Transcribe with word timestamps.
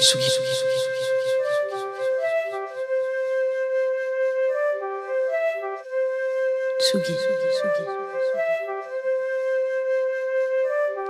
Tsugi. 0.00 0.30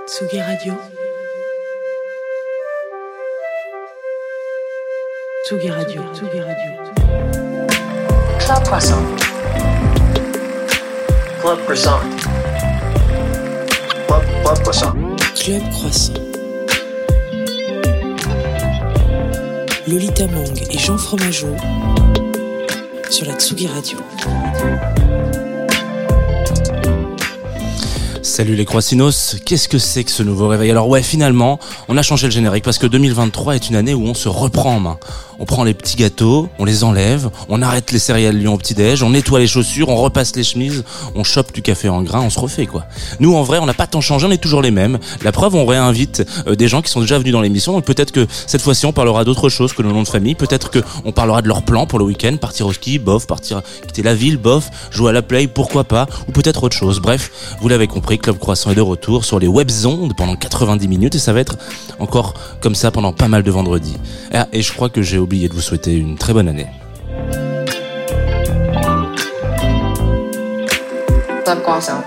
Tsugi 0.05 0.39
Radio. 0.39 0.77
Tsugi 5.45 5.69
Radio. 5.69 6.11
Tsugi 6.11 6.39
Radio. 6.39 6.71
Club 8.39 8.63
Croissant. 8.65 9.05
Club 11.39 11.63
Croissant. 11.63 12.01
Club, 14.07 14.61
Croissant. 14.61 14.93
Club 15.33 15.69
Croissant. 15.71 16.30
Lolita 19.87 20.27
Mang 20.27 20.61
et 20.69 20.77
Jean 20.77 20.97
Fromageau 20.97 21.55
sur 23.09 23.25
la 23.25 23.33
Tsugi 23.33 23.67
Radio. 23.67 23.97
Salut 28.21 28.55
les 28.55 28.65
Croissinos, 28.65 29.37
qu'est-ce 29.43 29.67
que 29.67 29.79
c'est 29.79 30.03
que 30.03 30.11
ce 30.11 30.21
nouveau 30.21 30.47
réveil? 30.47 30.69
Alors 30.69 30.87
ouais, 30.87 31.01
finalement, 31.01 31.59
on 31.87 31.97
a 31.97 32.03
changé 32.03 32.27
le 32.27 32.31
générique 32.31 32.63
parce 32.63 32.77
que 32.77 32.87
2023 32.87 33.55
est 33.55 33.69
une 33.69 33.75
année 33.75 33.93
où 33.93 34.03
on 34.03 34.13
se 34.13 34.29
reprend 34.29 34.75
en 34.75 34.79
main. 34.79 34.99
On 35.41 35.45
prend 35.45 35.63
les 35.63 35.73
petits 35.73 35.95
gâteaux, 35.95 36.49
on 36.59 36.65
les 36.65 36.83
enlève, 36.83 37.31
on 37.49 37.63
arrête 37.63 37.91
les 37.91 37.97
céréales 37.97 38.37
Lyon 38.37 38.53
au 38.53 38.57
petit-déj, 38.59 39.01
on 39.01 39.09
nettoie 39.09 39.39
les 39.39 39.47
chaussures, 39.47 39.89
on 39.89 39.95
repasse 39.95 40.35
les 40.35 40.43
chemises, 40.43 40.83
on 41.15 41.23
chope 41.23 41.51
du 41.51 41.63
café 41.63 41.89
en 41.89 42.03
grain, 42.03 42.21
on 42.21 42.29
se 42.29 42.39
refait 42.39 42.67
quoi. 42.67 42.85
Nous 43.19 43.33
en 43.33 43.41
vrai, 43.41 43.57
on 43.57 43.65
n'a 43.65 43.73
pas 43.73 43.87
tant 43.87 44.01
changé, 44.01 44.27
on 44.27 44.31
est 44.31 44.37
toujours 44.37 44.61
les 44.61 44.69
mêmes. 44.69 44.99
La 45.23 45.31
preuve, 45.31 45.55
on 45.55 45.65
réinvite 45.65 46.23
euh, 46.45 46.53
des 46.55 46.67
gens 46.67 46.83
qui 46.83 46.91
sont 46.91 47.01
déjà 47.01 47.17
venus 47.17 47.33
dans 47.33 47.41
l'émission 47.41 47.79
et 47.79 47.81
peut-être 47.81 48.11
que 48.11 48.27
cette 48.45 48.61
fois-ci 48.61 48.85
on 48.85 48.93
parlera 48.93 49.23
d'autre 49.23 49.49
chose 49.49 49.73
que 49.73 49.81
le 49.81 49.91
nom 49.91 50.03
de 50.03 50.07
famille, 50.07 50.35
peut-être 50.35 50.69
que 50.69 50.77
on 51.05 51.11
parlera 51.11 51.41
de 51.41 51.47
leur 51.47 51.63
plan 51.63 51.87
pour 51.87 51.97
le 51.97 52.05
week-end, 52.05 52.37
partir 52.39 52.67
au 52.67 52.73
ski, 52.73 52.99
bof, 52.99 53.25
partir 53.25 53.63
quitter 53.87 54.03
la 54.03 54.13
ville, 54.13 54.37
bof, 54.37 54.69
jouer 54.91 55.09
à 55.09 55.13
la 55.13 55.23
play, 55.23 55.47
pourquoi 55.47 55.85
pas, 55.85 56.05
ou 56.27 56.33
peut-être 56.33 56.61
autre 56.65 56.77
chose. 56.77 56.99
Bref, 56.99 57.55
vous 57.61 57.67
l'avez 57.67 57.87
compris, 57.87 58.19
Club 58.19 58.37
Croissant 58.37 58.69
est 58.69 58.75
de 58.75 58.81
retour 58.81 59.25
sur 59.25 59.39
les 59.39 59.47
webzondes 59.47 60.15
pendant 60.15 60.35
90 60.35 60.87
minutes 60.87 61.15
et 61.15 61.19
ça 61.19 61.33
va 61.33 61.39
être 61.39 61.57
encore 61.97 62.35
comme 62.59 62.75
ça 62.75 62.91
pendant 62.91 63.11
pas 63.11 63.27
mal 63.27 63.41
de 63.41 63.49
vendredis. 63.49 63.97
Ah, 64.31 64.47
et 64.53 64.61
je 64.61 64.71
crois 64.71 64.89
que 64.89 65.01
j'ai 65.01 65.17
oublié 65.17 65.30
de 65.31 65.53
vous 65.53 65.61
souhaiter 65.61 65.95
une 65.95 66.17
très 66.17 66.33
bonne 66.33 66.49
année. 66.49 66.67
Club 71.45 71.61
Croissant. 71.63 72.03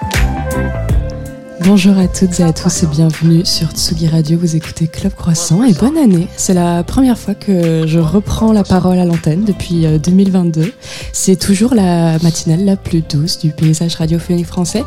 Bonjour 1.61 1.97
à 1.97 2.06
toutes 2.06 2.39
et 2.41 2.42
à 2.42 2.53
tous 2.53 2.83
et 2.83 2.86
bienvenue 2.86 3.47
sur 3.47 3.70
Tsugi 3.70 4.08
Radio. 4.08 4.39
Vous 4.39 4.56
écoutez 4.56 4.89
Club 4.89 5.14
Croissant 5.14 5.64
et 5.64 5.72
bonne 5.72 5.97
année. 5.97 6.28
C'est 6.36 6.53
la 6.53 6.84
première 6.84 7.16
fois 7.16 7.34
que 7.34 7.86
je 7.86 7.98
reprends 7.98 8.53
la 8.53 8.62
parole 8.62 8.98
à 8.98 9.06
l'antenne 9.06 9.44
depuis 9.44 9.86
euh, 9.86 9.98
2022. 9.98 10.70
C'est 11.12 11.36
toujours 11.36 11.75
la 11.75 12.19
matinale 12.19 12.66
la 12.66 12.77
plus 12.77 13.00
douce 13.00 13.38
du 13.38 13.53
paysage 13.53 13.94
radiophonique 13.94 14.47
français 14.47 14.84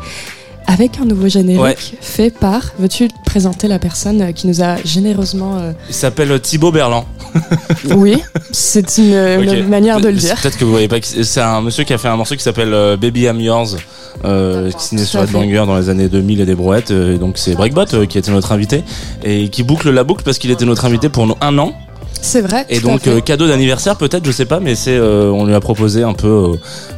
avec 0.68 1.00
un 1.00 1.04
nouveau 1.06 1.28
générique 1.28 1.60
Ouais. 1.60 1.76
fait 2.00 2.30
par. 2.30 2.60
Veux-tu 2.78 3.08
présenter 3.24 3.66
la 3.68 3.78
personne 3.80 4.20
euh, 4.20 4.32
qui 4.32 4.46
nous 4.46 4.62
a 4.62 4.76
généreusement. 4.84 5.56
euh, 5.58 5.72
Il 5.88 5.94
s'appelle 5.94 6.38
Thibaut 6.40 6.70
Berland. 6.70 7.04
Oui, 7.96 8.22
c'est 8.52 8.98
une, 8.98 9.68
manière 9.68 10.00
de 10.00 10.08
le 10.08 10.14
dire. 10.14 10.36
Peut-être 10.40 10.56
que 10.58 10.64
vous 10.64 10.70
voyez 10.70 10.88
pas. 10.88 10.96
C'est 11.02 11.40
un 11.40 11.60
monsieur 11.62 11.84
qui 11.84 11.92
a 11.94 11.98
fait 11.98 12.08
un 12.08 12.16
morceau 12.16 12.34
qui 12.36 12.42
s'appelle 12.42 12.72
euh, 12.74 12.96
Baby 12.96 13.22
I'm 13.24 13.40
Yours, 13.40 13.76
euh, 14.24 14.70
qui 14.70 14.96
Tout 14.96 15.04
sur 15.04 15.22
Headbanger 15.22 15.64
dans 15.66 15.76
les 15.78 15.88
années 15.88 16.08
2000 16.08 16.40
et 16.40 16.46
des 16.46 16.54
brouettes. 16.54 16.90
euh, 16.90 17.14
et 17.14 17.18
donc 17.18 17.38
c'est 17.38 17.54
Breakbot 17.54 17.84
euh, 17.94 18.06
qui 18.06 18.18
était 18.18 18.30
notre 18.30 18.52
invité 18.52 18.82
et 19.24 19.48
qui 19.48 19.62
boucle 19.62 19.90
la 19.90 20.04
boucle 20.04 20.22
parce 20.24 20.38
qu'il 20.38 20.50
était 20.50 20.64
notre 20.66 20.84
invité 20.84 21.08
pour 21.08 21.26
un 21.40 21.58
an. 21.58 21.72
C'est 22.20 22.40
vrai. 22.40 22.66
Et 22.68 22.80
tout 22.80 22.88
à 22.88 22.92
donc 22.92 23.02
fait. 23.02 23.10
euh, 23.10 23.20
cadeau 23.20 23.46
d'anniversaire 23.46 23.96
peut-être, 23.96 24.24
je 24.26 24.32
sais 24.32 24.46
pas, 24.46 24.58
mais 24.60 24.74
c'est 24.74 24.96
euh, 24.96 25.30
on 25.30 25.44
lui 25.46 25.54
a 25.54 25.60
proposé 25.60 26.02
un 26.02 26.14
peu 26.14 26.26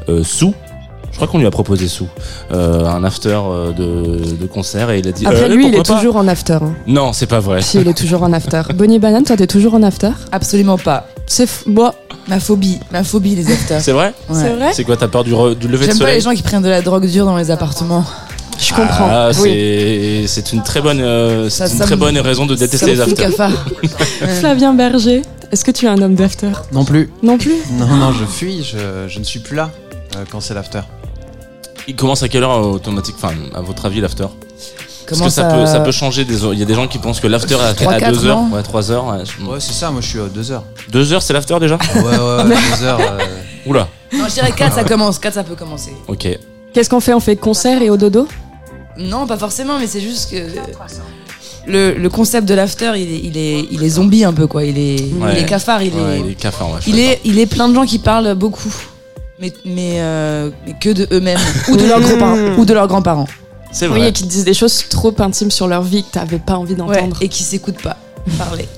euh, 0.09 0.13
euh, 0.21 0.25
sous. 0.25 0.55
Je 1.11 1.17
crois 1.17 1.29
qu'on 1.29 1.39
lui 1.39 1.47
a 1.47 1.51
proposé 1.51 1.89
sous 1.89 2.07
euh, 2.53 2.87
un 2.87 3.05
after 3.05 3.39
euh, 3.45 3.73
de, 3.73 4.35
de 4.37 4.47
concert 4.47 4.91
et 4.91 5.01
il 5.01 5.09
a 5.09 5.13
dit. 5.13 5.27
Après, 5.27 5.43
euh, 5.45 5.49
lui, 5.49 5.67
il 5.69 5.75
est 5.75 5.83
pas 5.83 5.95
toujours 5.97 6.17
en 6.17 6.27
after. 6.29 6.55
hein. 6.63 6.73
Non, 6.87 7.13
c'est 7.13 7.27
pas 7.27 7.41
vrai. 7.41 7.61
Si, 7.63 7.79
il 7.79 7.89
est 7.89 7.95
toujours 7.99 8.23
en 8.23 8.33
after. 8.33 8.63
Bonnie 8.75 8.99
Banane, 8.99 9.25
toi, 9.25 9.37
t'es 9.37 9.47
toujours 9.47 9.75
en 9.75 9.83
after? 9.83 10.11
Absolument 10.33 10.79
pas. 10.79 11.07
C'est 11.27 11.45
f- 11.45 11.63
bon, 11.67 11.91
Ma 12.29 12.39
phobie, 12.39 12.79
ma 12.93 13.03
phobie 13.03 13.35
les 13.35 13.51
afters. 13.51 13.81
C'est 13.81 13.93
vrai? 13.93 14.15
Ouais. 14.29 14.37
c'est 14.41 14.51
vrai? 14.55 14.71
C'est 14.73 14.85
quoi 14.85 14.97
T'as 14.97 15.09
peur 15.09 15.25
du, 15.25 15.33
re- 15.33 15.55
du 15.57 15.67
lever 15.69 15.87
de 15.87 15.91
J'aime 15.91 15.99
pas 15.99 16.05
soleil? 16.05 16.15
les 16.17 16.21
gens 16.21 16.33
qui 16.33 16.43
prennent 16.43 16.63
de 16.63 16.69
la 16.69 16.81
drogue 16.83 17.07
dure 17.07 17.25
dans 17.25 17.37
les 17.37 17.51
appartements. 17.51 18.05
Je 18.59 18.75
comprends. 18.75 19.09
Ah, 19.11 19.31
oui. 19.41 20.25
c'est 20.29 20.53
une 20.53 20.63
très 20.63 20.81
bonne 20.83 21.01
euh, 21.01 21.49
Ça- 21.51 21.67
une 21.67 21.77
ça 21.79 21.85
très 21.87 21.97
me- 21.97 22.01
bonne 22.01 22.19
raison 22.19 22.47
de 22.47 22.55
détester 22.55 22.87
les 22.95 23.01
afters. 23.01 23.31
Flavien 24.41 24.75
Berger, 24.75 25.23
est-ce 25.51 25.65
que 25.65 25.71
tu 25.71 25.87
es 25.87 25.89
un 25.89 26.01
homme 26.03 26.15
d'after? 26.15 26.51
Non 26.73 26.85
plus. 26.85 27.11
Non 27.23 27.37
plus? 27.39 27.57
Non, 27.73 27.87
non, 27.87 28.13
je 28.13 28.25
fuis, 28.27 28.63
je, 28.63 29.09
je 29.09 29.19
ne 29.19 29.25
suis 29.25 29.41
plus 29.41 29.57
là 29.57 29.71
euh, 30.17 30.25
quand 30.31 30.41
c'est 30.41 30.55
l'after. 30.55 30.81
Il 31.91 31.97
commence 31.97 32.23
à 32.23 32.29
quelle 32.29 32.45
heure 32.45 32.53
euh, 32.57 32.73
automatique 32.73 33.17
Enfin, 33.19 33.35
à 33.55 33.61
votre 33.61 33.85
avis, 33.87 34.01
l'after? 34.01 34.27
Parce 35.09 35.21
que 35.23 35.29
ça, 35.29 35.45
peut, 35.45 35.67
ça 35.67 35.81
peut 35.81 35.91
changer. 35.91 36.25
Des... 36.25 36.45
Il 36.53 36.59
y 36.59 36.63
a 36.63 36.65
des 36.65 36.75
gens 36.75 36.87
qui 36.87 36.99
pensent 36.99 37.19
que 37.19 37.27
l'after 37.27 37.55
est 37.57 37.61
à- 37.61 37.75
Trois, 37.75 37.95
à 37.95 37.99
quatre, 37.99 38.13
2 38.21 38.27
heures. 38.27 38.37
non 38.43 38.55
Ouais, 38.55 38.63
3 38.63 38.93
heures. 38.93 39.07
Ouais, 39.09 39.25
je- 39.25 39.45
Ouais, 39.45 39.59
c'est 39.59 39.73
ça, 39.73 39.91
moi 39.91 40.01
je 40.01 40.07
suis 40.07 40.21
à 40.21 40.27
2 40.27 40.53
heures. 40.53 40.63
2 40.93 41.13
heures, 41.13 41.21
c'est 41.23 41.33
l'after 41.33 41.59
déjà? 41.59 41.77
Ouais, 41.97 42.01
ouais, 42.01 42.05
ouais, 42.45 42.57
2 42.79 42.85
heures. 42.85 43.01
euh, 43.01 43.19
Oula. 43.67 43.89
Non, 44.13 44.27
je 44.29 44.35
dirais 44.35 44.53
4, 44.57 44.73
ça 44.77 44.85
commence. 44.93 45.19
4, 45.19 45.35
ça 45.35 45.43
peut 45.43 45.57
commencer. 45.57 45.93
Ok. 46.07 46.29
Qu'est-ce 46.73 46.89
qu'on 46.89 47.01
fait? 47.01 47.13
On 47.13 47.19
fait 47.21 47.35
concert 47.35 47.83
et 47.83 47.91
au 47.91 47.97
dodo? 47.97 48.29
Non, 48.99 49.27
pas 49.27 49.37
forcément, 49.37 49.79
mais 49.81 49.89
c'est 49.89 50.01
juste 50.01 50.31
que. 50.31 50.37
Le, 51.67 51.93
le 51.95 52.09
concept 52.09 52.49
de 52.49 52.55
l'after, 52.55 52.93
il 52.97 53.13
est, 53.13 53.21
il, 53.25 53.37
est, 53.37 53.67
il 53.71 53.83
est 53.83 53.89
zombie 53.89 54.25
un 54.25 54.33
peu, 54.33 54.47
quoi. 54.47 54.65
Il 54.65 54.79
est, 54.79 55.01
Ouais. 55.21 55.33
il 55.33 55.39
est 55.39 55.47
cafard, 55.47 55.83
il 55.83 55.93
Ouais, 55.95 56.17
est. 56.17 56.21
il 56.21 56.31
est 56.31 56.35
cafard, 56.35 56.71
ouais, 56.73 56.79
Il 56.87 56.99
est, 56.99 57.21
il 57.25 57.39
est 57.39 57.47
plein 57.47 57.69
de 57.69 57.75
gens 57.75 57.85
qui 57.85 57.99
parlent 57.99 58.35
beaucoup, 58.35 58.73
mais, 59.41 59.53
mais, 59.65 59.95
euh, 60.01 60.51
mais 60.67 60.75
que 60.81 60.91
de 60.91 61.09
eux-mêmes 61.13 61.39
ou 61.71 61.77
de 61.77 61.85
leurs 61.87 62.01
grands-parents. 62.07 62.59
Ou 62.59 62.65
de 62.65 62.75
leurs 62.75 62.87
grands-parents. 62.89 63.27
C'est 63.73 63.87
Oui, 63.87 63.99
vrai. 64.01 64.09
et 64.09 64.13
qui 64.13 64.25
te 64.25 64.29
disent 64.29 64.45
des 64.45 64.55
choses 64.55 64.89
trop 64.89 65.15
intimes 65.21 65.51
sur 65.51 65.69
leur 65.69 65.83
vie 65.83 66.03
que 66.05 66.11
t'avais 66.11 66.39
pas 66.41 66.55
envie 66.57 66.73
Ouais, 66.73 66.79
d'entendre. 66.79 67.17
et 67.21 67.29
qui 67.29 67.43
s'écoutent 67.45 67.81
pas 67.83 67.97
parler. 68.37 68.69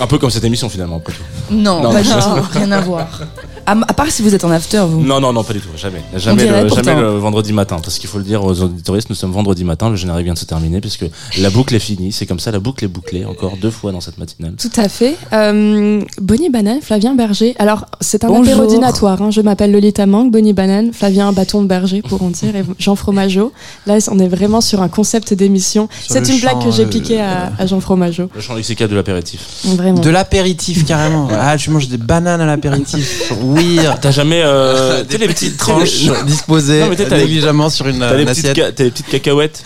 Un 0.00 0.06
peu 0.06 0.18
comme 0.18 0.30
cette 0.30 0.44
émission 0.44 0.68
finalement, 0.68 0.96
après 0.96 1.12
tout. 1.12 1.22
Non, 1.54 1.82
Non, 1.82 1.92
pas 1.92 2.02
je- 2.02 2.08
du 2.08 2.14
tout, 2.42 2.46
rien 2.52 2.72
à 2.72 2.80
voir. 2.80 3.20
À, 3.66 3.72
à 3.72 3.92
part 3.94 4.10
si 4.10 4.22
vous 4.22 4.34
êtes 4.34 4.44
en 4.44 4.50
after, 4.50 4.84
vous. 4.88 5.00
Non, 5.02 5.20
non, 5.20 5.32
non, 5.32 5.44
pas 5.44 5.52
du 5.52 5.60
tout. 5.60 5.68
Jamais. 5.76 6.02
Jamais, 6.16 6.46
le, 6.46 6.66
pourtant. 6.66 6.82
jamais 6.84 7.00
le 7.00 7.08
vendredi 7.18 7.52
matin. 7.52 7.76
Parce 7.82 7.98
qu'il 7.98 8.08
faut 8.08 8.18
le 8.18 8.24
dire 8.24 8.44
aux 8.44 8.60
auditoristes, 8.62 9.08
nous 9.10 9.16
sommes 9.16 9.32
vendredi 9.32 9.64
matin. 9.64 9.90
Le 9.90 9.96
générique 9.96 10.24
vient 10.24 10.34
de 10.34 10.38
se 10.38 10.44
terminer 10.44 10.80
puisque 10.80 11.04
la 11.38 11.50
boucle 11.50 11.74
est 11.74 11.78
finie. 11.80 12.12
C'est 12.12 12.26
comme 12.26 12.40
ça, 12.40 12.50
la 12.50 12.58
boucle 12.60 12.84
est 12.84 12.88
bouclée 12.88 13.24
encore 13.24 13.56
deux 13.56 13.70
fois 13.70 13.92
dans 13.92 14.00
cette 14.00 14.18
matinale. 14.18 14.54
Tout 14.60 14.70
à 14.80 14.88
fait. 14.88 15.16
Euh, 15.32 16.02
Bonnie 16.20 16.50
Banane, 16.50 16.80
Flavien 16.82 17.14
Berger. 17.14 17.54
Alors, 17.58 17.86
c'est 18.00 18.24
un 18.24 18.28
Bonjour. 18.28 18.44
apérodinatoire. 18.44 19.22
Hein. 19.22 19.30
Je 19.30 19.40
m'appelle 19.40 19.72
Lolita 19.72 20.06
Mang, 20.06 20.30
Bonnie 20.30 20.52
Banane, 20.52 20.92
Flavien 20.92 21.32
Bâton 21.32 21.62
de 21.62 21.68
Berger, 21.68 22.02
pour 22.02 22.22
en 22.22 22.30
dire, 22.30 22.54
et 22.56 22.64
Jean 22.78 22.96
Fromageau. 22.96 23.52
Là, 23.86 23.98
on 24.10 24.18
est 24.18 24.28
vraiment 24.28 24.60
sur 24.60 24.82
un 24.82 24.88
concept 24.88 25.34
d'émission. 25.34 25.88
C'est 26.08 26.28
une 26.28 26.40
blague 26.40 26.62
que 26.64 26.70
j'ai 26.70 26.84
euh, 26.84 26.88
piquée 26.88 27.20
à, 27.20 27.52
à 27.58 27.66
Jean 27.66 27.80
Fromageau. 27.80 28.28
Le 28.34 28.40
champ 28.40 28.54
lexical 28.54 28.88
de 28.88 28.94
l'apéritif. 28.96 29.40
Vraiment. 29.64 30.00
De 30.00 30.10
l'apéritif 30.10 30.84
carrément. 30.84 31.28
Ah, 31.32 31.56
tu 31.56 31.70
manges 31.70 31.88
des 31.88 31.96
bananes 31.96 32.40
à 32.40 32.46
l'apéritif. 32.46 33.32
Oui. 33.52 33.78
T'as 34.00 34.10
jamais. 34.10 34.42
Euh, 34.44 35.04
tu 35.04 35.12
sais, 35.12 35.18
les 35.18 35.28
petites 35.28 35.56
tranches. 35.56 36.04
disposées 36.26 36.80
Non, 36.84 36.88
mais 36.88 36.96
t'as- 36.96 37.04
t'as 37.06 37.16
les- 37.16 37.24
négligemment 37.24 37.70
sur 37.70 37.86
une, 37.88 37.98
T'as 38.00 38.14
les, 38.14 38.22
une 38.22 38.28
petites 38.28 38.44
assiette. 38.46 38.56
ca- 38.56 38.72
t'as 38.72 38.84
les 38.84 38.90
petites 38.90 39.08
cacahuètes 39.08 39.62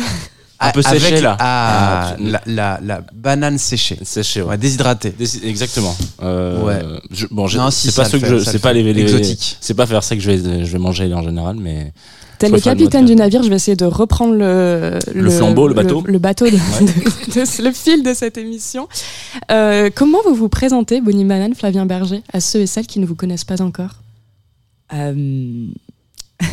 un 0.59 0.71
peu 0.71 0.81
Avec- 0.87 1.01
séchées 1.03 1.21
là. 1.21 1.37
Ah, 1.39 2.09
Ah, 2.13 2.15
tu- 2.17 2.31
la, 2.31 2.41
la, 2.47 2.81
la 2.83 3.01
banane 3.15 3.59
séchée. 3.59 3.99
Séchées, 4.03 4.41
ouais. 4.43 4.49
Ouais, 4.51 4.57
déshydratée. 4.59 5.11
Des- 5.11 5.47
Exactement. 5.49 5.95
Euh, 6.23 6.63
Ouais. 6.63 6.79
je- 7.11 7.27
bon, 7.31 7.47
Non, 7.57 7.71
si, 7.71 7.89
c'est 7.89 7.91
ça 7.91 8.03
pas 8.05 8.09
le 8.09 8.13
ce 8.13 8.17
que 8.17 8.27
fait, 8.27 8.33
je, 8.33 8.39
ça 8.39 8.45
c'est 8.53 8.53
le 8.55 8.59
pas 8.61 8.69
fait. 8.73 8.83
les, 8.83 8.93
les- 8.95 9.03
Exotique. 9.03 9.57
c'est 9.61 9.75
pas 9.75 9.85
faire 9.87 10.03
ça 10.03 10.17
que 10.17 10.23
je 10.23 10.31
vais, 10.31 10.65
je 10.65 10.73
vais 10.73 10.79
manger 10.79 11.13
en 11.13 11.23
général, 11.23 11.57
mais 11.61 11.93
T'es 12.39 12.49
Je 12.49 12.53
le 12.55 12.61
capitaine 12.61 13.07
du 13.07 13.15
navire, 13.17 13.43
je 13.43 13.49
vais 13.49 13.57
essayer 13.57 13.77
de 13.77 13.85
reprendre 13.87 14.35
le, 14.35 14.99
Le 15.15 15.31
flambeau, 15.31 15.69
le 15.69 15.75
bateau. 15.75 16.03
Le, 16.07 16.19
bateau, 16.19 16.45
de- 16.47 16.51
de- 16.51 17.33
de- 17.35 17.63
le 17.65 17.73
fil 17.73 18.03
de 18.03 18.13
cette 18.15 18.37
émission. 18.37 18.89
Euh, 19.51 19.89
comment 19.95 20.19
vous 20.29 20.35
vous 20.35 20.49
présentez, 20.51 21.01
Bonnie 21.01 21.25
Banane, 21.25 21.55
Flavien 21.55 21.87
Berger, 21.87 22.23
à 22.33 22.41
ceux 22.41 22.61
et 22.61 22.67
celles 22.67 22.87
qui 22.87 22.99
ne 23.01 23.07
vous 23.07 23.15
connaissent 23.15 23.45
pas 23.45 23.63
encore? 23.63 24.03
Euh, 24.93 25.67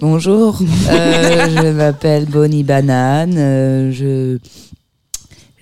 Bonjour, 0.00 0.58
Euh, 0.88 1.48
je 1.56 1.70
m'appelle 1.72 2.26
Bonnie 2.26 2.62
Banane, 2.64 3.34
euh, 3.36 3.92
je 3.92 4.38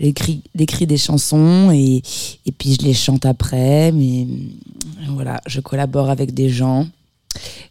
j'écris 0.01 0.43
j'écris 0.55 0.87
des 0.87 0.97
chansons 0.97 1.71
et, 1.73 2.03
et 2.47 2.53
puis 2.53 2.77
je 2.81 2.85
les 2.87 2.95
chante 2.95 3.27
après, 3.27 3.93
mais 3.93 4.27
voilà, 5.11 5.41
je 5.47 5.61
collabore 5.61 6.11
avec 6.11 6.33
des 6.35 6.49
gens 6.49 6.87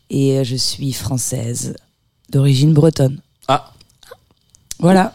et 0.10 0.38
euh, 0.40 0.44
je 0.44 0.56
suis 0.56 0.92
française 0.94 1.76
d'origine 2.32 2.74
bretonne. 2.74 3.20
Ah. 3.48 3.72
Voilà. 4.80 5.14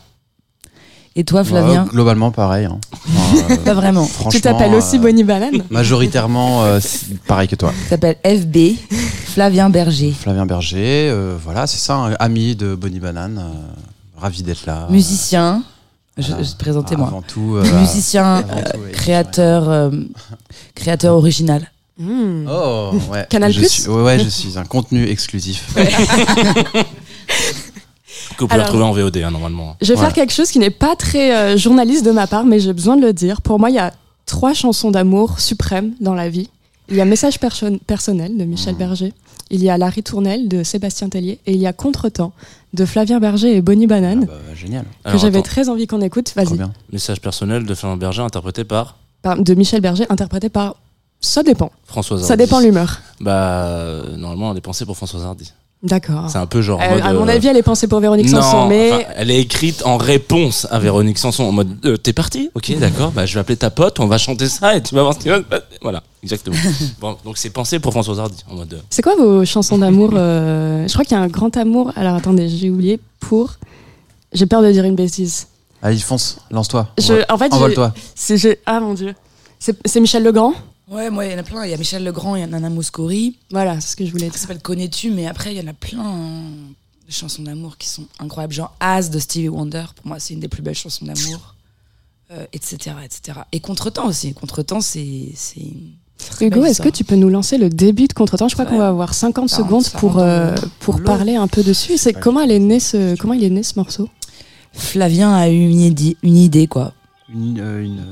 Et 1.17 1.23
toi, 1.23 1.45
Flavien 1.45 1.85
Ouais, 1.85 1.91
globalement 1.91 2.33
pareil. 2.33 2.65
hein. 2.67 2.81
Enfin, 2.93 3.45
euh, 3.53 3.57
Pas 3.59 3.75
vraiment. 3.75 4.09
Tu 4.31 4.41
t'appelles 4.41 4.75
aussi 4.75 4.97
euh, 4.97 5.01
Bonnie 5.01 5.23
Banane 5.23 5.63
Majoritairement 5.71 6.65
euh, 6.65 6.81
pareil 7.29 7.47
que 7.47 7.55
toi. 7.55 7.73
Tu 7.85 7.91
t'appelles 7.91 8.17
FB, 8.25 8.57
Flavien 9.27 9.71
Berger. 9.71 10.11
Flavien 10.11 10.45
Berger, 10.45 11.09
euh, 11.11 11.37
voilà, 11.41 11.67
c'est 11.69 11.79
ça, 11.79 11.95
un 11.95 12.13
ami 12.15 12.57
de 12.57 12.75
Bonnie 12.75 12.99
Banane. 12.99 13.39
euh, 13.39 14.21
ravi 14.21 14.43
d'être 14.43 14.67
là. 14.67 14.89
Musicien, 14.91 15.63
Je, 16.19 16.23
je 16.43 16.53
te 16.53 16.57
présentais 16.59 16.97
moi. 16.97 17.07
Avant 17.09 17.23
tout. 17.23 17.57
euh, 17.59 17.79
Musicien, 17.81 18.37
avant 18.37 18.57
euh, 18.59 18.63
tout, 18.73 18.79
oui. 18.85 18.93
créateur, 18.93 19.69
euh, 19.69 19.91
créateur 20.75 21.15
original. 21.15 21.71
Hmm. 21.99 22.47
Oh, 22.51 22.93
ouais. 23.13 23.27
Canal+. 23.31 23.53
je 23.53 23.65
suis, 23.65 23.89
ouais, 23.89 24.03
ouais, 24.03 24.19
je 24.19 24.29
suis 24.29 24.59
un 24.59 24.65
contenu 24.65 25.07
exclusif. 25.09 25.75
Que 28.37 28.41
vous 28.41 28.49
pouvez 28.49 28.55
Alors- 28.55 28.67
retrouver 28.67 28.85
en 28.85 28.93
VOD, 28.93 29.17
hein, 29.19 29.31
normalement. 29.31 29.77
Je 29.81 29.89
vais 29.89 29.95
Voilà. 29.95 30.09
faire 30.11 30.15
quelque 30.25 30.33
chose 30.33 30.51
qui 30.51 30.59
n'est 30.59 30.71
pas 30.71 30.97
très 30.97 31.35
euh, 31.37 31.57
journaliste 31.57 32.05
de 32.05 32.11
ma 32.11 32.27
part, 32.27 32.45
mais 32.45 32.59
j'ai 32.59 32.73
besoin 32.73 32.97
de 32.97 33.03
le 33.03 33.13
dire. 33.13 33.43
Pour 33.43 33.59
moi, 33.61 33.71
il 33.71 33.77
y 33.77 33.79
a 33.79 33.93
trois 34.27 34.55
chansons 34.55 34.91
d'amour 34.91 35.39
suprêmes 35.41 35.93
dans 36.01 36.15
la 36.15 36.29
vie. 36.29 36.49
Il 36.89 36.97
y 36.97 37.01
a 37.01 37.05
Message 37.05 37.39
perso- 37.39 37.79
personnel 37.87 38.37
de 38.37 38.45
Michel 38.45 38.75
Berger, 38.75 39.13
il 39.51 39.63
y 39.63 39.71
a 39.71 39.79
La 39.79 39.89
ritournelle 39.89 40.49
de 40.49 40.63
Sébastien 40.65 41.09
Tellier, 41.09 41.39
et 41.47 41.53
il 41.53 41.59
y 41.61 41.67
a 41.67 41.73
Contretemps 41.73 42.33
de 42.73 42.85
Flavien 42.85 43.21
Berger 43.21 43.55
et 43.57 43.61
Bonnie 43.63 43.87
Banane, 43.87 44.27
Ah 44.29 44.33
bah, 44.33 44.55
génial. 44.55 44.85
que 45.05 45.17
j'avais 45.19 45.43
très 45.43 45.69
envie 45.69 45.87
qu'on 45.87 46.01
écoute. 46.01 46.33
Vas-y. 46.35 46.59
Message 46.93 47.21
personnel 47.21 47.65
de 47.65 47.75
Fernand 47.75 47.97
Berger 47.97 48.23
interprété 48.23 48.65
par 48.65 48.97
Par- 49.23 49.39
De 49.39 49.55
Michel 49.55 49.81
Berger, 49.81 50.07
interprété 50.11 50.49
par. 50.49 50.77
Ça 51.25 51.43
dépend. 51.43 51.71
Françoise 51.87 52.21
Hardy. 52.21 52.29
Ça 52.29 52.37
dépend 52.37 52.61
l'humeur. 52.61 53.01
Bah, 53.21 53.67
euh, 53.67 54.17
normalement, 54.17 54.53
elle 54.53 54.59
est 54.59 54.61
pensée 54.61 54.85
pour 54.85 54.97
Françoise 54.97 55.25
Hardy. 55.25 55.53
D'accord. 55.83 56.31
C'est 56.31 56.39
un 56.39 56.47
peu 56.47 56.63
genre. 56.63 56.81
Euh, 56.83 56.95
mode, 56.95 57.03
à 57.03 57.13
mon 57.13 57.29
euh, 57.29 57.33
avis, 57.33 57.49
elle 57.49 57.59
est 57.59 57.63
pensée 57.63 57.87
pour 57.87 58.01
Véronique 58.01 58.31
non, 58.31 58.41
Sanson, 58.41 58.69
mais 58.69 58.91
enfin, 58.91 59.03
elle 59.17 59.31
est 59.31 59.39
écrite 59.39 59.83
en 59.85 59.99
réponse 59.99 60.67
à 60.71 60.79
Véronique 60.79 61.19
Sanson 61.19 61.45
en 61.45 61.53
mode 61.53 61.77
euh, 61.85 61.99
t'es 61.99 62.15
parti? 62.15 62.49
Ok 62.55 62.73
d'accord 62.79 63.11
bah 63.13 63.27
je 63.27 63.35
vais 63.35 63.41
appeler 63.41 63.59
ta 63.59 63.69
pote 63.69 64.01
on 64.01 64.07
va 64.07 64.17
chanter 64.17 64.49
ça 64.49 64.77
et 64.77 64.83
tu 64.83 64.95
vas 64.95 65.03
voir 65.03 65.13
ce 65.13 65.19
qui 65.19 65.29
va 65.29 65.41
voilà 65.83 66.03
exactement 66.23 66.57
bon, 67.01 67.19
donc 67.23 67.37
c'est 67.37 67.51
pensé 67.51 67.81
pour 67.81 67.93
Françoise 67.93 68.19
Hardy 68.19 68.43
en 68.51 68.55
mode 68.55 68.73
euh, 68.73 68.79
c'est 68.89 69.03
quoi 69.03 69.15
vos 69.17 69.45
chansons 69.45 69.77
d'amour 69.77 70.13
euh, 70.15 70.89
Je 70.89 70.93
crois 70.95 71.05
qu'il 71.05 71.19
y 71.19 71.21
a 71.21 71.23
un 71.23 71.29
grand 71.29 71.55
amour. 71.59 71.93
Alors 71.97 72.15
attendez, 72.15 72.49
j'ai 72.49 72.71
oublié 72.71 72.99
pour. 73.21 73.55
J'ai 74.33 74.47
peur 74.47 74.63
de 74.63 74.73
dire 74.73 74.85
une 74.85 74.97
bêtise. 74.97 75.49
Allez, 75.83 75.99
fonce, 75.99 76.39
lance-toi. 76.51 76.89
Je, 76.99 77.31
en 77.31 77.37
fait, 77.37 77.53
Envole-toi. 77.53 77.93
je- 78.17 78.57
ah 78.65 78.81
mon 78.81 78.95
dieu, 78.95 79.15
c'est 79.59 80.01
Michel 80.01 80.23
Legrand? 80.23 80.55
Ouais, 80.95 81.11
moi, 81.11 81.27
il 81.27 81.33
y 81.33 81.35
en 81.35 81.39
a 81.39 81.43
plein. 81.43 81.65
Il 81.65 81.71
y 81.71 81.75
a 81.75 81.77
Michel 81.77 82.05
Legrand, 82.05 82.37
il 82.37 82.41
y 82.41 82.43
a 82.43 82.47
Nana 82.47 82.71
Mouskouri. 82.71 83.37
Voilà, 83.51 83.81
c'est 83.81 83.89
ce 83.93 83.97
que 83.97 84.07
je 84.07 84.13
voulais 84.13 84.27
Ça 84.27 84.31
dire. 84.33 84.41
s'appelle 84.41 84.61
Connais-tu, 84.63 85.11
mais 85.11 85.27
après, 85.27 85.55
il 85.55 85.61
y 85.61 85.65
en 85.65 85.69
a 85.69 85.73
plein 85.75 86.01
hein, 86.05 86.43
de 87.07 87.13
chansons 87.13 87.43
d'amour 87.43 87.77
qui 87.79 87.89
sont 87.89 88.07
incroyables. 88.21 88.53
Genre 88.55 88.75
As 88.81 89.11
de 89.11 89.19
Stevie 89.19 89.49
Wonder, 89.49 89.85
pour 89.97 90.07
moi, 90.07 90.19
c'est 90.21 90.35
une 90.35 90.41
des 90.41 90.49
plus 90.49 90.63
belles 90.63 90.75
chansons 90.77 91.05
d'amour. 91.05 91.55
Euh, 92.31 92.47
etc., 92.53 92.97
etc. 93.05 93.41
Et 93.53 93.61
Contretemps 93.61 94.07
aussi. 94.07 94.33
Contretemps, 94.35 94.81
c'est. 94.81 95.29
c'est 95.35 95.61
Hugo, 96.41 96.65
est-ce 96.65 96.81
que 96.81 96.89
tu 96.89 97.05
peux 97.05 97.17
nous 97.17 97.29
lancer 97.29 97.59
le 97.59 97.69
début 97.69 98.07
de 98.07 98.13
Contretemps? 98.15 98.49
Je 98.49 98.55
crois 98.55 98.65
Ouais. 98.65 98.71
qu'on 98.71 98.79
va 98.79 98.89
avoir 98.89 99.13
50 99.13 99.49
40, 99.49 99.51
secondes 99.51 99.91
pour, 100.01 100.15
40, 100.15 100.23
euh, 100.27 100.55
pour 100.81 101.03
parler 101.03 101.35
un 101.35 101.49
peu 101.49 101.63
dessus. 101.63 101.99
C'est 101.99 102.13
comment 102.15 102.41
elle 102.41 102.53
est 102.53 102.59
née 102.61 102.81
ce 102.81 103.15
comment 103.17 103.35
il 103.35 103.45
est 103.45 103.51
né 103.51 103.63
ce 103.63 103.75
morceau? 103.77 104.09
Flavien 104.73 105.35
a 105.35 105.49
eu 105.51 105.69
une 105.69 105.81
idée, 105.81 106.17
une 106.23 106.37
idée 106.39 106.67
quoi. 106.67 106.95
Une, 107.29 107.61
euh, 107.61 107.85
une, 107.85 108.05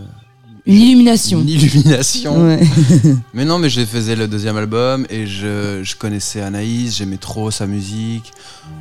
Une 0.67 0.75
illumination. 0.77 1.41
une 1.41 1.49
illumination. 1.49 2.47
Ouais. 2.47 2.61
Mais 3.35 3.45
non, 3.45 3.59
mais 3.59 3.69
je 3.69 3.85
faisais 3.85 4.15
le 4.15 4.29
deuxième 4.29 4.57
album 4.57 5.07
et 5.11 5.27
je, 5.27 5.81
je 5.83 5.97
connaissais 5.97 6.41
Anaïs, 6.41 6.97
j'aimais 6.97 7.17
trop 7.17 7.51
sa 7.51 7.67
musique, 7.67 8.33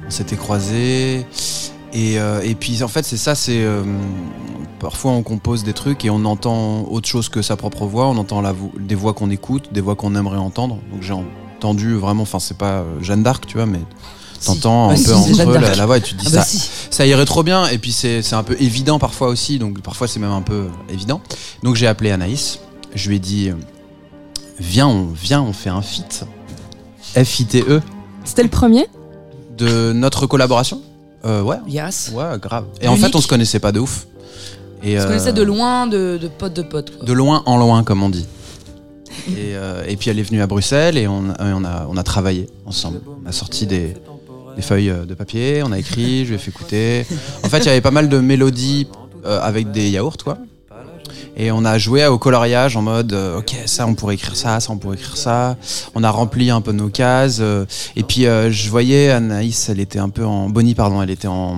on 0.06 0.10
s'était 0.12 0.36
croisés. 0.36 1.26
Et, 1.94 2.20
euh, 2.20 2.42
et 2.42 2.54
puis 2.56 2.84
en 2.84 2.88
fait, 2.88 3.04
c'est 3.04 3.18
ça, 3.18 3.34
c'est. 3.36 3.64
euh, 3.64 3.84
parfois 4.80 5.12
on 5.12 5.24
compose 5.24 5.64
des 5.64 5.74
trucs 5.74 6.06
et 6.06 6.10
on 6.10 6.24
entend 6.26 6.88
autre 6.90 7.08
chose 7.08 7.30
que 7.30 7.42
sa 7.42 7.56
propre 7.56 7.86
voix, 7.86 8.08
on 8.08 8.18
entend 8.18 8.42
la 8.42 8.52
vo- 8.52 8.72
des 8.80 8.96
voix 8.96 9.14
qu'on 9.14 9.30
écoute, 9.30 9.74
des 9.74 9.82
voix 9.82 9.96
qu'on 9.96 10.16
aimerait 10.16 10.38
entendre. 10.38 10.78
Donc 10.92 11.02
j'ai 11.02 11.14
entendu 11.14 11.96
vraiment, 11.96 12.24
enfin, 12.24 12.40
c'est 12.40 12.58
pas 12.58 12.80
euh, 12.82 12.84
Jeanne 13.02 13.24
d'Arc, 13.24 13.46
tu 13.48 13.58
vois, 13.58 13.66
mais 13.66 13.82
t'entends 14.46 14.88
Bah 14.90 14.94
un 14.94 15.04
peu 15.04 15.14
entre 15.14 15.60
la, 15.60 15.76
la 15.76 15.86
voix 15.86 15.98
et 15.98 16.02
tu 16.02 16.16
te 16.16 16.20
dis 16.22 16.28
Ah 16.30 16.36
bah 16.38 16.44
ça, 16.44 16.46
si. 16.46 16.70
ça 16.90 17.06
irait 17.06 17.26
trop 17.26 17.44
bien. 17.44 17.68
Et 17.68 17.78
puis 17.78 17.92
c'est 17.92 18.22
c'est 18.22 18.36
un 18.36 18.44
peu 18.44 18.56
évident 18.60 19.00
parfois 19.00 19.28
aussi 19.30 19.60
donc 19.60 19.82
parfois 19.82 20.08
c'est 20.08 20.20
même 20.20 20.32
un 20.32 20.42
peu 20.42 20.68
évident. 20.90 21.22
Donc 21.64 21.76
j'ai 21.76 21.88
appelé 21.88 22.12
Anaïs 22.12 22.60
je 22.96 23.08
lui 23.10 23.16
ai 23.16 23.20
dit 23.20 23.50
euh, 23.50 23.54
viens 24.60 24.88
on 24.88 25.06
viens 25.14 25.42
on 25.42 25.54
fait 25.54 25.70
un 25.70 25.82
feat. 25.82 26.26
F 27.16 27.40
I 27.40 27.46
T 27.46 27.64
E. 27.68 27.82
C'était 28.24 28.44
le 28.44 28.50
premier? 28.50 28.86
De 29.58 29.92
notre 29.94 30.28
collaboration? 30.28 30.82
Euh, 31.26 31.42
ouais. 31.42 31.58
Yes. 31.68 32.12
ouais 32.14 32.40
grave. 32.42 32.66
Et 32.82 32.88
en 32.88 32.96
fait 32.96 33.16
on 33.16 33.22
se 33.22 33.28
connaissait 33.28 33.60
pas 33.60 33.72
de 33.72 33.80
ouf. 33.80 34.08
Et 34.84 34.98
On 34.98 35.00
se 35.02 35.06
euh, 35.06 35.08
connaissait 35.10 35.34
de 35.34 35.44
loin, 35.44 35.86
de, 35.88 36.18
de 36.20 36.28
pote 36.28 36.54
de 36.54 36.64
pote. 36.64 36.98
quoi. 36.98 37.06
de 37.06 37.14
loin 37.14 37.44
en 37.46 37.58
loin 37.58 37.84
comme 37.84 38.02
on 38.02 38.10
dit. 38.10 38.26
Et, 39.28 39.54
euh, 39.56 39.84
et 39.88 39.98
puis 39.98 40.10
elle 40.10 40.18
est 40.18 40.24
venue 40.24 40.42
à 40.42 40.48
Bruxelles 40.48 40.98
et 40.98 41.08
on, 41.08 41.26
et 41.30 41.54
on 41.54 41.64
a 41.64 41.86
on 41.88 41.98
a 41.98 42.04
travaillé 42.04 42.48
ensemble. 42.66 43.02
On 43.24 43.30
a 43.30 43.32
sorti 43.32 43.68
des 43.68 43.94
des 44.56 44.62
feuilles 44.62 44.90
euh, 44.90 45.06
de 45.06 45.14
papier, 45.14 45.62
on 45.66 45.72
a 45.72 45.80
écrit, 45.80 46.24
je 46.26 46.30
lui 46.30 46.36
ai 46.36 46.38
fait 46.38 46.52
écouter. 46.52 47.06
En 47.44 47.50
fait, 47.50 47.60
il 47.60 47.66
y 47.66 47.70
avait 47.70 47.82
pas 47.82 47.92
mal 47.92 48.10
de 48.10 48.20
mélodies 48.20 48.88
euh, 49.26 49.40
avec 49.42 49.72
des 49.72 49.90
yaourts, 49.90 50.18
quoi. 50.24 50.38
Et 51.38 51.50
on 51.50 51.64
a 51.64 51.78
joué 51.78 52.06
au 52.08 52.18
coloriage 52.18 52.76
en 52.76 52.82
mode, 52.82 53.14
euh, 53.14 53.40
ok, 53.40 53.56
ça 53.66 53.88
on 53.88 53.96
pourrait 53.96 54.16
écrire 54.16 54.36
ça, 54.36 54.60
ça 54.60 54.70
on 54.72 54.78
pourrait 54.78 54.98
écrire 54.98 55.16
ça. 55.16 55.56
On 55.96 56.04
a 56.04 56.10
rempli 56.12 56.50
un 56.50 56.60
peu 56.60 56.74
nos 56.74 56.90
cases. 56.90 57.38
euh, 57.40 57.66
et 57.96 58.04
puis 58.04 58.26
euh, 58.26 58.52
je 58.52 58.70
voyais 58.70 59.10
Anaïs, 59.12 59.70
elle 59.70 59.80
était 59.80 59.98
un 59.98 60.10
peu 60.10 60.26
en 60.26 60.50
Bonnie, 60.50 60.76
pardon, 60.76 61.02
elle 61.02 61.10
était 61.10 61.30
en, 61.30 61.56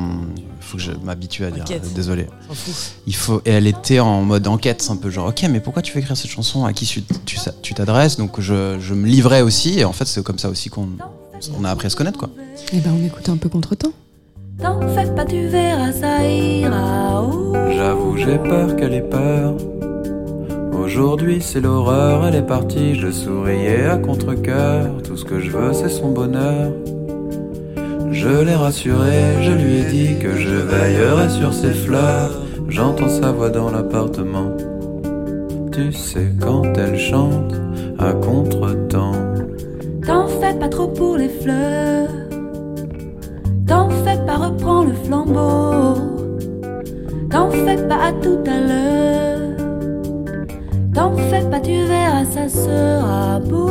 faut 0.61 0.77
que 0.77 0.83
je 0.83 0.91
m'habitue 1.03 1.43
à 1.45 1.49
dire, 1.51 1.63
Enquête. 1.63 1.83
euh, 1.85 1.95
désolé. 1.95 2.27
S'en 2.47 2.53
fout. 2.53 2.73
Il 3.07 3.15
faut, 3.15 3.41
et 3.45 3.49
elle 3.51 3.65
était 3.65 3.99
en 3.99 4.21
mode 4.21 4.45
enquête, 4.47 4.87
un 4.91 4.95
peu 4.95 5.09
genre, 5.09 5.27
ok, 5.29 5.43
mais 5.49 5.59
pourquoi 5.59 5.81
tu 5.81 5.91
veux 5.93 5.99
écrire 5.99 6.15
cette 6.15 6.31
chanson? 6.31 6.65
À 6.65 6.71
qui 6.71 6.85
tu 6.85 7.01
tu 7.25 7.37
sa- 7.37 7.53
tu 7.63 7.73
t'adresses? 7.73 8.15
Donc 8.17 8.39
je, 8.39 8.77
je 8.79 8.93
me 8.93 9.07
livrais 9.07 9.41
aussi, 9.41 9.79
et 9.79 9.85
en 9.85 9.93
fait 9.93 10.05
c'est 10.05 10.23
comme 10.23 10.39
ça 10.39 10.49
aussi 10.49 10.69
qu'on 10.69 10.89
on 11.57 11.63
a 11.63 11.69
appris 11.69 11.87
à 11.87 11.89
se 11.89 11.95
connaître, 11.95 12.17
quoi. 12.17 12.29
Eh 12.71 12.79
ben, 12.79 12.91
on 12.99 13.05
écoute 13.05 13.27
un 13.29 13.37
peu 13.37 13.49
Contretemps. 13.49 13.93
T'en 14.61 14.79
fais 14.89 15.07
pas, 15.13 15.25
tu 15.25 15.47
verras, 15.47 15.91
ça 15.91 16.23
ira. 16.23 17.25
J'avoue, 17.75 18.17
j'ai 18.17 18.37
peur 18.37 18.75
qu'elle 18.75 18.93
ait 18.93 19.01
peur. 19.01 19.55
Aujourd'hui, 20.71 21.41
c'est 21.41 21.61
l'horreur, 21.61 22.27
elle 22.27 22.35
est 22.35 22.45
partie. 22.45 22.95
Je 22.95 23.09
souriais 23.11 23.85
à 23.85 23.97
contre-coeur. 23.97 25.01
Tout 25.03 25.17
ce 25.17 25.25
que 25.25 25.39
je 25.39 25.49
veux, 25.49 25.73
c'est 25.73 25.89
son 25.89 26.11
bonheur. 26.11 26.71
Je 28.11 28.43
l'ai 28.43 28.55
rassuré, 28.55 29.41
je 29.41 29.51
lui 29.51 29.77
ai 29.79 29.85
dit 29.85 30.19
que 30.19 30.37
je 30.37 30.53
veillerai 30.55 31.29
sur 31.29 31.53
ses 31.53 31.73
fleurs. 31.73 32.31
J'entends 32.69 33.09
sa 33.09 33.31
voix 33.31 33.49
dans 33.49 33.71
l'appartement. 33.71 34.51
Tu 35.71 35.91
sais, 35.91 36.31
quand 36.39 36.77
elle 36.77 36.97
chante 36.97 37.53
à 37.97 38.13
contre-temps. 38.13 39.22
Pas 40.63 40.69
trop 40.69 40.87
pour 40.87 41.17
les 41.17 41.27
fleurs. 41.27 42.07
T'en 43.67 43.89
fais 43.89 44.17
pas, 44.25 44.37
reprends 44.37 44.85
le 44.85 44.93
flambeau. 44.93 45.95
T'en 47.29 47.49
fais 47.49 47.85
pas 47.85 48.05
à 48.05 48.11
tout 48.13 48.39
à 48.47 48.59
l'heure. 48.67 49.57
T'en 50.93 51.17
fais 51.17 51.41
pas, 51.51 51.59
tu 51.59 51.83
verras, 51.83 52.23
ça 52.23 52.47
sera 52.47 53.41
beau. 53.41 53.67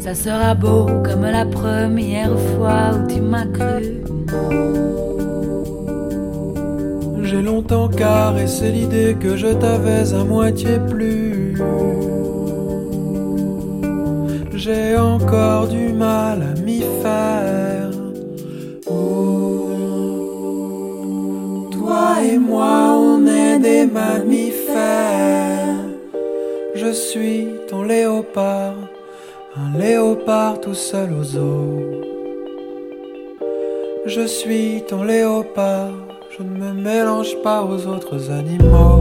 Ça 0.00 0.12
sera 0.12 0.56
beau 0.56 0.86
comme 1.04 1.26
la 1.30 1.46
première 1.46 2.36
fois 2.36 2.90
où 2.92 3.06
tu 3.06 3.20
m'as 3.20 3.46
cru. 3.46 4.02
J'ai 7.22 7.42
longtemps 7.42 7.86
caressé 7.86 8.72
l'idée 8.72 9.16
que 9.20 9.36
je 9.36 9.52
t'avais 9.52 10.12
à 10.12 10.24
moitié 10.24 10.80
plu. 10.90 11.56
J'ai 14.66 14.96
encore 14.96 15.68
du 15.68 15.92
mal 15.92 16.42
à 16.42 16.60
m'y 16.60 16.80
faire. 17.00 17.88
Toi 21.70 22.06
et 22.24 22.36
moi, 22.36 22.96
on 22.98 23.24
est 23.28 23.60
des 23.60 23.86
mammifères. 23.86 25.84
Je 26.74 26.90
suis 26.90 27.46
ton 27.68 27.84
léopard, 27.84 28.74
un 29.56 29.78
léopard 29.78 30.60
tout 30.60 30.74
seul 30.74 31.10
aux 31.12 31.36
eaux. 31.36 32.02
Je 34.04 34.26
suis 34.26 34.82
ton 34.88 35.04
léopard, 35.04 35.92
je 36.36 36.42
ne 36.42 36.58
me 36.58 36.72
mélange 36.72 37.40
pas 37.44 37.62
aux 37.62 37.86
autres 37.86 38.32
animaux. 38.32 38.95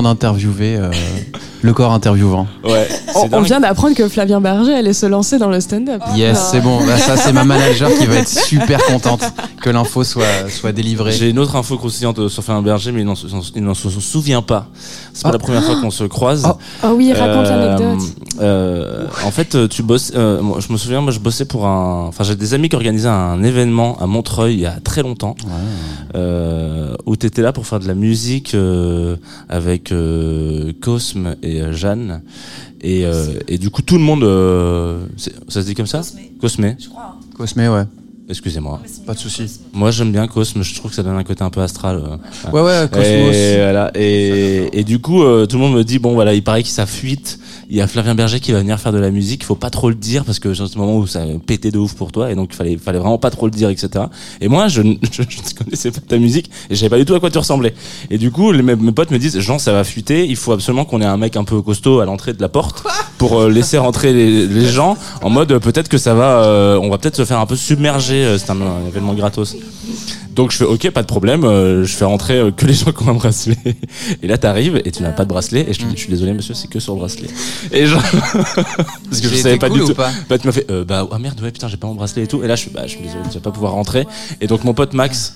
Vient 0.00 0.10
d'interviewer 0.10 0.76
euh, 0.76 0.90
le 1.62 1.72
corps 1.72 1.92
interviewant. 1.92 2.46
Ouais. 2.64 2.88
On, 3.32 3.42
vient 3.42 3.60
d'apprendre 3.60 3.94
que 3.94 4.08
Flavien 4.08 4.40
Berger 4.40 4.72
allait 4.74 4.92
se 4.94 5.04
lancer 5.06 5.38
dans 5.38 5.50
le 5.50 5.60
stand-up. 5.60 6.00
Yes, 6.16 6.38
c'est 6.50 6.60
bon. 6.60 6.78
Bah, 6.86 6.96
ça, 6.96 7.16
c'est 7.16 7.32
ma 7.32 7.44
manager 7.44 7.90
qui 7.98 8.06
va 8.06 8.16
être 8.16 8.28
super 8.46 8.82
contente 8.86 9.22
que 9.60 9.68
l'info 9.68 10.02
soit, 10.04 10.24
soit 10.48 10.72
délivrée. 10.72 11.12
J'ai 11.12 11.28
une 11.28 11.38
autre 11.38 11.56
info 11.56 11.76
croustillante 11.76 12.28
sur 12.28 12.42
Fabien 12.42 12.62
Berger, 12.62 12.92
mais 12.92 13.00
il 13.02 13.06
n'en 13.06 13.74
se- 13.74 14.00
souvient 14.00 14.42
pas. 14.42 14.68
C'est 15.12 15.22
pas 15.24 15.28
Ah. 15.30 15.32
la 15.32 15.38
première 15.38 15.64
fois 15.64 15.80
qu'on 15.80 15.90
se 15.90 16.04
croise. 16.04 16.42
Ah. 16.46 16.56
Oh 16.84 16.94
oui, 16.96 17.12
raconte 17.12 17.46
Euh, 17.46 17.76
l'anecdote. 17.76 18.08
euh, 18.40 19.06
en 19.26 19.30
fait, 19.30 19.54
euh, 19.54 19.68
tu 19.68 19.82
bosses. 19.82 20.12
euh, 20.14 20.40
moi, 20.40 20.58
je 20.66 20.72
me 20.72 20.78
souviens, 20.78 21.00
moi, 21.02 21.12
je 21.12 21.18
bossais 21.18 21.44
pour 21.44 21.66
un. 21.66 22.06
Enfin, 22.08 22.24
j'ai 22.24 22.36
des 22.36 22.54
amis 22.54 22.68
qui 22.70 22.76
organisaient 22.76 23.08
un 23.08 23.42
événement 23.42 23.98
à 24.00 24.06
Montreuil 24.06 24.54
il 24.54 24.60
y 24.60 24.66
a 24.66 24.78
très 24.82 25.02
longtemps, 25.02 25.36
euh, 26.14 26.49
où 27.10 27.16
t'étais 27.16 27.42
là 27.42 27.52
pour 27.52 27.66
faire 27.66 27.80
de 27.80 27.88
la 27.88 27.96
musique 27.96 28.54
euh, 28.54 29.16
avec 29.48 29.90
euh, 29.90 30.72
Cosme 30.80 31.34
et 31.42 31.60
euh, 31.60 31.72
Jeanne. 31.72 32.22
Et, 32.82 33.04
euh, 33.04 33.34
et 33.48 33.58
du 33.58 33.68
coup, 33.68 33.82
tout 33.82 33.96
le 33.98 34.04
monde. 34.04 34.22
euh, 34.22 35.04
ça 35.48 35.60
se 35.60 35.66
dit 35.66 35.74
comme 35.74 35.88
ça? 35.88 36.02
Cosme. 36.40 36.76
Cosme, 37.36 37.58
ouais. 37.58 37.84
Excusez-moi. 38.28 38.80
Pas 39.06 39.14
de 39.14 39.18
souci. 39.18 39.50
Moi, 39.72 39.90
j'aime 39.90 40.12
bien 40.12 40.26
Cosme. 40.28 40.62
Je 40.62 40.74
trouve 40.74 40.90
que 40.90 40.96
ça 40.96 41.02
donne 41.02 41.16
un 41.16 41.24
côté 41.24 41.42
un 41.42 41.50
peu 41.50 41.60
astral. 41.62 41.96
euh. 41.96 42.50
Ouais, 42.52 42.60
ouais, 42.62 42.88
Cosmos. 42.90 43.34
Et, 43.34 43.56
voilà. 43.56 43.90
et, 43.94 44.78
et 44.78 44.84
du 44.84 45.00
coup, 45.00 45.22
euh, 45.22 45.46
tout 45.46 45.56
le 45.56 45.62
monde 45.62 45.74
me 45.74 45.82
dit 45.84 45.98
bon 45.98 46.14
voilà, 46.14 46.34
il 46.34 46.42
paraît 46.44 46.62
que 46.62 46.68
ça 46.68 46.86
fuite. 46.86 47.38
Il 47.68 47.76
y 47.76 47.80
a 47.80 47.86
Flavien 47.86 48.14
Berger 48.16 48.40
qui 48.40 48.50
va 48.52 48.58
venir 48.60 48.78
faire 48.80 48.92
de 48.92 48.98
la 48.98 49.10
musique. 49.10 49.42
Il 49.42 49.46
faut 49.46 49.54
pas 49.54 49.70
trop 49.70 49.88
le 49.88 49.94
dire 49.94 50.24
parce 50.24 50.38
que 50.40 50.52
c'est 50.54 50.66
ce 50.66 50.76
moment 50.78 50.96
où 50.96 51.06
ça 51.06 51.20
pétait 51.46 51.70
de 51.70 51.78
ouf 51.78 51.94
pour 51.94 52.10
toi 52.12 52.30
et 52.30 52.34
donc 52.34 52.50
il 52.52 52.56
fallait, 52.56 52.76
fallait 52.76 52.98
vraiment 52.98 53.18
pas 53.18 53.30
trop 53.30 53.46
le 53.46 53.52
dire, 53.52 53.68
etc. 53.70 54.04
Et 54.40 54.48
moi, 54.48 54.66
je, 54.68 54.82
ne- 54.82 54.94
je, 55.10 55.22
je 55.28 55.38
ne 55.38 55.64
connaissais 55.64 55.90
pas 55.92 56.00
ta 56.00 56.18
musique 56.18 56.50
et 56.68 56.74
je 56.74 56.80
savais 56.80 56.90
pas 56.90 56.98
du 56.98 57.04
tout 57.04 57.14
à 57.14 57.20
quoi 57.20 57.30
tu 57.30 57.38
ressemblais. 57.38 57.74
Et 58.10 58.18
du 58.18 58.30
coup, 58.32 58.50
les, 58.52 58.62
mes, 58.62 58.74
mes 58.76 58.92
potes 58.92 59.10
me 59.12 59.18
disent 59.18 59.38
Jean, 59.38 59.58
ça 59.58 59.72
va 59.72 59.84
fuiter. 59.84 60.26
Il 60.26 60.36
faut 60.36 60.52
absolument 60.52 60.84
qu'on 60.84 61.00
ait 61.00 61.04
un 61.06 61.16
mec 61.16 61.36
un 61.36 61.44
peu 61.44 61.62
costaud 61.62 62.00
à 62.00 62.04
l'entrée 62.04 62.32
de 62.32 62.42
la 62.42 62.48
porte 62.48 62.82
pour 63.18 63.38
euh, 63.40 63.48
laisser 63.50 63.78
rentrer 63.78 64.12
les, 64.12 64.46
les 64.46 64.66
gens 64.66 64.96
en 65.22 65.30
mode 65.30 65.52
euh, 65.52 65.58
peut-être 65.60 65.88
que 65.88 65.98
ça 65.98 66.14
va, 66.14 66.42
euh, 66.44 66.78
on 66.82 66.90
va 66.90 66.98
peut-être 66.98 67.16
se 67.16 67.24
faire 67.24 67.38
un 67.38 67.46
peu 67.46 67.56
submerger. 67.56 68.24
euh, 68.24 68.38
C'est 68.38 68.50
un, 68.50 68.60
un 68.60 68.89
événement 68.90 69.14
gratos. 69.14 69.56
Donc 70.36 70.52
je 70.52 70.58
fais 70.58 70.64
ok, 70.64 70.90
pas 70.90 71.02
de 71.02 71.06
problème, 71.08 71.44
euh, 71.44 71.84
je 71.84 71.92
fais 71.94 72.04
rentrer 72.04 72.34
euh, 72.38 72.50
que 72.52 72.64
les 72.64 72.72
gens 72.72 72.92
qui 72.92 73.02
ont 73.02 73.08
un 73.08 73.14
bracelet. 73.14 73.56
Et 74.22 74.28
là 74.28 74.38
t'arrives 74.38 74.80
et 74.84 74.90
tu 74.92 75.02
n'as 75.02 75.10
pas 75.10 75.24
de 75.24 75.28
bracelet 75.28 75.66
et 75.68 75.72
je 75.72 75.80
te 75.80 75.84
dis 75.84 75.94
je 75.96 76.00
suis 76.02 76.08
désolé 76.08 76.32
monsieur, 76.32 76.54
c'est 76.54 76.68
que 76.68 76.78
sur 76.78 76.94
le 76.94 77.00
bracelet. 77.00 77.28
Et 77.72 77.86
genre 77.86 78.02
parce 78.32 79.20
que 79.20 79.28
je 79.28 79.34
savais 79.34 79.58
pas 79.58 79.68
cool 79.68 79.78
du 79.78 79.84
ou 79.84 79.88
tout. 79.88 79.94
pas 79.94 80.10
Bah 80.28 80.38
tu 80.38 80.46
m'as 80.46 80.52
fait 80.52 80.70
euh, 80.70 80.84
bah 80.84 81.06
ah 81.10 81.18
merde 81.18 81.40
ouais 81.42 81.50
putain 81.50 81.66
j'ai 81.68 81.76
pas 81.76 81.88
mon 81.88 81.94
bracelet 81.94 82.22
et 82.22 82.26
tout. 82.28 82.42
Et 82.44 82.46
là 82.46 82.54
je 82.54 82.60
suis 82.62 82.70
bah 82.70 82.82
je 82.84 82.90
suis 82.92 83.00
désolé 83.00 83.22
tu 83.28 83.34
vas 83.34 83.40
pas 83.40 83.50
pouvoir 83.50 83.72
rentrer. 83.72 84.06
Et 84.40 84.46
donc 84.46 84.62
mon 84.64 84.72
pote 84.72 84.92
Max, 84.94 85.34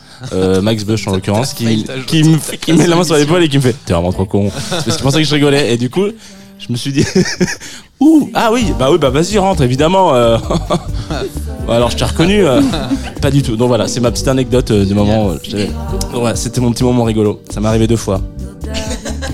Max 0.62 0.84
Bush 0.84 1.06
en 1.08 1.12
l'occurrence, 1.12 1.54
qui 1.54 1.84
qui 2.06 2.22
me 2.22 2.38
fait- 2.38 2.56
qui 2.58 2.72
me 2.72 2.78
met 2.78 2.86
la 2.86 2.96
main 2.96 3.04
sur 3.04 3.16
l'épaule 3.16 3.42
et 3.42 3.48
qui 3.48 3.56
me 3.56 3.62
fait 3.62 3.74
t'es 3.84 3.92
vraiment 3.94 4.12
trop 4.12 4.26
con. 4.26 4.50
Parce 4.70 4.84
qu'il 4.84 4.94
pensait 5.02 5.22
que 5.22 5.28
je 5.28 5.34
rigolais 5.34 5.74
et 5.74 5.76
du 5.76 5.90
coup 5.90 6.06
je 6.58 6.72
me 6.72 6.76
suis 6.76 6.92
dit 6.92 7.04
ouh 8.04 8.30
ah 8.34 8.50
oui 8.52 8.72
bah 8.78 8.88
oui 8.90 8.98
bah 8.98 9.10
vas-y 9.10 9.38
rentre 9.38 9.62
évidemment. 9.62 10.14
euh. 10.14 10.36
Alors 11.68 11.90
je 11.90 11.96
t'ai 11.96 12.04
reconnu 12.04 12.44
euh, 12.46 12.60
Pas 13.22 13.30
du 13.30 13.42
tout. 13.42 13.56
Donc 13.56 13.68
voilà, 13.68 13.88
c'est 13.88 14.00
ma 14.00 14.10
petite 14.10 14.28
anecdote 14.28 14.70
euh, 14.70 14.84
du 14.84 14.94
moment. 14.94 15.30
euh, 15.30 15.34
j'avais- 15.42 15.70
ouais, 16.14 16.32
c'était 16.36 16.60
mon 16.60 16.70
petit 16.72 16.84
moment 16.84 17.04
rigolo. 17.04 17.40
Ça 17.50 17.60
m'est 17.60 17.68
arrivé 17.68 17.86
deux 17.86 17.96
fois. 17.96 18.20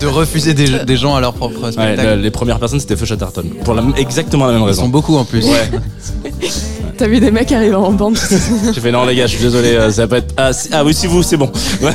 De 0.00 0.06
refuser 0.06 0.54
des, 0.54 0.84
des 0.84 0.96
gens 0.96 1.14
à 1.14 1.20
leur 1.20 1.34
propre 1.34 1.64
Ouais, 1.64 1.72
spectacle. 1.72 2.16
le- 2.16 2.22
les 2.22 2.30
premières 2.30 2.58
personnes 2.58 2.80
c'était 2.80 2.96
Feu 2.96 3.04
Chatterton. 3.06 3.44
Pour 3.64 3.74
la, 3.74 3.82
exactement 3.96 4.46
la 4.46 4.52
même 4.52 4.62
Ils 4.62 4.66
raison. 4.66 4.82
sont 4.82 4.88
beaucoup 4.88 5.16
en 5.16 5.24
plus. 5.24 5.44
T'as 6.96 7.06
vu 7.08 7.18
des 7.18 7.30
mecs 7.30 7.50
arriver 7.50 7.74
en 7.74 7.92
bande 7.92 8.18
J'ai 8.74 8.80
fait 8.80 8.92
non 8.92 9.04
les 9.06 9.14
gars, 9.16 9.26
je 9.26 9.34
suis 9.34 9.42
désolé, 9.44 9.68
euh, 9.74 9.90
ça 9.90 10.06
peut 10.06 10.16
être. 10.16 10.34
Ah, 10.36 10.52
si- 10.52 10.68
ah 10.72 10.84
oui, 10.84 10.92
si 10.94 11.06
vous, 11.06 11.22
c'est 11.22 11.36
bon. 11.38 11.50
Ouais. 11.82 11.94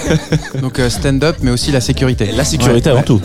Donc 0.62 0.80
euh, 0.80 0.90
stand-up, 0.90 1.38
mais 1.42 1.52
aussi 1.52 1.72
la 1.72 1.80
sécurité. 1.82 2.30
La 2.36 2.44
sécurité 2.44 2.90
avant 2.90 3.04
tout. 3.04 3.22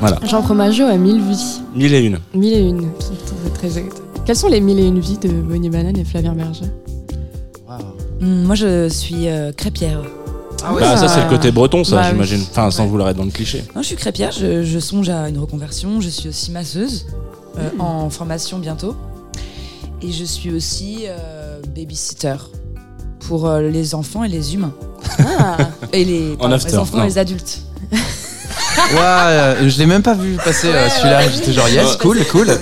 Voilà. 0.00 0.18
Jean 0.24 0.42
Fromageau 0.42 0.84
a 0.84 0.96
mille 0.96 1.20
vies. 1.20 1.60
Mille 1.74 1.94
et 1.94 2.00
une. 2.04 2.18
Mille 2.34 2.52
et 2.54 2.60
une. 2.60 2.88
C'est 3.00 3.52
très 3.54 3.66
exact. 3.78 4.02
Quelles 4.24 4.36
sont 4.36 4.48
les 4.48 4.60
mille 4.60 4.78
et 4.78 4.86
une 4.86 5.00
vies 5.00 5.18
de 5.18 5.28
Bonnie 5.28 5.70
Banane 5.70 5.96
et 5.96 6.04
Flavien 6.04 6.34
Berger? 6.34 6.66
Hum, 8.20 8.44
Moi, 8.44 8.54
je 8.56 8.88
suis 8.88 9.28
euh, 9.28 9.52
crêpière. 9.52 10.02
bah, 10.62 10.96
ça 10.96 11.06
c'est 11.08 11.22
le 11.22 11.28
côté 11.30 11.50
breton, 11.52 11.84
ça, 11.84 11.96
Bah, 11.96 12.02
oui. 12.04 12.08
j'imagine. 12.12 12.40
Enfin, 12.50 12.70
sans 12.70 12.86
vouloir 12.86 13.08
être 13.08 13.16
dans 13.16 13.24
le 13.24 13.30
cliché. 13.30 13.64
Non, 13.76 13.82
je 13.82 13.86
suis 13.88 13.96
crêpière, 13.96 14.32
je, 14.32 14.64
je 14.64 14.78
songe 14.80 15.08
à 15.08 15.28
une 15.28 15.38
reconversion. 15.38 16.00
Je 16.00 16.08
suis 16.08 16.28
aussi 16.28 16.50
masseuse 16.50 17.06
euh, 17.58 17.70
en 17.78 18.10
formation 18.10 18.58
bientôt. 18.58 18.96
Et 20.02 20.12
je 20.12 20.24
suis 20.24 20.52
aussi 20.52 21.04
euh, 21.06 21.60
babysitter 21.74 22.36
pour 23.20 23.46
euh, 23.48 23.62
les 23.62 23.94
enfants 23.94 24.24
et 24.24 24.28
les 24.28 24.54
humains. 24.54 24.72
Ah 25.20 25.56
Et 25.92 26.04
les, 26.04 26.36
pardon, 26.36 26.54
after, 26.54 26.70
les 26.72 26.78
enfants 26.78 26.98
non. 26.98 27.04
et 27.04 27.08
les 27.08 27.18
adultes. 27.18 27.62
Ouais, 28.92 28.98
euh, 29.00 29.68
je 29.68 29.78
l'ai 29.78 29.86
même 29.86 30.02
pas 30.02 30.14
vu 30.14 30.36
passer 30.44 30.68
euh, 30.68 30.88
celui-là. 30.88 31.28
J'étais 31.28 31.52
genre 31.52 31.68
yes, 31.68 31.96
cool, 31.96 32.18
cool. 32.30 32.48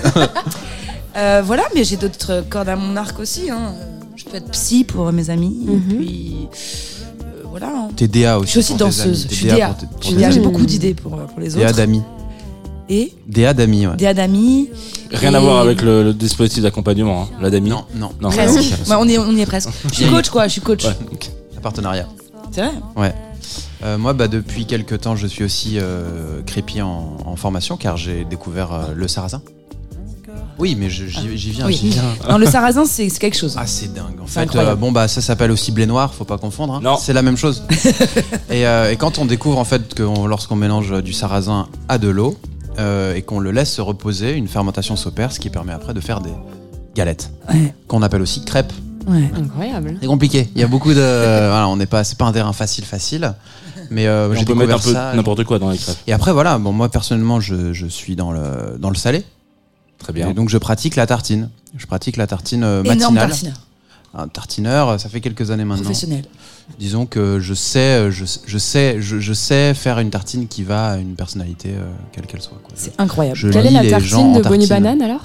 Euh, 1.18 1.40
voilà, 1.42 1.62
mais 1.74 1.82
j'ai 1.82 1.96
d'autres 1.96 2.44
cordes 2.50 2.68
à 2.68 2.76
mon 2.76 2.94
arc 2.94 3.18
aussi. 3.18 3.50
hein. 3.50 3.72
Je 4.16 4.24
peux 4.24 4.36
être 4.36 4.50
psy 4.50 4.84
pour 4.84 5.10
mes 5.12 5.30
amis. 5.30 5.56
Mhm. 5.66 5.74
Et 5.92 5.96
puis, 6.04 6.36
euh, 7.22 7.24
voilà. 7.48 7.68
hein. 7.68 7.88
T'es 7.96 8.06
DA 8.06 8.38
aussi. 8.38 8.48
Je 8.48 8.50
suis 8.50 8.58
aussi 8.60 8.74
danseuse. 8.74 9.22
Je 9.22 9.28
T'es 9.28 9.34
suis 9.34 9.46
DA. 9.46 9.74
DA, 10.18 10.30
J'ai 10.30 10.40
beaucoup 10.40 10.66
d'idées 10.66 10.92
pour, 10.92 11.12
pour 11.16 11.40
les 11.40 11.48
DA 11.48 11.68
autres. 11.68 11.76
d'amis. 11.78 12.02
Et 12.90 13.14
DA 13.26 13.54
d'amis, 13.54 13.86
ouais. 13.86 13.96
DA 13.96 14.12
d'amis. 14.12 14.68
Rien 15.10 15.32
Et- 15.32 15.36
à 15.36 15.40
voir 15.40 15.60
avec 15.60 15.80
le, 15.80 16.02
le 16.04 16.12
dispositif 16.12 16.62
d'accompagnement, 16.62 17.22
hein, 17.22 17.28
la 17.40 17.48
DAMI. 17.48 17.70
Non, 17.70 17.84
non. 17.94 18.10
Non. 18.20 18.28
Presque. 18.28 18.58
ok. 18.58 18.88
Ouais, 18.90 18.96
on, 18.98 19.08
est, 19.08 19.16
on 19.18 19.32
y 19.32 19.40
est 19.40 19.46
presque. 19.46 19.70
Je 19.88 19.94
suis 19.94 20.10
coach, 20.10 20.28
quoi. 20.28 20.46
Je 20.48 20.52
suis 20.52 20.60
coach. 20.60 20.84
Ouais. 20.84 20.92
Un 21.56 21.60
partenariat. 21.62 22.06
C'est 22.52 22.60
vrai. 22.94 23.14
Euh, 23.84 23.98
moi, 23.98 24.12
bah, 24.14 24.28
depuis 24.28 24.66
quelques 24.66 25.00
temps, 25.02 25.16
je 25.16 25.26
suis 25.26 25.44
aussi 25.44 25.78
euh, 25.78 26.40
en, 26.82 27.16
en 27.24 27.36
formation 27.36 27.76
car 27.76 27.96
j'ai 27.96 28.24
découvert 28.24 28.72
euh, 28.72 28.84
le 28.94 29.06
sarrasin. 29.08 29.42
Oui, 30.58 30.74
mais 30.78 30.88
je- 30.88 31.04
j'y 31.06 31.36
j'y 31.36 31.50
viens, 31.50 31.66
Oui. 31.66 31.74
j'y 31.78 31.90
viens. 31.90 32.02
Non, 32.30 32.38
le 32.38 32.46
sarrasin, 32.46 32.86
c'est 32.86 33.10
c'est 33.10 33.18
quelque 33.18 33.36
chose. 33.36 33.56
Ah, 33.58 33.66
c'est 33.66 33.92
dingue. 33.92 34.18
En 34.22 34.26
C'est 34.26 34.34
fait, 34.34 34.40
incroyable. 34.40 34.72
euh, 34.72 34.76
bon, 34.76 34.90
bah, 34.92 35.06
ça 35.06 35.20
s'appelle 35.20 35.50
aussi 35.50 35.70
blé 35.70 35.84
noir, 35.84 36.14
faut 36.14 36.24
pas 36.24 36.38
confondre. 36.38 36.74
hein. 36.76 36.80
Non. 36.82 36.96
C'est 36.96 37.12
la 37.12 37.20
même 37.22 37.36
chose. 37.36 37.62
et, 38.50 38.66
euh, 38.66 38.90
et 38.90 38.96
quand 38.96 39.18
on 39.18 39.26
découvre, 39.26 39.58
en 39.58 39.64
fait, 39.64 39.92
que 39.94 40.02
on- 40.02 40.26
lorsqu'on 40.26 40.56
mélange 40.56 41.02
du 41.02 41.12
sarrasin 41.12 41.68
à 41.90 41.98
de 41.98 42.08
l'eau 42.08 42.38
euh, 42.78 43.14
et 43.14 43.20
qu'on 43.22 43.38
le 43.38 43.50
laisse 43.50 43.70
se 43.72 43.82
reposer, 43.82 44.32
une 44.32 44.48
fermentation 44.48 44.96
s'opère, 44.96 45.30
ce 45.32 45.40
qui 45.40 45.50
permet 45.50 45.72
après 45.72 45.92
de 45.92 46.00
faire 46.00 46.20
des 46.22 46.32
galettes, 46.94 47.30
Ouais. 47.52 47.74
qu'on 47.86 48.00
appelle 48.00 48.22
aussi 48.22 48.42
crêpes. 48.42 48.72
Ouais. 49.06 49.30
Incroyable. 49.36 49.98
C'est 50.00 50.06
compliqué. 50.08 50.48
Il 50.54 50.60
y 50.60 50.64
a 50.64 50.66
beaucoup 50.68 50.90
de. 50.94 50.94
voilà, 51.50 51.68
on 51.68 51.76
n'est 51.76 51.86
pas. 51.86 52.02
C'est 52.02 52.16
pas 52.18 52.24
un 52.24 52.32
terrain 52.32 52.52
facile, 52.54 52.84
facile. 52.86 53.34
Mais 53.90 54.06
euh, 54.06 54.32
j'ai 54.34 54.40
on 54.40 54.44
peut 54.44 54.54
mettre 54.54 54.74
un 54.74 54.78
peu 54.78 54.92
ça. 54.92 55.12
n'importe 55.14 55.44
quoi 55.44 55.58
dans 55.58 55.70
les 55.70 55.78
crêpes. 55.78 55.96
Et 56.06 56.12
après, 56.12 56.32
voilà. 56.32 56.58
Bon, 56.58 56.72
moi 56.72 56.88
personnellement, 56.88 57.40
je, 57.40 57.72
je 57.72 57.86
suis 57.86 58.16
dans 58.16 58.32
le 58.32 58.76
dans 58.78 58.90
le 58.90 58.96
salé. 58.96 59.24
Très 59.98 60.12
bien. 60.12 60.28
Et 60.30 60.34
donc, 60.34 60.48
je 60.48 60.58
pratique 60.58 60.96
la 60.96 61.06
tartine. 61.06 61.50
Je 61.76 61.86
pratique 61.86 62.16
la 62.16 62.26
tartine 62.26 62.62
euh, 62.64 62.82
Énorme 62.82 63.14
matinale. 63.14 63.28
tartineur. 63.30 63.54
Un 64.18 64.28
tartineur, 64.28 64.98
ça 65.00 65.08
fait 65.10 65.20
quelques 65.20 65.50
années 65.50 65.64
maintenant. 65.64 65.82
Professionnel. 65.84 66.24
Disons 66.78 67.04
que 67.06 67.38
je 67.38 67.52
sais, 67.54 68.10
je, 68.10 68.24
je 68.46 68.58
sais, 68.58 68.96
je, 69.00 69.18
je 69.20 69.32
sais 69.32 69.74
faire 69.74 69.98
une 69.98 70.08
tartine 70.10 70.48
qui 70.48 70.62
va 70.62 70.92
à 70.92 70.96
une 70.96 71.14
personnalité 71.14 71.70
euh, 71.74 71.84
quelle 72.12 72.26
qu'elle 72.26 72.40
soit. 72.40 72.58
quoi. 72.62 72.74
Je- 72.76 72.82
C'est 72.84 73.00
incroyable. 73.00 73.36
je 73.36 73.48
Quelle 73.48 73.66
est 73.66 73.68
lis 73.68 73.74
la 73.74 73.82
les 73.82 73.88
gens 73.88 73.98
tartine 73.98 74.36
en 74.36 74.38
de 74.38 74.48
Bonnie 74.48 74.68
tartine. 74.68 74.84
Banane 74.84 75.02
alors? 75.02 75.24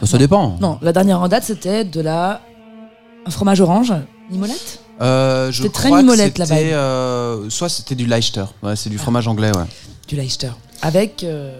Bah, 0.00 0.06
Ça 0.06 0.16
dépend. 0.18 0.56
Non, 0.60 0.78
la 0.82 0.92
dernière 0.92 1.20
en 1.20 1.28
date, 1.28 1.44
c'était 1.44 1.84
de 1.84 2.00
la. 2.00 2.40
Un 3.26 3.30
fromage 3.30 3.60
orange. 3.60 3.92
Mimolette 4.30 4.80
Euh, 5.02 5.50
je 5.52 5.62
C'était 5.62 5.72
très 5.74 5.88
crois 5.88 5.98
que 6.00 6.04
mimolette, 6.04 6.38
la 6.38 6.46
c'était, 6.46 6.64
vibe. 6.64 6.72
euh, 6.72 7.09
soit 7.48 7.68
c'était 7.68 7.94
du 7.94 8.06
Leicester. 8.06 8.44
Ouais, 8.62 8.76
c'est 8.76 8.90
du 8.90 8.98
fromage 8.98 9.26
anglais. 9.28 9.50
Ouais. 9.56 9.64
Du 10.08 10.16
Leicester. 10.16 10.50
Avec 10.82 11.24
euh, 11.24 11.52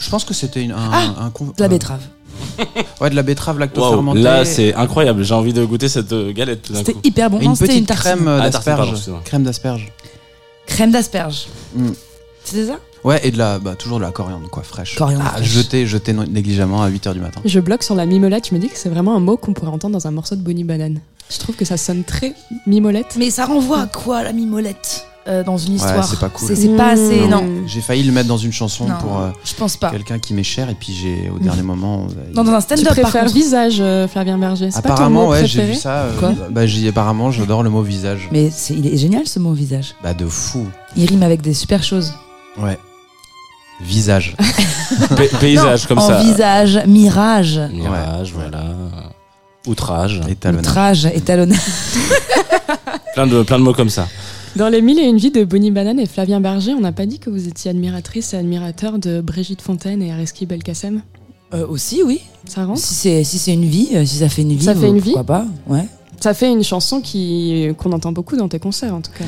Je 0.00 0.10
pense 0.10 0.24
que 0.24 0.34
c'était 0.34 0.62
une- 0.62 0.72
un, 0.72 0.90
Ah, 0.92 1.14
un 1.20 1.30
con- 1.30 1.46
de 1.46 1.52
la 1.58 1.66
euh, 1.66 1.68
betterave. 1.68 2.00
Ouais, 3.00 3.08
de 3.10 3.14
la 3.14 3.22
betterave 3.22 3.56
Waouh, 3.56 3.60
lacto-fermentée. 3.60 4.20
là 4.20 4.44
c'est 4.44 4.74
incroyable, 4.74 5.22
j'ai 5.22 5.34
envie 5.34 5.52
de 5.52 5.64
goûter 5.64 5.88
cette 5.88 6.12
euh, 6.12 6.32
galette 6.32 6.62
tout 6.62 6.72
d'un 6.72 6.80
C'était 6.80 6.92
coup. 6.94 7.00
hyper 7.04 7.30
bon. 7.30 7.38
Et 7.40 7.44
Non, 7.44 7.50
une 7.50 7.56
c'était 7.56 7.68
petite 7.68 7.80
une 7.80 7.86
tartine. 7.86 8.12
crème 8.12 8.28
euh, 8.28 8.40
Ah, 8.42 8.50
tartine, 8.50 8.64
pardon, 8.72 8.82
d'asperges. 8.82 8.96
excuse-moi. 8.98 9.22
Crème 9.24 9.42
d'asperges. 9.44 9.92
Crème 10.66 10.90
d'asperges. 10.90 11.46
Mm. 11.74 11.88
C'était 12.44 12.66
ça? 12.66 12.78
Ouais, 13.04 13.20
et 13.26 13.30
de 13.30 13.38
la, 13.38 13.58
bah, 13.60 13.74
toujours 13.76 13.98
de 13.98 14.02
la 14.04 14.10
coriandre, 14.10 14.50
quoi, 14.50 14.62
fraîche. 14.64 14.96
Coriandre 14.96 15.24
Ah, 15.26 15.36
fraîche. 15.36 15.48
jeté, 15.48 15.86
jeté 15.86 16.12
no- 16.12 16.24
négligemment 16.26 16.82
à 16.82 16.90
8h 16.90 17.12
du 17.14 17.20
matin. 17.20 17.40
Je 17.44 17.60
bloque 17.60 17.84
sur 17.84 17.94
la 17.94 18.04
mimolette, 18.04 18.48
je 18.48 18.54
me 18.54 18.58
dis 18.60 18.68
que 18.68 18.76
c'est 18.76 18.88
vraiment 18.88 19.14
un 19.16 19.20
mot 19.20 19.36
qu'on 19.36 19.52
pourrait 19.52 19.70
entendre 19.70 19.92
dans 19.92 20.06
un 20.08 20.10
morceau 20.10 20.34
de 20.34 20.40
Bonnie 20.42 20.64
Banane. 20.64 21.00
Je 21.30 21.38
trouve 21.38 21.56
que 21.56 21.64
ça 21.64 21.76
sonne 21.76 22.04
très 22.04 22.34
mimolette. 22.66 23.16
Mais 23.18 23.30
ça 23.30 23.46
renvoie 23.46 23.80
à 23.80 23.86
quoi 23.86 24.22
la 24.22 24.32
mimolette 24.32 25.06
euh, 25.28 25.42
dans 25.42 25.58
une 25.58 25.74
histoire 25.74 26.04
c'est 26.06 26.20
pas 26.20 26.28
cool. 26.28 26.56
C'est 26.56 26.76
pas 26.76 26.90
assez. 26.90 27.26
Non. 27.26 27.44
J'ai 27.66 27.80
failli 27.80 28.04
le 28.04 28.12
mettre 28.12 28.28
dans 28.28 28.36
une 28.38 28.52
chanson 28.52 28.86
Non, 28.86 28.94
pour 29.00 29.18
euh, 29.18 29.30
je 29.44 29.54
pense 29.54 29.76
pas. 29.76 29.90
quelqu'un 29.90 30.20
qui 30.20 30.34
m'est 30.34 30.44
cher, 30.44 30.70
et 30.70 30.74
puis 30.76 30.92
j'ai, 30.92 31.28
au 31.34 31.40
dernier 31.40 31.62
moment. 31.62 32.06
euh, 32.16 32.32
Non, 32.32 32.44
dans 32.44 32.52
un 32.52 32.58
Tu 32.60 32.76
stand-up, 32.76 32.84
par 32.94 33.10
préfères 33.10 33.26
visage, 33.28 33.78
euh, 33.80 34.06
Flavien 34.06 34.38
Berger 34.38 34.70
C'est 34.70 34.82
pas 34.82 34.90
ton 34.90 34.94
Apparemment, 34.94 35.24
mot 35.24 35.30
ouais, 35.32 35.44
j'ai 35.44 35.64
vu 35.64 35.74
ça. 35.74 36.02
euh, 36.02 36.16
Quoi 36.20 36.32
bah, 36.50 36.64
j'ai, 36.68 36.86
apparemment, 36.86 37.32
j'adore 37.32 37.64
le 37.64 37.70
mot 37.70 37.82
visage. 37.82 38.28
Mais 38.30 38.52
il 38.70 38.86
est 38.86 38.96
génial 38.96 39.26
ce 39.26 39.40
mot 39.40 39.52
visage. 39.52 39.96
Bah, 40.00 40.14
de 40.14 40.26
fou. 40.26 40.64
Il 40.96 41.06
rime 41.06 41.24
avec 41.24 41.42
des 41.42 41.54
super 41.54 41.82
choses. 41.82 42.14
Ouais. 42.56 42.78
Visage. 43.80 44.36
Pay- 45.16 45.28
paysage 45.40 45.82
Non, 45.82 45.88
comme 45.88 45.98
en 45.98 46.06
ça. 46.06 46.22
visage, 46.22 46.80
mirage, 46.86 47.60
Mirage, 47.72 48.32
voilà. 48.32 48.62
Outrage. 49.66 50.20
Étalonnage. 50.28 50.66
outrage, 50.66 51.06
étalonnage. 51.06 51.58
Plein 53.14 53.26
de, 53.26 53.42
plein 53.42 53.58
de 53.58 53.64
mots 53.64 53.72
comme 53.72 53.88
ça. 53.90 54.06
Dans 54.56 54.68
les 54.68 54.82
mille 54.82 54.98
et 54.98 55.04
une 55.04 55.16
vies 55.16 55.30
de 55.30 55.44
Bonnie 55.44 55.70
Banane 55.70 55.98
et 55.98 56.06
Flavien 56.06 56.40
Berger, 56.40 56.72
on 56.74 56.80
n'a 56.80 56.92
pas 56.92 57.06
dit 57.06 57.18
que 57.18 57.30
vous 57.30 57.48
étiez 57.48 57.70
admiratrice 57.70 58.34
et 58.34 58.36
admirateur 58.36 58.98
de 58.98 59.20
Brigitte 59.20 59.62
Fontaine 59.62 60.02
et 60.02 60.12
Ariski 60.12 60.44
Belkacem? 60.46 61.02
Euh, 61.54 61.66
aussi, 61.66 62.02
oui. 62.02 62.20
Ça 62.46 62.64
rentre? 62.64 62.80
Si 62.80 62.94
c'est 62.94 63.24
si 63.24 63.38
c'est 63.38 63.54
une 63.54 63.64
vie, 63.64 63.88
euh, 63.94 64.04
si 64.04 64.16
ça 64.16 64.28
fait 64.28 64.42
une 64.42 64.52
vie, 64.54 64.64
Ça 64.64 64.74
fait 64.74 64.86
euh, 64.86 64.88
une 64.88 64.98
vie? 64.98 65.12
pourquoi 65.12 65.24
pas 65.24 65.46
Ouais. 65.66 65.86
Ça 66.20 66.34
fait 66.34 66.50
une 66.50 66.64
chanson 66.64 67.00
qui 67.00 67.68
qu'on 67.78 67.92
entend 67.92 68.12
beaucoup 68.12 68.36
dans 68.36 68.48
tes 68.48 68.58
concerts 68.58 68.94
en 68.94 69.00
tout 69.00 69.12
cas. 69.18 69.24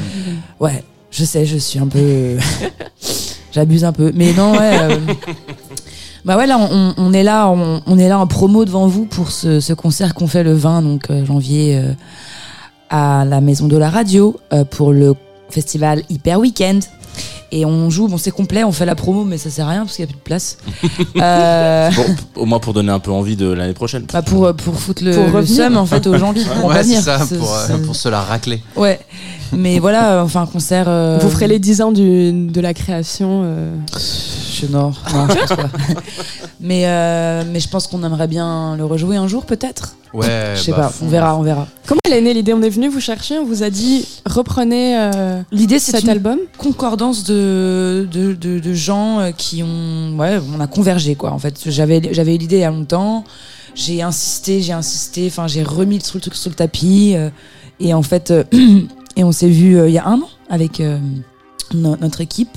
Ouais, 0.61 0.83
je 1.11 1.25
sais, 1.25 1.47
je 1.47 1.57
suis 1.59 1.79
un 1.79 1.87
peu. 1.87 2.37
J'abuse 3.53 3.85
un 3.85 3.93
peu. 3.93 4.13
Mais 4.15 4.33
non, 4.35 4.53
ouais. 4.53 4.79
euh, 4.83 4.97
Bah 6.29 6.37
ouais, 6.37 6.47
là, 6.47 6.59
on, 6.61 6.93
on 6.99 7.13
est 7.15 7.23
là, 7.23 7.49
on, 7.49 7.81
on 7.87 7.99
est 7.99 8.09
là 8.09 8.19
en 8.19 8.27
promo 8.27 8.65
devant 8.67 8.87
vous 8.87 9.07
pour 9.07 9.31
ce, 9.31 9.61
ce 9.61 9.73
concert 9.73 10.13
qu'on 10.15 10.27
fait 10.29 10.43
le 10.45 10.53
20 10.53 10.83
donc 10.83 11.05
euh, 11.11 11.25
janvier 11.25 11.77
euh, 11.83 11.93
à 12.91 13.25
la 13.25 13.41
Maison 13.41 13.67
de 13.67 13.77
la 13.79 13.89
Radio 13.89 14.39
euh, 14.53 14.65
pour 14.65 14.93
le 14.93 15.15
festival 15.49 16.03
Hyper 16.11 16.39
Weekend. 16.39 16.85
Et 17.51 17.65
on 17.65 17.89
joue, 17.89 18.09
bon 18.09 18.19
c'est 18.19 18.31
complet, 18.31 18.63
on 18.63 18.73
fait 18.73 18.85
la 18.85 18.95
promo, 18.95 19.25
mais 19.25 19.39
ça 19.39 19.49
sert 19.49 19.67
à 19.67 19.71
rien 19.71 19.81
parce 19.87 19.97
qu'il 19.97 20.05
n'y 20.05 20.11
a 20.11 20.13
plus 20.13 20.19
de 20.19 20.23
place. 20.23 20.59
Euh, 21.17 21.91
Bon, 21.97 22.43
au 22.43 22.45
moins 22.45 22.59
pour 22.61 22.75
donner 22.75 22.93
un 22.93 22.99
peu 22.99 23.11
envie 23.11 23.35
de 23.35 23.49
l'année 23.51 23.73
prochaine. 23.73 24.05
bah 24.13 24.21
pour, 24.21 24.53
pour 24.55 24.75
foutre 24.79 25.03
le, 25.03 25.13
Pour 25.15 25.39
le 25.41 25.47
seum 25.47 25.79
en 25.79 25.87
fait 25.87 26.07
aux 26.07 26.19
gens 26.19 26.35
qui 26.35 26.45
pourront 26.45 26.69
Ouais, 26.69 26.75
pas 26.75 26.83
c'est 26.83 26.89
venir. 26.89 27.03
ça, 27.03 27.19
pour, 27.39 27.55
euh, 27.55 27.79
pour 27.87 27.97
se 27.97 28.09
la 28.11 28.21
racler. 28.21 28.63
Ouais, 28.77 29.01
mais 29.55 29.79
voilà, 29.79 30.23
enfin 30.23 30.43
un 30.43 30.47
concert. 30.47 30.85
euh, 30.89 31.19
Vous 31.23 31.31
ferez 31.31 31.49
les 31.49 31.59
10 31.59 31.81
ans 31.81 31.91
du- 31.91 32.33
de 32.33 32.61
la 32.61 32.75
création. 32.75 33.43
Je 34.61 34.67
non, 34.67 34.93
non, 35.13 35.29
je 35.29 35.35
pense 35.39 35.49
pas. 35.57 35.69
mais, 36.61 36.83
euh, 36.87 37.43
mais 37.51 37.61
je 37.61 37.69
pense 37.69 37.87
qu'on 37.87 38.03
aimerait 38.03 38.27
bien 38.29 38.77
le 38.77 38.85
rejouer 38.85 39.17
un 39.17 39.29
jour, 39.29 39.45
peut-être. 39.47 39.95
Ouais, 40.15 40.55
Je 40.57 40.63
sais 40.63 40.71
bah, 40.73 40.79
pas, 40.79 40.93
on 41.03 41.09
verra, 41.09 41.37
on 41.37 41.43
verra. 41.43 41.67
Comment 41.87 42.01
elle 42.07 42.15
est 42.15 42.21
née 42.23 42.35
l'idée? 42.35 42.55
On 42.55 42.63
est 42.63 42.71
venu 42.71 42.89
vous 42.89 43.01
chercher, 43.01 43.39
on 43.39 43.45
vous 43.45 43.63
a 43.63 43.69
dit 43.71 44.07
reprenez 44.27 44.97
euh, 44.99 45.43
L'idée, 45.53 45.79
c'est 45.79 45.93
cet 45.93 46.05
une 46.05 46.09
album? 46.11 46.39
concordance 46.57 47.25
de, 47.25 48.09
de, 48.11 48.33
de, 48.33 48.59
de 48.59 48.75
gens 48.75 49.21
euh, 49.21 49.31
qui 49.33 49.63
ont. 49.63 50.17
Ouais, 50.19 50.39
on 50.57 50.61
a 50.61 50.67
convergé, 50.67 51.15
quoi. 51.15 51.31
En 51.33 51.39
fait, 51.39 51.61
j'avais 51.67 52.01
j'avais 52.13 52.35
eu 52.35 52.39
l'idée 52.39 52.57
il 52.57 52.61
y 52.63 52.65
a 52.65 52.71
longtemps. 52.71 53.25
J'ai 53.75 54.03
insisté, 54.03 54.61
j'ai 54.63 54.73
insisté, 54.73 55.27
enfin, 55.29 55.47
j'ai 55.47 55.63
remis 55.63 55.97
le 55.97 56.03
truc, 56.03 56.23
truc 56.23 56.35
sur 56.35 56.51
le 56.51 56.57
tapis. 56.57 57.13
euh, 57.15 57.29
et 57.79 57.93
en 57.95 58.03
fait, 58.03 58.31
euh, 58.33 58.45
et 59.17 59.23
on 59.25 59.31
s'est 59.31 59.49
vu 59.51 59.79
euh, 59.79 59.89
il 59.89 59.95
y 59.95 59.99
a 59.99 60.07
un 60.07 60.19
an 60.21 60.29
avec 60.49 60.81
euh, 60.81 60.99
no- 61.75 61.97
notre 62.01 62.21
équipe. 62.23 62.57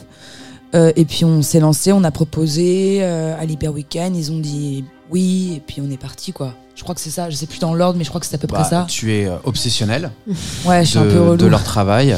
Euh, 0.74 0.92
et 0.96 1.06
puis 1.06 1.26
on 1.26 1.42
s'est 1.42 1.60
lancé, 1.60 1.92
on 1.92 2.04
a 2.04 2.12
proposé 2.12 3.00
euh, 3.02 3.36
à 3.40 3.46
l'Hyper 3.46 3.74
Weekend, 3.74 4.16
ils 4.16 4.32
ont 4.32 4.40
dit 4.40 4.86
oui, 5.10 5.56
et 5.58 5.60
puis 5.60 5.82
on 5.86 5.92
est 5.92 5.98
parti 5.98 6.32
quoi. 6.32 6.54
Je 6.76 6.84
crois 6.84 6.96
que 6.96 7.02
c'est 7.02 7.10
ça, 7.10 7.30
je 7.30 7.36
sais 7.36 7.46
plus 7.46 7.60
dans 7.60 7.74
l'ordre, 7.74 7.98
mais 7.98 8.04
je 8.06 8.10
crois 8.10 8.22
que 8.22 8.26
c'est 8.28 8.36
à 8.36 8.40
peu 8.40 8.48
bah, 8.48 8.60
près 8.62 8.70
ça. 8.70 8.86
Tu 8.88 9.14
es 9.14 9.26
euh, 9.28 9.36
obsessionnel 9.44 10.12
Ouais, 10.66 10.84
je 10.86 10.90
suis 10.92 10.98
un 11.00 11.04
peu 11.04 11.14
de, 11.14 11.20
relou. 11.20 11.36
de 11.38 11.46
leur 11.48 11.64
travail. 11.64 12.16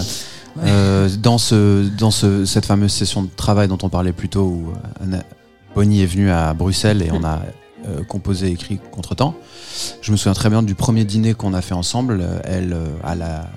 Euh, 0.64 1.10
dans 1.22 1.40
ce, 1.40 1.88
dans 1.98 2.12
ce, 2.12 2.46
cette 2.46 2.68
fameuse 2.68 2.92
session 2.92 3.24
de 3.24 3.30
travail 3.36 3.68
dont 3.68 3.80
on 3.82 3.90
parlait 3.90 4.14
plus 4.14 4.30
tôt, 4.30 4.44
où 4.44 4.74
Anna- 5.02 5.24
Bonnie 5.74 6.04
est 6.04 6.06
venue 6.06 6.30
à 6.30 6.54
Bruxelles 6.54 7.02
et 7.02 7.10
on 7.12 7.24
a 7.24 7.42
composé, 8.08 8.48
écrit 8.48 8.80
contre-temps. 8.92 9.34
Je 10.02 10.12
me 10.12 10.18
souviens 10.18 10.34
très 10.34 10.50
bien 10.52 10.62
du 10.62 10.76
premier 10.76 11.04
dîner 11.04 11.34
qu'on 11.34 11.54
a 11.56 11.62
fait 11.62 11.74
ensemble. 11.74 12.24
Elle, 12.46 12.78
à 13.04 13.16
la, 13.16 13.50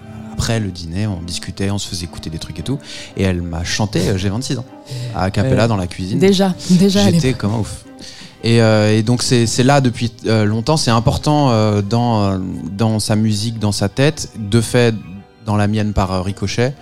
après 0.46 0.60
le 0.60 0.70
dîner, 0.70 1.08
on 1.08 1.20
discutait, 1.26 1.70
on 1.72 1.78
se 1.78 1.88
faisait 1.88 2.04
écouter 2.04 2.30
des 2.30 2.38
trucs 2.38 2.60
et 2.60 2.62
tout. 2.62 2.78
Et 3.16 3.24
elle 3.24 3.42
m'a 3.42 3.64
chanté 3.64 4.10
euh, 4.10 4.16
J'ai 4.16 4.28
26 4.28 4.58
ans, 4.58 4.64
à 5.16 5.28
Capella 5.32 5.62
Ouais. 5.62 5.68
dans 5.68 5.76
la 5.76 5.88
cuisine. 5.88 6.20
Déjà, 6.20 6.54
déjà. 6.70 7.10
J'étais 7.10 7.32
comme 7.32 7.52
un 7.54 7.58
ouf. 7.58 7.84
Et, 8.44 8.62
euh, 8.62 8.96
et 8.96 9.02
donc 9.02 9.24
c'est 9.24 9.64
là 9.64 9.80
depuis 9.80 10.12
euh, 10.26 10.44
longtemps, 10.44 10.76
c'est 10.76 10.92
important 10.92 11.50
euh, 11.50 11.82
dans, 11.82 12.22
euh, 12.34 12.38
dans 12.70 13.00
sa 13.00 13.16
musique, 13.16 13.58
dans 13.58 13.72
sa 13.72 13.88
tête, 13.88 14.30
de 14.38 14.60
fait 14.60 14.94
dans 15.46 15.56
la 15.56 15.66
mienne 15.66 15.92
par 15.92 16.12
euh, 16.12 16.22
ricochet. 16.22 16.74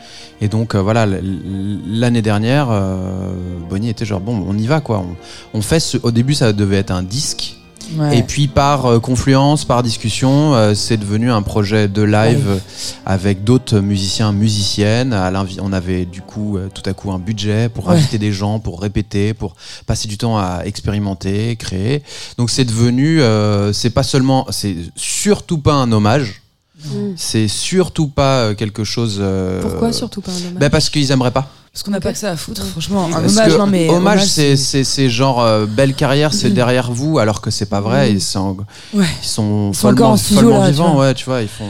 Et 0.42 0.48
donc 0.48 0.74
euh, 0.74 0.82
voilà, 0.82 1.06
l'année 1.06 2.20
dernière, 2.22 2.68
euh, 2.70 3.32
Bonnie 3.70 3.88
était 3.88 4.04
genre 4.04 4.20
bon, 4.20 4.44
on 4.46 4.58
y 4.58 4.66
va 4.66 4.80
quoi. 4.82 4.98
On, 4.98 5.16
on 5.58 5.62
fait 5.62 5.80
ce, 5.80 5.96
au 6.02 6.10
début 6.10 6.34
ça 6.34 6.52
devait 6.52 6.76
être 6.76 6.90
un 6.90 7.02
disque. 7.02 7.56
Ouais. 7.96 8.18
Et 8.18 8.22
puis 8.22 8.48
par 8.48 8.86
euh, 8.86 8.98
confluence, 9.00 9.64
par 9.64 9.82
discussion, 9.82 10.54
euh, 10.54 10.74
c'est 10.74 10.96
devenu 10.96 11.30
un 11.30 11.42
projet 11.42 11.86
de 11.88 12.02
live 12.02 12.60
avec 13.06 13.44
d'autres 13.44 13.80
musiciens, 13.80 14.32
musiciennes. 14.32 15.12
À 15.12 15.30
on 15.60 15.72
avait 15.72 16.04
du 16.04 16.20
coup 16.22 16.56
euh, 16.56 16.68
tout 16.72 16.82
à 16.88 16.92
coup 16.94 17.12
un 17.12 17.18
budget 17.18 17.68
pour 17.68 17.88
Ouais. 17.88 17.94
inviter 17.96 18.18
des 18.18 18.32
gens, 18.32 18.58
pour 18.58 18.80
répéter, 18.80 19.34
pour 19.34 19.54
passer 19.86 20.08
du 20.08 20.16
temps 20.18 20.38
à 20.38 20.62
expérimenter, 20.64 21.56
créer. 21.56 22.02
Donc 22.38 22.50
c'est 22.50 22.64
devenu, 22.64 23.20
euh, 23.20 23.72
c'est 23.72 23.90
pas 23.90 24.02
seulement, 24.02 24.46
c'est 24.50 24.76
surtout 24.96 25.58
pas 25.58 25.74
un 25.74 25.90
hommage. 25.92 26.40
Mm. 26.84 27.12
C'est 27.16 27.48
surtout 27.48 28.08
pas 28.08 28.54
quelque 28.54 28.84
chose. 28.84 29.18
euh, 29.20 29.62
Pourquoi 29.62 29.92
surtout 29.92 30.20
pas 30.20 30.32
un 30.32 30.36
hommage? 30.48 30.54
ben 30.60 30.70
parce 30.70 30.90
qu'ils 30.90 31.10
aimeraient 31.12 31.30
pas. 31.30 31.48
Parce 31.74 31.82
qu'on 31.82 31.90
n'a 31.90 32.00
pas 32.00 32.12
que 32.12 32.18
ça 32.18 32.30
à 32.30 32.36
foutre, 32.36 32.64
franchement. 32.64 33.06
Un 33.06 33.20
Parce 33.20 33.32
hommage, 33.36 33.52
que 33.52 33.58
non 33.58 33.66
mais. 33.66 33.90
hommage, 33.90 34.24
c'est 34.24 35.08
genre 35.10 35.42
euh, 35.42 35.66
belle 35.66 35.94
carrière, 35.94 36.32
c'est 36.32 36.50
derrière 36.50 36.90
vous, 36.92 37.18
alors 37.18 37.40
que 37.40 37.50
c'est 37.50 37.66
pas 37.66 37.80
vrai. 37.80 38.10
Mm. 38.10 38.14
Ils 38.14 38.20
sont 38.22 38.56
Ouais. 38.94 39.04
ils 39.20 39.26
sont 39.26 39.70
Ils 39.72 39.76
sont 39.76 39.88
encore 39.88 39.96
follement, 39.96 40.10
en 40.12 40.16
studio, 40.16 40.40
follement 40.42 40.60
là, 40.62 40.70
vivants, 40.70 40.98
ouais, 41.00 41.14
tu 41.14 41.24
vois, 41.24 41.42
ils 41.42 41.48
font. 41.48 41.68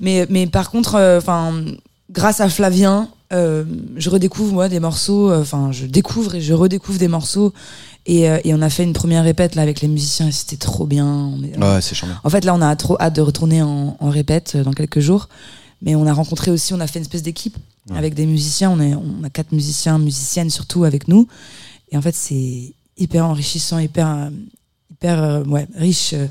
Mais, 0.00 0.26
mais 0.28 0.48
par 0.48 0.70
contre, 0.72 0.96
euh, 0.96 1.18
enfin, 1.18 1.54
grâce 2.10 2.40
à 2.40 2.48
Flavien, 2.48 3.08
euh, 3.32 3.62
je 3.96 4.10
redécouvre 4.10 4.52
moi 4.52 4.68
des 4.68 4.80
morceaux. 4.80 5.32
Enfin, 5.32 5.70
je 5.70 5.86
découvre 5.86 6.34
et 6.34 6.40
je 6.40 6.52
redécouvre 6.52 6.98
des 6.98 7.08
morceaux. 7.08 7.52
Et, 8.06 8.28
euh, 8.28 8.38
et 8.44 8.52
on 8.54 8.60
a 8.60 8.68
fait 8.68 8.82
une 8.82 8.92
première 8.92 9.22
répète 9.22 9.54
là 9.54 9.62
avec 9.62 9.80
les 9.80 9.88
musiciens 9.88 10.26
et 10.28 10.32
c'était 10.32 10.56
trop 10.56 10.84
bien. 10.84 11.30
Ouais, 11.60 11.80
c'est 11.80 11.94
charmant. 11.94 12.16
En 12.24 12.28
fait, 12.28 12.44
là, 12.44 12.54
on 12.54 12.60
a 12.60 12.74
trop 12.76 12.96
hâte 13.00 13.14
de 13.14 13.22
retourner 13.22 13.62
en, 13.62 13.96
en 14.00 14.10
répète 14.10 14.56
dans 14.56 14.72
quelques 14.72 15.00
jours. 15.00 15.28
Mais 15.80 15.94
on 15.94 16.06
a 16.08 16.12
rencontré 16.12 16.50
aussi, 16.50 16.74
on 16.74 16.80
a 16.80 16.86
fait 16.88 16.98
une 16.98 17.04
espèce 17.04 17.22
d'équipe 17.22 17.56
Ouais. 17.90 17.98
avec 17.98 18.14
des 18.14 18.26
musiciens. 18.26 18.70
On, 18.70 18.80
est, 18.80 18.94
on 18.94 19.24
a 19.24 19.30
quatre 19.30 19.52
musiciens, 19.52 19.98
musiciennes 19.98 20.50
surtout 20.50 20.84
avec 20.84 21.06
nous. 21.08 21.28
Et 21.92 21.96
en 21.96 22.02
fait, 22.02 22.14
c'est 22.14 22.72
hyper 22.96 23.26
enrichissant, 23.26 23.78
hyper, 23.78 24.08
euh, 24.08 24.30
hyper 24.90 25.22
euh, 25.22 25.44
ouais, 25.44 25.66
riche 25.76 26.12
euh, 26.14 26.26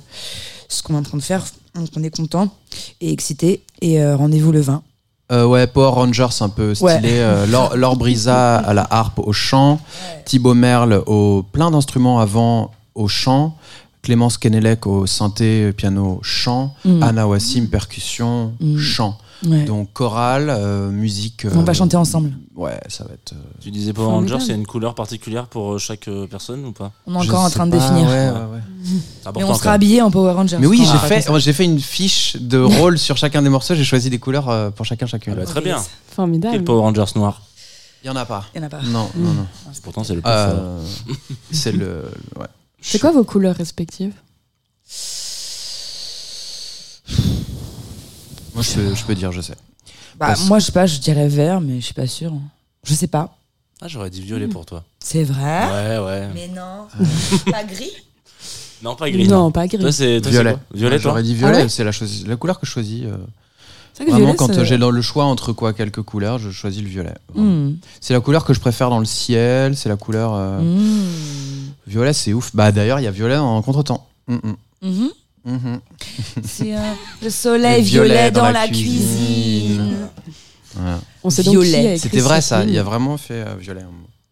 ce 0.68 0.82
qu'on 0.82 0.96
est 0.96 0.98
en 0.98 1.04
train 1.04 1.18
de 1.18 1.24
faire. 1.24 1.44
Donc, 1.76 1.90
on 1.96 2.04
est 2.04 2.16
content 2.16 2.54
et 3.02 3.12
excité. 3.12 3.62
Et 3.82 4.02
euh, 4.02 4.16
rendez-vous 4.16 4.52
le 4.52 4.62
20. 4.62 4.82
Euh, 5.32 5.46
ouais, 5.46 5.68
Power 5.68 5.92
Rangers 5.92 6.28
un 6.42 6.50
peu 6.50 6.74
stylé. 6.76 6.90
Ouais. 7.02 7.48
Laure, 7.48 7.76
Laure 7.78 7.96
Brisa 7.98 8.58
à 8.58 8.74
la 8.74 8.86
harpe, 8.90 9.20
au 9.20 9.32
chant. 9.32 9.80
Thibaut 10.26 10.54
Merle 10.54 11.04
au 11.06 11.44
plein 11.52 11.72
d'instruments 11.72 12.20
avant 12.20 12.72
au 12.96 13.08
chant. 13.08 13.56
Clémence 14.02 14.38
Kenelec 14.38 14.86
au 14.86 15.06
synthé, 15.08 15.72
piano, 15.72 16.20
chant. 16.24 16.76
Mm. 16.84 17.04
Anna 17.04 17.28
Wassim, 17.28 17.68
percussion, 17.68 18.54
Mm. 18.60 18.78
chant. 18.78 19.18
Ouais. 19.46 19.66
Donc 19.66 19.92
chorale, 19.94 20.50
euh, 20.50 20.90
musique. 20.90 21.46
on 21.54 21.64
va 21.64 21.72
euh, 21.72 21.74
chanter 21.74 21.98
ensemble. 21.98 22.32
Ouais, 22.56 22.80
ça 22.88 23.04
va 23.04 23.14
être. 23.14 23.34
euh, 23.34 23.38
Tu 23.60 23.72
disais 23.72 23.92
Power 23.92 24.06
Formidable. 24.08 24.34
Rangers, 24.34 24.46
il 24.46 24.50
y 24.50 24.54
a 24.54 24.56
une 24.58 24.66
couleur 24.68 24.96
particulière 24.96 25.48
pour 25.48 25.74
euh, 25.74 25.78
chaque 25.80 26.08
euh, 26.08 26.28
personne 26.28 26.64
ou 26.66 26.72
pas? 26.72 26.92
On 27.08 27.20
est 27.20 27.24
je 27.26 27.30
encore 27.30 27.44
en 27.44 27.50
train 27.50 27.66
de 27.68 27.72
pas, 27.72 27.78
définir. 27.80 28.08
ouais, 28.08 28.30
ouais, 28.30 28.32
ouais. 28.32 28.60
C'est 28.84 28.94
Mais 28.94 29.30
important, 29.30 29.50
on 29.50 29.54
sera 29.56 29.66
même. 29.72 29.76
habillés 29.76 30.02
en 30.02 30.12
Power 30.12 30.32
Rangers. 30.34 30.58
Mais 30.60 30.68
oui, 30.68 30.86
j'ai 30.90 30.98
fait, 31.08 31.28
j'ai 31.40 31.54
fait 31.54 31.66
une 31.66 31.80
fiche 31.80 32.38
de 32.40 32.58
rôle 32.80 32.98
sur 32.98 33.18
chacun 33.18 33.42
des 33.42 33.50
morceaux. 33.50 33.76
J'ai 33.76 33.84
choisi 33.84 34.10
des 34.10 34.20
couleurs 34.20 34.50
euh, 34.50 34.70
pour 34.70 34.86
chacun 34.86 35.08
chacune. 35.08 35.34
Ah 35.34 35.42
bah, 35.42 35.46
très 35.46 35.62
bien. 35.62 35.76
Quel 35.78 36.16
Formidable. 36.16 36.64
Power 36.64 36.82
Rangers 36.82 37.12
noir? 37.16 37.42
Il 38.04 38.08
y 38.08 38.10
en 38.10 38.16
a 38.16 38.26
pas. 38.26 38.46
Il 38.54 38.60
y 38.60 38.64
en 38.64 38.68
a 38.68 38.70
pas. 38.70 38.82
Non, 38.82 39.10
non, 39.16 39.34
non. 39.34 39.48
Pourtant, 39.82 40.04
c'est 40.04 40.16
le. 40.16 40.22
Euh, 40.26 40.80
c'est 41.52 41.72
le. 41.72 42.04
Ouais. 42.40 42.48
C'est 42.82 43.00
quoi 43.00 43.12
vos 43.12 43.24
couleurs 43.24 43.56
respectives? 43.56 44.14
Moi, 48.76 48.84
je 48.86 48.90
peux, 48.90 48.96
je 48.96 49.04
peux 49.06 49.16
dire, 49.16 49.32
je 49.32 49.42
sais. 49.42 49.56
Bah, 50.20 50.28
Parce- 50.28 50.46
moi, 50.48 50.60
je 50.60 50.66
sais 50.66 50.72
pas, 50.72 50.86
je 50.86 51.00
dirais 51.00 51.28
vert, 51.28 51.60
mais 51.62 51.80
je 51.80 51.86
suis 51.86 51.94
pas 51.94 52.08
sûre. 52.08 52.34
Je 52.84 52.94
sais 52.94 53.08
pas. 53.08 53.36
Ah, 53.82 53.88
j'aurais 53.88 54.10
dit 54.10 54.22
violet 54.22 54.48
pour 54.48 54.66
toi. 54.66 54.84
C'est 55.00 55.24
vrai? 55.24 55.66
Ouais, 56.00 56.06
ouais. 56.06 56.28
Mais 56.34 56.48
non. 56.48 56.88
pas 57.52 57.64
gris? 57.64 57.92
Non, 58.82 58.96
pas 58.96 59.10
gris. 59.10 59.28
Non, 59.28 59.52
pas 59.52 59.68
gris. 59.68 59.78
Toi, 59.80 59.92
c'est 59.92 60.20
toi, 60.22 60.26
c'est 60.32 60.38
Violet. 60.38 60.52
quoi? 60.54 60.60
Violet, 60.74 60.96
toi 61.00 61.12
J'aurais 61.12 61.24
dit 61.24 61.36
violet, 61.36 61.58
Ah 61.58 61.62
ouais? 61.64 61.70
c'est 61.70 61.84
la, 61.84 61.92
chose- 61.92 62.26
la 62.28 62.36
couleur 62.36 62.60
que 62.60 62.66
je 62.66 62.72
choisis. 62.72 63.04
euh, 63.06 63.16
C'est 63.94 64.04
vrai 64.04 64.06
que 64.08 64.12
Vraiment, 64.12 64.26
violet, 64.34 64.36
quand 64.38 64.54
ça- 64.54 64.62
euh, 64.62 64.66
j'ai 64.66 64.78
dans 64.78 64.90
le 64.92 65.02
choix 65.02 65.26
entre 65.26 65.54
quoi 65.54 65.72
quelques 65.74 66.02
couleurs, 66.02 66.38
je 66.40 66.50
choisis 66.52 66.82
le 66.82 66.90
violet. 66.90 67.14
Vraiment. 67.34 67.50
Hmm. 67.70 67.76
C'est 68.02 68.14
la 68.14 68.20
couleur 68.22 68.44
que 68.46 68.54
je 68.54 68.60
préfère 68.60 68.90
dans 68.90 69.00
le 69.00 69.06
ciel, 69.06 69.76
c'est 69.78 69.88
la 69.90 69.96
couleur. 69.98 70.34
euh, 70.34 70.60
Hmm. 70.62 71.72
Violet, 71.88 72.14
c'est 72.14 72.34
ouf. 72.34 72.52
Bah 72.56 72.72
d'ailleurs, 72.72 73.00
il 73.00 73.04
y 73.04 73.08
a 73.08 73.12
violet 73.12 73.38
en 73.38 73.62
contretemps. 73.62 74.08
Mm, 74.28 74.36
mm, 74.36 74.56
Mhm. 74.82 75.10
Mhm. 75.46 75.80
C'est 76.44 76.76
euh, 76.76 76.94
le 77.22 77.30
soleil 77.32 77.82
Le 77.82 77.88
violet 77.88 78.08
violet, 78.10 78.32
dans 78.32 78.42
dans, 78.42 78.46
la 78.48 78.62
la 78.62 78.68
cuisine. 78.68 78.88
cuisine. 78.88 79.98
Voilà. 80.76 81.00
On 81.24 81.30
sait 81.30 81.44
Violet. 81.44 81.98
C'était 81.98 82.20
vrai 82.20 82.42
ça, 82.42 82.64
il 82.64 82.78
a 82.78 82.84
vraiment 82.84 83.18
fait 83.18 83.46
euh, 83.48 83.56
violet. 83.60 83.84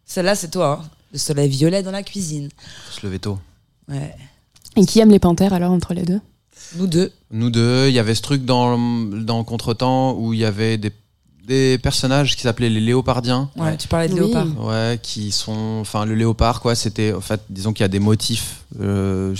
Celle-là, 0.04 0.34
c'est 0.34 0.50
toi. 0.50 0.80
hein. 0.82 0.90
Le 1.12 1.18
soleil 1.18 1.48
violet 1.48 1.82
dans 1.82 1.90
la 1.90 2.02
cuisine. 2.02 2.48
Faut 2.90 3.00
se 3.00 3.06
lever 3.06 3.18
tôt. 3.18 3.38
Ouais. 3.88 4.14
Et 4.76 4.86
qui 4.86 4.98
aime 5.00 5.10
les 5.10 5.18
panthères 5.18 5.52
alors 5.52 5.72
entre 5.72 5.92
les 5.94 6.02
deux? 6.04 6.20
Nous 6.76 6.86
deux. 6.86 7.12
Nous 7.30 7.50
deux, 7.50 7.88
il 7.88 7.94
y 7.94 7.98
avait 7.98 8.14
ce 8.14 8.22
truc 8.22 8.44
dans, 8.44 8.78
dans 8.78 9.44
Contretemps 9.44 10.14
où 10.18 10.32
il 10.32 10.40
y 10.40 10.44
avait 10.46 10.78
des, 10.78 10.90
des 11.46 11.76
personnages 11.78 12.34
qui 12.34 12.42
s'appelaient 12.42 12.70
les 12.70 12.80
léopardiens. 12.80 13.50
Ouais, 13.56 13.76
tu 13.76 13.88
parlais 13.88 14.08
de 14.08 14.14
Oui. 14.14 14.20
léopard. 14.20 14.46
Ouais, 14.66 14.98
qui 15.02 15.32
sont. 15.32 15.78
Enfin, 15.82 16.06
le 16.06 16.14
léopard, 16.14 16.60
quoi, 16.60 16.74
c'était. 16.74 17.12
En 17.12 17.20
fait, 17.20 17.40
disons 17.50 17.72
qu'il 17.74 17.82
y 17.82 17.84
a 17.84 17.88
des 17.88 18.00
motifs. 18.00 18.64
euh, 18.80 19.34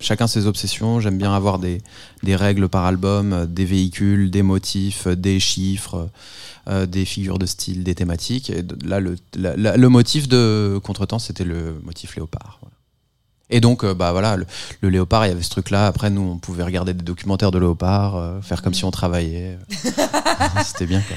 chacun 0.00 0.26
ses 0.26 0.46
obsessions. 0.46 1.00
J'aime 1.00 1.18
bien 1.18 1.32
avoir 1.34 1.58
des, 1.58 1.80
des 2.22 2.36
règles 2.36 2.68
par 2.68 2.84
album, 2.84 3.32
euh, 3.32 3.46
des 3.46 3.64
véhicules, 3.64 4.30
des 4.30 4.42
motifs, 4.42 5.06
euh, 5.06 5.14
des 5.16 5.40
chiffres, 5.40 6.08
euh, 6.68 6.86
des 6.86 7.04
figures 7.04 7.38
de 7.38 7.46
style, 7.46 7.82
des 7.84 7.94
thématiques. 7.94 8.50
Et 8.50 8.64
là, 8.84 9.00
le, 9.00 9.16
la- 9.36 9.56
la- 9.56 9.76
le 9.76 9.88
motif 9.88 10.28
de 10.28 10.78
Contretemps, 10.82 11.18
c'était 11.18 11.44
le 11.44 11.80
motif 11.84 12.16
léopard. 12.16 12.58
voilà. 12.60 12.74
Et 13.50 13.60
donc, 13.60 13.82
euh, 13.82 13.94
bah 13.94 14.12
voilà, 14.12 14.36
le, 14.36 14.46
le 14.82 14.90
léopard, 14.90 15.24
il 15.24 15.30
y 15.30 15.32
avait 15.32 15.42
ce 15.42 15.48
truc-là. 15.48 15.86
Après, 15.86 16.10
nous, 16.10 16.20
on 16.20 16.36
pouvait 16.38 16.64
regarder 16.64 16.92
des 16.92 17.02
documentaires 17.02 17.50
de 17.50 17.58
léopard, 17.58 18.16
euh, 18.16 18.40
faire 18.42 18.60
comme 18.60 18.74
si 18.74 18.84
on 18.84 18.90
travaillait. 18.90 19.58
C'était 20.64 20.86
bien, 20.86 21.00
quoi. 21.00 21.16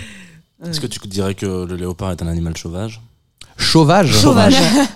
Est-ce 0.69 0.79
que 0.79 0.87
tu 0.87 0.99
dirais 1.07 1.33
que 1.35 1.65
le 1.65 1.75
léopard 1.75 2.11
est 2.11 2.21
un 2.21 2.27
animal 2.27 2.55
sauvage? 2.57 3.01
Sauvage. 3.57 4.11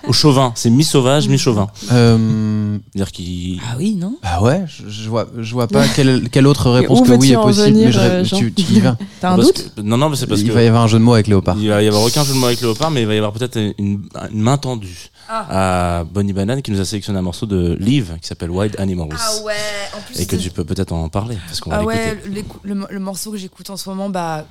Ou 0.07 0.13
chauvin 0.13 0.51
C'est 0.55 0.69
mi-sauvage, 0.69 1.27
mi-chauvin. 1.27 1.67
Euh, 1.91 2.77
C'est-à-dire 2.93 3.11
qu'il. 3.11 3.59
Ah 3.69 3.75
oui, 3.77 3.95
non 3.95 4.17
Bah 4.23 4.41
ouais, 4.41 4.65
je, 4.67 4.89
je 4.89 5.09
vois, 5.09 5.27
je 5.37 5.53
vois 5.53 5.67
pas 5.67 5.87
quelle, 5.87 6.29
quelle 6.29 6.47
autre 6.47 6.69
réponse 6.71 7.01
que 7.07 7.13
oui 7.13 7.31
est 7.31 7.35
possible. 7.35 7.65
venir, 7.67 7.85
mais 7.87 7.91
je 7.91 7.99
ré- 7.99 8.05
euh, 8.07 8.23
tu, 8.23 8.53
tu 8.53 8.61
y 8.73 8.79
vas. 8.79 8.97
T'as 9.21 9.31
un 9.31 9.35
Parce 9.35 9.47
doute 9.53 9.71
que- 9.75 9.81
Non, 9.81 9.97
non, 9.97 10.09
mais 10.09 10.15
c'est 10.15 10.27
parce 10.27 10.41
il 10.41 10.47
que. 10.47 10.53
va 10.53 10.63
y 10.63 10.67
avoir 10.67 10.83
un 10.83 10.87
jeu 10.87 10.97
de 10.99 11.03
mots 11.03 11.13
avec 11.13 11.27
Léopard. 11.27 11.57
Il 11.59 11.69
va 11.69 11.81
y 11.83 11.87
avoir 11.87 12.03
aucun 12.03 12.23
jeu 12.23 12.33
de 12.33 12.37
mots 12.39 12.47
avec 12.47 12.61
léopard, 12.61 12.91
mais 12.91 13.01
il 13.01 13.07
va 13.07 13.13
y 13.13 13.17
avoir 13.17 13.31
peut-être 13.33 13.57
une, 13.77 14.03
une 14.31 14.41
main 14.41 14.57
tendue 14.57 15.09
à 15.29 16.03
Bonnie 16.11 16.33
Banane 16.33 16.61
qui 16.61 16.71
nous 16.71 16.79
a 16.79 16.85
sélectionné 16.85 17.19
un 17.19 17.23
morceau 17.23 17.45
de 17.45 17.75
Live 17.79 18.17
qui 18.21 18.27
s'appelle 18.27 18.51
Wild 18.51 18.75
Animals. 18.79 19.09
Ah 19.19 19.43
ouais, 19.43 19.53
en 19.97 20.01
plus. 20.01 20.19
Et 20.21 20.25
que 20.25 20.35
tu 20.35 20.49
peux 20.51 20.63
peut-être 20.63 20.91
en 20.93 21.09
parler, 21.09 21.37
parce 21.47 21.59
qu'on 21.59 21.71
va 21.71 21.77
Ah 21.79 21.83
ouais, 21.83 22.17
l'écou- 22.29 22.59
le, 22.63 22.75
le 22.89 22.99
morceau 22.99 23.31
que 23.31 23.37
j'écoute 23.37 23.69
en 23.69 23.77
ce 23.77 23.89
moment, 23.89 24.09
bah, 24.09 24.45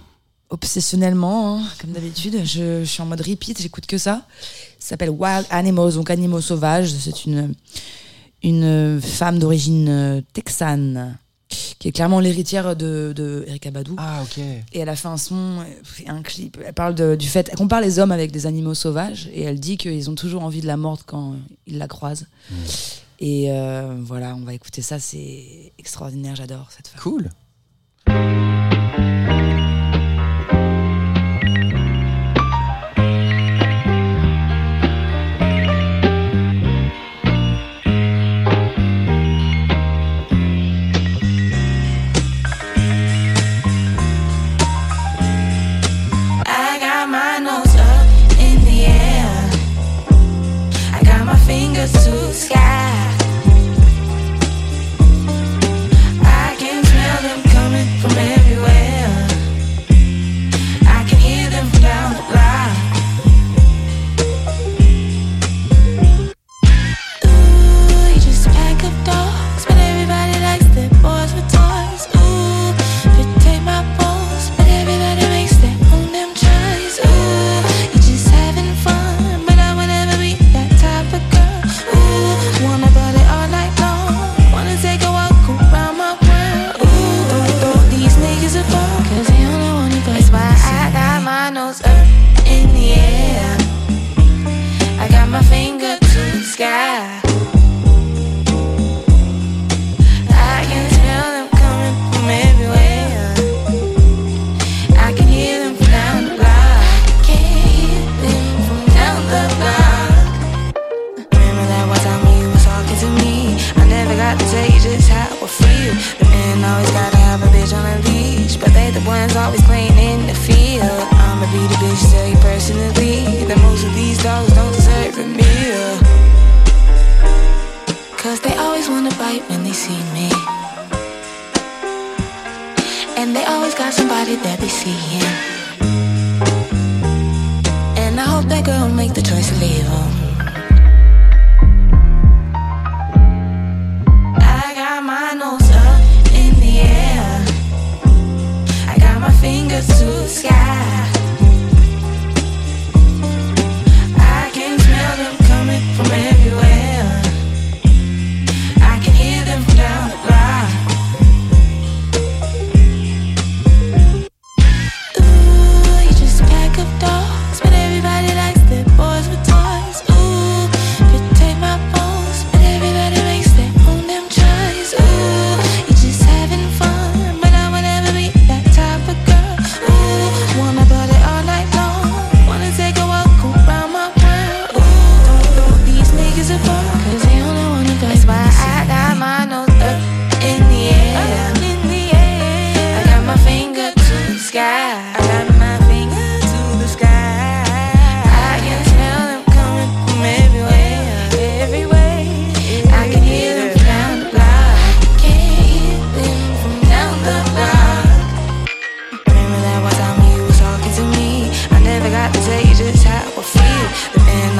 obsessionnellement, 0.51 1.59
hein, 1.59 1.63
comme 1.81 1.93
d'habitude. 1.93 2.41
Je, 2.45 2.81
je 2.81 2.85
suis 2.85 3.03
en 3.03 3.07
mode 3.07 3.21
repeat, 3.21 3.61
j'écoute 3.61 3.87
que 3.87 3.99
ça. 3.99 4.27
Ça 4.79 4.91
s'appelle 4.91 5.11
Wild 5.11 5.47
Animals, 5.51 5.95
donc 5.95 6.11
animaux 6.11 6.41
sauvages. 6.41 6.93
C'est 6.93 7.25
une, 7.25 7.55
une 8.43 9.01
femme 9.01 9.39
d'origine 9.39 9.89
euh, 9.89 10.21
texane 10.33 11.19
qui 11.79 11.89
est 11.89 11.93
clairement 11.93 12.21
l'héritière 12.21 12.75
de, 12.75 13.13
de 13.15 13.45
Erykah 13.47 13.71
Badu. 13.71 13.93
Ah 13.97 14.23
ok. 14.23 14.39
Et 14.39 14.79
elle 14.79 14.89
a 14.89 14.97
fait 14.97 15.09
un 15.09 15.17
son, 15.19 15.65
et 16.05 16.09
un 16.09 16.23
clip. 16.23 16.59
Elle 16.65 16.73
parle 16.73 16.95
de- 16.95 17.15
du 17.15 17.29
fait, 17.29 17.49
elle 17.51 17.57
compare 17.59 17.81
les 17.81 17.99
hommes 17.99 18.13
avec 18.13 18.33
des 18.33 18.47
animaux 18.47 18.75
sauvages 18.75 19.29
et 19.33 19.43
elle 19.43 19.61
dit 19.61 19.77
qu'ils 19.77 20.11
ont 20.11 20.15
toujours 20.15 20.43
envie 20.43 20.61
de 20.63 20.67
la 20.67 20.77
mordre 20.77 21.03
quand 21.07 21.37
ils 21.67 21.79
la 21.79 21.87
croisent. 21.87 22.27
Et 23.21 23.51
euh, 23.51 23.95
voilà, 24.01 24.35
on 24.35 24.45
va 24.45 24.55
écouter 24.55 24.83
ça, 24.83 24.99
c'est 24.99 25.73
extraordinaire, 25.79 26.35
j'adore 26.35 26.69
cette 26.75 26.89
femme. 26.89 27.01
Cool. 27.03 27.31
Fingers 51.75 52.05
to 52.05 52.33
sky. 52.33 53.24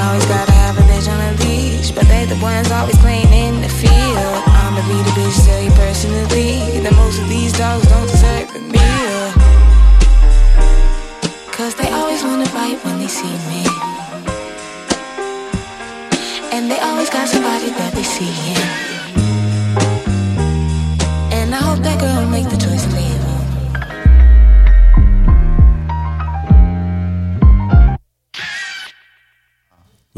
always 0.04 0.26
gotta 0.26 0.53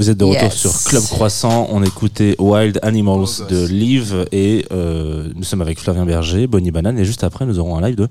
Vous 0.06 0.12
êtes 0.12 0.18
de 0.18 0.24
retour 0.24 0.42
Yes. 0.44 0.54
sur 0.54 0.72
Club 0.84 1.02
Croissant. 1.02 1.66
On 1.72 1.82
écoutait 1.82 2.36
Wild 2.38 2.78
Animals 2.82 3.14
Beau 3.16 3.20
gosse. 3.22 3.46
de 3.48 3.66
Liv 3.66 4.24
et 4.30 4.64
euh, 4.70 5.28
nous 5.34 5.42
sommes 5.42 5.62
avec 5.62 5.80
Flavien 5.80 6.06
Berger, 6.06 6.46
Bonnie 6.46 6.70
Banane 6.70 6.96
et 6.96 7.04
juste 7.04 7.24
après 7.24 7.44
nous 7.44 7.58
aurons 7.58 7.76
un 7.76 7.80
live 7.84 7.96
de 7.96 8.06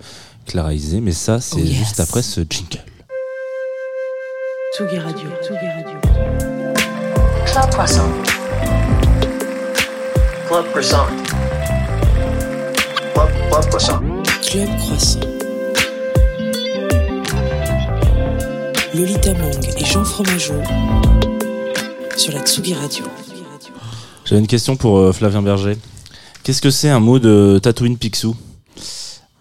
Clara 0.46 0.74
Isé. 0.74 1.00
Mais 1.00 1.14
ça, 1.14 1.40
c'est 1.40 1.56
Oh 1.56 1.60
yes. 1.64 1.70
juste 1.72 2.00
après 2.02 2.22
ce 2.22 2.42
jingle. 2.42 2.84
Tsugi 4.76 4.98
Radio. 4.98 5.30
Tsugi 5.42 5.56
Radio. 5.56 5.98
Club 7.46 7.70
Croissant. 7.72 8.10
Club 10.50 10.66
Croissant. 10.72 11.06
Club, 13.14 13.30
Club 13.50 13.66
Croissant. 13.70 14.00
Club 14.42 14.68
Croissant. 14.80 15.20
Lolita 18.94 19.34
Mang 19.34 19.66
et 19.78 19.86
Jean 19.86 20.04
Fromageau 20.04 20.54
sur 22.16 22.34
la 22.34 22.42
Tsugi 22.42 22.74
Radio. 22.74 23.06
J'avais 24.26 24.40
une 24.42 24.48
question 24.48 24.76
pour 24.76 24.98
euh, 24.98 25.12
Flavien 25.12 25.42
Berger. 25.42 25.78
Qu'est-ce 26.44 26.62
que 26.62 26.70
c'est 26.70 26.90
un 26.90 27.00
mot 27.00 27.20
de 27.20 27.60
Tatooine 27.62 27.98
Picsou? 27.98 28.36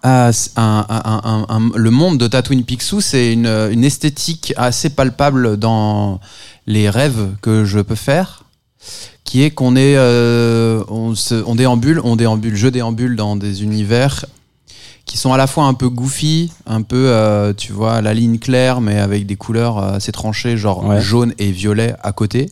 Ah, 0.02 0.32
c'est 0.32 0.50
un- 0.56 0.84
un- 0.88 1.20
un- 1.24 1.46
un- 1.48 1.70
le 1.74 1.90
monde 1.90 2.18
de 2.18 2.26
Tatooine 2.26 2.64
Picsou, 2.64 3.00
c'est 3.00 3.32
une, 3.32 3.46
une 3.46 3.84
esthétique 3.84 4.52
assez 4.56 4.90
palpable 4.90 5.56
dans 5.56 6.20
les 6.66 6.90
rêves 6.90 7.30
que 7.40 7.64
je 7.64 7.80
peux 7.80 7.94
faire, 7.94 8.44
qui 9.24 9.42
est 9.42 9.50
qu'on 9.50 9.76
est, 9.76 9.96
euh, 9.96 10.82
on, 10.88 11.14
se- 11.14 11.42
on 11.46 11.54
déambule, 11.54 12.00
on 12.04 12.16
déambule, 12.16 12.54
je 12.56 12.68
déambule 12.68 13.16
dans 13.16 13.36
des 13.36 13.62
univers 13.62 14.26
qui 15.06 15.18
sont 15.18 15.32
à 15.34 15.36
la 15.36 15.46
fois 15.46 15.64
un 15.64 15.74
peu 15.74 15.88
goofy, 15.90 16.50
un 16.66 16.80
peu, 16.82 17.08
euh, 17.08 17.52
tu 17.54 17.72
vois, 17.72 18.00
la 18.00 18.14
ligne 18.14 18.38
claire, 18.38 18.80
mais 18.80 18.98
avec 18.98 19.26
des 19.26 19.36
couleurs 19.36 19.78
assez 19.78 20.12
tranchées, 20.12 20.56
genre 20.56 20.84
Ouais. 20.84 21.00
jaune 21.02 21.34
et 21.38 21.50
violet 21.50 21.94
à 22.02 22.12
côté. 22.12 22.50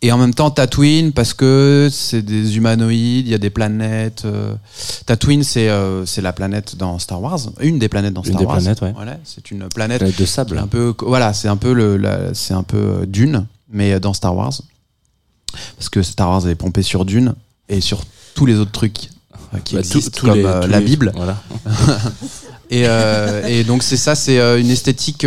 Et 0.00 0.12
en 0.12 0.18
même 0.18 0.32
temps, 0.32 0.50
Tatooine, 0.52 1.12
parce 1.12 1.34
que 1.34 1.88
c'est 1.90 2.22
des 2.22 2.56
humanoïdes, 2.56 3.26
il 3.26 3.30
y 3.30 3.34
a 3.34 3.38
des 3.38 3.50
planètes. 3.50 4.22
euh, 4.26 4.54
Tatooine, 5.06 5.42
c'est 5.42 5.68
euh, 5.68 6.06
c'est 6.06 6.22
la 6.22 6.32
planète 6.32 6.76
dans 6.76 7.00
Star 7.00 7.20
Wars, 7.20 7.40
une 7.60 7.80
des 7.80 7.88
planètes 7.88 8.14
dans 8.14 8.22
Une 8.22 8.28
Star 8.28 8.38
des 8.40 8.46
Wars. 8.46 8.56
planètes, 8.58 8.80
ouais. 8.80 8.92
Voilà, 8.94 9.18
c'est 9.24 9.50
une 9.50 9.68
planète 9.68 9.98
Planète 9.98 10.16
de 10.20 10.24
sable. 10.24 10.56
un 10.58 10.68
peu, 10.68 10.94
voilà, 11.00 11.32
c'est 11.32 11.48
un 11.48 11.56
peu 11.56 11.72
le, 11.72 12.00
c'est 12.32 12.54
un 12.54 12.62
peu 12.62 12.76
euh, 12.76 13.06
Dune, 13.06 13.46
mais 13.72 13.98
dans 13.98 14.14
Star 14.14 14.36
Wars, 14.36 14.52
parce 15.76 15.88
que 15.88 16.02
Star 16.04 16.28
Wars 16.28 16.46
est 16.48 16.54
pompé 16.54 16.82
sur 16.82 17.04
Dune 17.04 17.34
et 17.68 17.80
sur 17.80 18.02
tous 18.36 18.46
les 18.46 18.54
autres 18.54 18.70
trucs 18.70 18.92
qui 18.94 19.08
Bah, 19.52 19.58
tout- 19.64 19.78
existent, 19.78 20.10
tous 20.20 20.26
comme 20.26 20.36
les- 20.38 20.44
euh, 20.44 20.66
la 20.68 20.78
les- 20.78 20.84
Bible. 20.86 21.12
Voilà. 21.16 21.42
Et, 22.70 22.82
et 22.82 23.64
donc 23.64 23.82
c'est 23.82 23.96
ça, 23.96 24.14
c'est 24.14 24.36
une 24.60 24.68
esthétique, 24.68 25.22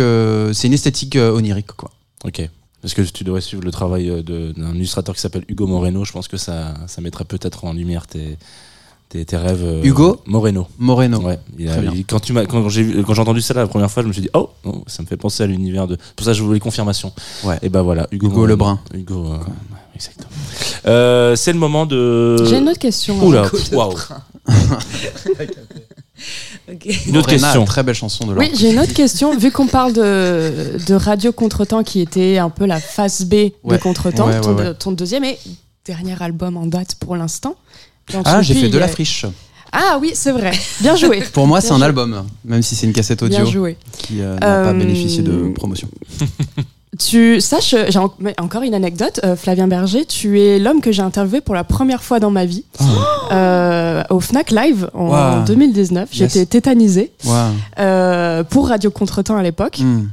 c'est 0.52 0.66
une 0.68 0.72
esthétique 0.74 1.16
onirique, 1.16 1.72
quoi. 1.72 1.90
Ok. 2.24 2.48
Parce 2.82 2.94
que 2.94 3.02
tu 3.02 3.22
devrais 3.24 3.40
suivre 3.40 3.62
le 3.62 3.70
travail 3.70 4.10
euh, 4.10 4.52
d'un 4.52 4.74
illustrateur 4.74 5.14
qui 5.14 5.20
s'appelle 5.20 5.44
Hugo 5.48 5.66
Moreno. 5.68 6.04
Je 6.04 6.12
pense 6.12 6.26
que 6.28 6.36
ça, 6.36 6.74
ça 6.88 7.00
mettrait 7.00 7.24
peut-être 7.24 7.64
en 7.64 7.72
lumière 7.72 8.08
tes, 8.08 8.36
tes, 9.08 9.24
tes 9.24 9.36
rêves. 9.36 9.62
euh, 9.62 9.82
Hugo 9.84 10.20
Moreno. 10.26 10.66
Moreno. 10.78 11.20
Ouais, 11.20 11.38
il 11.58 11.68
a- 11.68 11.72
Très 11.72 11.80
bien. 11.82 11.92
il- 11.94 12.04
quand 12.04 12.18
tu 12.18 12.32
m'as, 12.32 12.44
quand 12.44 12.68
j'ai 12.68 12.82
vu- 12.82 13.04
quand 13.04 13.14
j'ai 13.14 13.20
entendu 13.22 13.40
ça 13.40 13.54
la 13.54 13.68
première 13.68 13.88
fois, 13.90 14.02
je 14.02 14.08
me 14.08 14.12
suis 14.12 14.22
dit 14.22 14.30
oh, 14.34 14.50
oh, 14.64 14.82
ça 14.88 15.02
me 15.02 15.06
fait 15.06 15.16
penser 15.16 15.44
à 15.44 15.46
l'univers 15.46 15.86
de. 15.86 15.96
Pour 16.16 16.26
ça, 16.26 16.32
je 16.32 16.42
voulais 16.42 16.58
confirmation. 16.58 17.12
Ouais. 17.44 17.58
Et 17.62 17.68
ben 17.68 17.82
voilà, 17.82 18.08
Hugo, 18.10 18.26
Hugo 18.26 18.34
Moreno. 18.36 18.46
Lebrun. 18.52 18.80
Hugo, 18.94 19.26
euh, 19.32 19.38
exactement. 19.94 20.28
Euh, 20.86 21.36
c'est 21.36 21.52
le 21.52 21.60
moment 21.60 21.86
de. 21.86 22.44
J'ai 22.46 22.58
une 22.58 22.68
autre 22.68 22.80
question. 22.80 23.24
Oula, 23.24 23.44
waouh. 23.72 23.94
Une 26.68 27.16
autre 27.16 27.28
Morena, 27.28 27.28
question. 27.28 27.64
Très 27.64 27.82
belle 27.82 27.94
chanson 27.94 28.26
de 28.26 28.34
Oui, 28.34 28.50
j'ai 28.54 28.70
une 28.72 28.78
autre 28.80 28.94
question. 28.94 29.36
Vu 29.36 29.50
qu'on 29.50 29.66
parle 29.66 29.92
de, 29.92 30.78
de 30.86 30.94
Radio 30.94 31.32
Contretemps 31.32 31.82
qui 31.82 32.00
était 32.00 32.38
un 32.38 32.50
peu 32.50 32.66
la 32.66 32.80
phase 32.80 33.24
B 33.24 33.34
de. 33.64 33.76
Contretemps, 33.78 34.26
Ouais, 34.28 34.40
ton, 34.40 34.54
ouais, 34.54 34.62
ouais. 34.68 34.74
ton 34.74 34.92
deuxième 34.92 35.24
et 35.24 35.38
dernier 35.84 36.20
album 36.22 36.56
en 36.56 36.66
date 36.66 36.94
pour 36.96 37.16
l'instant. 37.16 37.56
Ah, 38.24 38.42
j'ai 38.42 38.54
fait 38.54 38.68
de 38.68 38.78
la 38.78 38.88
friche. 38.88 39.26
Ah 39.72 39.98
oui, 40.00 40.10
c'est 40.14 40.32
vrai. 40.32 40.52
Bien 40.82 40.96
joué. 40.96 41.22
Pour 41.32 41.46
moi, 41.46 41.62
c'est 41.62 41.70
un 41.70 41.76
joué. 41.76 41.86
album, 41.86 42.26
même 42.44 42.60
si 42.62 42.74
c'est 42.74 42.84
une 42.86 42.92
cassette 42.92 43.24
Bien 43.24 43.40
audio 43.40 43.50
joué. 43.52 43.76
qui 43.96 44.20
euh, 44.20 44.34
n'a 44.34 44.38
pas 44.40 44.46
Euh, 44.68 44.72
bénéficié 44.74 45.22
de 45.22 45.48
promotion. 45.54 45.88
Tu 46.98 47.40
saches, 47.40 47.74
j'ai 47.88 47.98
en- 47.98 48.12
encore 48.38 48.62
une 48.62 48.74
anecdote, 48.74 49.20
euh, 49.24 49.34
Flavien 49.34 49.66
Berger, 49.66 50.04
tu 50.04 50.40
es 50.40 50.58
l'homme 50.58 50.82
que 50.82 50.92
j'ai 50.92 51.00
interviewé 51.00 51.40
pour 51.40 51.54
la 51.54 51.64
première 51.64 52.02
fois 52.02 52.20
dans 52.20 52.30
ma 52.30 52.44
vie 52.44 52.64
euh, 53.32 54.02
au 54.10 54.20
Fnac 54.20 54.50
Live 54.50 54.90
en 54.92 55.10
Ah. 55.12 55.38
Wow. 55.38 55.44
2019. 55.46 56.10
Yes. 56.14 56.32
J'étais 56.34 56.44
tétanisée 56.46 57.12
Wow. 57.24 57.32
euh, 57.78 58.44
pour 58.44 58.68
Radio 58.68 58.90
Contretemps 58.90 59.36
à 59.36 59.42
l'époque. 59.42 59.78
Hmm. 59.80 60.08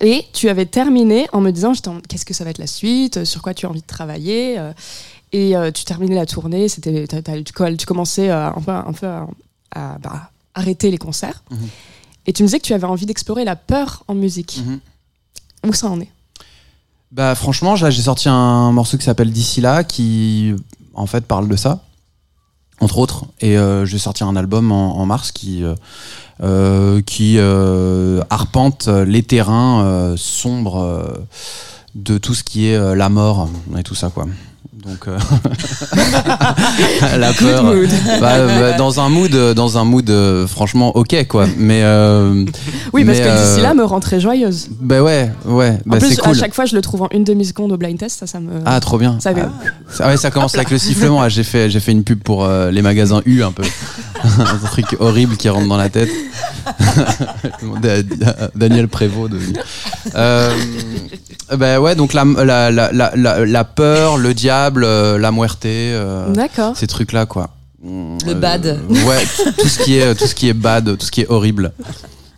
Et 0.00 0.24
tu 0.32 0.48
avais 0.48 0.66
terminé 0.66 1.28
en 1.32 1.40
me 1.40 1.52
disant 1.52 1.72
qu'est-ce 2.08 2.24
que 2.26 2.34
ça 2.34 2.42
va 2.42 2.50
être 2.50 2.58
la 2.58 2.66
suite, 2.66 3.24
sur 3.24 3.40
quoi 3.40 3.54
tu 3.54 3.64
as 3.66 3.70
envie 3.70 3.80
de 3.82 3.86
travailler. 3.86 4.58
et 5.32 5.54
tu 5.74 5.84
terminais 5.84 6.14
la 6.16 6.26
tournée, 6.26 6.68
c'était, 6.68 7.06
tu, 7.44 7.52
co- 7.52 7.74
tu 7.76 7.86
commençais 7.86 8.30
un 8.30 8.52
peu, 8.64 8.72
un 8.72 8.92
peu 8.92 9.06
à, 9.06 9.26
à, 9.74 9.98
bah, 10.02 10.30
arrêter 10.54 10.90
les 10.90 10.98
concerts. 10.98 11.42
Mhm. 11.50 11.58
Et 12.26 12.32
tu 12.32 12.42
me 12.42 12.48
disais 12.48 12.58
que 12.58 12.64
tu 12.64 12.74
avais 12.74 12.84
envie 12.86 13.06
d'explorer 13.06 13.44
la 13.44 13.54
peur 13.56 14.02
en 14.08 14.14
musique. 14.14 14.60
Mhm. 14.66 14.80
Où 15.68 15.72
ça 15.72 15.88
en 15.88 16.00
est? 16.00 16.08
Bah 17.12 17.34
franchement, 17.34 17.76
là 17.76 17.90
j'ai 17.90 18.02
sorti 18.02 18.28
un 18.28 18.72
morceau 18.72 18.98
qui 18.98 19.04
s'appelle 19.04 19.30
D'ici 19.30 19.60
là, 19.60 19.84
qui 19.84 20.54
en 20.94 21.06
fait 21.06 21.24
parle 21.24 21.48
de 21.48 21.56
ça, 21.56 21.82
entre 22.80 22.98
autres. 22.98 23.26
Et 23.40 23.56
euh, 23.56 23.86
je 23.86 23.92
vais 23.92 23.98
un 24.24 24.36
album 24.36 24.72
en, 24.72 25.06
mars 25.06 25.30
qui 25.30 25.62
euh, 25.62 25.74
euh, 26.42 27.00
qui 27.02 27.36
euh, 27.38 28.22
arpente 28.28 28.88
les 28.88 29.22
terrains 29.22 30.14
sombres 30.16 31.06
de 31.94 32.18
tout 32.18 32.34
ce 32.34 32.42
qui 32.42 32.66
est 32.66 32.94
la 32.94 33.08
mort 33.08 33.48
et 33.78 33.82
tout 33.82 33.94
ça 33.94 34.10
quoi. 34.10 34.26
Donc 34.86 35.08
euh, 35.08 35.18
la 37.18 37.32
peur. 37.32 37.64
Bah, 38.20 38.46
bah, 38.46 38.72
dans 38.74 39.00
un 39.00 39.08
mood, 39.08 39.34
dans 39.54 39.78
un 39.78 39.84
mood 39.84 40.08
euh, 40.10 40.46
franchement 40.46 40.96
ok 40.96 41.26
quoi. 41.26 41.46
Mais 41.56 41.80
euh, 41.82 42.44
Oui, 42.92 43.04
parce 43.04 43.18
mais, 43.18 43.24
que 43.24 43.30
d'ici 43.30 43.60
euh, 43.60 43.62
là 43.62 43.74
me 43.74 43.84
rend 43.84 43.98
très 43.98 44.20
joyeuse. 44.20 44.68
Bah 44.80 45.02
ouais, 45.02 45.32
ouais. 45.44 45.78
Bah, 45.86 45.96
en 45.96 45.98
plus, 45.98 46.16
cool. 46.16 46.36
à 46.36 46.38
chaque 46.38 46.54
fois, 46.54 46.66
je 46.66 46.76
le 46.76 46.82
trouve 46.82 47.02
en 47.02 47.08
une 47.10 47.24
demi-seconde 47.24 47.72
au 47.72 47.76
blind 47.76 47.98
test, 47.98 48.20
ça, 48.20 48.26
ça 48.28 48.38
me. 48.38 48.50
Ah, 48.64 48.78
trop 48.80 48.98
bien. 48.98 49.18
Ça 49.20 49.32
Ah, 49.36 49.48
ah 50.00 50.06
ouais, 50.08 50.16
ça 50.16 50.30
commence 50.30 50.54
avec 50.54 50.70
le 50.70 50.78
sifflement. 50.78 51.20
Ah, 51.20 51.28
J'ai 51.28 51.42
fait, 51.44 51.68
j'ai 51.68 51.80
fait 51.80 51.92
une 51.92 52.04
pub 52.04 52.22
pour 52.22 52.44
euh, 52.44 52.70
les 52.70 52.82
magasins 52.82 53.22
U 53.26 53.42
un 53.42 53.52
peu. 53.52 53.64
un 54.24 54.66
truc 54.68 54.96
horrible 55.00 55.36
qui 55.36 55.48
rentre 55.48 55.68
dans 55.68 55.76
la 55.76 55.88
tête. 55.88 56.10
Da- 57.82 58.02
Da- 58.02 58.50
Daniel 58.54 58.88
Prévost 58.88 59.32
de. 59.32 59.38
Euh, 60.16 60.52
bah 61.56 61.80
ouais, 61.80 61.94
donc 61.94 62.12
la, 62.12 62.24
la, 62.24 62.70
la, 62.70 63.12
la 63.46 63.64
peur, 63.64 64.16
le 64.16 64.34
diable, 64.34 64.75
euh, 64.84 65.18
la 65.18 65.32
muerte, 65.32 65.64
euh, 65.66 66.30
D'accord. 66.32 66.76
ces 66.76 66.86
trucs-là, 66.86 67.26
quoi. 67.26 67.50
Le 67.84 68.16
Euh, 68.28 68.34
bad. 68.34 68.80
Ouais, 68.88 69.24
tout 69.58 69.68
ce 69.68 69.78
qui 69.78 69.96
est, 69.98 70.14
tout 70.14 70.26
ce 70.26 70.34
qui 70.34 70.48
est 70.48 70.52
bad, 70.54 70.96
tout 70.98 71.06
ce 71.06 71.10
qui 71.10 71.20
est 71.22 71.28
horrible. 71.28 71.72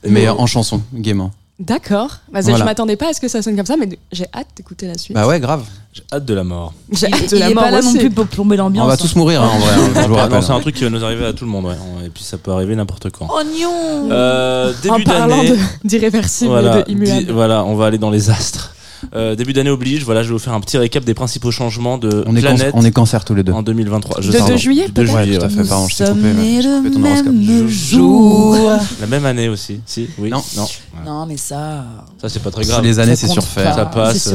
Mais 0.07 0.29
en 0.29 0.46
chanson, 0.46 0.83
gaiement. 0.94 1.31
D'accord. 1.59 2.18
Bah, 2.33 2.40
Voilà. 2.40 2.59
Je 2.59 2.64
m'attendais 2.64 2.94
pas 2.94 3.09
à 3.11 3.12
ce 3.12 3.20
que 3.20 3.27
ça 3.27 3.42
sonne 3.42 3.57
comme 3.57 3.66
ça, 3.66 3.77
mais 3.77 3.88
j'ai 4.12 4.27
hâte 4.33 4.46
d'écouter 4.57 4.87
la 4.87 4.96
suite. 4.96 5.16
Bah 5.16 5.27
ouais, 5.27 5.40
grave. 5.40 5.64
J'ai 5.92 6.05
hâte 6.12 6.24
de 6.24 6.33
la 6.35 6.44
mort. 6.44 6.72
J'ai 6.92 7.09
Il, 7.09 7.14
hâte 7.14 7.31
de 7.31 7.37
il 7.37 7.40
la 7.40 7.51
est 7.51 7.55
mort 7.55 7.64
pas 7.64 7.70
là 7.72 7.83
non 7.83 7.92
plus 7.94 8.11
pour 8.11 8.27
plomber 8.29 8.57
l'ambiance. 8.57 8.85
On 8.85 8.87
va 8.87 8.92
hein. 8.92 8.96
tous 8.96 9.16
mourir, 9.16 9.42
hein, 9.42 9.51
en 9.53 9.59
vrai. 9.59 10.31
hein, 10.37 10.40
c'est 10.40 10.53
un 10.53 10.61
truc 10.61 10.77
qui 10.77 10.85
va 10.85 10.90
nous 10.90 11.05
arriver 11.05 11.24
à 11.27 11.33
tout 11.33 11.44
le 11.44 11.51
monde, 11.51 11.64
ouais. 11.64 11.74
Et 12.07 12.11
puis 12.11 12.22
ça 12.22 12.38
peut 12.38 12.53
arriver 12.53 12.77
n'importe 12.77 13.11
quand. 13.11 13.27
Oh 13.29 13.40
non 13.42 14.09
Euh, 14.12 14.72
En 14.88 14.92
début 14.98 15.05
parlant 15.05 15.42
d'irréversible 15.83 16.51
Voilà, 16.51 16.81
et 16.81 16.85
de 16.85 16.90
immuable. 16.92 17.24
di- 17.27 17.33
voilà, 17.33 17.64
on 17.64 17.74
va 17.74 17.87
aller 17.87 17.98
dans 17.98 18.11
les 18.11 18.31
astres. 18.31 18.72
Euh, 19.15 19.35
début 19.35 19.53
d'année 19.53 19.71
oblige, 19.71 20.05
voilà, 20.05 20.23
je 20.23 20.29
vais 20.29 20.33
vous 20.33 20.39
faire 20.39 20.53
un 20.55 20.61
petit 20.61 20.77
récap 20.79 21.05
des 21.05 21.15
principaux 21.15 21.51
changements 21.51 21.99
de 21.99 22.25
On 22.27 22.35
est, 22.37 22.41
planète 22.41 22.73
on 22.75 22.85
est 22.85 22.91
cancer 22.91 23.25
tous 23.25 23.35
les 23.35 23.43
deux. 23.43 23.53
en 23.53 23.63
2023. 23.63 24.21
Je 24.21 24.27
De 24.29 24.33
sais, 24.33 24.39
2 24.39 24.45
pardon. 24.45 24.57
juillet, 24.57 24.87
Du 24.87 24.93
2 24.93 25.03
peut-être 25.05 25.19
juillet, 25.23 25.39
tout 25.39 25.45
à 25.45 25.49
ouais. 25.49 25.55
fait. 25.55 25.69
Pardon, 25.69 25.89
je 25.89 25.97
t'ai 25.97 26.05
coupé. 26.07 26.23
ouais. 26.23 26.73
coupé 26.79 26.91
ton 26.91 26.99
même 26.99 27.69
jour. 27.69 28.71
La 29.01 29.07
même 29.07 29.27
année 29.27 29.49
aussi, 29.49 29.81
si, 29.87 30.09
oui. 30.19 30.31
Non. 30.31 30.43
non. 30.57 30.67
Non, 31.07 31.27
mais 31.27 31.37
ça. 31.37 31.85
Ça, 32.21 32.29
c'est 32.29 32.43
pas 32.43 32.51
très 32.51 32.65
grave. 32.65 32.83
Les 32.83 32.99
années, 32.99 33.17
c'est 33.17 33.27
compte 33.29 33.35
surfait. 33.41 33.65
pas. 33.65 33.75
Ça 33.75 33.85
passe. 33.87 34.35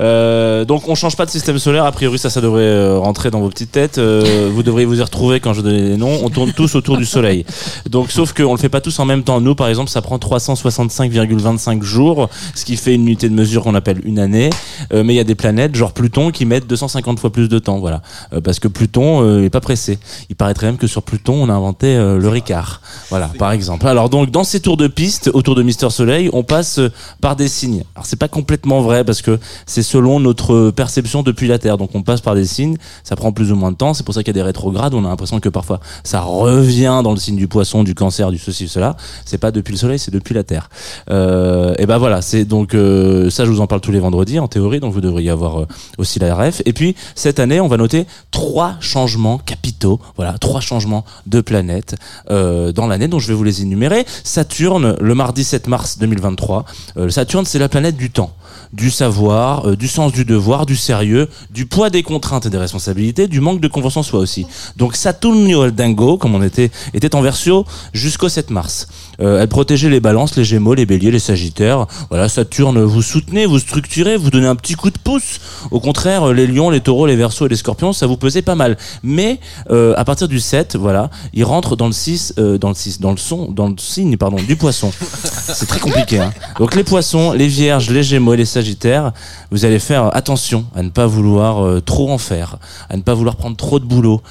Euh, 0.00 0.64
donc 0.64 0.88
on 0.88 0.94
change 0.94 1.16
pas 1.16 1.26
de 1.26 1.30
système 1.30 1.58
solaire. 1.58 1.84
A 1.84 1.92
priori, 1.92 2.18
ça, 2.18 2.30
ça 2.30 2.40
devrait 2.40 2.62
euh, 2.62 2.98
rentrer 2.98 3.30
dans 3.30 3.40
vos 3.40 3.48
petites 3.48 3.72
têtes. 3.72 3.98
Euh, 3.98 4.48
vous 4.52 4.62
devriez 4.62 4.86
vous 4.86 5.00
y 5.00 5.02
retrouver 5.02 5.40
quand 5.40 5.52
je 5.52 5.62
donne 5.62 5.74
les 5.76 5.96
noms. 5.96 6.18
On 6.22 6.30
tourne 6.30 6.52
tous 6.52 6.74
autour 6.74 6.96
du 6.96 7.04
Soleil. 7.04 7.44
Donc, 7.88 8.10
sauf 8.10 8.32
qu'on 8.32 8.52
le 8.52 8.58
fait 8.58 8.68
pas 8.68 8.80
tous 8.80 8.98
en 8.98 9.04
même 9.04 9.22
temps. 9.22 9.40
Nous, 9.40 9.54
par 9.54 9.68
exemple, 9.68 9.90
ça 9.90 10.02
prend 10.02 10.18
365,25 10.18 11.82
jours, 11.82 12.28
ce 12.54 12.64
qui 12.64 12.76
fait 12.76 12.94
une 12.94 13.06
unité 13.06 13.28
de 13.28 13.34
mesure 13.34 13.62
qu'on 13.64 13.74
appelle 13.74 14.00
une 14.04 14.18
année. 14.18 14.50
Euh, 14.92 15.02
mais 15.04 15.14
il 15.14 15.16
y 15.16 15.20
a 15.20 15.24
des 15.24 15.34
planètes, 15.34 15.74
genre 15.74 15.92
Pluton, 15.92 16.30
qui 16.30 16.44
mettent 16.44 16.66
250 16.66 17.18
fois 17.18 17.30
plus 17.30 17.48
de 17.48 17.58
temps. 17.58 17.78
Voilà, 17.78 18.02
Euh, 18.32 18.40
parce 18.40 18.60
que 18.60 18.68
Pluton 18.68 19.42
est 19.42 19.50
pas 19.50 19.60
pressé. 19.60 19.98
Il 20.30 20.36
paraîtrait 20.36 20.66
même 20.66 20.76
que 20.76 20.86
sur 20.86 21.02
Pluton, 21.02 21.34
on 21.34 21.48
a 21.48 21.52
inventé 21.52 21.96
le 21.96 22.28
Ricard. 22.28 22.80
Voilà, 23.10 23.30
par 23.38 23.52
exemple. 23.52 23.86
Alors 23.86 24.08
donc, 24.08 24.30
dans 24.30 24.44
ces 24.44 24.60
tours 24.60 24.76
de 24.76 24.86
piste 24.86 25.30
autour 25.32 25.54
de 25.54 25.62
Mister 25.62 25.90
Soleil, 25.90 26.30
on 26.32 26.42
passe 26.42 26.80
par 27.20 27.36
des 27.36 27.48
signes. 27.48 27.84
Alors 27.94 28.06
c'est 28.06 28.18
pas 28.18 28.28
complètement 28.28 28.80
vrai 28.80 29.04
parce 29.04 29.22
que 29.22 29.38
c'est 29.66 29.82
selon 29.88 30.20
notre 30.20 30.70
perception 30.70 31.22
depuis 31.22 31.48
la 31.48 31.58
Terre. 31.58 31.78
Donc 31.78 31.90
on 31.94 32.02
passe 32.02 32.20
par 32.20 32.34
des 32.34 32.44
signes, 32.44 32.76
ça 33.04 33.16
prend 33.16 33.32
plus 33.32 33.52
ou 33.52 33.56
moins 33.56 33.72
de 33.72 33.76
temps. 33.76 33.94
C'est 33.94 34.04
pour 34.04 34.14
ça 34.14 34.22
qu'il 34.22 34.28
y 34.28 34.36
a 34.38 34.40
des 34.40 34.42
rétrogrades. 34.42 34.94
On 34.94 35.04
a 35.04 35.08
l'impression 35.08 35.40
que 35.40 35.48
parfois 35.48 35.80
ça 36.04 36.20
revient 36.20 37.00
dans 37.02 37.12
le 37.12 37.18
signe 37.18 37.36
du 37.36 37.48
poisson, 37.48 37.84
du 37.84 37.94
cancer, 37.94 38.30
du 38.30 38.38
ceci, 38.38 38.68
cela. 38.68 38.96
C'est 39.24 39.38
pas 39.38 39.50
depuis 39.50 39.72
le 39.72 39.78
Soleil, 39.78 39.98
c'est 39.98 40.10
depuis 40.10 40.34
la 40.34 40.44
Terre. 40.44 40.68
Euh, 41.10 41.74
et 41.78 41.86
ben 41.86 41.98
voilà, 41.98 42.22
c'est 42.22 42.44
donc 42.44 42.74
euh, 42.74 43.30
ça. 43.30 43.44
Je 43.44 43.50
vous 43.50 43.60
en 43.60 43.66
parle 43.66 43.80
tous 43.80 43.92
les 43.92 44.00
vendredis 44.00 44.38
en 44.38 44.48
théorie, 44.48 44.80
donc 44.80 44.92
vous 44.92 45.00
devriez 45.00 45.30
avoir 45.30 45.60
euh, 45.60 45.66
aussi 45.96 46.18
la 46.18 46.34
RF. 46.34 46.62
Et 46.66 46.72
puis 46.72 46.94
cette 47.14 47.40
année, 47.40 47.60
on 47.60 47.68
va 47.68 47.76
noter 47.76 48.06
trois 48.30 48.76
changements 48.80 49.38
capitaux. 49.38 50.00
Voilà, 50.16 50.36
trois 50.38 50.60
changements 50.60 51.04
de 51.26 51.40
planètes 51.40 51.96
euh, 52.30 52.72
dans 52.72 52.86
l'année. 52.86 53.08
Donc 53.08 53.20
je 53.20 53.28
vais 53.28 53.34
vous 53.34 53.44
les 53.44 53.62
énumérer. 53.62 54.04
Saturne, 54.24 54.96
le 55.00 55.14
mardi 55.14 55.44
7 55.44 55.66
mars 55.68 55.98
2023. 55.98 56.64
Euh, 56.96 57.08
Saturne, 57.08 57.44
c'est 57.46 57.58
la 57.58 57.68
planète 57.68 57.96
du 57.96 58.10
temps 58.10 58.32
du 58.72 58.90
savoir, 58.90 59.77
du 59.78 59.88
sens 59.88 60.12
du 60.12 60.24
devoir, 60.24 60.66
du 60.66 60.76
sérieux, 60.76 61.28
du 61.50 61.66
poids 61.66 61.88
des 61.88 62.02
contraintes 62.02 62.46
et 62.46 62.50
des 62.50 62.58
responsabilités, 62.58 63.28
du 63.28 63.40
manque 63.40 63.60
de 63.60 63.68
en 63.96 64.02
soi 64.02 64.18
aussi. 64.18 64.46
Donc 64.76 64.96
Saturnio 64.96 65.64
el 65.64 65.72
Dingo, 65.72 66.18
comme 66.18 66.34
on 66.34 66.42
était, 66.42 66.70
était 66.94 67.14
en 67.14 67.22
version 67.22 67.64
jusqu'au 67.92 68.28
7 68.28 68.50
mars. 68.50 68.88
Euh, 69.20 69.40
elle 69.40 69.48
protégeait 69.48 69.90
les 69.90 70.00
balances, 70.00 70.36
les 70.36 70.44
gémeaux, 70.44 70.74
les 70.74 70.86
béliers, 70.86 71.10
les 71.10 71.18
sagittaires. 71.18 71.86
Voilà, 72.10 72.28
Saturne, 72.28 72.80
vous 72.82 73.02
soutenez, 73.02 73.46
vous 73.46 73.58
structurez, 73.58 74.16
vous 74.16 74.30
donnez 74.30 74.46
un 74.46 74.54
petit 74.54 74.74
coup 74.74 74.90
de 74.90 74.98
pouce. 74.98 75.40
Au 75.70 75.80
contraire, 75.80 76.32
les 76.32 76.46
lions, 76.46 76.70
les 76.70 76.80
taureaux, 76.80 77.06
les 77.06 77.16
versos 77.16 77.46
et 77.46 77.48
les 77.48 77.56
scorpions, 77.56 77.92
ça 77.92 78.06
vous 78.06 78.16
pesait 78.16 78.42
pas 78.42 78.54
mal. 78.54 78.76
Mais 79.02 79.40
euh, 79.70 79.94
à 79.96 80.04
partir 80.04 80.28
du 80.28 80.38
7, 80.38 80.76
voilà, 80.76 81.10
il 81.32 81.44
rentre 81.44 81.74
dans 81.74 81.86
le 81.86 81.92
6, 81.92 82.34
euh, 82.38 82.58
dans 82.58 82.68
le 82.68 82.74
6, 82.74 83.00
dans 83.00 83.10
le 83.10 83.16
son, 83.16 83.50
dans 83.50 83.68
le 83.68 83.74
signe, 83.78 84.16
pardon, 84.16 84.36
du 84.36 84.56
poisson. 84.56 84.92
C'est 84.92 85.66
très 85.66 85.80
compliqué. 85.80 86.18
Hein. 86.20 86.32
Donc 86.58 86.74
les 86.76 86.84
poissons, 86.84 87.32
les 87.32 87.48
vierges, 87.48 87.90
les 87.90 88.02
gémeaux 88.02 88.34
et 88.34 88.36
les 88.36 88.44
sagittaires, 88.44 89.12
vous 89.50 89.64
allez 89.64 89.78
faire 89.78 90.14
attention 90.14 90.64
à 90.74 90.82
ne 90.82 90.90
pas 90.90 91.06
vouloir 91.06 91.82
trop 91.82 92.10
en 92.10 92.18
faire, 92.18 92.58
à 92.88 92.96
ne 92.96 93.02
pas 93.02 93.14
vouloir 93.14 93.36
prendre 93.36 93.56
trop 93.56 93.78
de 93.78 93.84
boulot. 93.84 94.22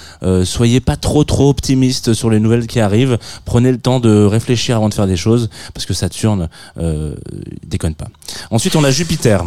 Soyez 0.43 0.79
pas 0.79 0.95
trop 0.95 1.23
trop 1.23 1.49
optimiste 1.49 2.13
sur 2.13 2.29
les 2.29 2.39
nouvelles 2.39 2.67
qui 2.67 2.79
arrivent. 2.79 3.17
Prenez 3.45 3.71
le 3.71 3.77
temps 3.77 3.99
de 3.99 4.23
réfléchir 4.23 4.76
avant 4.77 4.89
de 4.89 4.93
faire 4.93 5.07
des 5.07 5.17
choses, 5.17 5.49
parce 5.73 5.85
que 5.85 5.93
Saturne 5.93 6.49
euh, 6.77 7.15
déconne 7.65 7.95
pas. 7.95 8.07
Ensuite, 8.51 8.75
on 8.75 8.83
a 8.83 8.91
Jupiter 8.91 9.43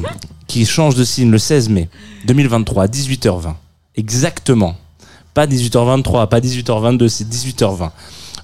qui 0.46 0.66
change 0.66 0.94
de 0.94 1.04
signe 1.04 1.30
le 1.30 1.38
16 1.38 1.68
mai 1.68 1.88
2023 2.26 2.84
à 2.84 2.86
18h20. 2.86 3.54
Exactement. 3.96 4.76
Pas 5.34 5.46
18h23, 5.46 6.28
pas 6.28 6.40
18h22, 6.40 7.08
c'est 7.08 7.28
18h20. 7.28 7.90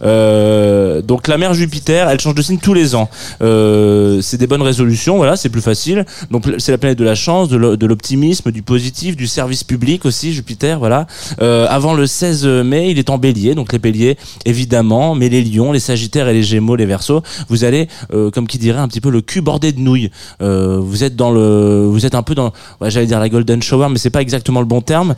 Euh, 0.02 1.02
donc 1.02 1.28
la 1.28 1.38
mère 1.38 1.54
Jupiter, 1.54 2.08
elle 2.08 2.20
change 2.20 2.34
de 2.34 2.42
signe 2.42 2.58
tous 2.58 2.74
les 2.74 2.94
ans. 2.94 3.08
Euh, 3.42 4.20
c'est 4.22 4.36
des 4.36 4.46
bonnes 4.46 4.62
résolutions, 4.62 5.16
voilà, 5.16 5.36
c'est 5.36 5.48
plus 5.48 5.60
facile. 5.60 6.04
Donc 6.30 6.44
c'est 6.58 6.72
la 6.72 6.78
planète 6.78 6.98
de 6.98 7.04
la 7.04 7.14
chance, 7.14 7.48
de 7.48 7.56
l'o- 7.56 7.76
de 7.76 7.86
l'optimisme, 7.86 8.50
du 8.50 8.62
positif, 8.62 9.16
du 9.16 9.26
service 9.26 9.64
public 9.64 10.04
aussi, 10.04 10.32
Jupiter, 10.32 10.78
voilà. 10.78 11.06
Euh, 11.40 11.66
avant 11.68 11.94
le 11.94 12.06
16 12.06 12.44
mai, 12.46 12.90
il 12.90 12.98
est 12.98 13.10
en 13.10 13.18
Bélier, 13.18 13.54
donc 13.54 13.72
les 13.72 13.78
Béliers 13.78 14.16
évidemment, 14.44 15.14
mais 15.14 15.28
les 15.28 15.42
Lions, 15.42 15.72
les 15.72 15.80
Sagittaires 15.80 16.28
et 16.28 16.34
les 16.34 16.42
Gémeaux, 16.42 16.76
les 16.76 16.86
Verseaux, 16.86 17.22
vous 17.48 17.64
allez, 17.64 17.88
euh, 18.12 18.30
comme 18.30 18.46
qui 18.46 18.58
dirait, 18.58 18.80
un 18.80 18.88
petit 18.88 19.00
peu 19.00 19.10
le 19.10 19.20
cul 19.20 19.40
bordé 19.40 19.72
de 19.72 19.80
nouilles. 19.80 20.10
Euh, 20.42 20.78
vous 20.80 21.04
êtes 21.04 21.16
dans 21.16 21.30
le, 21.30 21.86
vous 21.86 22.06
êtes 22.06 22.14
un 22.14 22.22
peu 22.22 22.34
dans, 22.34 22.52
ouais, 22.80 22.90
j'allais 22.90 23.06
dire 23.06 23.20
la 23.20 23.28
golden 23.28 23.62
shower, 23.62 23.88
mais 23.90 23.98
c'est 23.98 24.10
pas 24.10 24.22
exactement 24.22 24.60
le 24.60 24.66
bon 24.66 24.80
terme. 24.80 25.14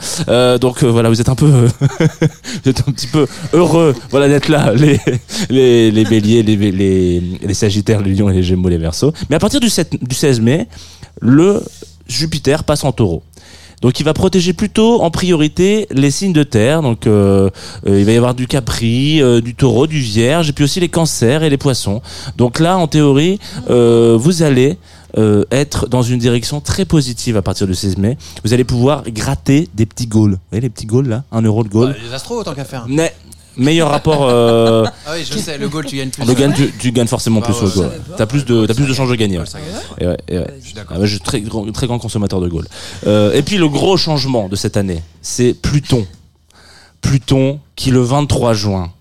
Donc 0.61 0.83
voilà, 0.83 1.09
vous 1.09 1.21
êtes 1.21 1.29
un 1.29 1.35
peu, 1.35 1.47
vous 1.51 2.71
êtes 2.71 2.81
un 2.89 2.93
petit 2.93 3.07
peu 3.07 3.27
heureux, 3.53 3.95
voilà, 4.11 4.29
d'être 4.29 4.49
là, 4.49 4.68
les, 4.75 5.01
les, 5.51 5.91
les 5.91 6.05
béliers, 6.05 6.43
les, 6.43 6.57
les, 6.57 7.23
les 7.43 7.55
sagittaires, 7.55 8.01
les 8.01 8.15
lions 8.15 8.29
et 8.31 8.35
les 8.35 8.43
gémeaux, 8.43 8.69
les 8.69 8.79
versos. 8.79 9.13
Mais 9.31 9.37
à 9.37 9.39
partir 9.39 9.61
du, 9.61 9.69
7, 9.69 10.03
du 10.03 10.15
16 10.15 10.41
mai, 10.41 10.69
le 11.21 11.63
Jupiter 12.07 12.65
passe 12.65 12.85
en 12.85 12.93
taureau. 12.93 13.23
Donc 13.81 14.01
il 14.01 14.03
va 14.05 14.13
protéger 14.13 14.53
plutôt 14.53 15.03
en 15.03 15.11
priorité 15.11 15.87
les 15.91 16.11
signes 16.11 16.33
de 16.33 16.43
terre. 16.43 16.83
Donc 16.83 17.07
euh, 17.07 17.51
euh, 17.87 18.01
il 18.01 18.05
va 18.05 18.13
y 18.13 18.17
avoir 18.17 18.35
du 18.35 18.47
capri, 18.47 19.23
euh, 19.23 19.41
du 19.41 19.55
taureau, 19.55 19.87
du 19.87 20.01
vierge, 20.01 20.49
et 20.49 20.53
puis 20.53 20.65
aussi 20.65 20.81
les 20.81 20.89
cancers 20.89 21.43
et 21.43 21.51
les 21.51 21.59
poissons. 21.59 22.03
Donc 22.37 22.59
là, 22.59 22.77
en 22.77 22.89
théorie, 22.89 23.39
vous 23.69 24.43
allez 24.43 24.79
être 25.51 25.89
dans 25.89 26.03
une 26.03 26.19
direction 26.19 26.61
très 26.61 26.85
positive 26.85 27.37
à 27.37 27.43
partir 27.43 27.67
du 27.67 27.75
16 27.75 27.97
mai. 27.99 28.19
Vous 28.45 28.53
allez 28.53 28.65
pouvoir 28.65 29.05
gratter 29.11 29.69
des 29.75 29.87
petits 29.87 30.07
goals. 30.07 30.33
Vous 30.33 30.39
voyez 30.51 30.63
les 30.63 30.71
petits 30.71 30.87
goals 30.87 31.09
là? 31.09 31.25
Un 31.33 31.43
euro 31.43 31.65
de 31.65 31.69
goal. 31.69 31.97
les 32.05 32.15
astros, 32.15 32.41
autant 32.41 32.55
qu'à 32.55 32.65
faire. 32.65 32.87
Mais 32.89 33.15
meilleur 33.59 33.91
rapport. 33.91 34.23
Euh, 34.29 34.85
Ah 35.07 35.13
oui, 35.15 35.25
je 35.31 35.37
sais, 35.39 35.59
le 35.59 35.69
goal, 35.69 35.85
tu 35.87 35.97
gagnes 35.97 36.11
plus. 36.11 36.25
le 36.25 36.35
gain, 36.35 36.51
tu, 36.53 36.73
tu 36.79 36.93
gagnes 36.93 37.07
forcément 37.07 37.41
Bah 37.41 37.47
plus 37.47 37.55
ouais, 37.61 37.67
au 37.67 37.71
goal. 37.71 37.91
T'as 38.17 38.27
plus 38.27 38.45
de, 38.45 38.67
t'as 38.67 38.75
plus 38.75 38.87
de 38.87 38.93
chances 38.95 39.09
de 39.11 39.15
gagner. 39.15 39.39
ouais. 39.39 39.47
Ça 39.47 39.59
gagne. 39.59 39.69
Et 40.01 40.07
ouais, 40.07 40.17
et 40.29 40.39
ouais. 40.39 40.55
Je 40.61 40.65
suis 40.67 40.75
d'accord. 40.75 40.97
Ah 40.97 41.01
ouais, 41.01 41.07
je 41.07 41.13
suis 41.15 41.21
très 41.23 41.41
grand, 41.41 41.71
très 41.73 41.87
grand 41.87 41.99
consommateur 41.99 42.41
de 42.41 42.49
goal. 42.49 42.67
Euh, 43.07 43.33
et 43.33 43.43
puis 43.43 43.57
le 43.59 43.69
gros 43.69 43.97
changement 43.97 44.49
de 44.49 44.57
cette 44.57 44.77
année, 44.77 45.03
c'est 45.23 45.55
Pluton. 45.55 46.07
Pluton 47.01 47.61
qui 47.77 47.91
le 47.91 48.01
23 48.01 48.55
juin 48.55 48.93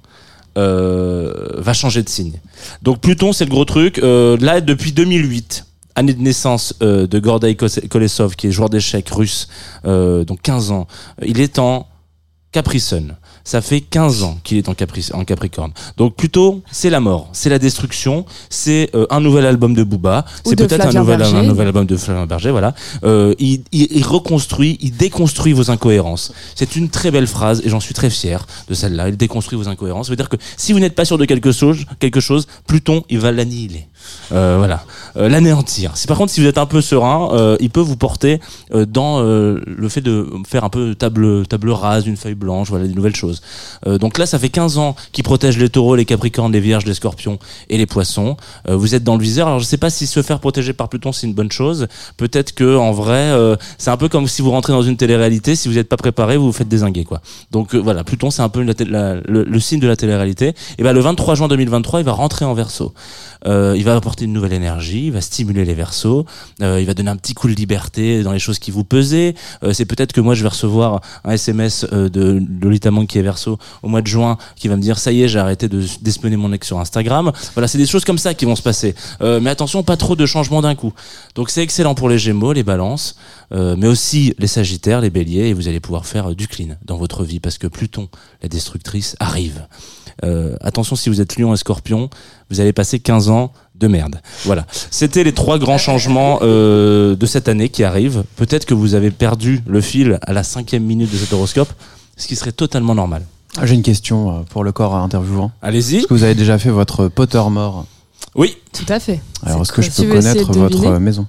euh, 0.58 1.34
va 1.58 1.74
changer 1.74 2.04
de 2.04 2.10
signe. 2.10 2.40
Donc 2.82 3.00
Pluton, 3.00 3.34
c'est 3.34 3.46
le 3.46 3.52
gros 3.52 3.66
truc. 3.66 3.98
Là, 3.98 4.62
depuis 4.62 4.92
2008, 4.92 5.66
année 5.96 6.14
de 6.14 6.22
naissance 6.22 6.74
euh, 6.82 7.08
de 7.08 7.20
Kos- 7.20 7.88
Kolesov, 7.88 8.36
qui 8.36 8.48
est 8.48 8.52
joueur 8.52 8.70
d'échecs 8.70 9.10
russe, 9.10 9.48
euh, 9.86 10.24
donc 10.24 10.42
15 10.42 10.72
ans, 10.72 10.88
il 11.26 11.40
est 11.42 11.60
en 11.60 11.88
Capricorne. 12.52 13.16
Ça 13.48 13.62
fait 13.62 13.80
15 13.80 14.24
ans 14.24 14.38
qu'il 14.44 14.58
est 14.58 14.68
en, 14.68 14.74
Capri- 14.74 15.10
en 15.14 15.24
Capricorne. 15.24 15.72
Donc 15.96 16.16
plutôt, 16.16 16.62
c'est 16.70 16.90
la 16.90 17.00
mort, 17.00 17.30
c'est 17.32 17.50
la 17.50 17.60
destruction, 17.60 18.26
c'est 18.50 18.90
euh, 18.94 19.06
un 19.10 19.22
nouvel 19.22 19.46
album 19.46 19.74
de 19.74 19.84
Booba, 19.86 20.26
c'est 20.44 20.56
peut-être 20.68 20.84
nouvel, 21.00 21.22
un 21.38 21.44
nouvel 21.48 21.68
album 21.68 21.86
de 21.86 21.96
Flavien 21.96 22.26
Berger, 22.26 22.52
voilà. 22.52 22.76
Euh, 23.06 23.34
il, 23.40 23.62
il- 23.72 23.88
il 23.92 24.04
reconstruit, 24.06 24.78
il 24.82 24.92
déconstruit 24.98 25.54
vos 25.54 25.72
incohérences. 25.72 26.34
C'est 26.56 26.76
une 26.76 26.90
très 26.90 27.10
belle 27.10 27.26
phrase 27.28 27.62
et 27.64 27.70
j'en 27.70 27.80
suis 27.80 27.94
très 27.94 28.10
fier 28.10 28.46
de 28.68 28.74
celle-là. 28.74 29.08
Il 29.08 29.16
déconstruit 29.16 29.58
vos 29.58 29.70
incohérences. 29.70 30.08
Ça 30.08 30.12
veut 30.12 30.18
dire 30.18 30.28
que 30.28 30.36
si 30.58 30.74
vous 30.74 30.80
n'êtes 30.80 30.96
pas 30.96 31.06
sûr 31.06 31.18
de 31.18 31.24
quelque 31.24 31.54
chose, 31.54 31.86
quelque 32.00 32.20
chose, 32.20 32.48
Pluton, 32.68 33.04
il 33.10 33.20
va 33.20 33.32
l'annihiler. 33.32 33.88
Euh, 34.32 34.56
voilà, 34.58 34.84
Euh, 35.16 35.30
l'anéantir. 35.30 35.98
Si 35.98 36.06
par 36.06 36.18
contre, 36.18 36.32
si 36.32 36.42
vous 36.42 36.48
êtes 36.48 36.58
un 36.60 36.68
peu 36.68 36.82
serein, 36.82 37.30
euh, 37.34 37.58
il 37.60 37.70
peut 37.72 37.82
vous 37.82 37.96
porter 37.98 38.40
dans 38.72 39.22
le 39.22 39.90
fait 39.90 40.02
de 40.02 40.28
faire 40.48 40.64
un 40.64 40.70
peu 40.70 40.94
table 40.94 41.48
table 41.48 41.72
rase, 41.72 42.06
une 42.06 42.18
feuille 42.18 42.36
blanche, 42.36 42.70
voilà, 42.70 42.86
des 42.86 42.94
nouvelles 42.94 43.16
choses. 43.16 43.42
Donc 43.86 44.18
là, 44.18 44.26
ça 44.26 44.38
fait 44.38 44.50
15 44.50 44.78
ans 44.78 44.96
qu'il 45.12 45.24
protège 45.24 45.58
les 45.58 45.70
taureaux, 45.70 45.96
les 45.96 46.06
capricornes, 46.06 46.52
les 46.52 46.60
vierges, 46.60 46.86
les 46.86 46.94
scorpions 46.94 47.40
et 47.70 47.78
les 47.78 47.86
poissons. 47.86 48.38
Vous 48.68 48.96
êtes 48.96 49.04
dans 49.04 49.16
le 49.16 49.24
viseur. 49.24 49.48
Alors 49.48 49.60
je 49.60 49.66
sais 49.66 49.78
pas 49.78 49.90
si 49.90 50.06
se 50.06 50.22
faire 50.22 50.40
protéger 50.40 50.74
par 50.74 50.90
Pluton 50.90 51.12
c'est 51.12 51.26
une 51.28 51.34
bonne 51.34 51.52
chose. 51.52 51.88
Peut-être 52.18 52.54
que 52.54 52.78
en 52.78 52.92
vrai, 52.92 53.34
c'est 53.78 53.90
un 53.90 53.98
peu 53.98 54.10
comme 54.10 54.28
si 54.28 54.42
vous 54.42 54.52
rentrez 54.52 54.74
dans 54.74 54.84
une 54.84 54.98
télé-réalité. 54.98 55.56
Si 55.56 55.68
vous 55.68 55.76
n'êtes 55.76 55.90
pas 55.90 55.98
préparé, 55.98 56.38
vous 56.38 56.48
vous 56.48 56.52
faites 56.52 56.70
désinguer 56.70 57.06
quoi. 57.06 57.22
Donc 57.52 57.74
voilà, 57.76 58.04
Pluton 58.04 58.30
c'est 58.30 58.42
un 58.42 58.50
peu 58.50 58.64
le, 58.64 59.44
le 59.44 59.60
signe 59.60 59.80
de 59.80 59.88
la 59.88 59.96
télé-réalité. 59.96 60.54
Et 60.78 60.84
ben 60.84 60.94
le 60.94 61.00
23 61.00 61.36
juin 61.36 61.48
2023, 61.48 62.02
il 62.02 62.06
va 62.06 62.12
rentrer 62.12 62.46
en 62.46 62.54
Verseau. 62.54 62.94
Euh, 63.46 63.76
il 63.78 63.84
va 63.84 63.96
apporter 63.96 64.26
une 64.26 64.34
nouvelle 64.34 64.54
énergie, 64.54 65.08
il 65.08 65.12
va 65.12 65.22
stimuler 65.22 65.66
les 65.66 65.74
versos, 65.74 66.26
euh, 66.62 66.80
il 66.80 66.86
va 66.86 66.94
donner 66.94 67.10
un 67.10 67.16
petit 67.16 67.34
coup 67.34 67.48
de 67.48 67.54
liberté 67.54 68.24
dans 68.24 68.32
les 68.32 68.40
choses 68.40 68.60
qui 68.60 68.72
vous 68.72 68.84
pesaient. 68.84 69.36
Euh, 69.64 69.74
c'est 69.74 69.86
peut-être 69.86 70.14
que 70.14 70.22
moi 70.22 70.34
je 70.34 70.44
vais 70.44 70.50
recevoir 70.50 71.02
un 71.24 71.32
SMS 71.32 71.86
de 71.92 72.42
Lolita 72.62 72.90
qui 73.08 73.20
est 73.20 73.22
verso 73.22 73.58
au 73.84 73.90
mois 73.90 74.02
de 74.02 74.08
juin 74.08 74.38
qui 74.56 74.68
va 74.68 74.76
me 74.76 74.82
dire 74.82 74.98
ça 74.98 75.12
y 75.12 75.22
est 75.22 75.28
j'ai 75.28 75.40
arrêté 75.40 75.68
de 75.68 75.84
d'espionner 76.02 76.38
mon 76.38 76.52
ex 76.54 76.66
sur 76.66 76.80
Instagram. 76.80 77.32
Voilà, 77.54 77.68
c'est 77.68 77.78
des 77.78 77.86
choses 77.86 78.06
comme 78.06 78.18
ça 78.18 78.34
qui 78.34 78.46
vont 78.46 78.56
se 78.56 78.62
passer. 78.62 78.96
Mais 79.22 79.50
attention, 79.50 79.84
pas 79.84 79.98
trop 79.98 80.16
de 80.16 80.26
changements 80.26 80.62
d'un 80.62 80.76
coup. 80.76 80.94
Donc 81.36 81.50
c'est 81.50 81.62
excellent 81.62 81.96
pour 81.96 82.10
les 82.10 82.18
Gémeaux, 82.18 82.54
les 82.54 82.64
Balances, 82.64 83.18
mais 83.52 83.88
aussi 83.88 84.34
les 84.40 84.48
Sagittaires, 84.48 85.02
les 85.02 85.10
Béliers, 85.10 85.50
et 85.50 85.54
vous 85.54 85.68
allez 85.68 85.80
pouvoir 85.80 86.06
faire 86.06 86.34
du 86.36 86.48
clean 86.48 86.76
dans 86.86 86.98
votre 86.98 87.24
vie 87.24 87.40
parce 87.40 87.58
que 87.58 87.68
Pluton, 87.68 88.10
la 88.42 88.50
destructrice, 88.50 89.16
arrive. 89.20 89.68
Euh, 90.24 90.56
attention 90.62 90.96
si 90.96 91.10
vous 91.10 91.22
êtes 91.22 91.38
Lion 91.38 91.54
et 91.54 91.58
Scorpion, 91.58 92.10
vous 92.50 92.60
allez 92.60 92.74
passer 92.74 93.00
15 93.00 93.30
ans 93.30 93.52
de 93.76 93.88
merde. 93.88 94.20
Voilà. 94.46 94.66
C'était 94.92 95.24
les 95.24 95.34
trois 95.34 95.60
grands 95.60 95.78
changements 95.78 96.40
euh, 96.42 97.16
de 97.16 97.26
cette 97.26 97.48
année 97.48 97.70
qui 97.70 97.84
arrivent. 97.84 98.24
Peut-être 98.36 98.66
que 98.66 98.74
vous 98.74 98.96
avez 98.96 99.12
perdu 99.12 99.62
le 99.68 99.82
fil 99.82 100.18
à 100.24 100.34
la 100.34 100.44
cinquième 100.44 100.84
minute 100.84 101.12
de 101.12 101.18
cet 101.18 101.34
horoscope, 101.34 101.72
ce 102.16 102.28
qui 102.28 102.36
serait 102.36 102.52
totalement 102.52 102.96
normal. 102.96 103.24
Ah, 103.58 103.66
J'ai 103.66 103.76
une 103.76 103.84
question 103.84 104.30
euh, 104.32 104.42
pour 104.50 104.64
le 104.64 104.72
corps 104.72 104.96
interviewant. 104.96 105.52
Allez-y. 105.62 105.98
Est-ce 105.98 106.08
que 106.08 106.14
vous 106.14 106.24
avez 106.24 106.36
déjà 106.36 106.58
fait 106.58 106.70
votre 106.70 107.08
potter 107.08 107.42
mort 107.50 107.86
Oui. 108.36 108.58
Tout 108.74 108.86
à 108.90 109.00
fait. 109.00 109.22
Alors, 109.46 109.62
est-ce 109.62 109.72
que 109.72 109.82
je 109.82 109.92
peux 109.92 110.08
connaître 110.08 110.52
votre 110.54 110.98
maison? 111.00 111.28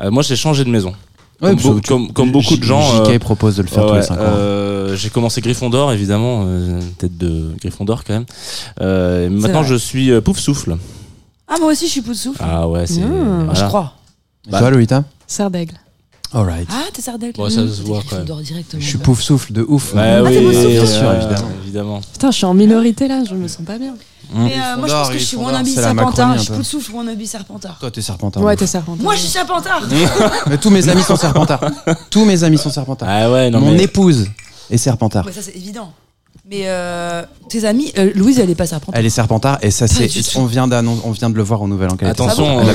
Euh, 0.00 0.10
moi, 0.10 0.22
j'ai 0.22 0.36
changé 0.36 0.64
de 0.64 0.70
maison. 0.70 0.94
Ouais, 1.40 1.54
Comme, 1.86 2.32
beaucoup 2.32 2.56
de 2.56 2.64
gens. 2.64 3.04
JK 3.04 3.10
euh, 3.10 3.18
propose 3.20 3.56
de 3.56 3.62
le 3.62 3.68
faire 3.68 3.86
tous 3.86 3.94
les 3.94 4.02
5 4.02 4.14
ans. 4.14 4.18
euh, 4.20 4.96
j'ai 4.96 5.08
commencé 5.08 5.40
Gryffondor, 5.40 5.92
évidemment, 5.92 6.44
euh, 6.46 6.80
tête 6.98 7.16
de 7.16 7.54
Gryffondor 7.60 8.02
quand 8.04 8.14
même. 8.14 8.26
Euh, 8.80 9.28
maintenant, 9.30 9.60
vrai. 9.60 9.68
je 9.68 9.74
suis 9.76 10.10
euh, 10.10 10.20
Pouf 10.20 10.38
Souffle. 10.38 10.76
Ah, 11.46 11.54
moi 11.60 11.70
aussi, 11.72 11.86
je 11.86 11.92
suis 11.92 12.02
pouce 12.02 12.20
souffle. 12.20 12.42
Ah 12.44 12.68
ouais, 12.68 12.86
c'est. 12.86 13.00
Mmh. 13.00 13.50
Je 13.54 13.64
crois. 13.64 13.94
Bah. 14.50 14.58
toi, 14.58 14.70
Lolita 14.70 15.04
Serre 15.26 15.50
d'aigle. 15.50 15.74
Alright. 16.32 16.68
Ah, 16.70 16.84
t'es 16.92 17.00
Sardaigle 17.00 17.32
Bon, 17.38 17.48
ça 17.48 17.66
se 17.66 17.82
voit, 17.82 18.02
quand 18.08 18.16
même. 18.16 18.42
directement. 18.42 18.80
Je 18.82 18.86
suis 18.86 18.98
pouf 18.98 19.22
souffle 19.22 19.52
de 19.52 19.64
ouf. 19.66 19.94
Ouais, 19.94 20.00
Ah, 20.18 20.22
oui, 20.22 20.34
Souffle, 20.34 20.68
bien 20.68 20.86
sûr, 20.86 21.12
évidemment. 21.12 21.48
évidemment. 21.62 22.00
Putain, 22.12 22.30
je 22.30 22.36
suis 22.36 22.44
en 22.44 22.54
minorité 22.54 23.08
là, 23.08 23.22
je 23.28 23.34
me 23.34 23.48
sens 23.48 23.64
pas 23.64 23.78
bien. 23.78 23.94
Mais 24.34 24.52
euh, 24.58 24.76
moi, 24.76 24.88
je 24.88 24.92
pense 24.92 25.08
que 25.08 25.18
je 25.18 25.24
suis 25.24 25.36
wannabe 25.38 25.66
Serpentard. 25.66 26.34
Je 26.36 26.40
suis 26.42 26.48
peu. 26.50 26.56
pouce 26.56 26.68
souffle, 26.68 26.92
wannabe 26.92 27.24
Serpentard. 27.24 27.78
Toi, 27.78 27.90
t'es 27.90 28.02
serpentard. 28.02 28.42
Ouais, 28.42 28.56
t'es 28.56 28.66
serpentard. 28.66 29.02
Moi, 29.02 29.14
je 29.14 29.20
suis 29.20 29.28
Serpentard. 29.30 29.82
Mais 30.50 30.58
tous 30.58 30.68
mes 30.68 30.86
amis 30.86 31.02
sont 31.02 31.16
serpentards. 31.16 31.64
Tous 32.10 32.26
mes 32.26 32.44
amis 32.44 32.58
sont 32.58 32.70
serpentards. 32.70 33.08
Ah 33.10 33.30
ouais, 33.32 33.48
non 33.50 33.60
Mon 33.60 33.72
mais. 33.72 33.84
épouse 33.84 34.26
est 34.70 34.76
serpentard. 34.76 35.24
Ouais, 35.24 35.32
ça, 35.32 35.40
c'est 35.40 35.56
évident. 35.56 35.92
Mais 36.50 36.62
euh, 36.64 37.22
tes 37.50 37.64
amis, 37.66 37.92
euh, 37.98 38.10
Louise, 38.14 38.38
elle 38.38 38.48
est 38.48 38.54
pas 38.54 38.66
Serpentard. 38.66 38.98
Elle 38.98 39.04
est 39.04 39.10
serpentard 39.10 39.58
et 39.60 39.70
ça 39.70 39.86
c'est 39.86 40.08
on 40.36 40.46
vient 40.46 40.66
on 41.04 41.10
vient 41.10 41.28
de 41.28 41.34
le 41.34 41.42
voir 41.42 41.60
au 41.60 41.68
nouvel 41.68 41.90
enquête. 41.90 42.08
Attention, 42.08 42.60
euh. 42.66 42.74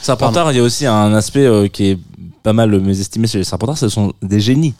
Serpentard, 0.00 0.52
il 0.52 0.56
y 0.56 0.60
a 0.60 0.62
aussi 0.62 0.86
un 0.86 1.12
aspect 1.14 1.44
euh, 1.44 1.68
qui 1.68 1.88
est 1.90 1.98
pas 2.42 2.52
mal 2.52 2.78
mésestimé 2.80 3.26
chez 3.26 3.38
les 3.38 3.44
Serpentards, 3.44 3.78
ce 3.78 3.88
sont 3.88 4.12
des 4.22 4.40
génies. 4.40 4.74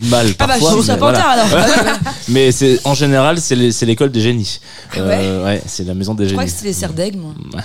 Du 0.00 0.08
mal 0.10 0.26
Ah 0.38 0.46
bah, 0.46 0.54
je 0.56 0.60
parfois. 0.60 0.82
suis 0.82 0.92
mais 0.92 0.96
voilà. 0.98 1.28
alors. 1.30 1.46
Mais 2.28 2.52
c'est 2.52 2.78
en 2.84 2.94
général, 2.94 3.40
c'est 3.40 3.56
les- 3.56 3.72
c'est 3.72 3.84
l'école 3.86 4.10
des 4.12 4.20
génies. 4.20 4.60
Ah 4.92 4.98
Euh, 5.00 5.44
ouais, 5.44 5.62
c'est 5.66 5.84
la 5.84 5.94
maison 5.94 6.14
des 6.14 6.28
Je 6.28 6.32
crois 6.34 6.44
génies. 6.44 6.52
que 6.54 6.58
c'était 6.64 6.86
les 6.86 6.94
d'aigle, 6.94 7.18
moi. 7.18 7.32
Ouais. 7.54 7.60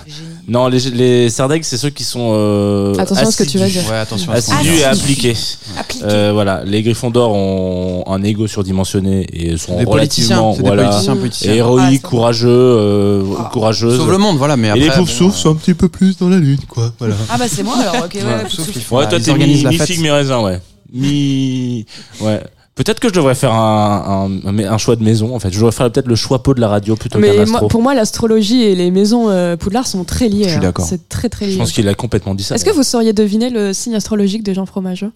Non, 0.47 0.67
les, 0.67 0.79
les 0.91 1.29
Serdeg, 1.29 1.63
c'est 1.63 1.77
ceux 1.77 1.91
qui 1.91 2.03
sont 2.03 2.31
euh, 2.33 2.95
Attention 2.97 3.27
à 3.27 3.31
ce 3.31 3.43
que 3.43 3.47
tu 3.49 3.57
vas 3.59 3.67
dire. 3.67 3.83
Ouais, 3.89 3.97
attention 3.97 4.31
à 4.31 4.35
Assidus 4.35 4.79
et 4.79 4.83
appliqués. 4.85 5.35
Appliqué. 5.77 6.03
Euh, 6.05 6.31
voilà, 6.33 6.63
les 6.65 6.81
Gryffondors 6.81 7.31
ont 7.33 8.03
un 8.07 8.23
ego 8.23 8.47
surdimensionné 8.47 9.27
et 9.31 9.57
sont 9.57 9.77
Des 9.77 9.85
relativement 9.85 10.53
c'est 10.53 10.63
des 10.63 10.67
voilà, 10.67 10.83
politiciens 10.85 11.15
politiciens. 11.15 11.53
héroïques, 11.53 11.85
Ah, 11.87 11.91
c'est 11.91 12.01
courageux, 12.09 12.49
euh, 12.49 13.23
Ah. 13.39 13.49
courageuses. 13.53 13.97
Sauve 13.97 14.11
le 14.11 14.17
monde, 14.17 14.37
voilà, 14.37 14.57
mais 14.57 14.69
et 14.69 14.71
après. 14.71 14.81
les 14.81 14.89
poufs 14.89 15.19
bon, 15.19 15.31
sont 15.31 15.51
un 15.51 15.55
petit 15.55 15.73
peu 15.75 15.87
plus 15.87 16.17
dans 16.17 16.29
la 16.29 16.37
lune, 16.37 16.59
quoi. 16.67 16.91
Voilà. 16.97 17.15
Ah 17.29 17.37
bah 17.37 17.45
c'est 17.47 17.63
moi 17.63 17.75
alors, 17.79 18.05
ok, 18.05 18.15
ouais, 18.15 18.21
Ouais, 18.23 18.27
ouais, 18.33 18.97
Ouais, 18.97 19.09
toi 19.09 19.19
t'es 19.19 19.25
mi, 19.25 19.29
organisent 19.31 19.63
la 19.65 19.69
mi 19.69 19.77
fête. 19.77 19.87
figue 19.87 20.01
mi 20.01 20.09
raisin, 20.09 20.39
ouais. 20.41 20.59
Mi, 20.93 21.85
ouais. 22.21 22.41
Peut-être 22.75 22.99
que 22.99 23.07
je 23.07 23.13
devrais 23.13 23.35
faire 23.35 23.53
un, 23.53 24.31
un, 24.45 24.57
un 24.59 24.77
choix 24.79 24.95
de 24.95 25.03
maison. 25.03 25.35
En 25.35 25.39
fait, 25.39 25.51
je 25.51 25.57
devrais 25.57 25.71
faire 25.71 25.91
peut-être 25.91 26.07
le 26.07 26.15
choix 26.15 26.41
pot 26.41 26.55
de 26.55 26.61
la 26.61 26.69
radio 26.69 26.95
plutôt 26.95 27.19
qu'un 27.19 27.41
astro. 27.41 27.59
moi, 27.59 27.67
pour 27.67 27.81
moi, 27.83 27.93
l'astrologie 27.93 28.63
et 28.63 28.75
les 28.75 28.89
maisons 28.89 29.29
euh, 29.29 29.55
Poudlard 29.57 29.85
sont 29.85 30.03
très 30.05 30.27
liées. 30.27 30.45
Je 30.45 30.49
suis 30.49 30.57
hein. 30.57 30.61
d'accord. 30.61 30.85
C'est 30.85 31.07
très 31.07 31.29
très 31.29 31.45
je 31.45 31.51
lié. 31.51 31.57
pense 31.57 31.71
qu'il 31.71 31.87
a 31.87 31.93
complètement 31.93 32.33
dit 32.33 32.43
ça. 32.43 32.55
Est-ce 32.55 32.65
que 32.65 32.71
vous 32.71 32.81
sauriez 32.83 33.13
deviner 33.13 33.51
le 33.51 33.73
signe 33.73 33.93
astrologique 33.95 34.41
de 34.43 34.53
Jean 34.53 34.65
Fromageau? 34.65 35.11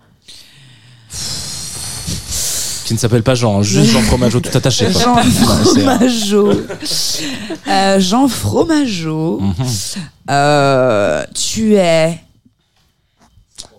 Qui 2.85 2.93
ne 2.93 2.99
s'appelle 2.99 3.23
pas 3.23 3.35
Jean, 3.35 3.63
juste 3.63 3.91
Jean 3.91 4.01
Fromageau 4.01 4.39
tout 4.39 4.55
attaché. 4.57 4.87
quoi. 4.93 5.01
Jean 5.01 5.17
Fromageau. 5.23 6.51
Euh, 7.67 7.99
Jean 7.99 8.27
Fromageau. 8.29 9.39
Mhm. 9.41 9.53
Euh, 10.29 11.25
tu 11.33 11.75
es 11.75 12.17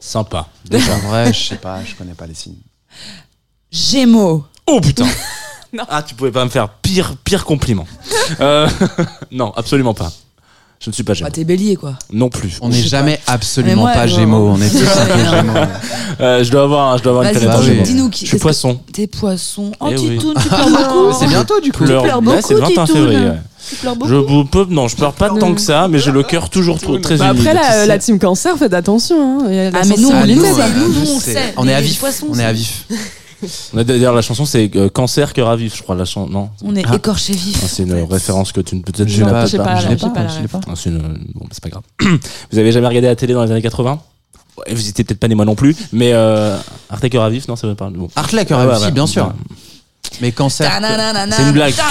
Sympa. 0.09 0.46
Déjà, 0.64 0.94
en 0.94 0.98
vrai, 1.09 1.32
je 1.34 1.48
sais 1.48 1.56
pas, 1.56 1.84
je 1.84 1.94
connais 1.94 2.14
pas 2.14 2.26
les 2.26 2.32
signes. 2.34 2.54
Gémeaux. 3.70 4.44
Oh 4.66 4.80
putain 4.80 5.06
Ah, 5.90 6.02
tu 6.02 6.14
pouvais 6.14 6.30
pas 6.30 6.44
me 6.46 6.50
faire 6.50 6.70
pire, 6.70 7.14
pire 7.24 7.44
compliment. 7.44 7.86
Euh, 8.40 8.68
non, 9.32 9.52
absolument 9.56 9.94
pas. 9.94 10.12
Je 10.80 10.90
ne 10.90 10.94
suis 10.94 11.02
pas 11.02 11.12
Bah, 11.12 11.16
Gémeaux. 11.18 11.30
t'es 11.30 11.44
bélier 11.44 11.76
quoi. 11.76 11.94
non 12.12 12.28
plus. 12.28 12.59
On 12.61 12.68
n'est 12.68 12.82
jamais 12.82 13.18
absolument 13.26 13.82
moi, 13.82 13.92
pas 13.92 14.06
genre- 14.06 14.18
gémeaux, 14.20 14.48
on 14.50 14.61
est 14.61 14.68
tous 14.68 14.86
un 14.86 15.06
peu 15.06 15.24
gémeaux. 15.24 15.59
Euh, 16.20 16.44
je 16.44 16.50
dois 16.50 16.62
avoir, 16.64 16.98
je 16.98 17.02
dois 17.02 17.12
avoir 17.12 17.24
une 17.24 17.32
Vas-y, 17.32 17.40
planète 17.42 17.59
en 17.59 17.61
dis- 17.62 17.66
Gémeaux. 17.68 17.82
dis-nous 17.84 18.11
qui. 18.11 18.24
Je 18.26 18.30
suis 18.30 18.38
poisson. 18.38 18.80
T'es 18.92 19.06
poisson. 19.06 19.72
Oh, 19.80 19.88
Eh 19.90 19.96
oui. 19.98 20.18
Tu 20.18 20.48
pleures 20.48 20.68
beaucoup. 20.68 21.12
C'est 21.18 21.26
bientôt 21.26 21.59
du 21.61 21.72
coup. 21.72 21.84
Pleure- 21.84 22.02
pleures 22.02 22.22
Ouais, 22.22 22.42
c'est 22.42 22.54
le 22.54 22.61
beaucoup, 22.61 22.72
21 22.74 22.84
Titoun. 22.86 23.00
février. 23.09 23.28
ouais. 23.30 23.40
Tu 23.68 23.76
pleures 23.76 23.96
beaucoup. 23.96 24.10
Je 24.10 24.14
vous 24.16 24.44
peux, 24.44 24.64
non, 24.68 24.88
je 24.88 24.96
pleure 24.96 25.12
pas 25.12 25.28
tant 25.30 25.54
que 25.54 25.60
ça, 25.60 25.88
mais 25.88 25.98
j'ai 25.98 26.10
le 26.12 26.22
cœur 26.22 26.48
toujours 26.50 26.80
trop, 26.80 26.98
très 26.98 27.16
Bah, 27.16 27.30
humide. 27.32 27.46
Après, 27.46 27.50
tu 27.60 27.66
la, 27.68 27.72
sais. 27.80 27.86
la 27.86 27.98
team 27.98 28.18
cancer, 28.18 28.56
faites 28.56 28.74
attention. 28.74 29.40
hein. 29.40 29.44
Il 29.48 29.54
y 29.54 29.58
a 29.58 29.70
la 29.70 29.78
Ah, 29.80 29.84
mais 29.86 29.96
nous, 29.96 30.08
on 30.08 30.12
sensibilité. 30.12 30.48
nous, 30.78 31.10
on 31.14 31.20
sais. 31.20 31.32
sait. 31.34 31.54
On 31.56 31.68
est 31.68 31.74
à 31.74 31.80
Les 31.80 31.86
vif. 31.86 31.98
poissons, 31.98 32.26
On 32.30 32.38
est 32.38 32.44
à 32.44 32.52
vif. 32.52 32.86
On 33.72 33.78
a 33.78 33.84
D'ailleurs, 33.84 34.14
la 34.14 34.22
chanson, 34.22 34.44
c'est 34.44 34.68
euh, 34.74 34.88
Cancer, 34.88 35.32
cœur 35.32 35.48
à 35.48 35.54
vif, 35.54 35.76
je 35.76 35.82
crois. 35.84 35.94
La 35.94 36.04
chanson, 36.04 36.28
non? 36.28 36.48
On 36.64 36.74
est 36.74 36.82
Ah. 36.88 36.96
écorché 36.96 37.34
vif. 37.34 37.60
Ah, 37.62 37.66
C'est 37.68 37.84
une 37.84 37.92
référence 38.02 38.50
que 38.50 38.60
tu 38.60 38.74
ne 38.74 38.80
peut-être 38.82 39.08
Je 39.08 39.18
l'ai 39.18 39.24
pas, 39.30 39.30
peut-être 39.30 39.46
je 39.46 39.50
sais 39.52 39.56
pas. 39.58 39.64
pas, 39.64 39.76
je 39.78 39.88
l'ai 39.88 39.96
pas, 39.96 40.08
pas 40.10 40.22
la 40.24 40.28
je 40.28 40.40
l'ai 40.40 40.48
pas. 40.48 40.60
Ah, 40.66 40.72
c'est 40.74 40.90
une- 40.90 40.98
Bon, 41.36 41.46
c'est 41.52 41.62
pas 41.62 41.68
grave. 41.68 41.82
Vous 42.50 42.58
avez 42.58 42.72
jamais 42.72 42.88
regardé 42.88 43.06
la 43.06 43.14
télé 43.14 43.34
dans 43.34 43.44
les 43.44 43.50
années 43.52 43.62
80 43.62 44.00
Ouais, 44.56 44.74
Vous 44.74 44.88
étiez 44.88 45.04
peut-être 45.04 45.20
pas 45.20 45.28
né 45.28 45.36
moi 45.36 45.44
non 45.44 45.54
plus, 45.54 45.76
mais 45.92 46.10
euh, 46.14 46.56
Arte 46.90 47.08
cœur 47.10 47.22
à 47.22 47.30
vif, 47.30 47.46
non, 47.46 47.54
ça 47.54 47.68
veut 47.68 47.76
pas. 47.76 47.90
Bon. 47.90 48.08
Hartley, 48.16 48.44
Ah, 48.50 48.66
ouais, 48.66 48.74
si, 48.76 48.84
ouais. 48.86 48.90
bien 48.90 49.06
sûr. 49.06 49.32
Mais 50.20 50.32
cancer. 50.32 50.70
C'est 51.30 51.42
une 51.42 51.52
blague, 51.52 51.74
ta. 51.74 51.90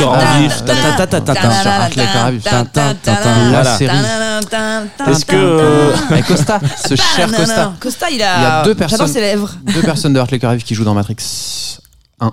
La 3.06 3.22
Voilà. 3.50 3.78
série. 3.78 3.98
Est-ce 5.08 5.26
que 5.26 6.12
Avec 6.12 6.26
Costa, 6.28 6.60
ce 6.88 6.96
cher 6.96 7.32
Costa. 7.32 7.74
Costa, 7.80 8.10
il 8.10 8.16
Il 8.16 8.20
y 8.20 8.24
a. 8.24 8.64
deux 8.64 8.74
J'adore 8.74 8.88
personnes. 8.90 9.08
ses 9.14 9.22
lèvres. 9.22 9.56
Deux 9.64 9.82
personnes 9.82 10.14
de 10.14 10.20
Hartley, 10.20 10.40
vif 10.42 10.64
qui 10.64 10.76
jouent 10.76 10.84
dans 10.84 10.94
Matrix 10.94 11.16
1. 12.20 12.32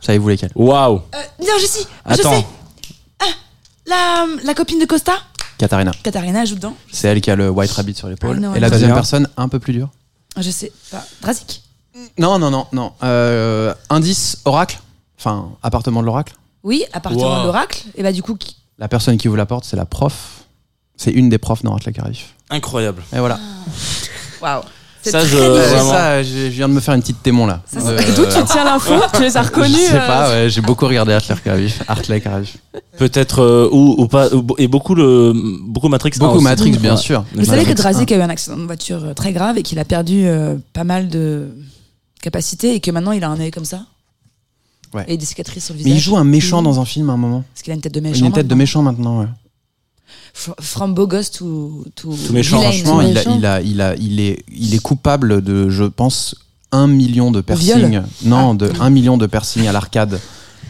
Savez-vous 0.00 0.28
lesquelles? 0.28 0.52
Waouh 0.54 1.02
Euh, 1.14 1.18
non, 1.40 1.52
je 1.60 1.66
sais. 1.66 1.86
Je 2.08 2.14
Attends. 2.14 2.32
sais. 2.40 2.46
Ah, 3.90 4.24
la, 4.44 4.54
copine 4.54 4.78
de 4.80 4.86
Costa, 4.86 5.12
Katharina. 5.58 5.92
Katharina, 6.02 6.44
joue 6.44 6.54
dedans. 6.56 6.74
C'est 6.90 7.08
elle 7.08 7.20
qui 7.20 7.30
a 7.30 7.36
le 7.36 7.50
White 7.50 7.72
Rabbit 7.72 7.94
sur 7.94 8.08
l'épaule. 8.08 8.38
Know, 8.38 8.54
Et 8.54 8.60
la 8.60 8.70
deuxième 8.70 8.94
personne, 8.94 9.28
un 9.36 9.48
peu 9.48 9.58
plus 9.58 9.72
dure. 9.74 9.90
Je 10.38 10.50
sais 10.50 10.72
pas. 10.90 11.04
Drazik. 11.20 11.62
Non, 12.18 12.38
non, 12.38 12.50
non, 12.50 12.66
non. 12.72 12.92
Euh, 13.02 13.74
indice, 13.90 14.38
oracle. 14.44 14.78
Enfin, 15.18 15.50
appartement 15.62 16.00
de 16.00 16.06
l'oracle. 16.06 16.34
Oui, 16.64 16.84
appartement 16.92 17.34
Wow. 17.34 17.40
de 17.40 17.44
l'oracle. 17.46 17.82
Et 17.96 18.02
bah, 18.02 18.12
du 18.12 18.22
coup, 18.22 18.34
qui- 18.34 18.56
La 18.78 18.88
personne 18.88 19.16
qui 19.18 19.28
vous 19.28 19.36
la 19.36 19.46
porte, 19.46 19.64
c'est 19.64 19.76
la 19.76 19.84
prof. 19.84 20.44
C'est 20.96 21.10
une 21.10 21.28
des 21.28 21.38
profs 21.38 21.62
dans 21.62 21.76
à 21.76 22.08
vif. 22.08 22.34
Incroyable. 22.50 23.02
Et 23.14 23.18
voilà. 23.18 23.38
waouh. 24.40 24.62
C'est 25.04 25.10
Ça, 25.10 25.18
très 25.18 25.28
je- 25.28 25.36
vraiment. 25.36 25.90
ça, 25.90 26.22
je 26.22 26.28
je 26.28 26.46
viens 26.46 26.68
de 26.68 26.74
me 26.74 26.80
faire 26.80 26.94
une 26.94 27.00
petite 27.00 27.22
témoin 27.24 27.48
là. 27.48 27.60
Ça, 27.66 27.80
c'est- 27.80 27.88
Euh, 27.88 28.14
d'où 28.14 28.24
tu 28.24 28.44
tiens 28.44 28.64
l'info 28.64 28.94
Tu 29.14 29.22
les 29.22 29.36
as 29.36 29.42
reconnus 29.42 29.70
Je 29.76 29.90
sais 29.90 29.96
euh, 29.96 30.06
pas, 30.06 30.28
ouais, 30.30 30.48
j'ai 30.48 30.60
beaucoup 30.60 30.86
regardé. 30.86 31.12
Hartley, 31.88 32.20
cœur 32.20 32.34
à 32.34 32.40
vif. 32.40 32.56
Peut-être 32.98 33.40
euh, 33.42 33.68
ou, 33.72 33.96
ou 33.98 34.06
pas 34.06 34.32
ou- 34.32 34.46
et 34.58 34.68
beaucoup 34.68 34.94
le 34.94 35.32
beaucoup 35.64 35.88
Matrix. 35.88 36.12
Beaucoup 36.18 36.36
aussi. 36.36 36.44
Matrix, 36.44 36.70
bien 36.78 36.96
sûr. 36.96 37.24
Vous 37.34 37.44
savez 37.44 37.62
que 37.64 37.68
Matrix 37.70 37.74
Drazik 37.82 38.12
a 38.12 38.16
eu 38.16 38.20
un 38.20 38.28
accident 38.30 38.56
de 38.56 38.62
voiture 38.64 39.02
euh, 39.04 39.12
très 39.14 39.32
grave 39.32 39.58
et 39.58 39.64
qu'il 39.64 39.80
a 39.80 39.84
perdu 39.84 40.24
euh, 40.26 40.54
pas 40.72 40.84
mal 40.84 41.08
de 41.08 41.48
capacités 42.22 42.74
et 42.74 42.80
que 42.80 42.90
maintenant 42.90 43.12
il 43.12 43.22
a 43.24 43.28
un 43.28 43.38
œil 43.38 43.50
comme 43.50 43.66
ça. 43.66 43.84
Ouais. 44.94 45.04
Et 45.08 45.16
des 45.16 45.24
cicatrices 45.26 45.64
sur 45.66 45.74
le 45.74 45.78
Mais 45.78 45.84
visage. 45.84 45.98
il 45.98 46.02
joue 46.02 46.16
un 46.16 46.24
méchant 46.24 46.62
dans 46.62 46.80
un 46.80 46.84
film 46.84 47.10
à 47.10 47.14
un 47.14 47.16
moment. 47.18 47.44
Parce 47.52 47.62
qu'il 47.62 47.70
a 47.72 47.74
une 47.74 47.80
tête 47.82 47.92
de 47.94 48.00
Il 48.00 48.06
a 48.06 48.10
méchant. 48.10 48.26
une 48.26 48.32
tête 48.32 48.48
de 48.48 48.54
méchant 48.54 48.82
maintenant, 48.82 49.20
ouais. 49.20 49.26
Fr- 50.34 50.54
From 50.60 50.94
beau 50.94 51.06
gosse 51.06 51.30
to, 51.30 51.84
to, 51.94 52.14
Tout 52.26 52.32
méchant, 52.32 52.58
vilain. 52.60 52.72
Franchement, 52.72 53.00
il, 53.02 53.06
a, 53.18 53.20
méchant. 53.20 53.36
il, 53.38 53.46
a, 53.46 53.60
il, 53.62 53.80
a, 53.80 53.94
il, 53.96 54.20
est, 54.20 54.44
il 54.50 54.74
est 54.74 54.78
coupable 54.78 55.42
de, 55.42 55.68
je 55.70 55.84
pense, 55.84 56.34
un 56.72 56.86
million 56.86 57.30
de 57.30 57.42
viol 57.46 57.58
piercings. 57.58 58.02
Non, 58.24 58.54
de 58.54 58.70
un 58.80 58.90
million 58.90 59.16
de 59.18 59.26
piercings 59.26 59.66
à 59.66 59.72
l'arcade. 59.72 60.20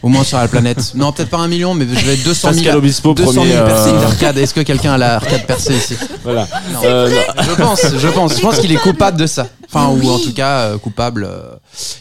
Au 0.02 0.08
moins 0.08 0.24
sur 0.24 0.36
la 0.38 0.48
planète. 0.48 0.92
Non, 0.96 1.12
peut-être 1.12 1.30
pas 1.30 1.38
un 1.38 1.46
million, 1.46 1.74
mais 1.74 1.86
je 1.88 2.04
vais 2.04 2.14
être 2.14 2.24
200 2.24 2.48
000. 2.52 2.54
Pascal 2.64 2.76
Obispo, 2.78 3.14
200 3.14 3.32
000 3.32 3.44
premier. 3.44 3.56
euh, 3.56 3.66
piercings 3.66 4.00
d'arcade. 4.00 4.36
Est-ce 4.38 4.52
que 4.54 4.60
quelqu'un 4.62 4.94
a 4.94 4.98
l'arcade 4.98 5.46
percée 5.46 5.74
ici? 5.76 5.94
Voilà. 6.24 6.48
Non. 6.72 6.80
Euh, 6.84 7.08
non. 7.08 7.42
Je 7.42 7.50
pense, 7.62 7.80
je 7.98 8.08
pense. 8.08 8.36
Je 8.36 8.40
pense 8.40 8.58
qu'il 8.58 8.72
est 8.72 8.76
coupable 8.76 9.16
de 9.18 9.26
ça. 9.26 9.46
Enfin, 9.68 9.90
Oui. 9.92 10.04
ou 10.04 10.10
en 10.10 10.18
tout 10.18 10.32
cas, 10.34 10.58
euh, 10.58 10.78
coupable. 10.78 11.24
euh, 11.24 11.54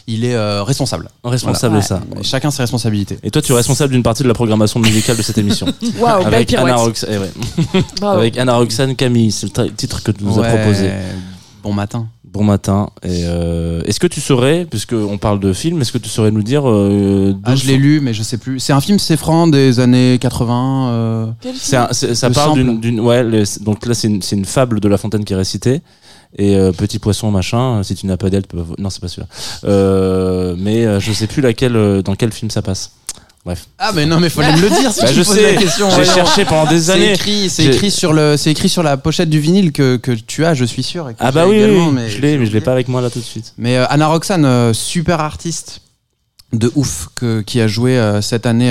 il 0.08 0.24
est 0.24 0.34
euh, 0.34 0.62
responsable. 0.64 1.08
responsable 1.24 1.78
Voilà. 1.80 2.02
de 2.02 2.22
ça. 2.22 2.28
Chacun 2.28 2.50
ses 2.50 2.62
responsabilités. 2.62 3.18
Et 3.22 3.30
toi, 3.30 3.40
tu 3.40 3.52
es 3.52 3.54
responsable 3.54 3.92
d'une 3.92 4.02
partie 4.02 4.24
de 4.24 4.28
la 4.28 4.34
programmation 4.34 4.80
musicale 4.80 5.16
de 5.16 5.22
cette 5.22 5.38
émission. 5.38 5.66
Waouh, 5.98 6.26
avec, 6.26 6.52
Anna. 6.54 6.74
Rox- 6.76 7.06
eh 7.08 7.18
ouais. 7.18 7.30
Avec 8.02 8.36
Anna 8.36 8.54
Roxane 8.56 8.96
Camille, 8.96 9.30
c'est 9.32 9.56
le 9.56 9.70
titre 9.70 10.02
que 10.02 10.10
tu 10.10 10.24
nous 10.24 10.40
as 10.40 10.48
proposé. 10.48 10.90
Bon 11.62 11.72
matin. 11.72 12.06
Bon 12.32 12.44
matin. 12.44 12.88
Et 13.02 13.24
euh, 13.26 13.82
est-ce 13.84 14.00
que 14.00 14.06
tu 14.06 14.20
saurais, 14.22 14.64
puisque 14.64 14.94
on 14.94 15.18
parle 15.18 15.38
de 15.38 15.52
film, 15.52 15.82
est-ce 15.82 15.92
que 15.92 15.98
tu 15.98 16.08
saurais 16.08 16.30
nous 16.30 16.42
dire 16.42 16.62
euh, 16.66 17.34
Ah, 17.44 17.54
je 17.54 17.66
l'ai 17.66 17.76
lu, 17.76 18.00
mais 18.00 18.14
je 18.14 18.22
sais 18.22 18.38
plus. 18.38 18.58
C'est 18.58 18.72
un 18.72 18.80
film 18.80 18.98
séfrant 18.98 19.46
des 19.46 19.80
années 19.80 20.16
80. 20.18 20.88
euh, 20.88 21.26
C'est 21.54 21.76
un- 21.76 21.88
c'est- 21.92 22.14
ça 22.14 22.28
Le 22.28 22.34
part 22.34 22.46
sample. 22.46 22.60
d'une, 22.64 22.80
d'une- 22.80 23.00
ouais, 23.00 23.22
donc 23.60 23.84
là 23.84 23.92
c'est 23.92 24.08
une, 24.08 24.22
c'est 24.22 24.36
une 24.36 24.46
fable 24.46 24.80
de 24.80 24.88
La 24.88 24.96
Fontaine 24.96 25.24
qui 25.24 25.34
est 25.34 25.36
récitée. 25.36 25.82
Et 26.38 26.56
euh, 26.56 26.72
petit 26.72 26.98
poisson 26.98 27.30
machin, 27.30 27.80
euh, 27.80 27.82
si 27.82 27.94
tu 27.94 28.06
n'as 28.06 28.16
pas 28.16 28.30
d'aile, 28.30 28.46
tu 28.48 28.56
peux- 28.56 28.64
non 28.78 28.88
c'est 28.88 29.02
pas 29.02 29.08
celui-là. 29.08 29.28
Euh, 29.64 30.56
mais 30.58 30.86
euh, 30.86 31.00
je 31.00 31.12
sais 31.12 31.26
plus 31.26 31.42
laquelle, 31.42 31.76
euh, 31.76 32.00
dans 32.00 32.14
quel 32.14 32.32
film 32.32 32.50
ça 32.50 32.62
passe. 32.62 32.92
Bref. 33.44 33.66
Ah 33.76 33.90
mais 33.92 34.06
non 34.06 34.20
mais 34.20 34.28
fallait 34.28 34.56
me 34.56 34.62
le 34.62 34.70
dire. 34.70 34.92
Si 34.92 35.00
bah, 35.00 35.12
je 35.12 35.22
sais. 35.22 35.58
J'ai 35.58 36.04
cherché 36.04 36.44
pendant 36.44 36.70
des 36.70 36.90
années. 36.90 37.16
C'est 37.16 37.64
écrit, 37.64 37.74
écrit, 37.74 37.90
sur 37.90 38.12
le, 38.12 38.36
c'est 38.36 38.52
écrit 38.52 38.68
sur 38.68 38.84
la 38.84 38.96
pochette 38.96 39.30
du 39.30 39.40
vinyle 39.40 39.72
que, 39.72 39.96
que 39.96 40.12
tu 40.12 40.44
as, 40.44 40.54
je 40.54 40.64
suis 40.64 40.84
sûr. 40.84 41.10
Ah 41.18 41.32
bah 41.32 41.48
oui, 41.48 41.58
je 41.58 42.20
l'ai, 42.20 42.38
mais 42.38 42.46
je 42.46 42.52
l'ai 42.52 42.60
pas 42.60 42.72
avec 42.72 42.86
moi 42.86 43.00
là 43.00 43.10
tout 43.10 43.18
de 43.18 43.24
suite. 43.24 43.54
Mais 43.58 43.76
euh, 43.76 43.86
Anna 43.88 44.06
Roxane, 44.06 44.44
euh, 44.44 44.72
super 44.72 45.18
artiste 45.18 45.80
de 46.52 46.70
ouf 46.76 47.08
que, 47.16 47.40
qui 47.40 47.60
a 47.60 47.66
joué 47.66 47.98
euh, 47.98 48.20
cette 48.20 48.46
année 48.46 48.70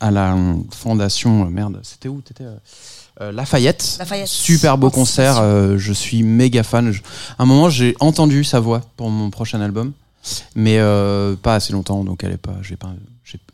à 0.00 0.10
la 0.10 0.36
fondation 0.70 1.44
merde. 1.50 1.80
C'était 1.82 2.08
où? 2.08 2.22
T'étais 2.22 2.44
Lafayette. 3.20 3.98
Super 4.24 4.78
beau 4.78 4.86
oh, 4.86 4.90
concert. 4.90 5.42
je 5.76 5.92
suis 5.92 6.22
méga 6.22 6.62
fan. 6.62 6.94
À 7.38 7.42
un 7.42 7.46
moment, 7.46 7.68
j'ai 7.68 7.94
entendu 8.00 8.42
sa 8.42 8.58
voix 8.58 8.80
pour 8.96 9.10
mon 9.10 9.28
prochain 9.28 9.60
album, 9.60 9.92
mais 10.54 10.78
pas 11.42 11.56
assez 11.56 11.74
longtemps, 11.74 12.04
donc 12.04 12.24
elle 12.24 12.32
est 12.32 12.38
pas. 12.38 12.56
J'ai 12.62 12.76
pas 12.76 12.88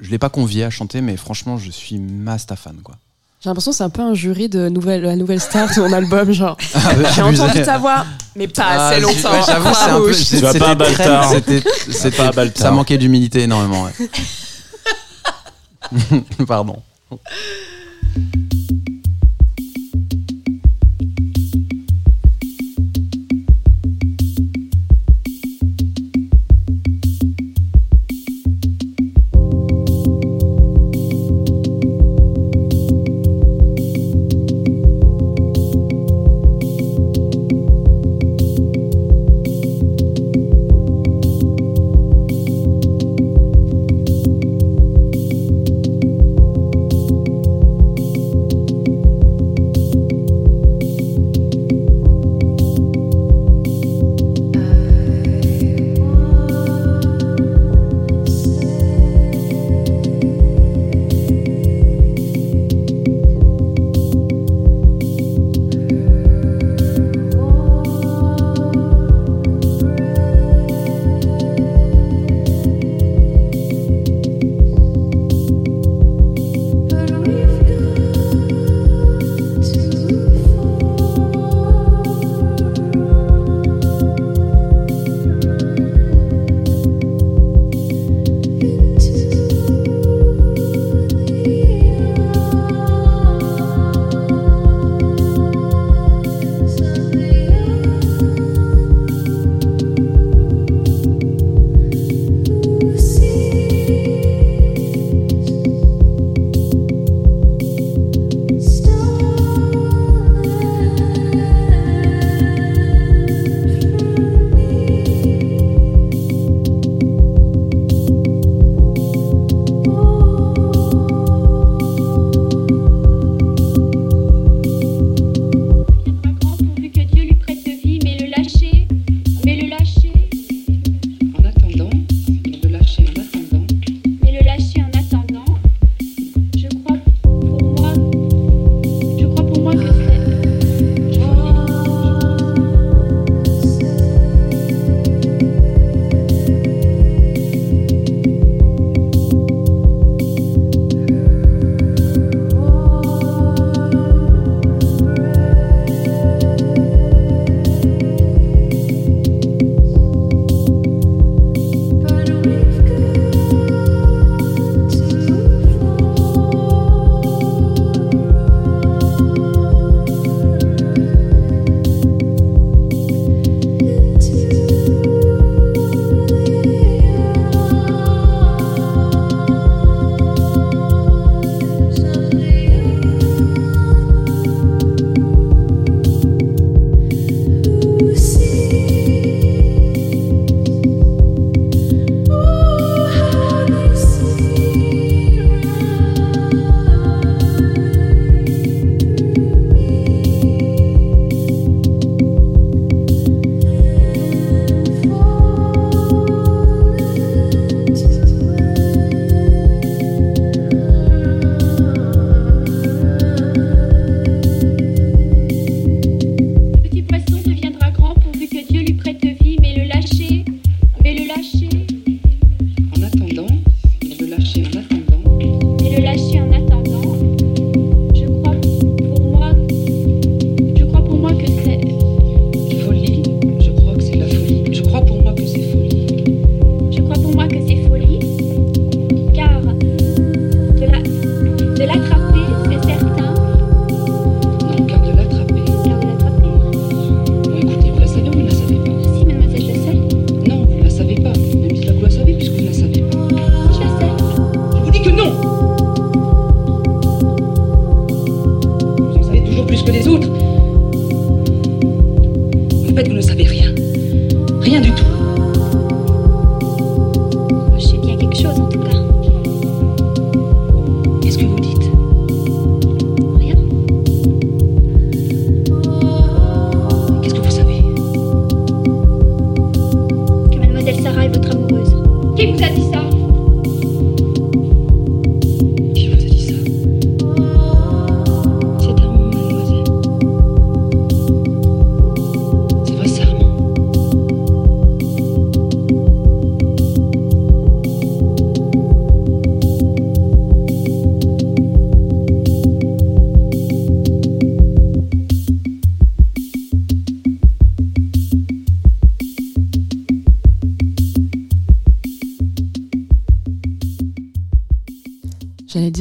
je 0.01 0.07
ne 0.07 0.11
l'ai 0.11 0.19
pas 0.19 0.29
convié 0.29 0.65
à 0.65 0.71
chanter, 0.71 1.01
mais 1.01 1.17
franchement, 1.17 1.59
je 1.59 1.71
suis 1.71 1.99
masta 1.99 2.57
fan, 2.57 2.77
quoi. 2.83 2.97
J'ai 3.41 3.51
l'impression 3.51 3.73
que 3.73 3.77
c'est 3.77 3.85
un 3.85 3.91
peu 3.91 4.01
un 4.01 4.15
jury 4.15 4.49
de 4.49 4.71
nouvelle, 4.71 5.03
la 5.03 5.17
nouvelle 5.17 5.41
star 5.41 5.69
de 5.75 5.81
mon 5.81 5.93
album, 5.93 6.33
genre. 6.33 6.57
Ah, 6.75 6.95
j'ai 7.15 7.23
entendu 7.23 7.63
ta 7.63 7.77
voix, 7.77 8.07
mais 8.37 8.49
pas 8.49 8.89
ah, 8.89 8.99
longtemps. 8.99 9.33
Ouais, 9.33 9.41
J'avoue, 9.47 9.75
c'est 9.75 9.91
un 9.91 10.01
peu. 10.01 10.41
Vas 10.41 10.59
pas 10.59 10.71
à 12.29 12.33
Baltar. 12.33 12.63
Ça 12.63 12.71
manquait 12.71 12.97
d'humilité 12.97 13.43
énormément. 13.43 13.87
Pardon. 16.47 16.83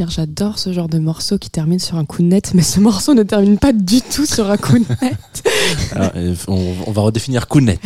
Dire, 0.06 0.12
j'adore 0.12 0.60
ce 0.60 0.74
genre 0.74 0.90
de 0.90 1.00
morceau 1.00 1.38
qui 1.38 1.50
termine 1.50 1.80
sur 1.80 1.98
un 1.98 2.06
coup 2.06 2.22
de 2.22 2.28
net, 2.28 2.54
mais 2.54 2.62
ce 2.62 2.80
morceau 2.80 3.14
ne 3.14 3.24
termine 3.24 3.58
pas 3.58 3.74
du 3.74 4.02
tout 4.02 4.26
sur 4.26 4.50
un 4.50 4.58
coup 4.58 4.78
de 4.80 4.86
net. 5.02 5.44
Alors, 5.96 6.12
euh, 6.16 6.36
on, 6.48 6.74
on 6.88 6.92
va 6.92 7.02
redéfinir 7.02 7.48
Kounet 7.48 7.80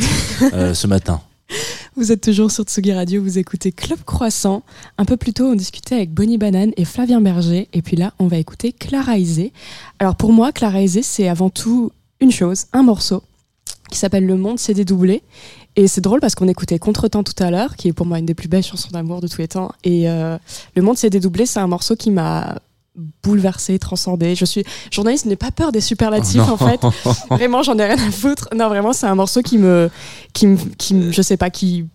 euh, 0.54 0.74
ce 0.74 0.88
matin. 0.88 1.22
Vous 1.96 2.12
êtes 2.12 2.22
toujours 2.22 2.52
sur 2.52 2.64
Tsugi 2.64 2.94
Radio, 2.94 3.22
vous 3.22 3.38
écoutez 3.38 3.72
Club 3.72 4.00
Croissant. 4.06 4.64
Un 4.98 5.06
peu 5.06 5.18
plus 5.18 5.34
tôt, 5.34 5.46
on 5.46 5.56
discutait 5.56 5.96
avec 5.96 6.12
Bonnie 6.12 6.38
Banane 6.38 6.72
et 6.78 6.86
Flavien 6.86 7.22
Berger, 7.22 7.70
et 7.74 7.82
puis 7.82 7.96
là, 7.96 8.14
on 8.20 8.28
va 8.28 8.38
écouter 8.38 8.72
Clara 8.74 9.18
Isé. 9.18 9.54
Alors 10.00 10.16
pour 10.16 10.34
moi, 10.34 10.52
Clara 10.52 10.82
Isé, 10.82 11.02
c'est 11.02 11.28
avant 11.28 11.50
tout 11.50 11.92
une 12.20 12.32
chose, 12.32 12.66
un 12.74 12.84
morceau 12.84 13.24
qui 13.90 13.98
s'appelle 13.98 14.26
Le 14.26 14.36
Monde 14.36 14.60
s'est 14.60 14.74
dédoublé. 14.74 15.22
Et 15.78 15.88
c'est 15.88 16.02
drôle 16.02 16.20
parce 16.20 16.34
qu'on 16.34 16.48
écoutait 16.48 16.80
Contretemps 16.80 17.24
tout 17.24 17.42
à 17.42 17.52
l'heure, 17.52 17.76
qui 17.76 17.88
est 17.88 17.94
pour 17.94 18.08
moi 18.08 18.18
une 18.18 18.26
des 18.26 18.34
plus 18.34 18.48
belles 18.48 18.64
chansons 18.64 18.90
d'amour 18.92 19.22
de 19.22 19.28
tous 19.28 19.38
les 19.40 19.48
temps. 19.48 19.72
Et 19.84 20.10
euh, 20.10 20.38
Le 20.76 20.82
Monde 20.82 20.98
s'est 20.98 21.12
dédoublé, 21.12 21.46
c'est 21.46 21.60
un 21.60 21.68
morceau 21.68 21.96
qui 21.96 22.10
m'a 22.10 22.58
bouleversée, 23.24 23.78
transcendée. 23.78 24.34
Je 24.34 24.44
suis 24.44 24.64
journaliste, 24.92 25.28
n'ai 25.28 25.36
pas 25.36 25.52
peur 25.52 25.72
des 25.72 25.82
superlatifs 25.82 26.42
Oh 26.50 26.54
en 26.54 26.58
fait. 26.58 26.82
Vraiment, 27.30 27.62
j'en 27.62 27.78
ai 27.78 27.86
rien 27.86 28.08
à 28.08 28.12
foutre. 28.12 28.50
Non, 28.56 28.70
vraiment, 28.70 28.92
c'est 28.92 29.06
un 29.06 29.14
morceau 29.14 29.44
qui 29.44 29.60
me, 29.60 29.92
qui 30.34 30.48
me, 30.48 30.58
qui 30.58 30.96
me- 30.96 31.12
je 31.12 31.22
sais 31.22 31.38
pas, 31.38 31.52
qui 31.52 31.86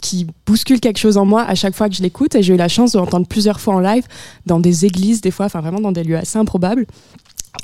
qui 0.00 0.28
bouscule 0.46 0.78
quelque 0.78 0.98
chose 0.98 1.16
en 1.16 1.24
moi 1.24 1.42
à 1.42 1.56
chaque 1.56 1.74
fois 1.74 1.88
que 1.88 1.94
je 1.96 2.02
l'écoute 2.02 2.36
et 2.36 2.42
j'ai 2.42 2.54
eu 2.54 2.56
la 2.56 2.68
chance 2.68 2.92
de 2.92 2.98
l'entendre 2.98 3.26
plusieurs 3.26 3.60
fois 3.60 3.74
en 3.74 3.80
live 3.80 4.04
dans 4.46 4.60
des 4.60 4.84
églises 4.86 5.20
des 5.20 5.32
fois 5.32 5.46
enfin 5.46 5.60
vraiment 5.60 5.80
dans 5.80 5.90
des 5.90 6.04
lieux 6.04 6.16
assez 6.16 6.38
improbables 6.38 6.86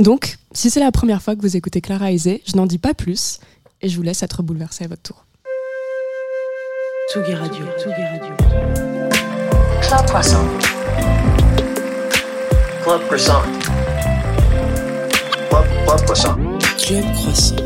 donc 0.01 0.39
si 0.53 0.69
c'est 0.69 0.81
la 0.81 0.91
première 0.91 1.23
fois 1.23 1.37
que 1.37 1.43
vous 1.43 1.57
écoutez 1.57 1.81
Clara 1.81 2.11
Isé 2.11 2.43
je 2.45 2.57
n'en 2.57 2.67
dis 2.67 2.79
pas 2.79 2.93
plus 2.93 3.39
et 3.83 3.89
je 3.89 3.97
vous 3.97 4.03
laisse 4.03 4.25
être 4.25 4.43
bouleversé 4.43 4.83
à 4.83 4.89
votre 4.89 5.03
tour 5.03 5.25
Tsugi 7.09 7.35
Radio. 7.35 7.67
Tsugi 7.77 8.03
Radio. 8.03 8.35
Club 9.81 10.07
Croissant. 10.07 10.47
Club 12.83 13.01
Croissant. 13.07 13.43
Club, 15.51 15.67
Club 15.85 16.01
Croissant. 16.05 16.37
Club 16.79 17.05
Croissant. 17.13 17.57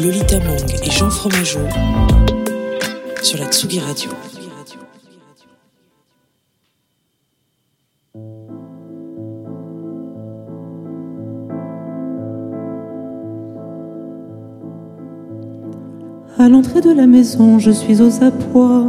Lolita 0.00 0.38
Mang 0.40 0.74
et 0.82 0.90
Jean 0.90 1.10
Fromageau 1.10 1.66
sur 3.22 3.38
la 3.38 3.46
Tsugi 3.46 3.80
Radio. 3.80 4.10
À 16.36 16.48
l'entrée 16.48 16.80
de 16.80 16.90
la 16.90 17.06
maison, 17.06 17.60
je 17.60 17.70
suis 17.70 18.02
aux 18.02 18.24
abois. 18.24 18.86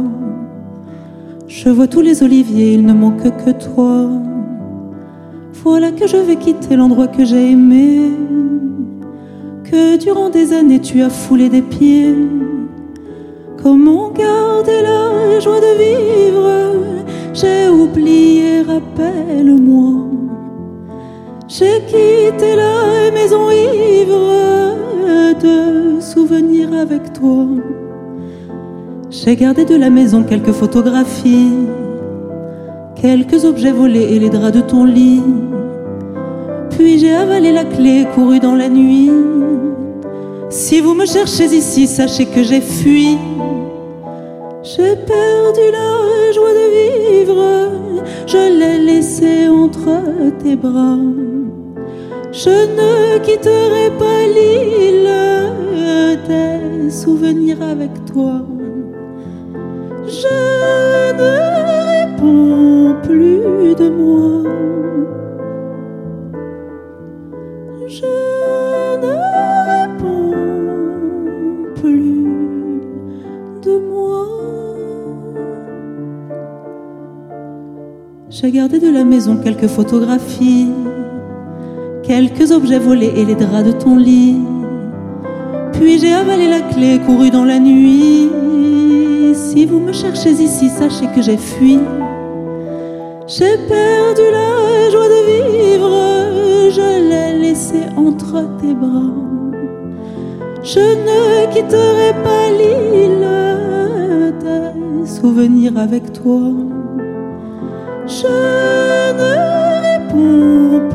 Je 1.46 1.68
vois 1.68 1.86
tous 1.86 2.00
les 2.00 2.24
oliviers, 2.24 2.74
il 2.74 2.84
ne 2.84 2.92
manque 2.92 3.22
que 3.22 3.50
toi. 3.52 4.10
Voilà 5.62 5.92
que 5.92 6.08
je 6.08 6.16
vais 6.16 6.34
quitter 6.34 6.74
l'endroit 6.74 7.06
que 7.06 7.24
j'ai 7.24 7.52
aimé, 7.52 8.10
que 9.62 9.96
durant 9.96 10.28
des 10.28 10.52
années 10.52 10.80
tu 10.80 11.02
as 11.02 11.08
foulé 11.08 11.48
des 11.48 11.62
pieds. 11.62 12.16
Comment 13.62 14.10
garder 14.10 14.82
la 14.82 15.38
joie 15.38 15.60
de 15.60 15.78
vivre? 15.78 16.50
J'ai 17.32 17.68
oublié, 17.68 18.62
rappelle-moi. 18.62 19.95
J'ai 21.58 21.80
quitté 21.86 22.54
la 22.54 23.10
maison 23.12 23.50
ivre 23.50 24.74
de 25.42 26.00
souvenirs 26.02 26.74
avec 26.74 27.14
toi. 27.14 27.46
J'ai 29.08 29.36
gardé 29.36 29.64
de 29.64 29.74
la 29.74 29.88
maison 29.88 30.22
quelques 30.22 30.52
photographies, 30.52 31.54
quelques 32.94 33.46
objets 33.46 33.72
volés 33.72 34.02
et 34.02 34.18
les 34.18 34.28
draps 34.28 34.54
de 34.54 34.60
ton 34.60 34.84
lit. 34.84 35.22
Puis 36.72 36.98
j'ai 36.98 37.14
avalé 37.14 37.52
la 37.52 37.64
clé, 37.64 38.06
couru 38.14 38.38
dans 38.38 38.54
la 38.54 38.68
nuit. 38.68 39.10
Si 40.50 40.82
vous 40.82 40.92
me 40.92 41.06
cherchez 41.06 41.46
ici, 41.46 41.86
sachez 41.86 42.26
que 42.26 42.42
j'ai 42.42 42.60
fui. 42.60 43.16
J'ai 44.62 44.94
perdu 44.94 45.64
la 45.72 46.32
joie 46.34 46.52
de 46.52 46.66
vivre, 46.76 47.70
je 48.26 48.58
l'ai 48.58 48.78
laissée 48.84 49.48
entre 49.48 49.88
tes 50.42 50.54
bras. 50.54 50.98
Je 52.38 52.50
ne 52.50 53.18
quitterai 53.24 53.88
pas 53.98 54.26
l'île 54.36 55.08
des 56.28 56.90
souvenirs 56.90 57.62
avec 57.62 58.04
toi. 58.04 58.42
Je 60.06 60.36
ne 61.20 61.32
réponds 61.94 62.94
plus 63.02 63.74
de 63.74 63.88
moi. 63.88 64.42
Je 67.88 68.04
ne 69.04 69.14
réponds 69.72 70.34
plus 71.80 72.26
de 73.62 73.78
moi. 73.78 74.26
J'ai 78.28 78.50
gardé 78.50 78.78
de 78.78 78.90
la 78.90 79.04
maison 79.04 79.38
quelques 79.42 79.68
photographies, 79.68 80.68
quelques 82.06 82.50
objets 82.52 82.78
volés 82.78 83.12
et 83.16 83.24
les 83.24 83.34
draps 83.34 83.64
de 83.64 83.72
ton 83.72 83.96
lit. 83.96 84.36
Puis 85.72 85.98
j'ai 85.98 86.12
avalé 86.12 86.48
la 86.48 86.60
clé, 86.60 87.00
couru 87.04 87.30
dans 87.30 87.44
la 87.44 87.58
nuit. 87.58 88.28
Si 89.34 89.66
vous 89.66 89.80
me 89.80 89.92
cherchez 89.92 90.30
ici, 90.30 90.68
sachez 90.68 91.06
que 91.14 91.22
j'ai 91.22 91.36
fui. 91.36 91.78
J'ai 93.26 93.56
perdu 93.68 94.22
la 94.32 94.90
joie 94.90 95.08
de 95.08 95.20
vivre, 95.30 95.90
je 96.70 96.88
l'ai 97.08 97.38
laissée 97.40 97.86
entre 97.96 98.44
tes 98.60 98.72
bras. 98.72 99.12
Je 100.62 100.80
ne 100.80 101.52
quitterai 101.52 102.12
pas 102.24 102.50
l'île 102.58 103.28
des 104.42 105.06
souvenirs 105.06 105.76
avec 105.76 106.12
toi. 106.12 106.40
Je 108.06 108.26
ne 109.20 109.65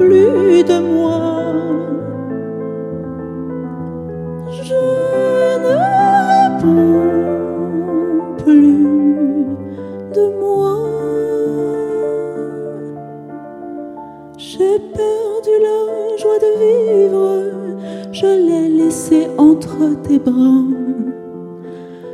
plus 0.02 0.64
de 0.64 0.80
moi. 0.80 1.20
Je 4.68 4.82
ne 5.66 5.76
réponds 6.32 7.12
plus 8.44 8.86
de 10.16 10.26
moi. 10.42 10.74
J'ai 14.38 14.76
perdu 15.00 15.54
la 15.68 15.80
joie 16.22 16.40
de 16.46 16.52
vivre, 16.64 17.26
je 18.12 18.30
l'ai 18.46 18.68
laissée 18.84 19.28
entre 19.38 19.78
tes 20.04 20.20
bras. 20.20 20.66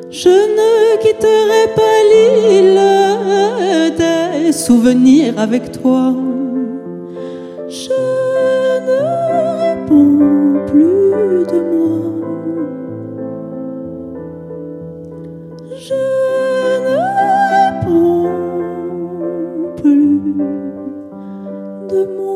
Je 0.09 0.35
ne 0.57 0.71
quitterai 1.03 1.63
pas 1.79 1.97
l'île 2.11 2.81
des 3.97 4.51
souvenirs 4.51 5.35
avec 5.38 5.71
toi. 5.81 6.13
De. 21.88 22.26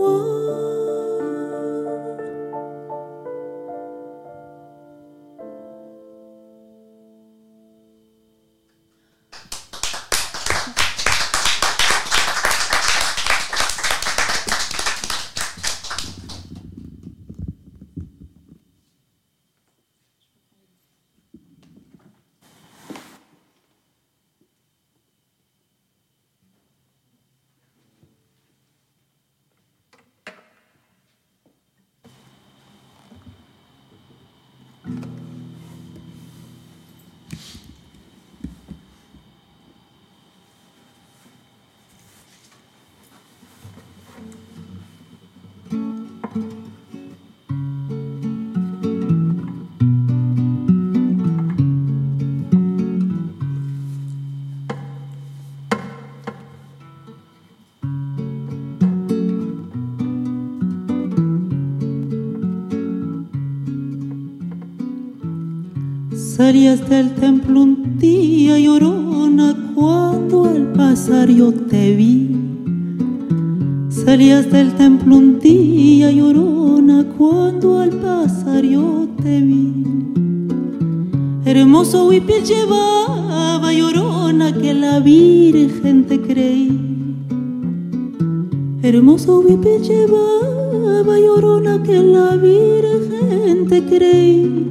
Salías 66.44 66.90
del 66.90 67.12
templo 67.12 67.62
un 67.62 68.00
día 68.00 68.58
llorona 68.58 69.56
cuando 69.76 70.46
al 70.46 70.74
pasar 70.74 71.30
yo 71.30 71.54
te 71.54 71.96
vi. 71.96 72.36
Salías 73.90 74.52
del 74.52 74.74
templo 74.74 75.18
un 75.18 75.40
día 75.40 76.10
llorona 76.10 77.06
cuando 77.16 77.78
al 77.78 77.92
pasar 77.92 78.64
yo 78.64 79.08
te 79.22 79.40
vi. 79.40 79.86
Hermoso 81.46 82.08
huipil 82.08 82.44
llevaba 82.44 83.72
llorona 83.72 84.52
que 84.52 84.74
la 84.74 85.00
Virgen 85.00 86.08
te 86.08 86.20
creí. 86.22 86.72
Hermoso 88.82 89.42
huipil 89.42 89.84
llevaba 89.84 91.20
llorona 91.20 91.84
que 91.84 92.02
la 92.02 92.36
Virgen 92.36 93.68
te 93.70 93.86
creí. 93.86 94.71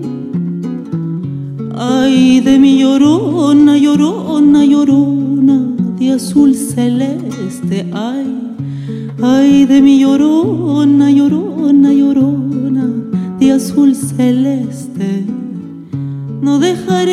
Ay 1.83 2.41
de 2.41 2.59
mi 2.59 2.79
llorona, 2.79 3.79
llorona, 3.79 4.67
llorona 4.67 5.57
de 5.99 6.13
azul 6.13 6.55
celeste, 6.55 7.87
ay. 7.95 8.27
Ay 9.23 9.65
de 9.65 9.81
mi 9.81 9.99
llorona, 9.99 11.11
llorona, 11.11 11.91
llorona 11.91 12.87
de 13.39 13.53
azul 13.53 13.95
celeste. 13.95 15.25
No 16.43 16.59
dejaré 16.59 17.10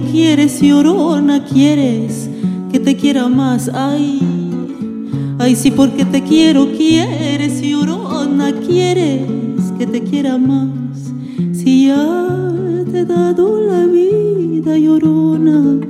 quieres, 0.00 0.60
llorona, 0.60 1.44
quieres 1.44 2.28
que 2.70 2.78
te 2.78 2.96
quiera 2.96 3.28
más. 3.28 3.70
Ay, 3.72 4.20
ay, 5.38 5.56
sí, 5.56 5.70
porque 5.70 6.04
te 6.04 6.22
quiero, 6.22 6.72
quieres, 6.72 7.60
llorona, 7.60 8.52
quieres 8.66 9.22
que 9.78 9.86
te 9.86 10.02
quiera 10.02 10.38
más. 10.38 10.68
Si 11.52 11.86
ya 11.86 12.28
te 12.90 13.00
he 13.00 13.04
dado 13.04 13.60
la 13.60 13.86
vida, 13.86 14.78
llorona, 14.78 15.80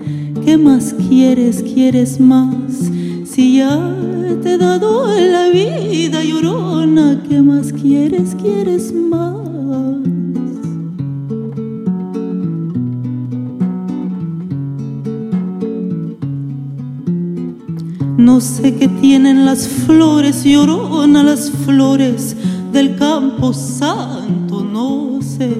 ¿qué 0.45 0.57
más 0.57 0.95
quieres, 1.09 1.63
quieres 1.63 2.19
más? 2.21 2.91
Si 3.25 3.59
ya 3.59 3.95
te 4.43 4.55
he 4.55 4.59
dado 4.59 5.12
No 18.19 18.41
sé 18.41 18.75
qué 18.75 18.89
tienen 18.89 19.47
las 19.47 19.67
flores, 19.67 20.45
llorona, 20.45 21.23
las 21.23 21.51
flores 21.51 22.37
del 22.73 22.97
campo 22.97 23.53
santo, 23.55 24.63
no 24.63 25.21
sé 25.23 25.51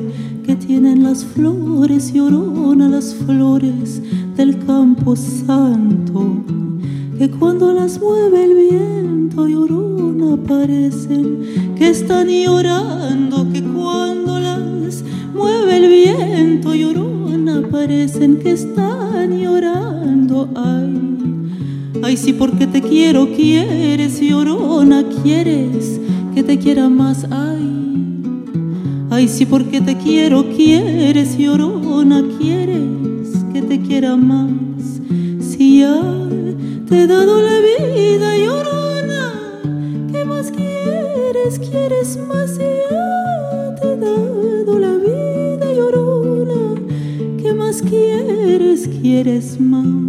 qué 0.45 0.55
tienen 0.57 1.03
las 1.03 1.25
flores, 1.25 2.13
llorona, 2.13 2.89
las 2.89 3.15
flores 3.15 4.03
del 4.37 4.65
campo 4.67 5.17
santo, 5.17 6.45
que 7.19 7.31
cuando 7.31 7.73
las 7.73 7.99
mueve 8.01 8.45
el 8.45 8.55
viento, 8.55 9.49
llorona, 9.49 10.37
parecen 10.43 11.75
que 11.77 11.89
están 11.89 12.29
llorando, 12.29 13.51
que 13.51 13.63
cuando 13.63 14.39
las 14.39 15.03
mueve 15.35 15.77
el 15.79 15.89
viento, 15.89 16.75
llorona, 16.75 17.63
parecen 17.71 18.37
que 18.37 18.53
están 18.53 19.39
llorando, 19.39 20.49
ay. 20.55 21.12
Ay, 22.05 22.17
sí, 22.17 22.33
porque 22.33 22.67
te 22.67 22.83
quiero, 22.83 23.29
quieres, 23.29 24.21
llorona, 24.21 25.05
quieres 25.23 26.01
que 26.35 26.43
te 26.43 26.59
quiera 26.59 26.89
más, 26.89 27.25
ay. 27.31 27.63
Ay, 29.09 29.29
sí, 29.29 29.47
porque 29.47 29.81
te 29.81 29.97
quiero, 29.97 30.49
quieres, 30.49 31.39
llorona, 31.39 32.25
quieres 32.41 33.45
que 33.53 33.63
te 33.63 33.81
quiera 33.81 34.17
más. 34.17 34.51
Si 35.39 35.79
ya 35.81 36.03
te 36.89 37.03
he 37.03 37.07
dado 37.07 37.41
la 37.41 37.61
vida, 37.61 38.37
llorona, 38.37 39.35
¿qué 40.11 40.25
más 40.25 40.51
quieres, 40.51 41.61
quieres 41.61 42.19
más? 42.27 42.51
Si 42.51 42.65
ya 42.91 43.75
te 43.81 43.93
he 43.93 43.97
dado 43.97 44.79
la 44.81 44.97
vida, 44.97 45.73
llorona, 45.73 46.81
¿qué 47.41 47.55
más 47.55 47.81
quieres, 47.81 48.89
quieres 48.89 49.61
más? 49.61 50.02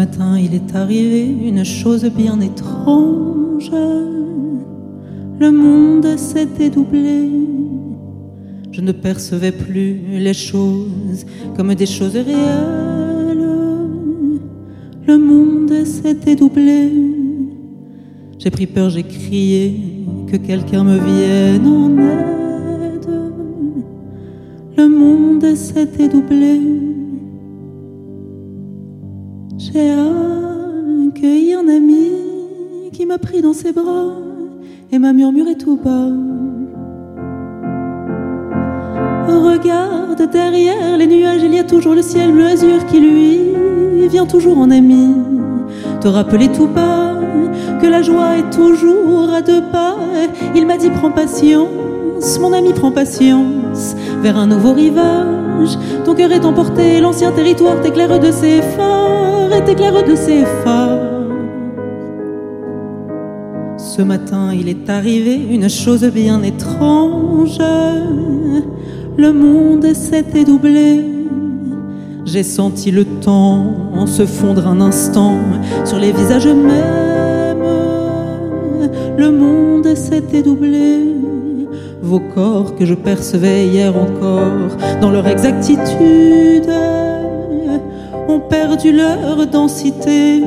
Matin, 0.00 0.38
il 0.38 0.54
est 0.54 0.74
arrivé 0.74 1.26
une 1.50 1.62
chose 1.62 2.06
bien 2.06 2.40
étrange. 2.40 3.70
Le 5.38 5.50
monde 5.50 6.16
s'était 6.16 6.70
doublé. 6.70 7.28
Je 8.72 8.80
ne 8.80 8.92
percevais 8.92 9.52
plus 9.52 10.00
les 10.26 10.32
choses 10.32 11.26
comme 11.54 11.74
des 11.74 11.84
choses 11.84 12.16
réelles. 12.16 13.46
Le 15.06 15.18
monde 15.18 15.84
s'était 15.84 16.34
doublé. 16.34 16.80
J'ai 18.38 18.50
pris 18.50 18.66
peur, 18.66 18.88
j'ai 18.88 19.02
crié 19.02 19.62
que 20.30 20.38
quelqu'un 20.38 20.82
me 20.82 20.96
vienne 20.96 21.66
en 21.66 21.90
aide. 21.98 23.10
Le 24.78 24.88
monde 24.88 25.54
s'était 25.54 26.08
doublé. 26.08 26.89
J'ai 29.72 29.92
accueilli 31.08 31.54
un 31.54 31.68
ami 31.68 32.10
qui 32.92 33.06
m'a 33.06 33.18
pris 33.18 33.40
dans 33.40 33.52
ses 33.52 33.72
bras 33.72 34.08
et 34.90 34.98
m'a 34.98 35.12
murmuré 35.12 35.56
tout 35.56 35.76
bas. 35.76 36.08
Regarde 39.28 40.28
derrière 40.32 40.96
les 40.98 41.06
nuages, 41.06 41.42
il 41.44 41.54
y 41.54 41.58
a 41.60 41.64
toujours 41.64 41.94
le 41.94 42.02
ciel 42.02 42.32
bleu 42.32 42.46
azur 42.46 42.84
qui 42.86 42.98
lui 42.98 44.08
vient 44.08 44.26
toujours 44.26 44.58
en 44.58 44.72
ami. 44.72 45.14
Te 46.00 46.08
rappeler 46.08 46.48
tout 46.50 46.66
bas 46.66 47.20
que 47.80 47.86
la 47.86 48.02
joie 48.02 48.38
est 48.38 48.50
toujours 48.50 49.32
à 49.32 49.40
deux 49.40 49.62
pas. 49.70 49.96
Il 50.56 50.66
m'a 50.66 50.78
dit 50.78 50.90
prends 50.90 51.12
patience, 51.12 52.40
mon 52.40 52.52
ami 52.52 52.72
prends 52.72 52.90
patience 52.90 53.94
vers 54.20 54.36
un 54.36 54.48
nouveau 54.48 54.72
rivage. 54.72 55.39
Ton 56.04 56.14
cœur 56.14 56.32
est 56.32 56.44
emporté, 56.44 57.00
l'ancien 57.00 57.32
territoire 57.32 57.80
t'éclaire 57.80 58.18
de 58.18 58.30
ses 58.30 58.62
phares 58.62 59.52
et 59.52 59.64
t'éclaire 59.64 60.04
de 60.04 60.14
ses 60.14 60.44
phares. 60.64 60.98
Ce 63.76 64.02
matin, 64.02 64.52
il 64.52 64.68
est 64.68 64.88
arrivé 64.88 65.34
une 65.34 65.68
chose 65.68 66.04
bien 66.04 66.42
étrange. 66.42 67.58
Le 69.16 69.32
monde 69.32 69.92
s'était 69.94 70.44
doublé. 70.44 71.04
J'ai 72.24 72.42
senti 72.42 72.90
le 72.90 73.04
temps 73.04 73.90
se 74.06 74.26
fondre 74.26 74.66
un 74.66 74.80
instant 74.80 75.38
sur 75.84 75.98
les 75.98 76.12
visages 76.12 76.46
mêmes. 76.46 77.64
Le 79.16 79.30
monde 79.30 79.94
s'était 79.94 80.42
doublé. 80.42 81.19
Vos 82.02 82.20
corps 82.34 82.74
que 82.76 82.86
je 82.86 82.94
percevais 82.94 83.66
hier 83.66 83.94
encore 83.96 84.76
dans 85.00 85.10
leur 85.10 85.26
exactitude 85.26 86.70
ont 88.28 88.40
perdu 88.40 88.92
leur 88.92 89.46
densité. 89.46 90.42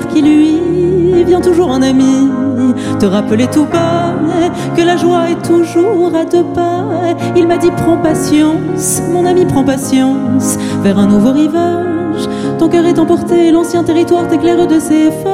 Qui 0.00 0.22
lui 0.22 1.24
vient 1.24 1.40
toujours 1.40 1.70
en 1.70 1.82
ami. 1.82 2.30
Te 2.98 3.06
rappeler 3.06 3.46
tout 3.46 3.66
bas 3.66 4.14
que 4.76 4.82
la 4.82 4.96
joie 4.96 5.30
est 5.30 5.42
toujours 5.46 6.14
à 6.14 6.24
deux 6.24 6.44
pas. 6.54 6.84
Il 7.36 7.46
m'a 7.46 7.58
dit 7.58 7.70
prends 7.70 7.98
patience, 7.98 9.02
mon 9.12 9.24
ami 9.26 9.44
prends 9.44 9.64
patience, 9.64 10.58
vers 10.82 10.98
un 10.98 11.06
nouveau 11.06 11.32
rivage. 11.32 12.28
Ton 12.58 12.68
cœur 12.68 12.86
est 12.86 12.98
emporté, 12.98 13.50
l'ancien 13.50 13.84
territoire 13.84 14.28
t'éclaire 14.28 14.66
de 14.66 14.78
ses 14.78 15.10
phares. 15.10 15.32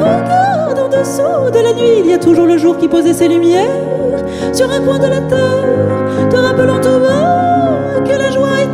Regarde 0.00 0.78
en 0.78 0.88
dessous 0.88 1.50
de 1.52 1.58
la 1.62 1.72
nuit, 1.74 2.00
il 2.04 2.10
y 2.10 2.14
a 2.14 2.18
toujours 2.18 2.46
le 2.46 2.58
jour 2.58 2.76
qui 2.78 2.88
posait 2.88 3.14
ses 3.14 3.28
lumières 3.28 3.70
sur 4.52 4.70
un 4.70 4.80
coin 4.80 4.98
de 4.98 5.06
la 5.06 5.20
terre, 5.20 5.81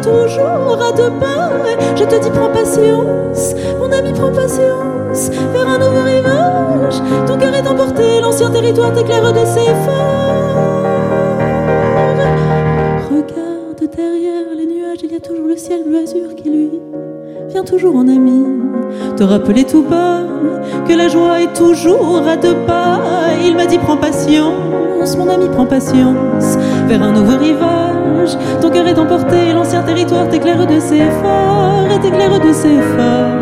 toujours 0.09 0.78
à 0.80 0.92
deux 0.92 1.11
pas. 1.20 1.50
Je 1.96 2.04
te 2.04 2.22
dis 2.22 2.30
prends 2.30 2.50
patience, 2.50 3.54
mon 3.78 3.90
ami 3.92 4.12
prends 4.12 4.32
patience, 4.32 5.30
vers 5.52 5.68
un 5.68 5.78
nouveau 5.78 6.02
rivage. 6.04 7.02
Ton 7.26 7.36
cœur 7.36 7.54
est 7.54 7.66
emporté, 7.66 8.20
l'ancien 8.20 8.50
territoire 8.50 8.92
t'éclaire 8.92 9.32
de 9.32 9.44
ses 9.44 9.66
phares. 9.84 10.84
Regarde 13.11 13.96
derrière 13.96 14.54
les 14.56 14.66
nuages, 14.66 14.98
il 15.02 15.12
y 15.12 15.16
a 15.16 15.20
toujours 15.20 15.46
le 15.46 15.56
ciel 15.56 15.82
bleu 15.84 15.98
azur 15.98 16.34
qui 16.36 16.50
lui 16.50 16.70
vient 17.48 17.64
toujours 17.64 17.96
en 17.96 18.09
ami. 18.09 18.44
Te 19.16 19.24
rappeler 19.24 19.64
tout 19.64 19.82
bas 19.82 20.20
que 20.86 20.92
la 20.94 21.09
joie 21.09 21.42
est 21.42 21.54
toujours 21.54 22.22
à 22.26 22.36
deux 22.36 22.56
pas. 22.66 23.00
Il 23.44 23.56
m'a 23.56 23.66
dit 23.66 23.78
prends 23.78 23.96
patience, 23.96 25.16
mon 25.16 25.28
ami 25.28 25.48
prends 25.48 25.66
patience, 25.66 26.56
vers 26.86 27.02
un 27.02 27.12
nouveau 27.12 27.36
rivage. 27.38 27.77
Ton 28.60 28.70
cœur 28.70 28.86
est 28.86 28.98
emporté, 28.98 29.52
l'ancien 29.52 29.82
territoire 29.82 30.28
t'éclaire 30.28 30.66
de 30.66 30.80
ses 30.80 31.04
phares 31.22 31.90
et 31.90 32.00
t'éclaire 32.00 32.40
de 32.40 32.52
ses 32.52 32.80
phares. 32.80 33.38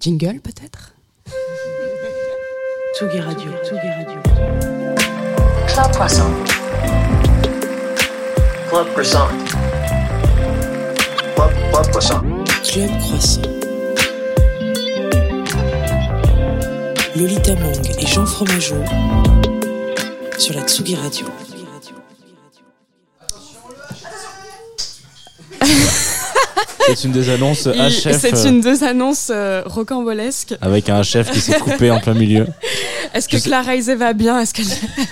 Jingle 0.00 0.40
peut-être 0.40 0.94
Tsugi 2.94 3.20
Radio, 3.20 3.50
Tsugi 3.62 3.88
Radio. 3.88 4.20
Club 5.66 5.92
Croissant. 5.92 6.57
Club 8.78 8.92
Croissant. 8.92 9.26
Club, 11.34 11.50
Club 11.72 11.90
Croissant. 11.90 12.22
Club 12.62 12.90
Croissant. 13.00 13.42
Lolita 17.16 17.56
Mang 17.56 17.90
et 17.98 18.06
Jean 18.06 18.24
Fromageau 18.24 18.76
sur 20.38 20.54
la 20.54 20.62
Tsugi 20.62 20.94
Radio. 20.94 21.26
C'est 26.86 27.04
une 27.04 27.10
des 27.10 27.30
annonces 27.30 27.66
HF. 27.66 28.16
C'est 28.16 28.32
euh, 28.32 28.48
une 28.48 28.60
des 28.60 28.84
annonces 28.84 29.32
euh, 29.34 29.64
rocambolesques. 29.66 30.54
Avec 30.60 30.88
un 30.88 31.02
chef 31.02 31.32
qui 31.32 31.40
s'est 31.40 31.58
coupé 31.58 31.90
en 31.90 31.98
plein 31.98 32.14
milieu. 32.14 32.46
Est-ce 33.12 33.28
que 33.28 33.38
Clara 33.38 33.74
Isé 33.74 33.96
va 33.96 34.12
bien? 34.12 34.38
Est-ce 34.38 34.54
qu'elle 34.54 34.66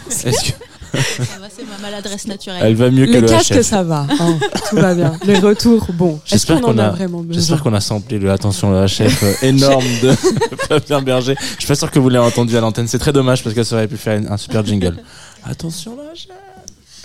Est-ce 0.08 0.52
que 0.52 0.56
Ça 0.92 1.38
va, 1.40 1.48
c'est 1.54 1.64
ma 1.64 1.78
maladresse 1.78 2.26
naturelle. 2.26 2.60
elle 2.62 2.74
va 2.74 2.90
mieux 2.90 3.06
que 3.06 3.12
Les 3.12 3.20
le 3.20 3.28
casques, 3.28 3.52
HF 3.54 3.62
ça 3.62 3.82
va. 3.82 4.06
hein, 4.08 4.38
tout 4.70 4.76
va 4.76 4.94
bien. 4.94 5.18
Les 5.24 5.38
retours, 5.38 5.86
bon. 5.92 6.20
J'espère 6.24 6.60
qu'on 6.60 6.76
a, 6.78 6.86
a, 6.86 6.90
vraiment 6.90 7.18
besoin 7.22 7.34
j'espère 7.40 7.62
qu'on 7.62 7.74
a 7.74 7.80
samplé 7.80 8.18
le 8.18 8.30
attention 8.30 8.70
le 8.70 8.86
HF 8.86 9.22
euh, 9.22 9.32
énorme 9.42 9.84
de 10.02 10.12
Fabien 10.68 11.02
Berger. 11.02 11.34
Je 11.54 11.60
suis 11.60 11.66
pas 11.68 11.74
sûr 11.74 11.90
que 11.90 11.98
vous 11.98 12.08
l'ayez 12.08 12.22
entendu 12.24 12.56
à 12.56 12.60
l'antenne. 12.60 12.88
C'est 12.88 12.98
très 12.98 13.12
dommage 13.12 13.42
parce 13.42 13.54
que 13.54 13.62
ça 13.64 13.76
aurait 13.76 13.88
pu 13.88 13.96
faire 13.96 14.20
un 14.30 14.36
super 14.36 14.64
jingle. 14.64 14.96
Attention 15.44 15.96
le 15.96 16.02
HF. 16.14 16.28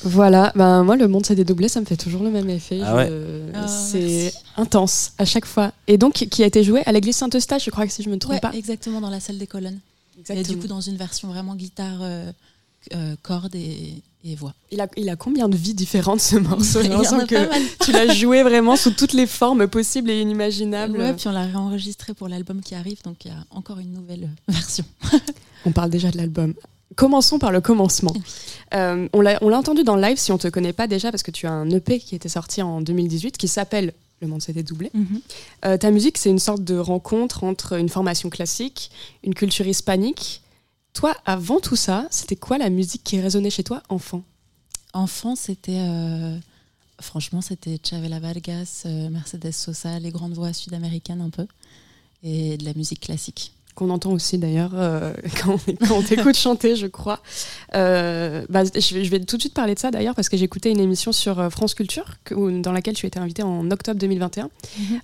Voilà, 0.04 0.52
ben 0.56 0.84
moi 0.84 0.96
le 0.96 1.08
monde 1.08 1.28
s'est 1.28 1.36
dédoublé, 1.36 1.68
ça 1.70 1.80
me 1.80 1.86
fait 1.86 1.96
toujours 1.96 2.24
le 2.24 2.32
même 2.32 2.50
effet. 2.50 2.80
Ah 2.84 2.96
ouais. 2.96 3.12
Ah, 3.54 3.68
c'est 3.68 4.34
intense 4.58 5.12
à 5.20 5.26
chaque 5.26 5.46
fois. 5.46 5.72
Et 5.88 6.00
donc 6.00 6.14
qui 6.14 6.42
a 6.42 6.48
été 6.48 6.64
joué 6.64 6.82
à 6.88 6.92
l'église 6.92 7.18
Saint-Eustache, 7.18 7.66
je 7.66 7.70
crois 7.70 7.86
que 7.86 7.94
si 7.94 8.02
je 8.02 8.10
me 8.10 8.18
trompe 8.18 8.34
Ouais, 8.34 8.40
pas. 8.40 8.52
exactement 8.56 9.00
dans 9.00 9.12
la 9.12 9.20
salle 9.20 9.38
des 9.38 9.46
colonnes. 9.46 9.78
Et 10.18 10.24
du 10.24 10.40
Exactement. 10.40 10.62
coup, 10.62 10.68
dans 10.68 10.82
une 10.82 10.98
version 10.98 11.28
vraiment 11.28 11.54
guitare, 11.56 12.00
euh, 12.02 12.32
euh, 12.94 13.16
cordes 13.22 13.56
et, 13.56 14.02
et 14.24 14.36
voix. 14.36 14.54
Il 14.72 14.82
a, 14.82 14.88
il 14.98 15.10
a 15.10 15.16
combien 15.16 15.50
de 15.50 15.56
vies 15.56 15.74
différentes 15.74 16.22
ce 16.22 16.36
morceau 16.36 16.82
J'ai 16.84 16.90
l'impression 16.90 17.26
que 17.26 17.84
tu 17.84 17.92
l'as 17.92 18.14
joué 18.14 18.44
vraiment 18.44 18.76
sous 18.76 18.92
toutes 18.92 19.14
les 19.14 19.28
formes 19.28 19.68
possibles 19.68 20.10
et 20.10 20.22
inimaginables. 20.22 20.98
Ouais, 20.98 21.14
puis 21.14 21.28
on 21.28 21.32
l'a 21.32 21.46
réenregistré 21.46 22.14
pour 22.14 22.28
l'album 22.28 22.62
qui 22.62 22.76
arrive, 22.76 23.02
donc 23.04 23.26
il 23.26 23.30
y 23.30 23.32
a 23.32 23.46
encore 23.52 23.80
une 23.80 23.94
nouvelle 23.94 24.24
euh, 24.26 24.28
version. 24.52 24.86
On 25.66 25.72
parle 25.72 25.90
déjà 25.90 26.10
de 26.10 26.18
l'album. 26.18 26.54
Commençons 26.96 27.40
par 27.40 27.52
le 27.52 27.62
commencement. 27.62 28.14
Euh, 28.74 29.08
on 29.14 29.22
l'a 29.22 29.40
entendu 29.42 29.84
dans 29.84 29.96
le 29.96 30.02
live 30.02 30.18
si 30.18 30.32
on 30.32 30.38
te 30.38 30.48
connaît 30.48 30.74
pas 30.74 30.88
déjà 30.88 31.10
parce 31.12 31.24
que 31.24 31.32
tu 31.32 31.46
as 31.48 31.52
un 31.52 31.70
EP 31.70 32.00
qui 32.00 32.16
était 32.16 32.30
sorti 32.30 32.62
en 32.62 32.82
2018 32.82 33.38
qui 33.38 33.48
s'appelle 33.48 33.94
Le 34.22 34.28
monde 34.28 34.42
s'est 34.42 34.54
dédoublé. 34.54 34.92
Euh, 35.64 35.78
ta 35.78 35.92
musique, 35.92 36.18
c'est 36.18 36.30
une 36.30 36.40
sorte 36.40 36.64
de 36.64 36.78
rencontre 36.78 37.44
entre 37.46 37.80
une 37.80 37.90
formation 37.90 38.30
classique, 38.30 38.92
une 39.24 39.34
culture 39.36 39.68
hispanique. 39.68 40.41
Toi, 40.94 41.16
avant 41.26 41.60
tout 41.60 41.76
ça, 41.76 42.08
c'était 42.12 42.36
quoi 42.36 42.58
la 42.58 42.70
musique 42.70 43.04
qui 43.04 43.20
résonnait 43.20 43.50
chez 43.50 43.64
toi, 43.64 43.82
enfant? 43.90 44.24
Enfant, 44.94 45.36
c'était. 45.36 45.80
euh, 45.80 46.38
franchement, 47.00 47.42
c'était 47.42 47.80
Chavela 47.82 48.20
Vargas, 48.20 48.84
euh, 48.86 49.10
Mercedes 49.10 49.54
Sosa, 49.54 50.00
les 50.00 50.12
grandes 50.12 50.34
voix 50.34 50.52
sud-américaines 50.54 51.22
un 51.22 51.30
peu. 51.30 51.48
Et 52.24 52.58
de 52.58 52.66
la 52.66 52.74
musique 52.74 53.00
classique. 53.00 53.54
Qu'on 53.74 53.90
entend 53.90 54.12
aussi 54.12 54.38
d'ailleurs 54.38 54.72
euh, 54.74 55.14
quand, 55.44 55.54
on- 55.56 55.86
quand 55.88 55.96
on 55.98 56.02
t'écoute 56.02 56.36
chanter, 56.36 56.76
je 56.76 56.88
crois. 56.88 57.22
Euh, 57.76 58.46
bah, 58.50 58.64
je, 58.66 58.96
vais, 58.96 59.06
je 59.06 59.10
vais 59.10 59.20
tout 59.22 59.38
de 59.38 59.42
suite 59.42 59.54
parler 59.54 59.76
de 59.76 59.80
ça 59.80 59.92
d'ailleurs 59.92 60.14
parce 60.14 60.28
que 60.30 60.36
j'ai 60.38 60.44
écouté 60.44 60.70
une 60.72 60.80
émission 60.82 61.12
sur 61.14 61.40
euh, 61.40 61.50
France 61.50 61.74
Culture 61.74 62.06
que- 62.26 62.62
dans 62.62 62.74
laquelle 62.74 62.96
tu 62.96 63.06
étais 63.06 63.20
invité 63.20 63.44
en 63.44 63.72
octobre 63.72 63.98
2021 64.00 64.50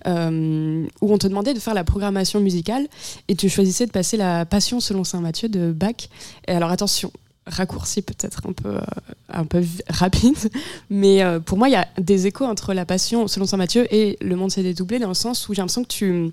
euh, 0.06 0.86
où 1.00 1.12
on 1.12 1.18
te 1.18 1.26
demandait 1.26 1.54
de 1.54 1.58
faire 1.60 1.74
la 1.74 1.84
programmation 1.84 2.40
musicale 2.40 2.86
et 3.28 3.34
tu 3.36 3.48
choisissais 3.48 3.86
de 3.86 3.90
passer 3.90 4.16
la 4.16 4.44
Passion 4.44 4.80
selon 4.80 5.04
Saint 5.04 5.20
Matthieu 5.20 5.48
de 5.48 5.72
Bach. 5.72 6.08
Et 6.46 6.52
alors 6.52 6.70
attention, 6.70 7.10
raccourci 7.46 8.02
peut-être 8.02 8.42
un 8.46 8.52
peu, 8.52 8.68
euh, 8.76 8.80
un 9.30 9.44
peu 9.46 9.62
rapide, 9.88 10.36
mais 10.90 11.22
euh, 11.22 11.40
pour 11.40 11.56
moi 11.58 11.68
il 11.68 11.72
y 11.72 11.76
a 11.76 11.88
des 11.98 12.26
échos 12.26 12.44
entre 12.44 12.74
la 12.74 12.84
Passion 12.84 13.26
selon 13.28 13.46
Saint 13.46 13.56
Matthieu 13.56 13.86
et 13.94 14.18
Le 14.20 14.36
Monde 14.36 14.50
s'est 14.50 14.62
dédoublé 14.62 14.98
dans 14.98 15.08
le 15.08 15.14
sens 15.14 15.48
où 15.48 15.54
j'ai 15.54 15.62
l'impression 15.62 15.84
que 15.84 15.88
tu 15.88 16.32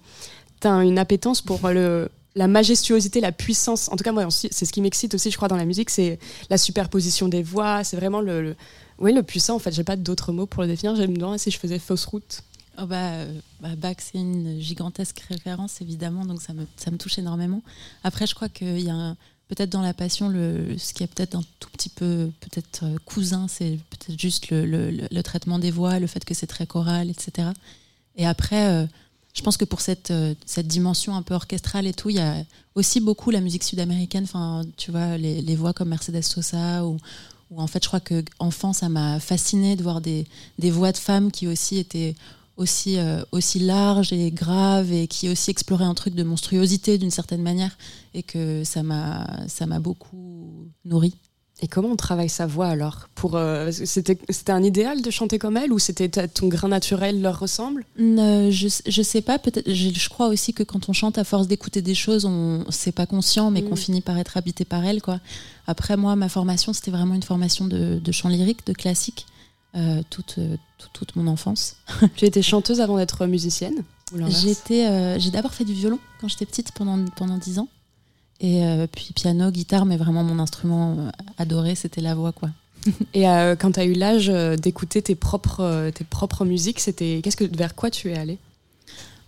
as 0.63 0.83
une 0.83 0.97
appétence 0.99 1.41
pour 1.41 1.69
le 1.69 2.09
la 2.35 2.47
majestuosité, 2.47 3.21
la 3.21 3.31
puissance. 3.31 3.89
En 3.89 3.95
tout 3.95 4.03
cas, 4.03 4.11
moi, 4.11 4.27
c'est 4.29 4.65
ce 4.65 4.71
qui 4.73 4.81
m'excite 4.81 5.13
aussi, 5.15 5.31
je 5.31 5.37
crois, 5.37 5.47
dans 5.47 5.55
la 5.55 5.65
musique, 5.65 5.89
c'est 5.89 6.19
la 6.49 6.57
superposition 6.57 7.27
des 7.27 7.41
voix. 7.43 7.83
C'est 7.83 7.95
vraiment 7.95 8.21
le, 8.21 8.55
oui, 8.99 9.13
le 9.13 9.23
puissant. 9.23 9.55
En 9.55 9.59
fait, 9.59 9.73
j'ai 9.73 9.83
pas 9.85 9.95
d'autres 9.95 10.31
mots 10.33 10.45
pour 10.45 10.61
le 10.61 10.67
définir. 10.67 10.95
J'aime 10.95 11.13
bien 11.17 11.37
si 11.37 11.49
je 11.51 11.57
faisais 11.57 11.79
fausse 11.79 12.05
route. 12.05 12.41
Oh 12.77 12.85
bah, 12.85 13.11
euh, 13.13 13.39
bah, 13.61 13.69
Bach, 13.77 13.95
c'est 13.99 14.17
une 14.17 14.59
gigantesque 14.59 15.21
référence, 15.29 15.79
évidemment, 15.81 16.25
donc 16.25 16.41
ça 16.41 16.51
me, 16.53 16.65
ça 16.75 16.91
me 16.91 16.97
touche 16.97 17.17
énormément. 17.17 17.61
Après, 18.03 18.27
je 18.27 18.35
crois 18.35 18.49
qu'il 18.49 18.81
y 18.81 18.89
a 18.89 19.15
peut-être 19.47 19.69
dans 19.69 19.81
la 19.81 19.93
passion, 19.93 20.27
le, 20.27 20.77
ce 20.77 20.93
qui 20.93 21.03
est 21.03 21.07
peut-être 21.07 21.35
un 21.35 21.43
tout 21.61 21.69
petit 21.69 21.87
peu 21.87 22.31
peut-être 22.41 22.83
euh, 22.83 22.97
cousin, 23.05 23.47
c'est 23.47 23.79
peut-être 23.91 24.19
juste 24.19 24.49
le- 24.49 24.91
le 25.09 25.23
traitement 25.23 25.57
des 25.57 25.71
voix, 25.71 25.99
le 25.99 26.07
fait 26.07 26.25
que 26.25 26.33
c'est 26.33 26.47
très 26.47 26.65
choral, 26.67 27.09
etc. 27.09 27.47
Et 28.17 28.25
après, 28.27 28.65
euh, 28.67 28.85
je 29.35 29.41
pense 29.41 29.57
que 29.57 29.65
pour 29.65 29.81
cette, 29.81 30.11
euh, 30.11 30.33
cette 30.45 30.67
dimension 30.67 31.15
un 31.15 31.21
peu 31.21 31.33
orchestrale 31.33 31.85
et 31.85 31.93
tout, 31.93 32.09
il 32.09 32.15
y 32.15 32.19
a 32.19 32.43
aussi 32.73 33.01
beaucoup 33.01 33.31
la 33.31 33.41
musique 33.41 33.63
sud-américaine, 33.63 34.23
enfin, 34.23 34.63
tu 34.77 34.91
vois, 34.91 35.17
les, 35.17 35.41
les 35.41 35.55
voix 35.55 35.73
comme 35.73 35.89
Mercedes 35.89 36.23
Sosa 36.23 36.85
ou, 36.85 36.97
en 37.55 37.67
fait, 37.67 37.83
je 37.83 37.87
crois 37.89 37.99
que 37.99 38.23
enfant, 38.39 38.73
ça 38.73 38.89
m'a 38.89 39.19
fasciné 39.19 39.75
de 39.75 39.83
voir 39.83 40.01
des, 40.01 40.25
des 40.57 40.71
voix 40.71 40.91
de 40.91 40.97
femmes 40.97 41.31
qui 41.31 41.47
aussi 41.47 41.77
étaient 41.77 42.15
aussi, 42.57 42.97
euh, 42.97 43.23
aussi 43.33 43.59
larges 43.59 44.13
et 44.13 44.31
graves 44.31 44.91
et 44.93 45.07
qui 45.07 45.29
aussi 45.29 45.51
exploraient 45.51 45.85
un 45.85 45.93
truc 45.93 46.15
de 46.15 46.23
monstruosité 46.23 46.97
d'une 46.97 47.11
certaine 47.11 47.41
manière 47.41 47.77
et 48.13 48.23
que 48.23 48.63
ça 48.63 48.81
m'a 48.81 49.27
ça 49.47 49.65
m'a 49.65 49.79
beaucoup 49.79 50.69
nourri. 50.85 51.13
Et 51.61 51.67
comment 51.67 51.87
on 51.89 51.95
travaille 51.95 52.27
sa 52.27 52.45
voix 52.45 52.67
alors? 52.67 53.07
Pour 53.15 53.37
euh, 53.37 53.71
c'était 53.71 54.51
un 54.51 54.61
idéal 54.61 55.01
de 55.01 55.09
chanter 55.09 55.39
comme 55.39 55.55
elle 55.55 55.71
ou 55.71 55.79
c'était 55.79 56.09
ta- 56.09 56.27
ton 56.27 56.47
grain 56.49 56.67
naturel 56.67 57.21
leur 57.21 57.39
ressemble? 57.39 57.85
Ne- 57.97 58.51
je, 58.51 58.67
je 58.85 59.01
sais 59.01 59.21
pas, 59.21 59.39
peut-être. 59.39 59.71
Je, 59.71 59.89
je 59.93 60.09
crois 60.09 60.27
aussi 60.27 60.53
que 60.53 60.63
quand 60.63 60.89
on 60.89 60.93
chante, 60.93 61.17
à 61.17 61.23
force 61.23 61.47
d'écouter 61.47 61.81
des 61.81 61.95
choses, 61.95 62.25
on 62.25 62.65
c'est 62.69 62.91
pas 62.91 63.05
conscient, 63.05 63.51
mais 63.51 63.61
Mm. 63.61 63.69
qu'on 63.69 63.75
finit 63.77 64.01
par 64.01 64.17
être 64.17 64.35
habité 64.35 64.65
par 64.65 64.83
elle, 64.83 65.01
quoi. 65.01 65.21
Après, 65.65 65.95
moi, 65.95 66.17
ma 66.17 66.27
formation, 66.27 66.73
c'était 66.73 66.91
vraiment 66.91 67.15
une 67.15 67.23
formation 67.23 67.65
de, 67.65 67.99
de 68.03 68.11
chant 68.11 68.27
lyrique, 68.29 68.65
de 68.67 68.73
classique, 68.73 69.25
euh, 69.75 70.01
toute, 70.09 70.35
euh, 70.39 70.57
toute, 70.77 70.91
toute 70.93 71.15
mon 71.15 71.25
enfance. 71.27 71.77
Tu 72.17 72.25
étais 72.25 72.41
chanteuse 72.41 72.81
avant 72.81 72.97
d'être 72.97 73.25
musicienne 73.27 73.83
J'étais, 74.27 74.85
euh, 74.87 75.17
j'ai 75.19 75.31
d'abord 75.31 75.53
fait 75.53 75.63
du 75.65 75.73
violon 75.73 75.99
quand 76.21 76.27
j'étais 76.27 76.45
petite 76.45 76.71
pendant 76.73 77.03
pendant 77.15 77.37
dix 77.37 77.57
ans, 77.59 77.67
et 78.41 78.65
euh, 78.65 78.87
puis 78.87 79.11
piano, 79.13 79.49
guitare, 79.49 79.85
mais 79.85 79.97
vraiment 79.97 80.23
mon 80.23 80.39
instrument 80.39 80.97
euh, 80.99 81.09
adoré, 81.37 81.75
c'était 81.75 82.01
la 82.01 82.15
voix, 82.15 82.31
quoi. 82.31 82.49
Et 83.13 83.27
euh, 83.27 83.55
quand 83.55 83.73
tu 83.73 83.79
as 83.79 83.85
eu 83.85 83.93
l'âge 83.93 84.27
d'écouter 84.27 85.01
tes 85.01 85.15
propres, 85.15 85.89
tes 85.93 86.03
propres 86.03 86.45
musiques, 86.45 86.79
c'était 86.79 87.21
qu'est-ce 87.23 87.37
que 87.37 87.45
vers 87.45 87.73
quoi 87.73 87.89
tu 87.89 88.11
es 88.11 88.15
allé 88.15 88.37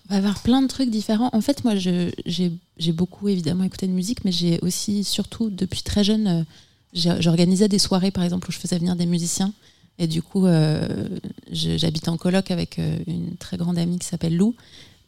On 0.10 0.14
va 0.14 0.18
avoir 0.18 0.40
plein 0.42 0.62
de 0.62 0.68
trucs 0.68 0.92
différents. 0.92 1.30
En 1.34 1.42
fait, 1.42 1.64
moi, 1.64 1.74
j'ai 1.76 2.92
beaucoup 2.94 3.30
évidemment 3.30 3.64
écouté 3.64 3.88
de 3.88 3.94
musique, 3.94 4.24
mais 4.26 4.32
j'ai 4.32 4.60
aussi, 4.62 5.04
surtout 5.04 5.50
depuis 5.50 5.82
très 5.82 6.04
jeune, 6.04 6.46
j'organisais 6.94 7.68
des 7.68 7.80
soirées, 7.80 8.12
par 8.12 8.24
exemple, 8.24 8.48
où 8.48 8.52
je 8.52 8.60
faisais 8.60 8.78
venir 8.78 8.96
des 8.96 9.08
musiciens. 9.08 9.54
Et 9.98 10.06
du 10.06 10.22
coup, 10.22 10.46
euh, 10.46 11.08
j'habitais 11.52 12.10
en 12.10 12.18
coloc 12.18 12.52
avec 12.52 12.78
une 12.78 13.36
très 13.40 13.58
grande 13.58 13.80
amie 13.80 13.98
qui 13.98 14.06
s'appelle 14.06 14.38
Lou. 14.38 14.54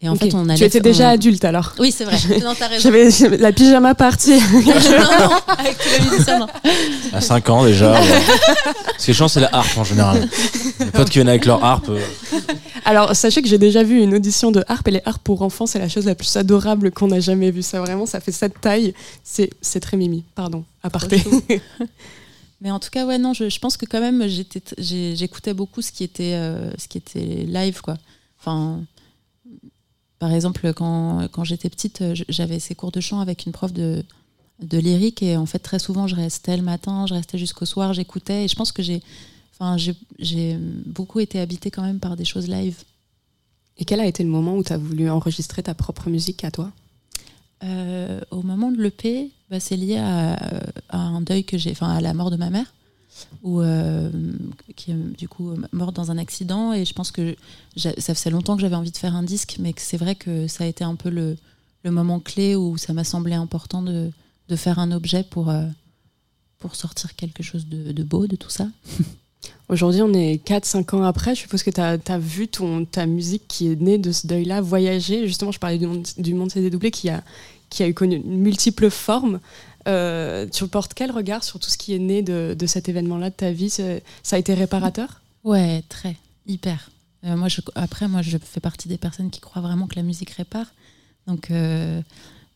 Et 0.01 0.07
en 0.07 0.15
fait, 0.15 0.33
on 0.33 0.47
allait. 0.47 0.55
tu 0.57 0.63
étais 0.63 0.79
déjà 0.79 1.09
on- 1.09 1.13
adulte 1.13 1.43
alors. 1.43 1.73
Oui, 1.77 1.91
c'est 1.91 2.05
vrai. 2.05 2.15
Non, 2.41 2.53
t'as 2.57 2.67
raison. 2.67 2.89
J'avais 2.89 3.37
la 3.37 3.51
pyjama 3.51 3.95
partie. 3.95 4.39
non, 4.53 4.61
non, 4.61 5.29
avec. 5.57 5.77
À 7.11 7.19
5 7.21 7.49
ans 7.49 7.65
déjà. 7.65 7.91
ouais. 7.91 8.07
Ce 8.97 9.05
qui 9.05 9.11
est 9.11 9.13
chiant, 9.13 9.27
c'est 9.27 9.41
la 9.41 9.49
harpe 9.53 9.77
en 9.77 9.83
général. 9.83 10.27
Les 10.79 10.85
potes 10.85 11.09
qui 11.09 11.15
viennent 11.17 11.27
avec 11.29 11.45
leur 11.45 11.61
harpe. 11.63 11.89
euh, 11.89 11.99
Alors, 12.85 13.13
sachez 13.15 13.41
que 13.41 13.49
j'ai 13.49 13.57
déjà 13.57 13.83
vu 13.83 14.01
une 14.01 14.13
audition 14.15 14.51
de 14.51 14.63
harpe 14.69 14.87
et 14.87 14.91
les 14.91 15.01
harpes 15.05 15.21
pour 15.23 15.41
enfants, 15.41 15.65
c'est 15.65 15.79
la 15.79 15.89
chose 15.89 16.05
la 16.05 16.15
plus 16.15 16.33
adorable 16.37 16.91
qu'on 16.91 17.11
a 17.11 17.19
jamais 17.19 17.51
vue. 17.51 17.61
Ça, 17.61 17.81
vraiment, 17.81 18.05
ça 18.05 18.21
fait 18.21 18.31
cette 18.31 18.61
taille. 18.61 18.93
C'est 19.23 19.49
c'est 19.61 19.81
très 19.81 19.97
mimi. 19.97 20.23
Pardon, 20.35 20.63
aparté. 20.81 21.21
Mais 22.61 22.71
en 22.71 22.79
tout 22.79 22.89
cas, 22.89 23.05
ouais, 23.05 23.17
non, 23.17 23.33
je, 23.33 23.49
je 23.49 23.59
pense 23.59 23.75
que 23.77 23.85
quand 23.85 23.99
même, 24.01 24.25
j'écoutais 24.77 25.53
beaucoup 25.53 25.81
ce 25.81 25.91
qui 25.91 26.03
était, 26.03 26.33
euh, 26.35 26.71
ce 26.77 26.87
qui 26.87 26.97
était 26.97 27.19
live, 27.47 27.81
quoi. 27.81 27.95
Enfin, 28.41 28.79
par 30.20 30.34
exemple, 30.34 30.74
quand, 30.74 31.28
quand 31.32 31.43
j'étais 31.45 31.70
petite, 31.70 32.03
j'avais 32.28 32.59
ces 32.59 32.76
cours 32.76 32.91
de 32.91 32.99
chant 32.99 33.22
avec 33.22 33.45
une 33.45 33.53
prof 33.53 33.72
de, 33.72 34.03
de 34.61 34.78
lyrique 34.78 35.24
et 35.24 35.38
en 35.38 35.45
fait, 35.45 35.59
très 35.59 35.80
souvent, 35.80 36.07
je 36.07 36.15
restais 36.15 36.57
le 36.57 36.63
matin, 36.63 37.05
je 37.07 37.13
restais 37.13 37.38
jusqu'au 37.38 37.65
soir, 37.65 37.93
j'écoutais. 37.93 38.45
Et 38.45 38.47
je 38.47 38.55
pense 38.55 38.72
que 38.72 38.84
j'ai, 38.84 39.01
enfin, 39.53 39.78
j'ai, 39.78 39.95
j'ai 40.20 40.57
beaucoup 40.86 41.20
été 41.20 41.39
habitée 41.39 41.72
quand 41.72 41.84
même 41.84 41.99
par 41.99 42.17
des 42.17 42.26
choses 42.26 42.47
live. 42.47 42.78
Et 43.78 43.86
quel 43.86 44.01
a 44.01 44.05
été 44.05 44.24
le 44.24 44.30
moment 44.30 44.57
où 44.57 44.63
tu 44.63 44.74
as 44.74 44.78
voulu 44.78 45.09
enregistrer 45.09 45.63
ta 45.63 45.74
propre 45.74 46.09
musique 46.09 46.43
à 46.43 46.51
toi? 46.51 46.72
Euh, 47.63 48.20
au 48.32 48.41
moment 48.41 48.72
de 48.72 48.82
l'EP, 48.82 49.32
bah, 49.49 49.61
c'est 49.61 49.78
lié 49.78 49.97
à, 49.97 50.34
à 50.89 50.97
un 50.97 51.22
deuil 51.22 51.45
que 51.45 51.57
j'ai, 51.57 51.72
enfin 51.72 51.89
à 51.89 52.01
la 52.01 52.13
mort 52.13 52.30
de 52.30 52.36
ma 52.36 52.49
mère, 52.49 52.74
où, 53.43 53.61
euh, 53.61 54.09
qui 54.76 54.91
est 54.91 55.17
du 55.17 55.28
coup 55.28 55.53
morte 55.72 55.95
dans 55.95 56.11
un 56.11 56.17
accident. 56.17 56.74
Et 56.74 56.86
je 56.86 56.93
pense 56.93 57.11
que 57.11 57.36
ça 57.78 58.13
faisait 58.15 58.30
longtemps 58.30 58.55
que 58.55 58.61
j'avais 58.61 58.76
envie 58.76 58.91
de 58.91 58.97
faire 58.97 59.15
un 59.15 59.24
disque, 59.24 59.57
mais 59.59 59.74
c'est 59.78 59.97
vrai 59.97 60.15
que 60.15 60.47
ça 60.47 60.63
a 60.63 60.67
été 60.67 60.84
un 60.84 60.95
peu 60.95 61.09
le, 61.09 61.38
moment 61.86 62.20
clé 62.20 62.55
où 62.55 62.78
ça 62.78 62.93
m'a 62.93 63.03
semblé 63.03 63.34
important 63.34 63.82
de, 63.82 64.11
de 64.47 64.55
faire 64.55 64.80
un 64.80 64.91
objet 64.91 65.24
pour, 65.24 65.49
euh, 65.49 65.65
pour 66.59 66.76
sortir 66.76 67.15
quelque 67.15 67.41
chose 67.41 67.67
de, 67.67 67.91
de 67.91 68.03
beau 68.03 68.28
de 68.28 68.36
tout 68.36 68.49
ça. 68.49 68.67
Aujourd'hui, 69.70 70.01
on 70.01 70.13
est 70.13 70.43
4-5 70.43 70.95
ans 70.95 71.03
après. 71.03 71.36
Je 71.36 71.41
suppose 71.41 71.61
que 71.61 71.70
tu 71.70 71.80
as, 71.80 72.17
vu 72.17 72.47
ton, 72.47 72.86
ta 72.86 73.05
musique 73.05 73.43
qui 73.47 73.67
est 73.67 73.80
née 73.80 73.99
de 73.99 74.11
ce 74.11 74.26
deuil-là 74.26 74.61
voyager. 74.61 75.28
Justement, 75.28 75.51
je 75.51 75.59
parlais 75.59 75.78
du 75.78 75.86
monde, 75.86 76.07
du 76.17 76.34
monde 76.34 76.51
CD 76.51 76.72
doublé 76.72 76.89
qui 76.89 77.07
a, 77.09 77.24
qui 77.70 77.84
a 77.84 77.88
eu 77.88 77.93
connu 77.93 78.20
multiples 78.26 78.89
formes. 78.89 79.39
Euh, 79.88 80.47
tu 80.47 80.67
portes 80.67 80.93
quel 80.93 81.11
regard 81.11 81.43
sur 81.43 81.59
tout 81.59 81.69
ce 81.69 81.77
qui 81.77 81.93
est 81.93 81.99
né 81.99 82.21
de, 82.21 82.55
cet 82.67 82.89
événement-là 82.89 83.30
de 83.30 83.36
ta 83.36 83.51
vie? 83.51 83.69
Ça 83.69 84.36
a 84.36 84.38
été 84.38 84.53
réparateur? 84.53 85.21
Ouais, 85.43 85.84
très, 85.89 86.15
hyper. 86.47 86.91
Euh, 87.25 87.36
moi, 87.36 87.47
après, 87.75 88.07
moi, 88.07 88.21
je 88.21 88.38
fais 88.38 88.59
partie 88.59 88.88
des 88.88 88.97
personnes 88.97 89.30
qui 89.30 89.41
croient 89.41 89.61
vraiment 89.61 89.88
que 89.88 89.95
la 89.95 90.03
musique 90.03 90.32
répare. 90.32 90.67
Donc, 91.27 91.51
euh, 91.51 92.01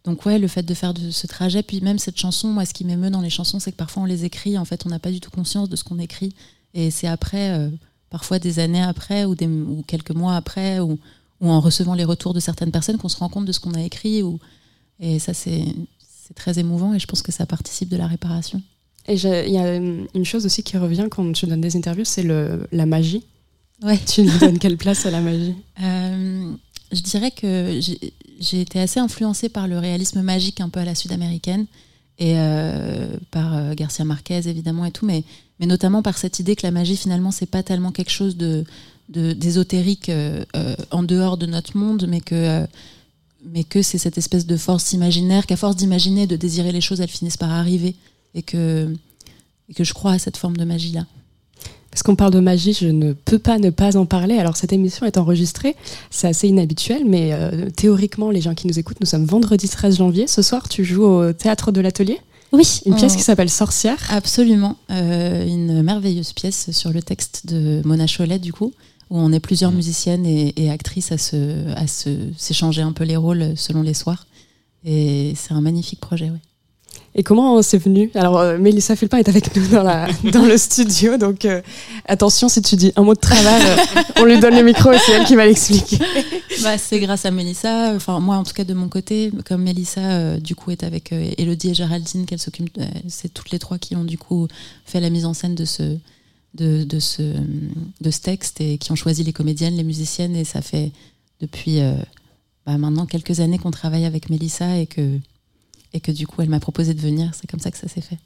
donc 0.04 0.26
ouais, 0.26 0.40
le 0.40 0.48
fait 0.48 0.64
de 0.64 0.74
faire 0.74 0.94
ce 1.12 1.28
trajet, 1.28 1.64
puis 1.64 1.82
même 1.82 2.00
cette 2.00 2.18
chanson, 2.18 2.50
moi, 2.50 2.66
ce 2.66 2.74
qui 2.74 2.86
m'émeut 2.86 3.10
dans 3.10 3.22
les 3.22 3.30
chansons, 3.30 3.60
c'est 3.60 3.72
que 3.72 3.78
parfois 3.78 4.04
on 4.04 4.06
les 4.06 4.26
écrit, 4.26 4.58
en 4.58 4.66
fait, 4.66 4.86
on 4.86 4.90
n'a 4.90 5.00
pas 5.00 5.12
du 5.12 5.20
tout 5.20 5.32
conscience 5.32 5.70
de 5.70 5.76
ce 5.76 5.84
qu'on 5.84 6.00
écrit. 6.00 6.34
Et 6.74 6.92
c'est 6.92 7.08
après, 7.08 7.52
euh, 7.52 7.70
parfois 8.10 8.40
des 8.40 8.60
années 8.60 8.82
après, 8.82 9.26
ou, 9.26 9.36
quelques 9.88 10.12
mois 10.12 10.36
après, 10.36 10.80
ou, 10.80 11.00
en 11.42 11.60
recevant 11.60 11.94
les 11.94 12.06
retours 12.06 12.34
de 12.34 12.40
certaines 12.40 12.72
personnes, 12.72 12.98
qu'on 12.98 13.10
se 13.10 13.18
rend 13.18 13.30
compte 13.30 13.46
de 13.46 13.52
ce 13.52 13.60
qu'on 13.60 13.74
a 13.74 13.82
écrit. 13.82 14.24
Et 15.00 15.20
ça, 15.20 15.34
c'est 15.34 15.66
c'est 16.26 16.34
très 16.34 16.60
émouvant, 16.60 16.94
et 16.94 17.00
je 17.00 17.06
pense 17.08 17.22
que 17.22 17.32
ça 17.32 17.46
participe 17.46 17.90
de 17.90 17.98
la 17.98 18.08
réparation. 18.08 18.62
Et 19.08 19.16
il 19.16 19.52
y 19.52 19.58
a 19.58 19.76
hum, 19.78 20.08
une 20.16 20.26
chose 20.26 20.46
aussi 20.46 20.64
qui 20.64 20.78
revient 20.78 21.08
quand 21.12 21.34
tu 21.34 21.46
donnes 21.46 21.62
des 21.62 21.76
interviews, 21.76 22.06
c'est 22.06 22.24
la 22.24 22.86
magie. 22.86 23.24
Ouais. 23.82 24.00
Tu 24.08 24.24
lui 24.24 24.40
donnes 24.40 24.60
quelle 24.60 24.78
place 24.78 25.06
à 25.06 25.12
la 25.12 25.20
magie 25.22 25.56
Euh, 25.84 26.52
je 26.92 27.02
dirais 27.02 27.32
que 27.32 27.80
j'ai- 28.40 28.62
été 28.62 28.80
assez 28.80 29.00
influencée 29.00 29.50
par 29.50 29.68
le 29.68 29.80
réalisme 29.80 30.22
magique 30.22 30.62
un 30.62 30.70
peu 30.70 30.80
à 30.80 30.86
la 30.86 30.96
sud-américaine 30.96 31.66
et 32.20 32.34
euh, 32.38 33.18
par 33.32 33.56
euh, 33.56 33.74
Garcia 33.74 34.06
Marquez 34.06 34.48
évidemment 34.48 34.86
et 34.86 34.92
tout, 34.92 35.06
mais, 35.06 35.24
mais 35.60 35.66
notamment 35.66 36.02
par 36.04 36.18
cette 36.18 36.40
idée 36.40 36.56
que 36.56 36.66
la 36.66 36.72
magie 36.72 36.96
finalement 36.96 37.32
c'est 37.32 37.48
pas 37.48 37.64
tellement 37.64 37.92
quelque 37.92 38.12
chose 38.12 38.38
de 38.38 38.64
d'ésotérique 39.10 40.10
euh, 40.10 40.44
euh, 40.56 40.76
en 40.92 41.04
dehors 41.04 41.38
de 41.38 41.46
notre 41.46 41.78
monde, 41.78 42.06
mais 42.08 42.22
que 42.22 42.36
euh, 42.36 42.66
mais 43.52 43.64
que 43.64 43.82
c'est 43.82 43.98
cette 43.98 44.18
espèce 44.18 44.46
de 44.46 44.58
force 44.58 44.94
imaginaire 44.94 45.46
qu'à 45.46 45.58
force 45.58 45.76
d'imaginer, 45.76 46.28
de 46.28 46.36
désirer 46.36 46.72
les 46.72 46.82
choses, 46.82 47.02
elles 47.02 47.10
finissent 47.10 47.38
par 47.38 47.52
arriver 47.52 47.96
et 48.36 48.42
que 48.42 48.94
et 49.70 49.74
que 49.74 49.84
je 49.84 49.94
crois 49.94 50.12
à 50.14 50.20
cette 50.20 50.38
forme 50.38 50.58
de 50.58 50.66
magie 50.66 50.92
là. 50.92 51.06
Parce 51.90 52.02
qu'on 52.04 52.16
parle 52.16 52.34
de 52.34 52.40
magie, 52.40 52.74
je 52.74 52.88
ne 52.88 53.14
peux 53.14 53.38
pas 53.40 53.60
ne 53.60 53.70
pas 53.70 53.96
en 53.98 54.06
parler. 54.08 54.38
Alors 54.38 54.58
cette 54.58 54.74
émission 54.74 55.06
est 55.06 55.18
enregistrée, 55.18 55.76
c'est 56.10 56.28
assez 56.28 56.48
inhabituel, 56.48 57.04
mais 57.06 57.30
euh, 57.34 57.70
théoriquement, 57.70 58.32
les 58.32 58.42
gens 58.42 58.56
qui 58.56 58.66
nous 58.68 58.80
écoutent, 58.80 59.00
nous 59.00 59.06
sommes 59.06 59.26
vendredi 59.26 59.70
13 59.70 59.98
janvier. 59.98 60.26
Ce 60.28 60.42
soir, 60.42 60.68
tu 60.68 60.84
joues 60.84 61.04
au 61.06 61.34
théâtre 61.34 61.72
de 61.72 61.82
l'atelier. 61.82 62.20
Oui, 62.52 62.82
Une 62.86 62.96
pièce 62.96 63.14
on- 63.14 63.18
qui 63.18 63.22
s'appelle 63.24 63.50
Sorcière. 63.50 63.98
Absolument, 64.10 64.76
Euh, 64.92 65.46
une 65.48 65.82
merveilleuse 65.84 66.34
pièce 66.34 66.72
sur 66.72 66.92
le 66.92 67.02
texte 67.02 67.46
de 67.46 67.82
Mona 67.86 68.06
Cholet 68.08 68.40
du 68.40 68.52
coup, 68.54 68.74
où 69.14 69.20
on 69.20 69.32
est 69.32 69.40
plusieurs 69.40 69.72
musiciennes 69.72 70.26
et, 70.26 70.54
et 70.58 70.70
actrices 70.70 71.12
à 71.12 71.18
se 71.18 71.72
à 71.76 71.88
se 71.88 72.10
s'échanger 72.38 72.82
un 72.82 72.92
peu 72.92 73.06
les 73.06 73.16
rôles 73.16 73.54
selon 73.56 73.82
les 73.82 73.94
soirs. 73.94 74.26
Et 74.84 75.34
c'est 75.38 75.54
un 75.54 75.62
magnifique 75.62 76.02
projet, 76.02 76.26
ouais. 76.26 76.42
Et 77.16 77.22
comment 77.22 77.62
c'est 77.62 77.78
venu? 77.78 78.10
Alors, 78.16 78.40
euh, 78.40 78.58
Mélissa 78.58 78.96
Fulpin 78.96 79.18
est 79.18 79.30
avec 79.30 79.56
nous 79.56 79.68
dans, 79.68 79.84
la, 79.84 80.08
dans 80.32 80.46
le 80.46 80.58
studio, 80.58 81.18
donc 81.18 81.46
euh, 81.46 81.62
attention 82.08 82.50
si 82.50 82.62
tu 82.64 82.76
dis 82.76 82.92
un 82.96 83.04
mot 83.04 83.14
de 83.14 83.20
travers, 83.20 83.62
euh, 83.62 84.02
on 84.20 84.26
lui 84.26 84.40
donne 84.40 84.56
le 84.56 84.64
micro 84.64 84.92
et 84.92 84.98
c'est 84.98 85.12
elle 85.12 85.26
qui 85.26 85.36
va 85.36 85.46
l'expliquer. 85.46 86.00
Bah, 86.62 86.78
c'est 86.78 87.00
grâce 87.00 87.26
à 87.26 87.32
Mélissa, 87.32 87.94
enfin 87.96 88.20
moi 88.20 88.38
en 88.38 88.44
tout 88.44 88.54
cas 88.54 88.64
de 88.64 88.74
mon 88.74 88.88
côté, 88.88 89.32
comme 89.46 89.64
Mélissa 89.64 90.02
euh, 90.02 90.40
du 90.40 90.56
coup 90.56 90.72
est 90.72 90.84
avec 90.84 91.12
euh, 91.12 91.32
Elodie 91.38 91.72
et 91.72 91.74
Géraldine, 91.74 92.26
qu'elle 92.26 92.40
s'occupe, 92.40 92.78
euh, 92.78 92.86
c'est 93.08 93.34
toutes 93.34 93.52
les 93.52 93.60
trois 93.60 93.78
qui 93.80 93.96
ont 93.96 94.04
du 94.06 94.18
coup 94.18 94.48
fait 94.86 95.00
la 95.00 95.10
mise 95.10 95.26
en 95.26 95.34
scène 95.34 95.56
de 95.56 95.66
ce, 95.66 95.98
de, 96.54 96.84
de 96.84 97.00
ce, 97.00 97.22
de 98.02 98.12
ce 98.12 98.20
texte 98.22 98.62
et 98.62 98.78
qui 98.78 98.92
ont 98.92 98.96
choisi 98.96 99.24
les 99.24 99.34
comédiennes, 99.34 99.76
les 99.76 99.84
musiciennes 99.84 100.36
et 100.36 100.44
ça 100.44 100.62
fait 100.62 100.92
depuis 101.40 101.80
euh, 101.80 101.96
bah, 102.66 102.78
maintenant 102.78 103.06
quelques 103.06 103.40
années 103.40 103.58
qu'on 103.58 103.72
travaille 103.72 104.06
avec 104.06 104.30
Mélissa 104.30 104.78
et 104.78 104.88
que, 104.88 105.20
et 105.94 106.00
que 106.00 106.12
du 106.12 106.28
coup 106.28 106.42
elle 106.42 106.50
m'a 106.50 106.60
proposé 106.60 106.94
de 106.94 107.02
venir, 107.02 107.32
c'est 107.34 107.50
comme 107.50 107.60
ça 107.60 107.72
que 107.72 107.78
ça 107.78 107.88
s'est 107.88 108.02
fait. 108.02 108.20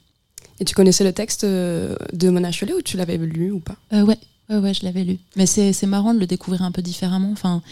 Et 0.60 0.64
tu 0.64 0.74
connaissais 0.74 1.04
le 1.04 1.12
texte 1.12 1.44
euh, 1.44 1.96
de 2.12 2.28
Mona 2.30 2.50
Chollet 2.52 2.74
ou 2.74 2.82
tu 2.82 2.96
l'avais 2.96 3.16
lu 3.16 3.50
ou 3.50 3.60
pas? 3.60 3.76
Euh, 3.92 4.04
ouais, 4.04 4.18
ouais, 4.50 4.58
ouais, 4.58 4.74
je 4.74 4.84
l'avais 4.84 5.04
lu. 5.04 5.18
Mais 5.36 5.46
c'est 5.46 5.86
marrant 5.86 6.14
de 6.14 6.18
le 6.18 6.26
découvrir 6.26 6.62
un 6.62 6.72
peu 6.72 6.82
différemment. 6.82 7.30
Enfin, 7.30 7.62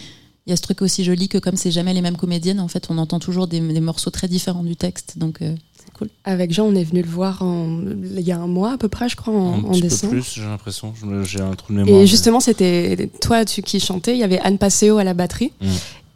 il 0.47 0.51
y 0.51 0.53
a 0.53 0.57
ce 0.57 0.63
truc 0.63 0.83
aussi 0.83 1.03
joli 1.03 1.29
que 1.29 1.39
comme 1.39 1.57
c'est 1.57 1.73
jamais 1.73 1.93
les 1.93 2.03
mêmes 2.03 2.17
comédiennes, 2.17 2.61
en 2.61 2.69
fait, 2.69 2.87
on 2.91 2.99
entend 2.99 3.19
toujours 3.19 3.49
des, 3.49 3.61
des 3.61 3.81
morceaux 3.81 4.11
très 4.11 4.29
différents 4.29 4.63
du 4.63 4.77
texte. 4.77 5.19
Donc, 5.19 5.43
euh, 5.43 5.55
cool. 5.97 6.09
Avec 6.25 6.53
Jean, 6.53 6.67
on 6.67 6.75
est 6.75 6.85
venu 6.85 7.03
le 7.03 7.09
voir 7.09 7.43
en- 7.43 7.81
il 8.17 8.21
y 8.21 8.33
a 8.33 8.39
un 8.39 8.47
mois 8.47 8.73
à 8.73 8.77
peu 8.79 8.89
près, 8.89 9.09
je 9.09 9.17
crois, 9.17 9.33
en, 9.33 9.55
Un 9.55 9.59
en 9.65 9.71
petit 9.71 9.83
peu 9.83 9.89
décembre. 9.89 10.13
plus, 10.13 10.33
j'ai 10.35 10.43
l'impression. 10.43 10.93
J'ai 11.25 11.41
un 11.41 11.55
trou 11.55 11.73
de 11.73 11.79
mémoire. 11.79 12.01
Et 12.03 12.07
justement, 12.07 12.41
c'était 12.41 13.11
toi 13.21 13.45
tu, 13.45 13.63
qui 13.63 13.81
chantais, 13.81 14.13
il 14.15 14.19
y 14.19 14.25
avait 14.25 14.39
Anne 14.41 14.59
Passeo 14.59 14.99
à 14.99 15.05
la 15.05 15.15
batterie. 15.15 15.53
Mm. 15.61 15.67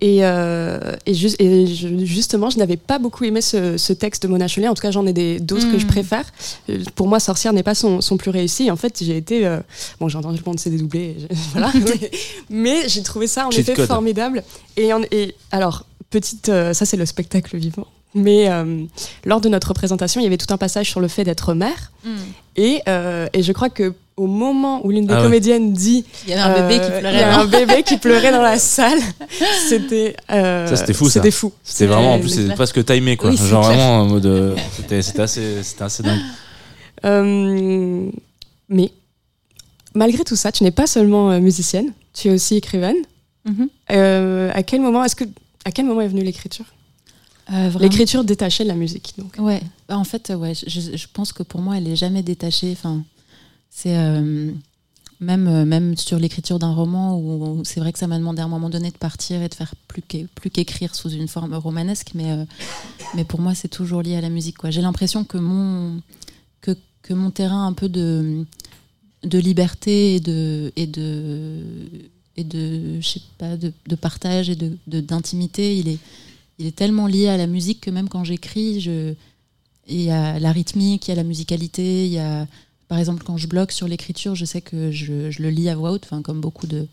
Et, 0.03 0.25
euh, 0.25 0.97
et, 1.05 1.13
ju- 1.13 1.29
et 1.39 1.67
je- 1.67 2.05
justement, 2.07 2.49
je 2.49 2.57
n'avais 2.57 2.79
pas 2.79 2.99
beaucoup 2.99 3.25
aimé 3.25 3.43
ce, 3.43 3.77
ce 3.77 3.93
texte 3.93 4.23
de 4.23 4.29
Mona 4.29 4.49
Chollet. 4.49 4.67
En 4.67 4.73
tout 4.73 4.81
cas, 4.81 4.91
j'en 4.91 5.05
ai 5.07 5.13
des- 5.13 5.39
d'autres 5.41 5.71
que 5.71 5.79
je 5.79 5.85
Mm. 5.85 5.89
préfère. 5.89 6.25
Euh, 6.71 6.83
Pour 6.95 7.07
moi, 7.07 7.21
Sorcière 7.21 7.53
n'est 7.53 7.63
pas 7.63 7.75
son, 7.75 8.01
son 8.01 8.17
plus 8.17 8.31
réussi. 8.31 8.71
En 8.71 8.77
fait, 8.77 9.03
j'ai 9.05 9.19
été. 9.19 9.47
euh, 9.47 9.61
bon, 10.01 10.09
j'ai 10.09 10.17
entendu 10.17 10.39
le 10.39 10.43
monde 10.47 10.59
c'est 10.59 10.71
dédoublé. 10.71 11.17
voilà. 11.53 11.71
mais 11.75 12.11
mais 12.49 12.89
j'ai 12.89 13.03
trouvé 13.03 13.27
ça 13.27 13.47
en 13.47 13.51
Cheat 13.51 13.61
effet 13.69 13.75
code. 13.75 13.89
formidable. 13.89 14.43
Et, 14.79 14.91
en- 14.95 15.03
et 15.11 15.35
alors, 15.51 15.85
petite. 16.09 16.49
euh, 16.49 16.73
ça, 16.73 16.87
c'est 16.87 16.97
le 16.97 17.05
spectacle 17.05 17.59
vivant. 17.59 17.87
Mais 18.15 18.51
euh, 18.51 18.85
lors 19.25 19.41
de 19.41 19.49
notre 19.49 19.69
représentation, 19.69 20.21
il 20.21 20.25
y 20.25 20.27
avait 20.27 20.37
tout 20.37 20.53
un 20.53 20.57
passage 20.57 20.89
sur 20.91 21.01
le 21.01 21.07
fait 21.09 21.23
d'être 21.25 21.55
mère. 21.55 21.93
Et, 22.57 22.83
euh, 22.89 23.29
et 23.33 23.43
je 23.43 23.53
crois 23.53 23.71
que 23.71 23.95
au 24.17 24.27
moment 24.27 24.85
où 24.85 24.91
l'une 24.91 25.07
des 25.07 25.15
Ah 25.15 25.19
ouais. 25.19 25.23
comédiennes 25.23 25.73
dit 25.73 26.05
Il 26.27 26.31
y 26.31 26.35
avait 26.35 26.43
un 26.43 26.69
bébé 26.69 26.75
qui 26.81 26.91
euh, 26.91 26.99
pleurait. 27.01 27.15
il 27.15 27.21
y 27.21 27.23
a 27.23 27.39
un 27.41 27.45
bébé 27.47 27.83
qui 27.85 27.97
pleurait 27.99 28.33
dans 28.33 28.43
la 28.43 28.59
salle, 28.59 28.99
c'était 29.69 30.15
euh, 30.31 30.67
Ça, 30.67 30.77
c'était 30.77 30.93
fou, 30.93 31.07
ça. 31.07 31.13
C'était 31.21 31.31
fou. 31.31 31.53
C'était 31.63 31.87
vraiment, 31.87 32.15
en 32.15 32.19
plus, 32.19 32.29
c'est 32.29 32.55
presque 32.55 32.85
timé, 32.85 33.17
quoi. 33.17 33.31
Oui, 33.31 33.37
Genre 33.37 33.65
clair. 33.65 33.77
vraiment 33.77 34.01
en 34.01 34.07
mode. 34.07 34.57
C'était 34.77 35.01
c'était 35.03 35.23
assez, 35.23 35.63
c'était 35.63 35.85
assez 35.85 36.03
dingue. 36.03 36.21
Euh, 37.05 38.11
mais 38.69 38.93
malgré 39.95 40.25
tout 40.25 40.37
ça, 40.37 40.53
tu 40.53 40.65
n'es 40.65 40.71
pas 40.71 40.87
seulement 40.87 41.39
musicienne, 41.41 41.93
tu 42.13 42.29
es 42.29 42.31
aussi 42.33 42.57
écrivaine. 42.57 42.97
Mhm. 43.47 43.69
Euh, 43.93 44.51
à 44.53 44.63
quel 44.63 44.81
moment 44.81 45.03
est-ce 45.05 45.17
que 45.17 45.25
à 45.65 45.71
quel 45.71 45.87
moment 45.87 46.01
est 46.03 46.09
venue 46.09 46.23
l'écriture? 46.25 46.67
Euh. 47.53 47.71
L'écriture 47.81 48.25
détachée 48.25 48.63
de 48.65 48.69
la 48.69 48.75
musique, 48.77 49.15
donc. 49.19 49.35
Ouais, 49.39 49.61
Bah, 49.89 49.99
en 49.99 50.05
fait, 50.05 50.31
ouais, 50.37 50.53
je, 50.55 50.81
je 50.97 51.07
pense 51.13 51.33
que 51.33 51.43
pour 51.43 51.61
moi, 51.61 51.77
elle 51.79 51.89
est 51.89 51.97
jamais 51.97 52.23
détachée. 52.23 52.71
Enfin, 52.73 53.03
c'est 53.71 53.97
euh, 53.97 54.53
même, 55.21 55.49
euh, 55.49 55.65
même 55.65 55.97
sur 55.97 56.19
l'écriture 56.19 56.59
d'un 56.59 56.73
roman 56.73 57.17
où, 57.19 57.59
où 57.61 57.65
c'est 57.65 57.81
vrai 57.81 57.93
que 57.93 57.99
ça 57.99 58.07
m'a 58.07 58.19
demandé 58.19 58.41
à 58.41 58.45
un 58.45 58.49
moment 58.49 58.71
donné 58.71 58.91
de 58.91 58.97
partir 58.97 59.43
et 59.43 59.49
de 59.49 59.55
faire 59.55 59.75
plus 59.89 60.03
qu'é- 60.03 60.27
plus 60.35 60.51
qu'écrire 60.51 60.95
sous 60.95 61.11
une 61.11 61.29
forme 61.29 61.55
romanesque, 61.55 62.13
mais, 62.15 62.31
euh, 62.31 62.45
mais 63.15 63.25
pour 63.25 63.41
moi 63.41 63.55
c'est 63.55 63.69
toujours 63.69 64.03
lié 64.03 64.17
à 64.17 64.21
la 64.21 64.31
musique. 64.31 64.57
J'ai 64.71 64.81
l'impression 64.81 65.25
que 65.25 65.37
mon, 65.39 66.01
que, 66.63 66.77
que 67.03 67.13
mon 67.15 67.31
terrain 67.31 67.67
un 67.67 67.73
peu 67.73 67.89
de, 67.89 68.47
de 69.25 69.39
liberté 69.39 70.15
et 70.17 70.21
de, 70.21 70.73
et 70.77 70.87
de, 70.87 71.63
et 72.37 72.45
de, 72.45 73.01
je 73.01 73.09
sais 73.09 73.23
pas, 73.39 73.57
de, 73.57 73.73
de 73.89 73.95
partage 73.97 74.49
et 74.51 74.57
de, 74.57 74.77
de- 74.87 75.01
d'intimité, 75.01 75.77
il 75.77 75.89
est, 75.89 75.99
il 76.61 76.67
est 76.67 76.77
tellement 76.77 77.07
lié 77.07 77.29
à 77.29 77.37
la 77.37 77.47
musique 77.47 77.81
que 77.81 77.91
même 77.91 78.09
quand 78.09 78.23
j'écris, 78.23 78.81
je, 78.81 79.15
il 79.89 80.03
y 80.03 80.11
a 80.11 80.39
la 80.39 80.53
rythmique, 80.53 81.09
il 81.09 81.11
y 81.11 81.13
a 81.13 81.17
la 81.17 81.25
musicalité, 81.25 82.07
il 82.07 82.13
y 82.13 82.19
a, 82.19 82.47
par 82.87 82.99
exemple, 82.99 83.25
quand 83.25 83.37
je 83.37 83.47
bloque 83.49 83.73
sur 83.73 83.89
l'écriture, 83.89 84.35
je 84.35 84.45
sais 84.45 84.61
que 84.61 84.91
je, 84.93 85.31
je 85.31 85.43
le 85.43 85.51
lis 85.51 85.69
à 85.69 85.75
voix 85.75 85.91
haute, 85.93 86.05
enfin, 86.05 86.23
comme 86.23 86.41
beaucoup 86.41 86.67
de, 86.67 86.87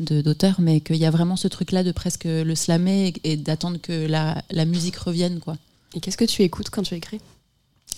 de- 0.00 0.22
d'auteurs, 0.22 0.60
mais 0.60 0.80
qu'il 0.80 0.96
y 0.96 1.04
a 1.04 1.10
vraiment 1.10 1.36
ce 1.36 1.48
truc-là 1.48 1.82
de 1.84 1.92
presque 1.92 2.24
le 2.24 2.54
slammer 2.54 3.08
et, 3.24 3.32
et 3.32 3.36
d'attendre 3.36 3.78
que 3.82 4.06
la, 4.06 4.42
la 4.50 4.64
musique 4.64 4.96
revienne, 4.96 5.40
quoi. 5.40 5.56
Et 5.94 6.00
qu'est-ce 6.00 6.16
que 6.16 6.24
tu 6.24 6.42
écoutes 6.42 6.70
quand 6.70 6.82
tu 6.82 6.94
écris? 6.94 7.20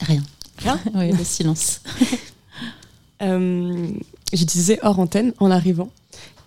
Rien. 0.00 0.22
Rien? 0.58 0.80
Oui, 0.94 1.12
le 1.12 1.24
silence. 1.24 1.80
Euh, 3.22 3.86
je 4.32 4.44
disais 4.46 4.78
hors 4.82 4.98
antenne 4.98 5.34
en 5.40 5.50
arrivant 5.50 5.90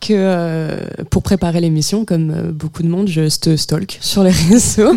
que 0.06 0.14
euh, 0.14 0.78
pour 1.10 1.24
préparer 1.24 1.62
l'émission, 1.62 2.06
comme 2.06 2.32
euh, 2.32 2.52
beaucoup 2.52 2.84
de 2.84 2.90
monde, 2.90 3.08
je 3.08 3.22
te 3.38 3.56
stalk 3.56 3.98
sur 4.02 4.24
les 4.24 4.32
réseaux. 4.50 4.96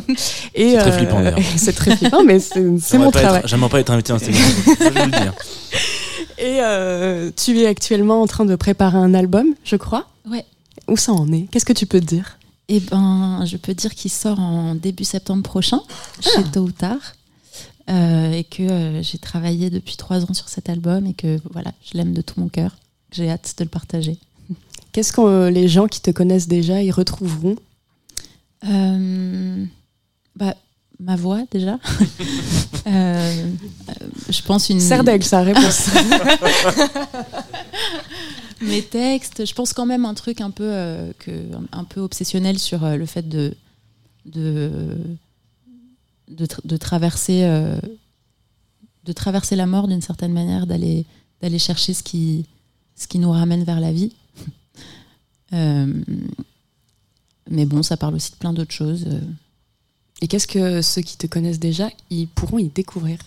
Et, 0.55 0.73
C'est 0.73 0.79
très 0.79 0.93
flippant, 0.93 1.21
d'ailleurs. 1.21 1.39
C'est 1.57 1.73
très 1.73 1.97
flippant, 1.97 2.25
mais 2.25 2.41
c'est 2.41 2.99
mon 2.99 3.11
travail. 3.11 3.43
J'aimerais 3.45 3.71
pas 3.71 3.81
être 3.81 3.91
invité 3.91 4.13
dans 4.13 4.19
cette 4.19 4.29
émission. 4.29 4.75
je 4.81 4.89
vais 4.89 5.05
le 5.05 5.11
dire. 5.11 5.35
Et 6.39 6.59
euh, 6.61 7.31
tu 7.35 7.59
es 7.61 7.67
actuellement 7.67 8.21
en 8.21 8.27
train 8.27 8.45
de 8.45 8.55
préparer 8.57 8.99
un 8.99 9.15
album, 9.15 9.47
je 9.65 9.77
crois. 9.77 10.07
Ouais. 10.31 10.45
Où 10.89 10.97
ça 10.97 11.13
en 11.13 11.33
est? 11.33 11.49
Qu'est-ce 11.51 11.65
que 11.65 11.73
tu 11.73 11.87
peux 11.87 12.01
te 12.01 12.05
dire? 12.05 12.39
Eh 12.69 12.81
ben, 12.81 13.45
je 13.47 13.57
peux 13.57 13.75
dire 13.75 13.95
qu'il 13.95 14.11
sort 14.11 14.39
en 14.39 14.75
début 14.75 15.05
septembre 15.05 15.43
prochain, 15.43 15.81
chez 16.21 16.43
Tôt 16.53 16.61
ou 16.61 16.73
Tard. 16.73 17.15
Euh, 17.89 18.33
et 18.33 18.43
que 18.43 18.65
euh, 18.65 19.03
j'ai 19.03 19.19
travaillé 19.19 19.71
depuis 19.71 19.97
trois 19.97 20.25
ans 20.25 20.35
sur 20.35 20.49
cet 20.49 20.69
album 20.69 21.07
et 21.07 21.15
que 21.15 21.39
voilà, 21.53 21.71
je 21.85 21.97
l'aime 21.97 22.13
de 22.13 22.21
tout 22.21 22.41
mon 22.41 22.49
cœur. 22.49 22.73
J'ai 23.13 23.31
hâte 23.31 23.55
de 23.59 23.65
le 23.65 23.71
partager. 23.71 24.19
Qu'est-ce 24.97 25.13
que 25.13 25.21
euh, 25.21 25.51
les 25.51 25.69
gens 25.69 25.89
qui 25.89 26.01
te 26.01 26.11
connaissent 26.11 26.49
déjà 26.49 26.83
y 26.83 26.91
retrouveront? 26.91 27.57
Euh, 28.67 29.63
bah, 30.35 30.55
ma 30.99 31.17
voix 31.17 31.43
déjà. 31.51 31.79
Euh, 32.89 33.51
je 34.31 34.43
pense 34.43 34.71
une. 34.71 34.79
Serdaigle, 34.79 35.25
sa 35.25 35.43
réponse. 35.43 35.89
Mes 38.63 38.81
textes, 38.83 39.45
je 39.45 39.53
pense 39.55 39.73
quand 39.73 39.87
même 39.87 40.05
un 40.05 40.15
truc 40.15 40.41
un 40.41 40.53
peu, 40.53 40.69
euh, 40.71 41.11
que, 41.19 41.33
un 41.73 41.83
peu 41.83 42.01
obsessionnel 42.01 42.61
sur 42.61 42.89
le 42.89 43.05
fait 43.05 43.29
de, 43.29 43.57
de, 44.25 44.71
de, 46.29 46.47
tra- 46.47 46.65
de 46.65 46.77
traverser, 46.77 47.41
de 49.05 49.13
traverser 49.13 49.57
la 49.57 49.67
mort 49.67 49.89
d'une 49.89 50.01
certaine 50.01 50.33
manière, 50.33 50.69
d'aller, 50.69 51.07
d'aller 51.43 51.59
chercher 51.59 51.93
ce 51.93 52.05
qui, 52.05 52.47
ce 52.95 53.09
qui 53.09 53.19
nous 53.19 53.33
ramène 53.33 53.65
vers 53.65 53.81
la 53.81 53.91
vie. 53.91 54.13
Euh, 55.53 55.87
mais 57.51 57.65
bon, 57.67 57.83
ça 57.83 57.97
parle 57.97 58.15
aussi 58.15 58.33
de 58.33 58.37
plein 58.37 58.53
d'autres 58.53 58.73
choses. 58.73 59.05
euh. 59.07 59.21
Et 60.23 60.29
qu'est-ce 60.29 60.47
que 60.47 60.83
ceux 60.83 61.03
qui 61.03 61.17
te 61.17 61.27
connaissent 61.27 61.59
déjà, 61.61 61.91
ils 62.11 62.27
pourront 62.29 62.59
y 62.59 62.69
découvrir? 62.69 63.19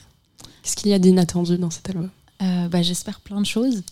Qu'est-ce 0.63 0.75
qu'il 0.75 0.89
y 0.89 0.93
a 0.93 0.99
d'inattendu 0.99 1.57
dans 1.57 1.69
cet 1.69 1.89
album? 1.89 2.09
Euh, 2.41 2.67
bah, 2.67 2.81
J'espère 2.81 3.19
plein 3.19 3.39
de 3.39 3.45
choses. 3.45 3.83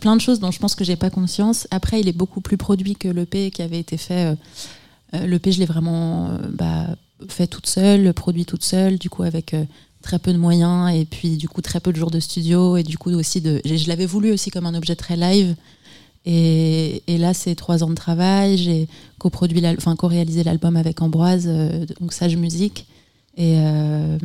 Plein 0.00 0.16
de 0.16 0.20
choses 0.20 0.40
dont 0.40 0.50
je 0.50 0.58
pense 0.58 0.74
que 0.74 0.84
j'ai 0.84 0.96
pas 0.96 1.10
conscience. 1.10 1.66
Après, 1.70 2.00
il 2.00 2.08
est 2.08 2.16
beaucoup 2.16 2.40
plus 2.40 2.56
produit 2.56 2.96
que 2.96 3.08
l'EP 3.08 3.50
qui 3.50 3.60
avait 3.60 3.78
été 3.80 3.98
fait. 3.98 4.34
L'EP, 5.12 5.52
je 5.52 5.58
l'ai 5.58 5.66
vraiment 5.66 6.38
bah, 6.48 6.86
fait 7.28 7.46
toute 7.46 7.66
seule, 7.66 8.14
produit 8.14 8.46
toute 8.46 8.64
seule, 8.64 8.98
du 8.98 9.10
coup 9.10 9.24
avec 9.24 9.54
très 10.00 10.18
peu 10.18 10.32
de 10.32 10.38
moyens 10.38 10.94
et 10.94 11.04
puis 11.04 11.36
du 11.36 11.48
coup 11.48 11.60
très 11.60 11.80
peu 11.80 11.92
de 11.92 11.98
jours 11.98 12.10
de 12.10 12.20
studio 12.20 12.76
et 12.78 12.82
du 12.82 12.96
coup 12.96 13.10
aussi 13.10 13.42
de. 13.42 13.60
Je 13.64 13.88
l'avais 13.88 14.06
voulu 14.06 14.32
aussi 14.32 14.50
comme 14.50 14.64
un 14.64 14.74
objet 14.74 14.96
très 14.96 15.16
live. 15.16 15.54
Et, 16.30 17.02
et 17.06 17.16
là, 17.16 17.32
c'est 17.32 17.54
trois 17.54 17.82
ans 17.82 17.88
de 17.88 17.94
travail. 17.94 18.58
J'ai 18.58 18.86
coproduit, 19.18 19.66
enfin 19.78 19.96
co-réalisé 19.96 20.44
l'album 20.44 20.76
avec 20.76 21.00
Ambroise, 21.00 21.46
euh, 21.48 21.86
donc 22.00 22.12
Sage 22.12 22.36
Musique. 22.36 22.86
Et, 23.38 23.54
euh, 23.56 24.18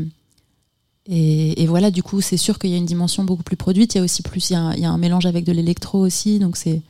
et, 1.08 1.64
et 1.64 1.66
voilà, 1.66 1.92
du 1.92 2.04
coup, 2.04 2.20
c'est 2.20 2.36
sûr 2.36 2.60
qu'il 2.60 2.72
y 2.72 2.74
a 2.74 2.78
une 2.78 2.86
dimension 2.86 3.24
beaucoup 3.24 3.44
plus 3.44 3.56
produite. 3.56 3.96
Il 3.96 4.00
y 4.00 4.02
a 4.02 4.04
aussi 4.04 4.22
plus, 4.22 4.50
il 4.50 4.54
y 4.54 4.56
a 4.58 4.60
un, 4.60 4.74
il 4.74 4.82
y 4.82 4.86
a 4.86 4.92
un 4.92 4.98
mélange 4.98 5.26
avec 5.26 5.46
de 5.46 5.54
l'électro 5.54 6.00
aussi, 6.00 6.40
donc 6.40 6.58
c'est 6.58 6.82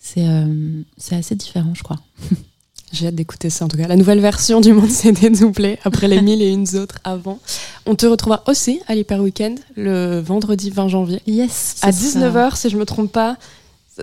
c'est 0.00 0.26
euh, 0.26 0.82
assez 1.10 1.36
différent, 1.36 1.72
je 1.74 1.84
crois. 1.84 1.98
J'ai 2.92 3.06
hâte 3.08 3.14
d'écouter 3.14 3.50
ça 3.50 3.64
en 3.66 3.68
tout 3.68 3.76
cas. 3.76 3.86
La 3.86 3.96
nouvelle 3.96 4.20
version 4.20 4.60
du 4.60 4.72
Monde 4.72 4.90
s'est 4.90 5.12
dédoublée 5.12 5.78
après 5.84 6.08
les 6.08 6.22
mille 6.22 6.40
et 6.40 6.48
une 6.48 6.66
autres 6.76 6.98
avant. 7.04 7.38
On 7.84 7.94
te 7.94 8.06
retrouvera 8.06 8.42
aussi 8.46 8.80
à 8.86 8.94
l'Hyper 8.94 9.20
Weekend 9.20 9.58
le 9.76 10.20
vendredi 10.20 10.70
20 10.70 10.88
janvier. 10.88 11.20
Yes. 11.26 11.76
À 11.82 11.92
c'est 11.92 12.18
ça. 12.18 12.30
19h, 12.30 12.56
si 12.56 12.70
je 12.70 12.78
me 12.78 12.86
trompe 12.86 13.12
pas. 13.12 13.36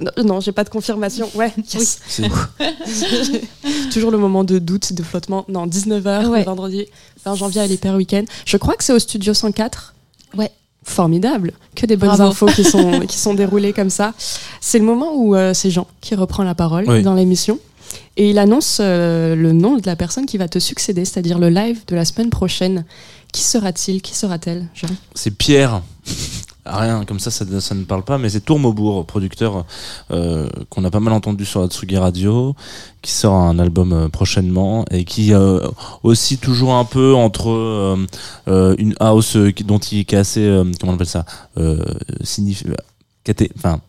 Non, 0.02 0.24
non, 0.24 0.40
j'ai 0.42 0.52
pas 0.52 0.64
de 0.64 0.70
confirmation. 0.70 1.30
Ouais, 1.36 1.54
yes. 1.74 2.00
C'est- 2.08 2.30
Toujours 3.92 4.12
le 4.12 4.18
moment 4.18 4.44
de 4.44 4.60
doute, 4.60 4.94
de 4.94 5.04
flottement. 5.04 5.46
Non, 5.48 5.68
19h, 5.68 6.28
Ouais. 6.28 6.40
le 6.40 6.46
vendredi 6.46 6.86
20 7.26 7.36
janvier 7.36 7.62
à 7.62 7.68
l'Hyper 7.68 7.96
Weekend. 7.96 8.28
Je 8.46 8.58
crois 8.58 8.76
que 8.76 8.84
c'est 8.84 8.94
au 8.94 9.00
studio 9.00 9.34
104. 9.34 9.94
Ouais. 10.38 10.52
Formidable. 10.84 11.54
Que 11.76 11.86
des 11.86 11.96
bonnes 11.98 12.10
Bravo. 12.10 12.24
infos 12.32 12.46
qui 12.48 12.64
sont, 12.64 13.00
qui 13.08 13.18
sont 13.18 13.34
déroulées 13.34 13.74
comme 13.74 13.90
ça. 13.90 14.14
C'est 14.62 14.80
le 14.80 14.86
moment 14.86 15.14
où 15.16 15.36
euh, 15.36 15.54
c'est 15.54 15.72
Jean 15.72 15.88
qui 16.02 16.14
reprend 16.16 16.44
la 16.44 16.56
parole 16.56 16.86
Oui. 16.88 17.02
dans 17.04 17.14
l'émission. 17.16 17.60
Et 18.18 18.30
il 18.30 18.38
annonce 18.40 18.78
euh, 18.82 19.36
le 19.36 19.52
nom 19.52 19.78
de 19.78 19.86
la 19.86 19.96
personne 19.96 20.26
qui 20.26 20.38
va 20.38 20.48
te 20.48 20.60
succéder, 20.60 21.06
c'est-à-dire 21.06 21.40
le 21.40 21.50
live 21.50 21.82
de 21.88 21.96
la 21.96 22.06
semaine 22.06 22.30
prochaine. 22.30 22.86
Qui 23.32 23.42
sera-t-il? 23.42 24.02
Qui 24.02 24.16
sera-t-elle, 24.16 24.68
Jean? 24.74 24.88
C'est 25.14 25.32
Pierre. 25.32 25.82
Rien, 26.66 27.06
comme 27.06 27.20
ça, 27.20 27.30
ça, 27.30 27.46
ne 27.46 27.84
parle 27.84 28.04
pas, 28.04 28.18
mais 28.18 28.30
c'est 28.30 28.40
Tourmaubourg, 28.40 29.06
producteur 29.06 29.66
euh, 30.10 30.50
qu'on 30.70 30.84
a 30.84 30.90
pas 30.90 31.00
mal 31.00 31.14
entendu 31.14 31.46
sur 31.46 31.62
la 31.62 31.68
Tsugi 31.68 31.98
Radio, 31.98 32.56
qui 33.04 33.12
sort 33.12 33.36
un 33.36 33.60
album 33.60 33.94
euh, 33.94 34.10
prochainement 34.10 34.84
et 34.90 35.06
qui 35.06 35.34
euh, 35.34 35.60
aussi 36.02 36.40
toujours 36.40 36.74
un 36.74 36.86
peu 36.86 37.14
entre 37.14 37.50
euh, 38.48 38.76
une 38.80 38.96
house 39.00 39.38
dont 39.38 39.78
il 39.78 40.00
est 40.00 40.14
assez, 40.16 40.42
comment 40.80 40.94
on 40.94 40.96
appelle 40.96 41.06
ça, 41.08 41.26
signif- 42.24 42.66
enfin. 43.58 43.80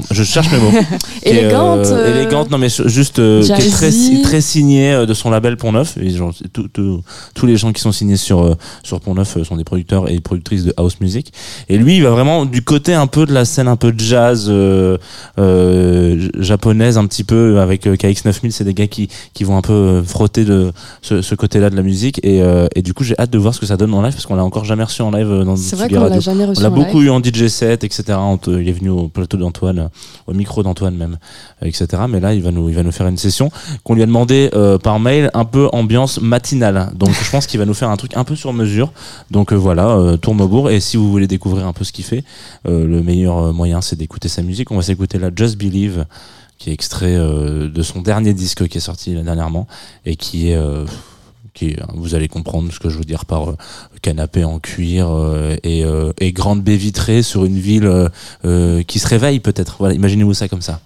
Euh, 0.00 0.06
je 0.10 0.22
cherche 0.24 0.50
mes 0.52 0.58
mots. 0.58 0.70
Est, 1.22 1.30
Élégante, 1.30 1.86
euh, 1.86 2.14
élégante, 2.20 2.50
non 2.50 2.58
mais 2.58 2.68
juste 2.86 3.18
euh, 3.18 3.42
qui 3.42 3.52
est 3.52 3.70
très, 3.70 3.90
très 4.22 4.40
signé 4.40 4.92
euh, 4.92 5.06
de 5.06 5.14
son 5.14 5.30
label 5.30 5.56
Pont 5.56 5.72
Neuf. 5.72 5.96
Et 6.00 6.10
genre, 6.10 6.32
c'est 6.36 6.52
tout- 6.52 6.68
tout- 6.68 7.02
tous 7.34 7.46
les 7.46 7.56
gens 7.56 7.72
qui 7.72 7.80
sont 7.80 7.92
signés 7.92 8.16
sur 8.16 8.42
euh, 8.44 8.54
sur 8.82 9.00
Pont 9.00 9.14
Neuf 9.14 9.36
euh, 9.36 9.44
sont 9.44 9.56
des 9.56 9.64
producteurs 9.64 10.10
et 10.10 10.20
productrices 10.20 10.64
de 10.64 10.74
house 10.76 11.00
music. 11.00 11.32
Et 11.68 11.78
lui, 11.78 11.96
il 11.96 12.02
va 12.02 12.10
vraiment 12.10 12.44
du 12.44 12.62
côté 12.62 12.94
un 12.94 13.06
peu 13.06 13.26
de 13.26 13.32
la 13.32 13.44
scène 13.44 13.68
un 13.68 13.76
peu 13.76 13.92
jazz 13.96 14.46
euh, 14.48 14.98
euh, 15.38 16.28
japonaise, 16.38 16.98
un 16.98 17.06
petit 17.06 17.24
peu 17.24 17.60
avec 17.60 17.86
euh, 17.86 17.94
KX9000. 17.96 18.50
C'est 18.50 18.64
des 18.64 18.74
gars 18.74 18.86
qui 18.86 19.08
qui 19.32 19.44
vont 19.44 19.56
un 19.56 19.62
peu 19.62 19.72
euh, 19.72 20.02
frotter 20.02 20.44
de 20.44 20.72
ce, 21.02 21.22
ce 21.22 21.34
côté-là 21.34 21.70
de 21.70 21.76
la 21.76 21.82
musique. 21.82 22.20
Et, 22.22 22.42
euh, 22.42 22.66
et 22.74 22.82
du 22.82 22.94
coup, 22.94 23.04
j'ai 23.04 23.14
hâte 23.18 23.30
de 23.30 23.38
voir 23.38 23.54
ce 23.54 23.60
que 23.60 23.66
ça 23.66 23.76
donne 23.76 23.92
en 23.94 24.02
live 24.02 24.12
parce 24.12 24.26
qu'on 24.26 24.34
l'a 24.36 24.44
encore 24.44 24.64
jamais 24.64 24.84
reçu 24.84 25.02
en 25.02 25.10
live 25.10 25.30
euh, 25.30 25.44
dans 25.44 25.56
C'est 25.56 25.76
vrai 25.76 25.88
qu'on 25.88 25.96
l'a 25.96 26.00
Radio. 26.04 26.20
jamais 26.20 26.44
reçu 26.44 26.60
On 26.60 26.62
l'a 26.62 26.70
beaucoup 26.70 26.98
live. 27.00 27.08
eu 27.08 27.10
en 27.10 27.20
DJ 27.22 27.48
set, 27.48 27.84
etc. 27.84 28.04
On 28.18 28.36
te- 28.38 28.50
Il 28.50 28.68
est 28.68 28.72
venu 28.72 28.90
au 28.90 29.08
plateau 29.08 29.36
d'Antoine, 29.36 29.83
au 30.26 30.34
micro 30.34 30.62
d'Antoine 30.62 30.96
même, 30.96 31.18
euh, 31.62 31.66
etc. 31.66 31.86
Mais 32.08 32.20
là, 32.20 32.34
il 32.34 32.42
va 32.42 32.50
nous, 32.50 32.68
il 32.68 32.74
va 32.74 32.82
nous 32.82 32.92
faire 32.92 33.06
une 33.06 33.18
session 33.18 33.50
qu'on 33.82 33.94
lui 33.94 34.02
a 34.02 34.06
demandé 34.06 34.50
euh, 34.54 34.78
par 34.78 35.00
mail, 35.00 35.30
un 35.34 35.44
peu 35.44 35.68
ambiance 35.72 36.20
matinale. 36.20 36.90
Donc, 36.94 37.10
je 37.10 37.30
pense 37.30 37.46
qu'il 37.46 37.58
va 37.58 37.66
nous 37.66 37.74
faire 37.74 37.90
un 37.90 37.96
truc 37.96 38.16
un 38.16 38.24
peu 38.24 38.36
sur 38.36 38.52
mesure. 38.52 38.92
Donc 39.30 39.52
euh, 39.52 39.56
voilà, 39.56 39.88
euh, 39.88 40.16
Tourmaubourg. 40.16 40.70
Et 40.70 40.80
si 40.80 40.96
vous 40.96 41.10
voulez 41.10 41.26
découvrir 41.26 41.66
un 41.66 41.72
peu 41.72 41.84
ce 41.84 41.92
qu'il 41.92 42.04
fait, 42.04 42.24
le 42.64 43.02
meilleur 43.02 43.52
moyen, 43.52 43.80
c'est 43.80 43.96
d'écouter 43.96 44.28
sa 44.28 44.42
musique. 44.42 44.70
On 44.70 44.76
va 44.76 44.82
s'écouter 44.82 45.18
la 45.18 45.30
Just 45.34 45.56
Believe, 45.56 46.06
qui 46.58 46.70
est 46.70 46.72
extrait 46.72 47.16
de 47.16 47.82
son 47.82 48.00
dernier 48.00 48.32
disque 48.32 48.66
qui 48.68 48.78
est 48.78 48.80
sorti 48.80 49.14
là, 49.14 49.22
dernièrement 49.22 49.66
et 50.06 50.16
qui 50.16 50.50
est 50.50 50.58
est- 51.62 51.76
vous 51.94 52.14
allez 52.14 52.28
comprendre 52.28 52.72
ce 52.72 52.78
que 52.80 52.88
je 52.88 52.98
veux 52.98 53.04
dire 53.04 53.24
par 53.26 53.50
euh, 53.50 53.56
canapé 54.02 54.44
en 54.44 54.58
cuir 54.58 55.08
euh, 55.10 55.56
et, 55.62 55.84
euh, 55.84 56.12
et 56.20 56.32
grande 56.32 56.62
baie 56.62 56.76
vitrée 56.76 57.22
sur 57.22 57.44
une 57.44 57.58
ville 57.58 57.90
qui 58.86 58.98
se 58.98 59.06
réveille 59.06 59.40
peut-être. 59.40 59.92
Imaginez-vous 59.92 60.34
ça 60.34 60.48
comme 60.48 60.62
ça. 60.62 60.80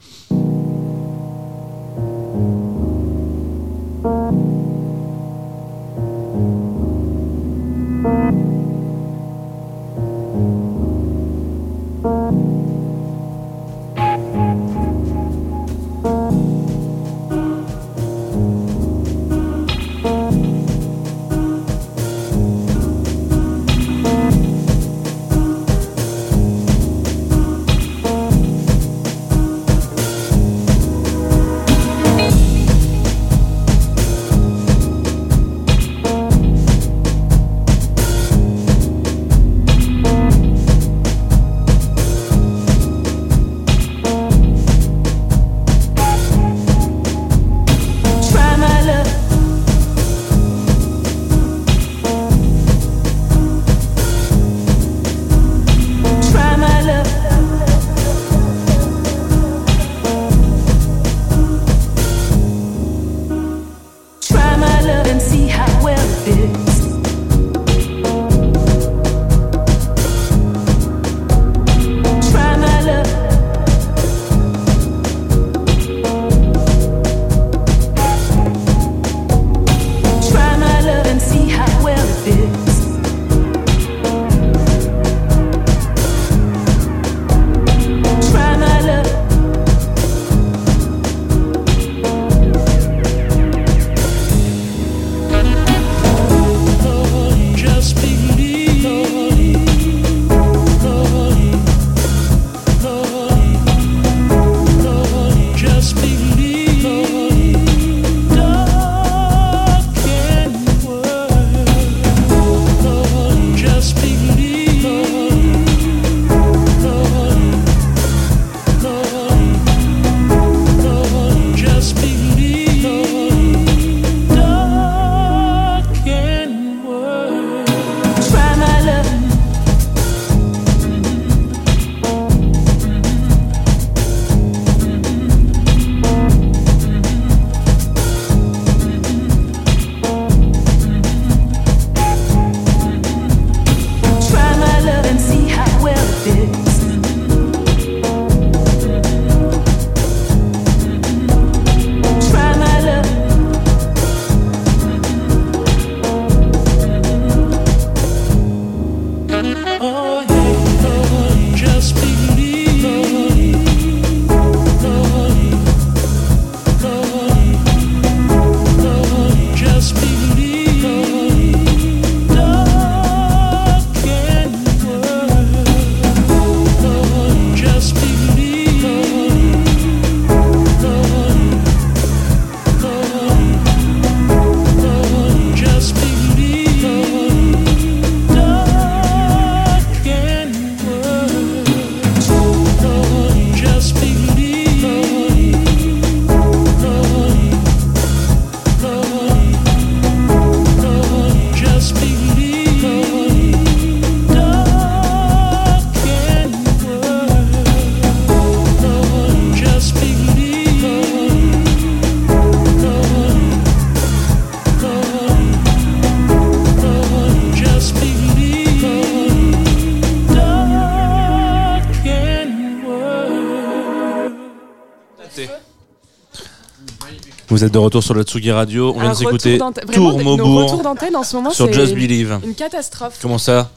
Vous 227.58 227.64
êtes 227.64 227.72
de 227.74 227.78
retour 227.78 228.04
sur 228.04 228.14
le 228.14 228.22
Tsugi 228.22 228.52
Radio. 228.52 228.92
On 228.94 229.00
vient 229.00 229.10
de 229.10 229.14
s'écouter 229.16 229.54
retour 229.54 229.66
d'antenne- 229.66 229.84
vraiment, 229.88 230.10
Tour 230.12 230.20
Maubourg 230.22 230.82
en 231.16 231.22
ce 231.24 231.34
moment, 231.36 231.50
sur 231.50 231.72
Just 231.72 231.92
Believe. 231.92 232.38
une 232.44 232.54
catastrophe. 232.54 233.18
Comment 233.20 233.38
ça? 233.38 233.68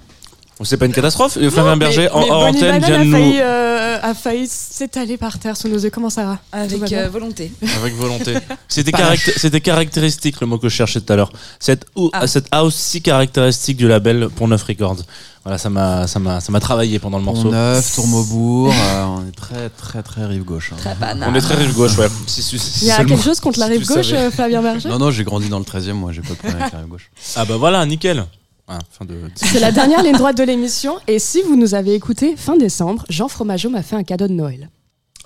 C'est 0.63 0.77
pas 0.77 0.85
une 0.85 0.91
catastrophe? 0.91 1.37
Et 1.37 1.49
Flavien 1.49 1.75
Berger, 1.77 2.07
en 2.11 2.21
hors 2.21 2.43
antenne, 2.45 2.77
vient 2.83 2.99
de 2.99 3.01
a 3.01 3.03
nous. 3.03 3.11
failli, 3.11 3.39
euh, 3.41 3.97
a 4.03 4.13
failli 4.13 4.45
s'étaler 4.47 5.17
par 5.17 5.39
terre 5.39 5.57
sous 5.57 5.67
nos 5.67 5.79
yeux. 5.79 5.89
Comment 5.89 6.11
ça 6.11 6.23
va? 6.25 6.37
Avec 6.51 6.93
euh, 6.93 7.09
volonté. 7.09 7.51
Avec 7.81 7.95
volonté. 7.95 8.35
C'était, 8.67 8.91
Pas 8.91 8.99
caracté- 8.99 9.33
c'était 9.35 9.61
caractéristique 9.61 10.39
le 10.41 10.45
mot 10.45 10.59
que 10.59 10.69
je 10.69 10.75
cherchais 10.75 11.01
tout 11.01 11.11
à 11.11 11.15
l'heure. 11.15 11.31
Cette, 11.59 11.87
ou- 11.95 12.11
Ah. 12.13 12.27
cette 12.27 12.45
house 12.51 12.75
si 12.75 13.01
caractéristique 13.01 13.77
du 13.77 13.87
label 13.87 14.29
pour 14.35 14.47
9 14.47 14.61
Records. 14.61 14.97
Voilà, 15.43 15.57
ça 15.57 15.69
m'a, 15.71 16.05
ça 16.07 16.19
m'a, 16.19 16.39
ça 16.39 16.51
m'a 16.51 16.59
travaillé 16.59 16.99
pendant 16.99 17.17
le 17.17 17.23
morceau. 17.23 17.43
Pont 17.45 17.51
Neuf, 17.51 17.95
Tourmaubourg, 17.95 18.71
euh, 18.75 19.03
on 19.05 19.27
est 19.27 19.31
très 19.35 19.69
très 19.69 20.03
très 20.03 20.25
rive 20.25 20.43
gauche. 20.43 20.71
hein. 20.73 20.77
Très 20.77 20.93
banal. 20.95 21.29
On 21.31 21.35
est 21.35 21.41
très 21.41 21.55
rive 21.55 21.73
gauche, 21.73 21.97
ouais. 21.97 22.07
Si- 22.27 22.43
si- 22.43 22.59
si 22.59 22.85
Il 22.85 22.87
y 22.87 22.91
a 22.91 22.97
seulement- 22.97 23.15
quelque 23.15 23.23
chose 23.25 23.39
contre 23.39 23.59
la 23.59 23.65
si 23.65 23.71
rive 23.73 23.81
tu 23.81 23.87
gauche, 23.87 24.09
savais. 24.09 24.21
euh, 24.25 24.31
Flavien 24.31 24.61
Berger 24.61 24.87
Non, 24.89 24.99
non, 24.99 25.09
j'ai 25.09 25.23
grandi 25.23 25.49
dans 25.49 25.57
le 25.57 25.65
13 25.65 25.89
e 25.89 25.93
moi, 25.93 26.11
j'ai 26.11 26.21
pas 26.21 26.29
de 26.29 26.35
problème 26.35 26.61
avec 26.61 26.73
la 26.73 26.79
rive 26.79 26.87
gauche. 26.89 27.09
Ah 27.35 27.45
bah 27.45 27.57
voilà, 27.57 27.83
nickel. 27.87 28.23
Ah, 28.67 28.77
fin 28.91 29.03
de... 29.03 29.15
C'est 29.35 29.59
la 29.59 29.71
dernière 29.71 30.03
ligne 30.03 30.13
droite 30.15 30.37
de 30.37 30.43
l'émission. 30.43 30.97
Et 31.07 31.17
si 31.19 31.41
vous 31.41 31.55
nous 31.57 31.73
avez 31.73 31.93
écouté 31.95 32.35
fin 32.37 32.55
décembre, 32.55 33.03
Jean 33.09 33.27
Fromageau 33.27 33.69
m'a 33.69 33.81
fait 33.81 33.95
un 33.95 34.03
cadeau 34.03 34.27
de 34.27 34.33
Noël. 34.33 34.69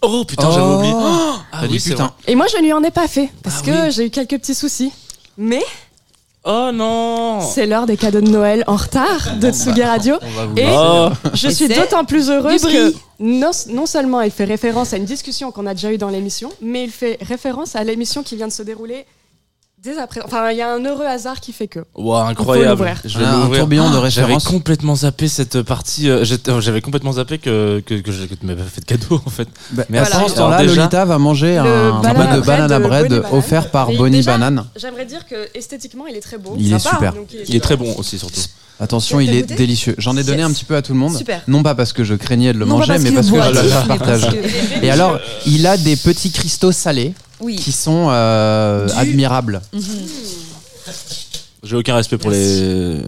Oh 0.02 0.24
putain, 0.26 0.50
j'avais 0.50 0.66
Oh. 0.66 0.78
oublié. 0.78 0.94
Oh, 0.96 1.00
ah 1.04 1.42
T'as 1.52 1.62
oui, 1.64 1.68
dit 1.74 1.80
c'est 1.82 1.90
putain. 1.92 2.14
Et 2.28 2.36
moi, 2.36 2.46
je 2.52 2.58
ne 2.58 2.64
lui 2.64 2.74
en 2.74 2.82
ai 2.84 2.90
pas 2.92 3.08
fait 3.08 3.30
parce 3.44 3.58
Ah 3.60 3.66
que 3.66 3.86
oui. 3.88 3.92
j'ai 3.92 4.06
eu 4.06 4.10
quelques 4.10 4.38
petits 4.40 4.56
soucis. 4.56 4.92
Mais 5.38 5.62
Oh 6.48 6.70
non 6.72 7.42
c'est 7.42 7.66
l'heure 7.66 7.88
des 7.88 7.98
cadeaux 7.98 8.22
de 8.22 8.30
Noël 8.30 8.64
en 8.68 8.76
retard 8.76 9.38
de 9.42 9.50
Tsugi 9.50 9.82
Radio. 9.82 10.18
Va 10.22 10.46
vous 10.46 10.58
Et. 10.58 10.68
Oh 10.70 11.10
je 11.34 11.50
suis 11.50 11.68
d'autant 11.68 12.06
plus 12.06 12.30
heureuse 12.30 12.62
que 12.62 12.94
non 13.20 13.86
seulement 13.88 14.22
il 14.22 14.30
fait 14.30 14.46
référence 14.46 14.94
à 14.94 14.98
une 14.98 15.06
discussion 15.06 15.52
qu'on 15.52 15.66
a 15.66 15.74
déjà 15.74 15.92
eue 15.92 15.98
dans 15.98 16.10
l'émission, 16.10 16.52
mais 16.62 16.84
il 16.84 16.92
fait 16.92 17.18
référence 17.22 17.76
à 17.76 17.84
l'émission 17.84 18.22
qui 18.22 18.36
vient 18.36 18.48
de 18.48 18.54
se 18.54 18.62
dérouler 18.62 19.06
dès 19.86 19.98
après. 19.98 20.20
Enfin, 20.26 20.52
il 20.52 20.58
y 20.58 20.62
a 20.62 20.70
un 20.74 20.84
heureux 20.84 21.06
hasard 21.06 21.40
qui 21.40 21.54
fait 21.54 21.68
que. 21.68 21.80
Wow, 21.96 22.16
incroyable. 22.16 22.94
Je 23.06 23.18
vais 23.20 23.26
Ah, 23.26 23.44
un 23.46 23.50
tourbillon 23.50 23.86
de 23.90 23.98
Oh, 23.98 24.06
J'avais 24.10 24.26
références. 24.26 24.44
complètement 24.46 24.96
zappé 24.96 25.28
cette 25.30 25.62
partie. 25.62 26.10
euh, 26.10 26.26
euh, 26.50 26.60
J'avais 26.62 26.82
complètement 26.82 27.14
zappé 27.14 27.38
que, 27.38 27.80
que, 27.86 27.96
que, 27.96 28.12
je- 28.12 28.26
que 28.26 28.34
tu 28.34 28.46
m'avais 28.46 28.64
fait 28.64 28.82
de 28.82 28.86
cadeau 28.86 29.22
en 29.26 29.30
fait. 29.30 29.48
Bah, 29.72 29.84
Merci. 29.90 30.12
Pendant 30.12 30.28
ce 30.28 30.36
temps-là, 30.36 30.58
déjà- 30.64 30.76
Lolita 30.76 31.06
va 31.06 31.18
manger 31.20 31.58
un 31.58 32.02
banana 32.02 32.32
bout 32.32 32.36
de 32.36 32.42
bread 32.42 32.60
banana 32.68 32.80
bread 32.80 33.24
offert 33.32 33.72
par 33.72 33.90
Mais 33.90 33.98
Bonnie 33.98 34.18
déjà, 34.18 34.32
Banane. 34.32 34.66
J'aimerais 34.76 35.06
dire 35.06 35.26
que 35.28 35.36
esthétiquement, 35.58 36.08
il 36.08 36.16
est 36.18 36.22
très 36.22 36.38
beau. 36.38 36.56
Il 36.58 36.74
est 36.74 36.80
super. 36.80 37.14
donc 37.14 37.28
Il 37.48 37.56
est 37.56 37.60
très 37.60 37.78
bon 37.78 37.94
aussi 37.98 38.18
surtout. 38.18 38.42
Attention, 38.80 39.20
il 39.22 39.34
est 39.34 39.44
délicieux. 39.44 39.96
J'en 39.98 40.18
ai 40.18 40.24
donné 40.24 40.40
Yes. 40.40 40.48
un 40.48 40.52
petit 40.54 40.66
peu 40.66 40.76
à 40.76 40.82
tout 40.82 40.92
le 40.94 41.00
monde. 41.00 41.16
Super. 41.18 41.42
Non 41.48 41.64
pas 41.64 41.76
parce 41.76 41.94
que 41.94 42.04
je 42.04 42.14
craignais 42.14 42.52
de 42.52 42.58
le 42.58 42.66
Non, 42.66 42.74
pas 42.74 42.80
manger, 42.80 42.94
parce 42.94 43.04
mais 43.04 43.10
que 43.12 43.16
parce 43.16 43.28
que 43.32 43.42
je 43.70 43.80
le 43.82 43.88
partage. 43.88 44.30
que- 44.30 44.86
Et 44.86 44.90
alors, 44.92 45.18
il 45.46 45.66
a 45.66 45.78
des 45.78 45.96
petits 45.96 46.32
cristaux 46.32 46.74
salés 46.74 47.14
Oui. 47.40 47.56
qui 47.56 47.72
sont 47.72 48.08
euh, 48.10 48.86
Du- 48.88 48.94
admirables. 48.94 49.62
Mhm. 49.74 49.82
J'ai 51.64 51.76
aucun 51.78 51.96
respect 51.96 52.18
pour 52.18 52.32
les. 52.32 53.00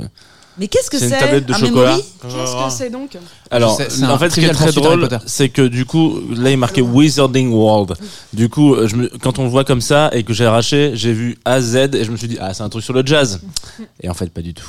Mais 0.59 0.67
qu'est-ce 0.67 0.89
que 0.89 0.97
C'est 0.97 1.09
c'est 1.09 1.13
une 1.15 1.19
tablette 1.21 1.45
de 1.45 1.53
Un 1.53 1.57
chocolat. 1.57 1.91
memory 1.91 2.03
Qu'est-ce 2.21 2.65
que 2.65 2.71
c'est 2.71 2.89
donc? 2.89 3.17
Alors, 3.51 3.77
sais, 3.77 4.03
en 4.05 4.17
fait, 4.17 4.29
ce 4.31 4.39
qui 4.39 4.45
est 4.45 4.49
très 4.53 4.71
drôle, 4.71 5.07
c'est 5.27 5.49
que 5.49 5.61
du 5.61 5.85
coup, 5.85 6.19
là, 6.35 6.49
il 6.49 6.53
est 6.53 6.57
marqué 6.57 6.81
Wizarding 6.81 7.51
World. 7.51 7.93
Du 8.33 8.49
coup, 8.49 8.75
je 8.87 8.95
me- 8.95 9.11
quand 9.21 9.37
on 9.39 9.43
le 9.43 9.49
voit 9.49 9.63
comme 9.63 9.81
ça 9.81 10.09
et 10.13 10.23
que 10.23 10.33
j'ai 10.33 10.45
arraché, 10.45 10.91
j'ai 10.95 11.13
vu 11.13 11.37
A 11.45 11.61
Z 11.61 11.75
et 11.93 12.03
je 12.03 12.11
me 12.11 12.17
suis 12.17 12.27
dit, 12.27 12.37
ah, 12.41 12.53
c'est 12.53 12.63
un 12.63 12.69
truc 12.69 12.83
sur 12.83 12.93
le 12.93 13.05
jazz. 13.05 13.39
Et 14.01 14.09
en 14.09 14.13
fait, 14.15 14.31
pas 14.31 14.41
du 14.41 14.53
tout. 14.53 14.65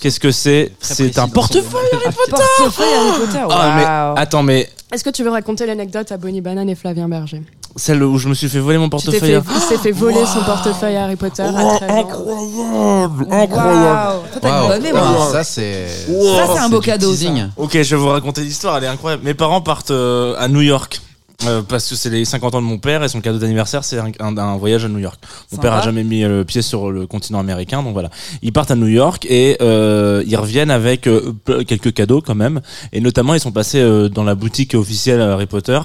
Qu'est-ce 0.00 0.20
que 0.20 0.30
c'est 0.30 0.72
C'est 0.80 1.18
un 1.18 1.28
portefeuille 1.28 1.80
Harry 1.92 2.04
Potter. 2.14 2.42
Portefeuille 2.58 2.94
Harry 2.94 3.26
Potter. 3.26 3.44
Ah, 3.50 3.74
mais 3.76 3.84
waouh. 3.84 4.14
attends, 4.16 4.42
mais 4.42 4.70
Est-ce 4.92 5.04
que 5.04 5.10
tu 5.10 5.22
veux 5.22 5.30
raconter 5.30 5.66
l'anecdote 5.66 6.10
à 6.12 6.16
Bonnie 6.16 6.40
Banane 6.40 6.68
et 6.70 6.74
Flavien 6.74 7.08
Berger? 7.08 7.42
Celle 7.76 8.02
où 8.02 8.18
je 8.18 8.28
me 8.28 8.34
suis 8.34 8.48
fait 8.48 8.58
voler 8.58 8.78
mon 8.78 8.88
Tu 8.88 8.96
t'es 8.96 9.04
portefeuille. 9.20 9.42
fait, 9.42 9.52
il 9.54 9.60
s'est 9.60 9.78
fait 9.78 9.92
voler 9.92 10.24
son 10.26 10.40
portefeuille 10.44 10.96
à 10.96 11.04
Harry 11.04 11.16
Potter 11.16 11.42
à 11.42 11.52
13 11.52 11.62
ans. 11.92 12.00
incroyable, 12.00 13.26
Waouh. 13.30 14.22
Toi, 14.32 14.40
t'as 14.40 14.62
une 14.62 14.68
bonne 14.68 14.82
mémoire. 14.82 15.30
Ça, 15.30 15.44
c'est. 15.44 15.86
Ça, 15.88 16.46
c'est 16.54 16.58
un 16.58 16.68
beau 16.68 16.80
cadeau. 16.80 17.14
ça. 17.14 17.28
Ok, 17.56 17.72
je 17.82 17.94
vais 17.96 18.00
vous 18.00 18.08
raconter 18.08 18.42
l'histoire, 18.42 18.76
elle 18.78 18.84
est 18.84 18.88
incroyable. 18.88 19.22
Mes 19.24 19.34
parents 19.34 19.60
partent 19.60 19.90
euh, 19.90 20.34
à 20.38 20.48
New 20.48 20.60
York. 20.62 21.00
euh, 21.46 21.60
parce 21.68 21.86
que 21.90 21.96
c'est 21.96 22.08
les 22.08 22.24
50 22.24 22.54
ans 22.54 22.60
de 22.62 22.66
mon 22.66 22.78
père 22.78 23.04
et 23.04 23.08
son 23.08 23.20
cadeau 23.20 23.36
d'anniversaire 23.38 23.84
c'est 23.84 23.98
un, 23.98 24.10
un- 24.20 24.38
un 24.38 24.56
voyage 24.56 24.86
à 24.86 24.88
New 24.88 24.98
York. 25.00 25.20
Mon 25.52 25.58
père 25.58 25.74
a 25.74 25.82
jamais 25.82 26.02
mis 26.02 26.24
euh, 26.24 26.38
le 26.38 26.44
pied 26.46 26.62
sur 26.62 26.90
le 26.90 27.06
continent 27.06 27.38
américain 27.40 27.82
donc 27.82 27.92
voilà. 27.92 28.08
Ils 28.40 28.54
partent 28.54 28.70
à 28.70 28.74
New 28.74 28.86
York 28.86 29.26
et 29.28 29.58
euh, 29.60 30.24
ils 30.26 30.36
reviennent 30.36 30.70
avec 30.70 31.06
euh, 31.06 31.34
quelques 31.68 31.92
cadeaux 31.92 32.22
quand 32.22 32.34
même 32.34 32.62
et 32.94 33.02
notamment 33.02 33.34
ils 33.34 33.40
sont 33.40 33.52
passés 33.52 33.80
euh, 33.82 34.08
dans 34.08 34.24
la 34.24 34.34
boutique 34.34 34.74
officielle 34.74 35.20
Harry 35.20 35.44
Potter. 35.44 35.78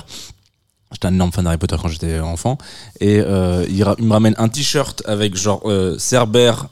J'étais 0.92 1.08
un 1.08 1.14
énorme 1.14 1.32
fan 1.32 1.46
d'Harry 1.46 1.58
Potter 1.58 1.78
quand 1.82 1.88
j'étais 1.88 2.20
enfant. 2.20 2.58
Et 3.00 3.20
euh, 3.20 3.66
il, 3.70 3.86
me 4.06 4.12
ramène 4.12 4.36
un 4.38 4.50
t-shirt 4.50 5.02
avec 5.06 5.36
genre 5.36 5.62
euh, 5.66 5.98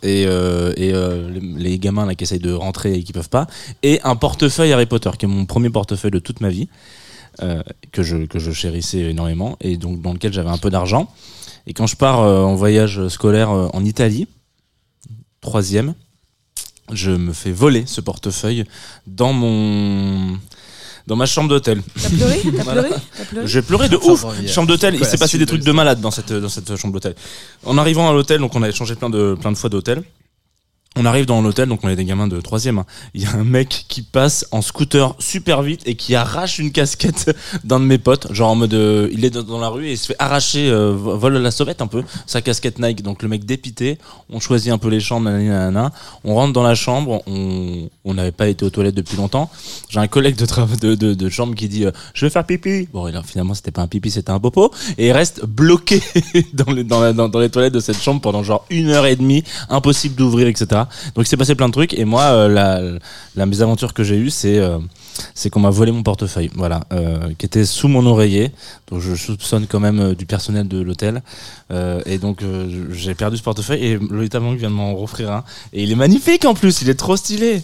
et, 0.04 0.26
euh, 0.26 0.74
euh, 0.78 1.40
les, 1.58 1.80
gamins 1.80 2.14
qui 2.16 2.24
essayent 2.24 2.40
de 2.40 2.52
rentrer 2.52 2.96
et 2.96 3.04
qui 3.04 3.14
peuvent 3.14 3.30
pas. 3.30 3.48
Et 3.82 4.02
un 4.04 4.16
portefeuille 4.16 4.74
Harry 4.74 4.88
Potter 4.88 5.12
qui 5.18 5.26
est 5.26 5.30
mon 5.30 5.46
premier 5.46 5.70
portefeuille 5.70 6.12
de 6.12 6.20
toute 6.20 6.42
ma 6.42 6.50
vie 6.50 6.68
que 7.94 8.04
je 8.04 8.26
que 8.26 8.38
je 8.38 8.52
chérissais 8.52 9.00
énormément 9.00 9.56
et 9.62 9.78
donc 9.78 10.02
dans 10.02 10.12
lequel 10.12 10.34
j'avais 10.34 10.50
un 10.50 10.58
peu 10.58 10.70
d'argent. 10.70 11.10
Et 11.68 11.74
quand 11.74 11.88
je 11.88 11.96
pars 11.96 12.20
en 12.20 12.56
voyage 12.56 13.08
scolaire 13.08 13.50
en 13.50 13.86
Italie 13.86 14.28
troisième 15.40 15.94
je 16.92 17.12
me 17.12 17.34
fais 17.34 17.52
voler 17.52 17.86
ce 17.86 18.02
portefeuille 18.02 18.66
dans 19.08 19.32
mon 19.32 20.38
dans 21.10 21.16
ma 21.18 21.26
chambre 21.26 21.50
d'hôtel 21.50 21.82
T'as 22.02 22.10
pleuré 22.10 22.40
T'as 22.56 22.64
Voilà. 22.64 22.84
pleuré 22.84 23.02
T'as 23.18 23.26
pleuré 23.26 23.48
j'ai 23.48 23.62
pleuré 23.62 23.90
de 23.90 23.98
Ça 23.98 24.06
ouf. 24.12 24.26
Chambre 24.48 24.68
d'hôtel, 24.70 24.96
il 24.96 25.06
s'est 25.06 25.18
passé 25.18 25.38
des 25.38 25.46
de 25.46 25.50
trucs 25.50 25.64
de 25.64 25.72
malade 25.74 26.00
dans 26.00 26.12
cette 26.12 26.32
dans 26.32 26.48
cette 26.50 26.76
chambre 26.78 26.94
d'hôtel. 26.94 27.16
En 27.66 27.78
arrivant 27.78 28.10
à 28.10 28.14
l'hôtel, 28.14 28.40
donc 28.40 28.56
on 28.56 28.62
avait 28.64 28.72
changé 28.72 28.96
plein 28.96 29.10
de 29.10 29.36
plein 29.42 29.52
de 29.52 29.58
fois 29.58 29.70
d'hôtel. 29.70 30.04
On 30.96 31.06
arrive 31.06 31.28
dans 31.28 31.42
l'hôtel, 31.42 31.70
donc 31.70 31.82
on 31.84 31.90
est 31.90 31.96
des 31.96 32.04
gamins 32.04 32.28
de 32.28 32.42
troisième. 32.42 32.80
hein. 32.80 32.86
Il 33.14 33.22
y 33.22 33.26
a 33.26 33.34
un 33.34 33.44
mec 33.44 33.86
qui 33.88 34.02
passe 34.02 34.48
en 34.52 34.62
scooter 34.64 35.16
super 35.20 35.62
vite 35.62 35.82
et 35.86 35.94
qui 35.96 36.16
arrache 36.16 36.58
une 36.58 36.72
casquette 36.72 37.38
d'un 37.64 37.80
de 37.80 37.86
mes 37.86 38.00
potes, 38.00 38.34
genre 38.34 38.50
en 38.50 38.56
mode, 38.56 38.74
euh, 38.74 39.08
il 39.14 39.24
est 39.24 39.30
dans, 39.30 39.60
la 39.60 39.70
rue 39.70 39.88
et 39.88 39.92
il 39.92 39.98
se 39.98 40.08
fait 40.08 40.16
arracher, 40.18 40.68
euh, 40.70 40.92
vo- 40.92 41.16
vole 41.16 41.38
la 41.38 41.52
sauvette 41.52 41.82
un 41.84 41.88
peu, 41.88 42.04
sa 42.26 42.42
casquette 42.42 42.80
Nike. 42.80 43.04
Donc 43.04 43.22
le 43.22 43.30
mec 43.30 43.46
dépité, 43.46 44.00
on 44.32 44.40
choisit 44.40 44.74
un 44.74 44.80
peu 44.80 44.90
les 44.90 45.00
chambres, 45.00 45.30
nanana. 45.30 45.92
on 46.24 46.34
rentre 46.34 46.54
dans 46.54 46.64
la 46.64 46.76
chambre, 46.76 47.22
on 47.28 48.14
n'avait 48.14 48.32
pas 48.32 48.48
été 48.48 48.66
aux 48.66 48.72
toilettes 48.72 48.96
depuis 48.96 49.16
longtemps. 49.16 49.50
J'ai 49.90 50.00
un 50.00 50.08
collègue 50.08 50.36
de, 50.36 51.30
chambre 51.30 51.54
qui 51.54 51.70
dit, 51.70 51.86
euh, 51.86 51.92
je 52.16 52.26
vais 52.26 52.32
faire 52.32 52.46
pipi. 52.46 52.90
Bon, 52.92 53.08
et 53.08 53.12
là, 53.12 53.22
finalement 53.24 53.54
c'était 53.54 53.72
pas 53.72 53.84
un 53.84 53.88
pipi, 53.88 54.10
c'était 54.10 54.32
un 54.32 54.40
popo 54.40 54.72
et 54.98 55.08
il 55.08 55.12
reste 55.12 55.46
bloqué 55.46 56.02
dans 56.54 56.72
les 56.72 57.50
toilettes 57.50 57.74
de 57.74 57.80
cette 57.80 58.02
chambre 58.02 58.22
pendant 58.22 58.44
genre 58.44 58.66
une 58.72 58.90
heure 58.90 59.06
et 59.06 59.16
demie, 59.16 59.44
impossible 59.70 60.16
d'ouvrir, 60.16 60.48
etc. 60.48 60.79
Donc 61.16 61.26
il 61.26 61.28
s'est 61.28 61.38
passé 61.38 61.56
plein 61.56 61.68
de 61.68 61.74
trucs 61.74 61.94
et 61.94 62.06
moi 62.06 62.24
euh, 62.24 62.48
la, 62.48 62.80
la 63.36 63.46
mésaventure 63.46 63.94
que 63.94 64.04
j'ai 64.04 64.16
eue 64.18 64.30
c'est 64.30 64.60
euh, 64.60 64.78
c'est 65.34 65.50
qu'on 65.50 65.60
m'a 65.60 65.70
volé 65.70 65.92
mon 65.92 66.02
portefeuille, 66.04 66.50
voilà, 66.56 66.82
euh, 66.94 67.34
qui 67.38 67.46
était 67.46 67.66
sous 67.66 67.90
mon 67.90 68.06
oreiller. 68.06 68.52
Donc 68.90 69.02
je 69.02 69.16
soupçonne 69.16 69.68
quand 69.68 69.82
même 69.82 70.00
euh, 70.00 70.16
du 70.16 70.26
personnel 70.26 70.68
de 70.68 70.80
l'hôtel 70.82 71.22
Euh, 71.72 72.02
et 72.06 72.18
donc 72.18 72.42
euh, 72.42 72.88
j'ai 72.92 73.14
perdu 73.14 73.38
ce 73.38 73.44
portefeuille 73.44 73.84
et 73.86 73.98
Lolita 73.98 74.40
Monk 74.40 74.58
vient 74.58 74.70
de 74.72 74.76
m'en 74.76 75.00
offrir 75.04 75.32
un 75.32 75.44
et 75.74 75.84
il 75.84 75.92
est 75.92 75.96
magnifique 75.96 76.46
en 76.46 76.54
plus, 76.56 76.82
il 76.82 76.90
est 76.90 76.96
trop 77.00 77.16
stylé. 77.18 77.62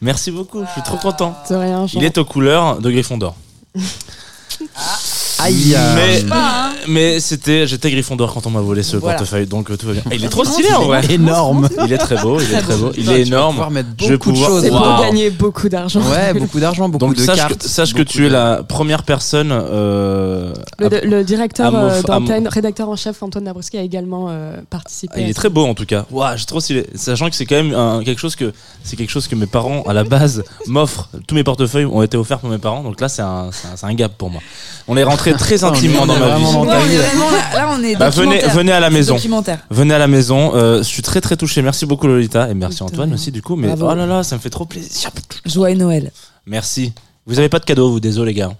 Merci 0.00 0.30
beaucoup, 0.30 0.64
je 0.64 0.70
suis 0.72 0.82
trop 0.82 0.96
content. 0.96 1.34
Rien. 1.50 1.86
Il 1.94 2.04
est 2.04 2.18
aux 2.18 2.24
couleurs 2.24 2.78
de 2.80 2.88
Gryffondor. 2.90 3.34
Aïe. 5.40 5.74
euh, 5.76 5.94
Mais, 5.96 6.24
hein. 6.32 6.70
mais 6.88 7.20
c'était, 7.20 7.66
j'étais 7.66 7.90
Gryffondor 7.90 8.32
quand 8.34 8.46
on 8.46 8.50
m'a 8.50 8.60
volé 8.60 8.82
ce 8.82 8.96
Voilà. 8.96 9.16
portefeuille, 9.18 9.46
donc 9.46 9.70
euh, 9.70 9.76
tout 9.76 9.86
va 9.86 9.92
bien. 9.94 10.02
Et 10.10 10.16
il 10.16 10.24
est 10.24 10.28
trop 10.28 10.44
stylé 10.44 10.72
en 10.72 10.84
vrai. 10.86 11.02
énorme. 11.10 11.68
Il 11.84 11.92
est 11.92 11.98
très 11.98 12.16
beau, 12.16 12.38
il 12.40 12.54
est 12.54 12.60
très 12.60 12.76
beau, 12.76 12.90
il 12.96 13.10
est 13.10 13.22
énorme. 13.26 13.52
pouvoir 13.54 13.70
mettre 13.70 13.88
Je 13.98 14.04
vais 14.06 14.12
beaucoup 14.16 14.30
de 14.30 14.34
pouvoir- 14.34 14.50
choses. 14.50 14.62
C'est 14.62 14.70
pour 14.70 14.80
Wow. 14.80 15.02
gagner 15.02 15.30
beaucoup 15.30 15.68
d'argent. 15.68 16.00
Ouais, 16.00 16.34
beaucoup 16.34 16.60
d'argent, 16.60 16.88
beaucoup 16.88 17.06
Donc 17.06 17.16
de 17.16 17.22
sache, 17.22 17.36
cartes. 17.36 17.58
que, 17.58 17.68
sache 17.68 17.94
que 17.94 18.02
tu 18.02 18.26
es 18.26 18.28
la 18.28 18.62
première 18.62 19.02
personne 19.02 19.50
euh, 19.52 20.52
Le, 20.78 20.86
à- 20.86 21.00
le 21.04 21.24
directeur 21.24 21.74
euh, 21.74 22.02
d'antenne, 22.02 22.48
rédacteur 22.48 22.88
en 22.88 22.96
chef 22.96 23.22
Antoine 23.22 23.44
Dabrowski 23.44 23.78
a 23.78 23.82
également 23.82 24.26
euh, 24.30 24.56
participé. 24.70 25.14
Ah, 25.16 25.20
il 25.20 25.28
est 25.30 25.34
très 25.34 25.48
beau 25.50 25.66
en 25.66 25.74
tout 25.74 25.86
cas. 25.86 26.04
Waouh, 26.10 26.36
j'ai 26.36 26.44
trop 26.46 26.60
stylé. 26.60 26.86
Sachant 26.94 27.28
que 27.30 27.36
c'est 27.36 27.46
quand 27.46 27.56
même 27.56 27.74
un- 27.74 28.02
quelque 28.04 28.18
chose 28.18 28.36
que 28.36 28.52
c'est 28.82 28.96
quelque 28.96 29.10
chose 29.10 29.28
que 29.28 29.34
mes 29.34 29.46
parents 29.46 29.82
à 29.82 29.92
la 29.92 30.04
base 30.04 30.42
m'offrent. 30.66 31.08
Tous 31.26 31.34
mes 31.34 31.44
portefeuilles 31.44 31.84
ont 31.86 32.02
été 32.02 32.16
offerts 32.16 32.38
pour 32.38 32.50
mes 32.50 32.58
parents, 32.58 32.82
donc 32.82 33.00
là 33.00 33.08
c'est 33.08 33.22
un, 33.22 33.50
c'est 33.52 33.68
un, 33.68 33.76
c'est 33.76 33.86
un 33.86 33.94
gap 33.94 34.12
pour 34.16 34.30
moi. 34.30 34.40
On 34.88 34.96
est 34.96 35.02
rentré 35.04 35.27
très 35.34 35.64
intimement 35.64 36.06
dans 36.06 36.18
ma 36.18 36.36
vie. 36.36 36.44
Ouais, 36.44 36.50
on 36.56 36.64
est 36.64 36.96
vraiment 36.96 37.30
là, 37.30 37.38
là, 37.54 37.68
on 37.78 37.82
est 37.82 37.96
Bah, 37.96 38.10
venez, 38.10 38.26
documentaire. 38.36 38.54
venez 38.56 38.72
à 38.72 38.80
la 38.80 38.90
maison. 38.90 39.14
Documentaire. 39.14 39.58
Venez 39.70 39.94
à 39.94 39.98
la 39.98 40.06
maison. 40.08 40.52
Euh, 40.54 40.78
je 40.78 40.82
suis 40.88 41.02
très 41.02 41.20
très 41.20 41.36
touché. 41.36 41.62
Merci 41.62 41.86
beaucoup 41.86 42.06
Lolita 42.06 42.48
et 42.50 42.54
merci 42.54 42.82
Antoine 42.82 43.12
aussi 43.14 43.30
du 43.32 43.42
coup. 43.42 43.56
Mais 43.56 43.68
Bravo. 43.68 43.88
oh 43.90 43.94
là 43.94 44.06
là, 44.06 44.22
ça 44.22 44.36
me 44.36 44.40
fait 44.40 44.50
trop 44.50 44.64
plaisir. 44.64 45.10
Joie 45.46 45.70
et 45.70 45.74
Noël. 45.74 46.12
Merci. 46.46 46.92
Vous 47.26 47.38
avez 47.38 47.48
pas 47.50 47.58
de 47.58 47.64
cadeau, 47.66 47.90
vous, 47.90 48.00
désolé 48.00 48.32
les 48.32 48.38
gars. 48.38 48.52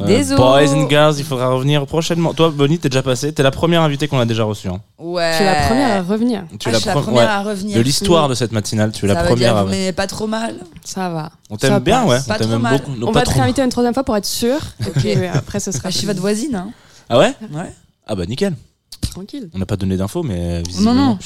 Euh, 0.00 0.06
Désolé. 0.06 0.36
Boys 0.40 0.72
and 0.74 0.88
girls, 0.88 1.14
il 1.18 1.24
faudra 1.24 1.48
revenir 1.48 1.86
prochainement. 1.86 2.34
Toi, 2.34 2.50
Bonnie, 2.54 2.78
t'es 2.78 2.88
déjà 2.88 3.02
passé. 3.02 3.32
T'es 3.32 3.42
la 3.42 3.50
première 3.50 3.82
invitée 3.82 4.08
qu'on 4.08 4.18
a 4.18 4.26
déjà 4.26 4.44
reçue. 4.44 4.68
Hein. 4.68 4.80
Ouais. 4.98 5.36
Tu 5.36 5.42
es 5.42 5.46
la 5.46 5.66
première 5.66 5.90
à 5.98 6.02
revenir. 6.02 6.44
Tu 6.58 6.68
Ah, 6.68 6.72
es 6.72 6.74
je 6.74 6.78
suis 6.80 6.86
la 6.88 6.94
pre- 6.94 7.02
première 7.02 7.22
ouais. 7.22 7.26
à 7.28 7.42
revenir. 7.42 7.76
De 7.76 7.80
l'histoire 7.82 8.28
de 8.28 8.34
cette 8.34 8.52
matinale, 8.52 8.92
tu 8.92 9.04
es 9.04 9.08
Ça 9.08 9.14
la 9.14 9.22
veut 9.22 9.28
première. 9.28 9.52
dire, 9.52 9.56
à- 9.56 9.64
vous 9.64 9.70
m'aimez 9.70 9.92
pas 9.92 10.06
trop 10.06 10.26
mal. 10.26 10.56
Ça 10.84 11.08
va. 11.08 11.30
On 11.50 11.58
Ça 11.58 11.68
t'aime 11.68 11.78
bien, 11.80 12.00
passe. 12.02 12.08
ouais. 12.10 12.18
Pas 12.28 12.34
On 12.34 12.38
t'aime 12.38 12.46
trop 12.46 12.48
même 12.54 12.62
mal. 12.62 12.78
beaucoup. 12.78 12.90
Non, 12.98 13.08
On 13.08 13.12
pas 13.12 13.20
va 13.20 13.24
te 13.24 13.30
trop. 13.30 13.38
réinviter 13.40 13.62
une 13.62 13.70
troisième 13.70 13.94
fois 13.94 14.04
pour 14.04 14.16
être 14.16 14.26
sûr. 14.26 14.58
Et 14.86 14.90
puis, 14.90 15.12
euh, 15.16 15.30
après, 15.32 15.60
ce 15.60 15.72
sera. 15.72 15.84
Ah, 15.88 15.90
je 15.90 15.98
suis 15.98 16.06
votre 16.06 16.20
voisine. 16.20 16.54
Hein. 16.54 16.70
Ah 17.08 17.18
ouais? 17.18 17.34
Ouais. 17.52 17.72
Ah 18.06 18.14
bah 18.14 18.26
nickel. 18.26 18.54
tranquille. 19.10 19.48
On 19.54 19.58
n'a 19.58 19.66
pas 19.66 19.76
donné 19.76 19.96
d'infos, 19.96 20.22
mais 20.22 20.62
visiblement. 20.62 20.94
Non, 20.94 21.06
non. 21.10 21.18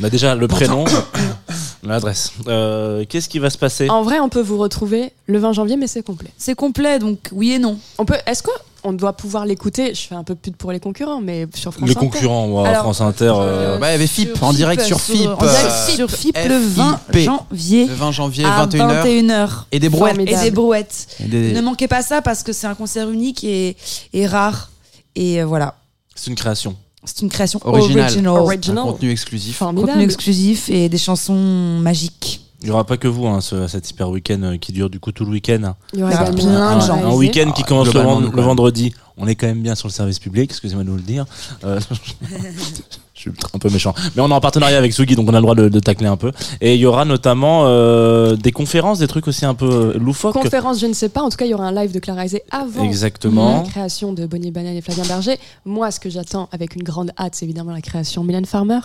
On 0.00 0.04
a 0.04 0.10
déjà 0.10 0.34
le 0.34 0.46
prénom, 0.48 0.84
l'adresse. 1.92 2.32
Euh, 2.48 3.04
Qu'est-ce 3.08 3.28
qui 3.28 3.38
va 3.38 3.50
se 3.50 3.58
passer 3.58 3.88
En 3.88 4.02
vrai, 4.02 4.20
on 4.20 4.28
peut 4.28 4.40
vous 4.40 4.58
retrouver 4.58 5.12
le 5.26 5.38
20 5.38 5.52
janvier, 5.52 5.76
mais 5.76 5.86
c'est 5.86 6.02
complet. 6.02 6.30
C'est 6.38 6.54
complet, 6.54 6.98
donc 6.98 7.18
oui 7.32 7.52
et 7.52 7.58
non. 7.58 7.78
On 7.98 8.04
peut. 8.04 8.16
Est-ce 8.26 8.42
qu'on 8.42 8.92
doit 8.92 9.12
pouvoir 9.14 9.46
l'écouter? 9.46 9.94
Je 9.94 10.00
fais 10.02 10.14
un 10.14 10.24
peu 10.24 10.34
de 10.34 10.38
pute 10.38 10.56
pour 10.56 10.72
les 10.72 10.80
concurrents, 10.80 11.20
mais 11.20 11.46
sur 11.54 11.72
France 11.72 11.88
Les 11.88 11.96
Inter. 11.96 12.06
concurrents, 12.06 12.46
moi, 12.48 12.68
Alors, 12.68 12.82
France 12.82 13.00
Inter. 13.00 13.32
euh, 13.36 13.78
Bah, 13.78 13.88
il 13.88 13.92
y 13.92 13.94
avait 13.94 14.06
FIP, 14.06 14.42
en 14.42 14.52
direct 14.52 14.82
sur 14.82 15.00
FIP. 15.00 15.26
En 15.28 15.36
direct 15.36 15.70
euh, 15.70 15.94
sur 15.96 16.10
FIP 16.10 16.36
le 16.46 16.58
20 16.58 17.00
janvier 17.14 17.86
Le 17.86 17.94
20 17.94 18.12
janvier, 18.12 18.44
à 18.44 18.66
21h. 18.66 19.02
21h. 19.04 19.48
Et 19.72 19.78
des 19.80 19.88
brouettes. 19.88 20.18
Et 20.20 20.36
des 20.36 20.50
brouettes. 20.50 21.06
Et 21.20 21.24
des- 21.24 21.52
Ne 21.52 21.60
manquez 21.60 21.88
pas 21.88 22.02
ça 22.02 22.22
parce 22.22 22.42
que 22.42 22.52
c'est 22.52 22.66
un 22.66 22.74
concert 22.74 23.10
unique 23.10 23.44
et, 23.44 23.76
et 24.12 24.26
rare. 24.26 24.70
Et 25.14 25.40
euh, 25.40 25.46
voilà, 25.46 25.74
C'est 26.14 26.30
une 26.30 26.36
création. 26.36 26.76
C'est 27.06 27.22
une 27.22 27.28
création 27.30 27.60
Original. 27.64 28.04
original. 28.04 28.32
Original. 28.34 28.78
Un 28.86 28.92
contenu 28.92 29.10
exclusif. 29.10 29.56
Formidable. 29.56 29.88
Contenu 29.92 30.04
exclusif 30.04 30.68
et 30.68 30.88
des 30.88 30.98
chansons 30.98 31.78
magiques. 31.80 32.42
Il 32.62 32.66
n'y 32.66 32.70
aura 32.72 32.84
pas 32.84 32.96
que 32.96 33.06
vous, 33.08 33.26
hein, 33.26 33.40
ce- 33.40 33.68
cet 33.68 33.88
hyper 33.90 34.10
week-end 34.10 34.42
euh, 34.42 34.56
qui 34.56 34.72
dure 34.72 34.90
du 34.90 34.98
coup 34.98 35.12
tout 35.12 35.24
le 35.24 35.30
week-end. 35.30 35.74
Il 35.92 36.00
y 36.00 36.02
aura 36.02 36.12
également 36.12 36.34
plein 36.34 36.44
de 36.44 36.50
un 36.50 36.80
gens. 36.80 36.92
Un 36.92 36.96
réalisé. 36.96 37.16
week-end 37.16 37.52
qui 37.52 37.62
commence 37.62 37.92
le, 37.94 38.00
vendredi. 38.42 38.92
On 39.16 39.26
est 39.26 39.34
quand 39.34 39.46
même 39.46 39.62
bien 39.62 39.74
sur 39.74 39.88
le 39.88 39.92
service 39.92 40.18
public, 40.18 40.50
excusez-moi 40.50 40.84
de 40.84 40.90
vous 40.90 40.96
le 40.96 41.02
dire. 41.02 41.26
Euh, 41.64 41.78
je 43.16 43.22
suis 43.22 43.30
un 43.54 43.58
peu 43.58 43.70
méchant. 43.70 43.94
Mais 44.14 44.22
on 44.22 44.28
est 44.28 44.32
en 44.34 44.40
partenariat 44.40 44.76
avec 44.78 44.92
Sugi, 44.92 45.16
donc 45.16 45.26
on 45.28 45.32
a 45.34 45.36
le 45.38 45.42
droit 45.42 45.54
de, 45.54 45.68
de 45.68 45.80
tacler 45.80 46.06
un 46.06 46.16
peu. 46.16 46.32
Et 46.60 46.74
il 46.74 46.80
y 46.80 46.86
aura 46.86 47.04
notamment 47.04 47.62
euh, 47.64 48.36
des 48.36 48.52
conférences, 48.52 48.98
des 48.98 49.06
trucs 49.08 49.26
aussi 49.26 49.44
un 49.46 49.54
peu 49.54 49.66
euh, 49.94 49.98
loufoques. 49.98 50.34
Conférence, 50.34 50.80
je 50.80 50.86
ne 50.86 50.92
sais 50.92 51.08
pas. 51.08 51.22
En 51.22 51.30
tout 51.30 51.36
cas, 51.36 51.46
il 51.46 51.50
y 51.50 51.54
aura 51.54 51.66
un 51.66 51.72
live 51.72 51.92
de 51.92 51.98
Clara 51.98 52.22
avant 52.50 52.84
Exactement. 52.84 53.62
la 53.62 53.68
création 53.68 54.12
de 54.12 54.26
Bonnie 54.26 54.50
Banane 54.50 54.76
et 54.76 54.80
Flavien 54.80 55.04
Berger. 55.04 55.38
Moi, 55.64 55.90
ce 55.90 56.00
que 56.00 56.10
j'attends 56.10 56.48
avec 56.52 56.74
une 56.76 56.82
grande 56.82 57.10
hâte, 57.18 57.34
c'est 57.36 57.44
évidemment 57.46 57.72
la 57.72 57.80
création 57.80 58.22
de 58.22 58.26
Mylène 58.28 58.46
Farmer 58.46 58.80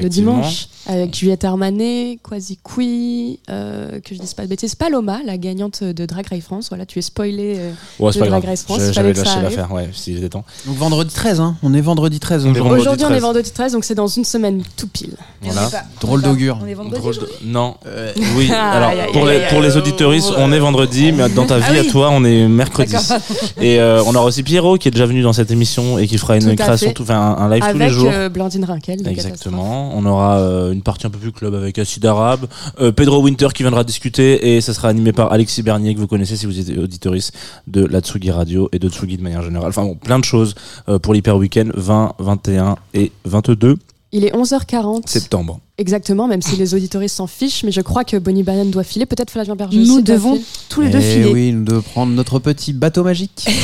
le 0.00 0.08
dimanche 0.08 0.68
avec 0.86 1.14
Juliette 1.16 1.44
Armanet, 1.44 2.18
Quasi 2.28 2.58
Kui, 2.62 3.38
euh, 3.50 4.00
que 4.00 4.14
je 4.14 4.20
dise 4.20 4.34
pas 4.34 4.42
de 4.44 4.48
bêtises, 4.48 4.74
Paloma, 4.74 5.20
la 5.24 5.38
gagnante 5.38 5.84
de 5.84 6.06
Drag 6.06 6.26
Race 6.28 6.42
France. 6.42 6.68
Voilà, 6.70 6.86
tu 6.86 6.98
es 6.98 7.02
spoilé. 7.02 7.54
euh, 7.58 7.72
Ouais, 8.00 8.12
c'est 8.12 8.18
de 8.18 8.24
pas 8.24 8.30
Drag 8.30 8.42
grave. 8.42 8.50
Race 8.50 8.62
France, 8.64 8.80
J'avais 8.92 9.12
lâché 9.12 9.40
l'affaire, 9.42 9.72
ouais, 9.72 9.88
s'il 9.92 10.18
était 10.18 10.28
temps. 10.30 10.44
Donc 10.66 10.76
vendredi 10.76 11.14
13, 11.14 11.40
hein. 11.40 11.56
On 11.62 11.72
est 11.74 11.80
vendredi 11.80 12.18
13 12.18 12.46
On 12.46 12.54
est 12.54 12.60
aujourd'hui. 12.60 13.04
on 13.04 13.08
est 13.08 13.10
13. 13.12 13.22
vendredi 13.22 13.50
13, 13.52 13.61
donc 13.70 13.84
c'est 13.84 13.94
dans 13.94 14.06
une 14.06 14.24
semaine 14.24 14.62
tout 14.76 14.86
pile. 14.88 15.14
Voilà. 15.42 15.68
Drôle 16.00 16.22
d'augure. 16.22 16.58
On 16.62 16.66
est 16.66 16.74
vendredi. 16.74 17.00
Drôle 17.00 17.14
de- 17.14 17.28
Non. 17.44 17.76
Euh, 17.86 18.12
Oui, 18.36 18.50
alors 18.52 18.90
pour 19.12 19.26
les, 19.26 19.40
pour 19.50 19.60
les 19.60 19.76
auditeuristes, 19.76 20.32
on 20.36 20.52
est 20.52 20.58
vendredi, 20.58 21.12
mais 21.12 21.28
dans 21.28 21.46
ta 21.46 21.58
vie 21.58 21.64
Ah 21.68 21.72
oui. 21.72 21.78
à 21.88 21.90
toi, 21.90 22.10
on 22.12 22.24
est 22.24 22.46
mercredi. 22.48 22.94
Et 23.60 23.78
euh, 23.80 24.02
on 24.06 24.14
aura 24.14 24.26
aussi 24.26 24.42
Pierrot 24.42 24.78
qui 24.78 24.88
est 24.88 24.90
déjà 24.90 25.06
venu 25.06 25.22
dans 25.22 25.32
cette 25.32 25.50
émission 25.50 25.98
et 25.98 26.06
qui 26.06 26.18
fera 26.18 26.36
une 26.36 26.50
Tout 26.50 26.56
création, 26.56 26.92
tout, 26.92 27.02
enfin, 27.02 27.16
un, 27.38 27.44
un 27.44 27.50
live 27.50 27.62
tous 27.70 27.78
les 27.78 27.84
Avec 27.84 27.94
jours. 27.94 28.10
euh, 28.12 28.28
Blandine 28.28 28.64
Rinkel. 28.64 29.06
Exactement. 29.08 29.92
On 29.94 30.04
aura 30.06 30.38
euh, 30.38 30.72
une 30.72 30.82
partie 30.82 31.06
un 31.06 31.10
peu 31.10 31.18
plus 31.18 31.32
club 31.32 31.54
avec 31.54 31.78
Acid 31.78 32.04
Arabe, 32.06 32.46
euh, 32.80 32.92
Pedro 32.92 33.20
Winter 33.22 33.48
qui 33.54 33.62
viendra 33.62 33.84
discuter 33.84 34.56
et 34.56 34.60
ça 34.60 34.74
sera 34.74 34.88
animé 34.88 35.12
par 35.12 35.32
Alexis 35.32 35.62
Bernier 35.62 35.94
que 35.94 36.00
vous 36.00 36.06
connaissez 36.06 36.36
si 36.36 36.46
vous 36.46 36.58
êtes 36.58 36.76
auditoriste 36.78 37.32
de 37.66 37.84
la 37.84 38.00
Tsugi 38.00 38.30
Radio 38.30 38.68
et 38.72 38.78
de 38.78 38.88
Tsugi 38.88 39.16
de 39.16 39.22
manière 39.22 39.42
générale. 39.42 39.68
Enfin 39.70 39.82
bon, 39.84 39.94
plein 39.94 40.18
de 40.18 40.24
choses 40.24 40.54
euh, 40.88 40.98
pour 40.98 41.14
l'Hyper 41.14 41.36
Weekend 41.36 41.72
20, 41.76 42.14
21 42.18 42.76
et 42.94 43.12
22 43.24 43.51
Il 44.14 44.24
est 44.26 44.32
11h40. 44.34 45.08
septembre. 45.08 45.60
Exactement, 45.78 46.26
même 46.28 46.42
si 46.42 46.56
les 46.56 46.74
auditoristes 46.74 47.16
s'en 47.16 47.26
fichent, 47.26 47.64
mais 47.64 47.72
je 47.72 47.80
crois 47.80 48.04
que 48.04 48.18
Bonnie 48.18 48.42
Banane 48.42 48.70
doit 48.70 48.84
filer. 48.84 49.06
Peut-être 49.06 49.30
Flavien 49.30 49.56
Berger 49.56 49.78
Nous 49.78 49.94
aussi 49.94 50.02
devons 50.02 50.38
tous 50.68 50.82
les 50.82 50.90
deux 50.90 50.98
Eh 50.98 51.12
filer. 51.22 51.32
oui, 51.32 51.52
nous 51.52 51.64
devons 51.64 51.80
prendre 51.80 52.12
notre 52.12 52.38
petit 52.38 52.72
bateau 52.74 53.04
magique. 53.04 53.46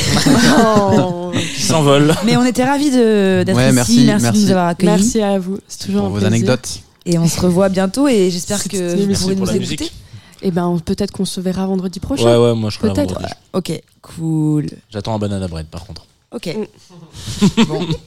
Oh. 0.57 1.31
Qui 1.55 1.61
s'envole. 1.61 2.13
Mais 2.25 2.35
on 2.37 2.43
était 2.43 2.63
ravis 2.63 2.89
de- 2.89 3.43
d'être 3.45 3.55
Ouais, 3.55 3.67
ici. 3.67 3.75
merci, 3.75 4.05
Merci, 4.05 4.05
de 4.05 4.23
merci. 4.23 4.43
nous 4.45 4.49
avoir 4.51 4.67
accueillis. 4.69 4.91
Merci 4.91 5.21
à 5.21 5.37
vous. 5.39 5.59
C'est 5.67 5.85
toujours 5.85 6.01
Pour 6.01 6.07
un 6.09 6.13
vos 6.13 6.17
plaisir. 6.27 6.27
anecdotes. 6.49 6.79
Et 7.05 7.17
on 7.19 7.27
se 7.27 7.39
revoit 7.39 7.69
bientôt 7.69 8.07
et 8.07 8.29
j'espère 8.31 8.63
que 8.63 8.95
vous 8.95 9.13
pourrez 9.13 9.35
pour 9.35 9.45
nous 9.45 9.51
écouter. 9.53 9.59
musique. 9.59 9.93
Et 10.41 10.51
ben 10.51 10.79
peut-être 10.83 11.11
qu'on 11.11 11.25
se 11.25 11.39
verra 11.41 11.67
vendredi 11.67 11.99
prochain. 11.99 12.23
Ouais, 12.25 12.37
ouais, 12.51 12.55
moi 12.55 12.69
je 12.69 12.77
serai 12.77 12.87
là 12.87 12.93
Peut-être. 12.93 13.13
vendredi. 13.13 13.33
Ok, 13.53 13.81
cool. 14.01 14.67
J'attends 14.89 15.13
un 15.15 15.19
banana 15.19 15.47
bread 15.47 15.67
par 15.67 15.85
contre. 15.85 16.05
Ok. 16.31 16.47
Mm. 16.47 17.63
bon. 17.65 17.87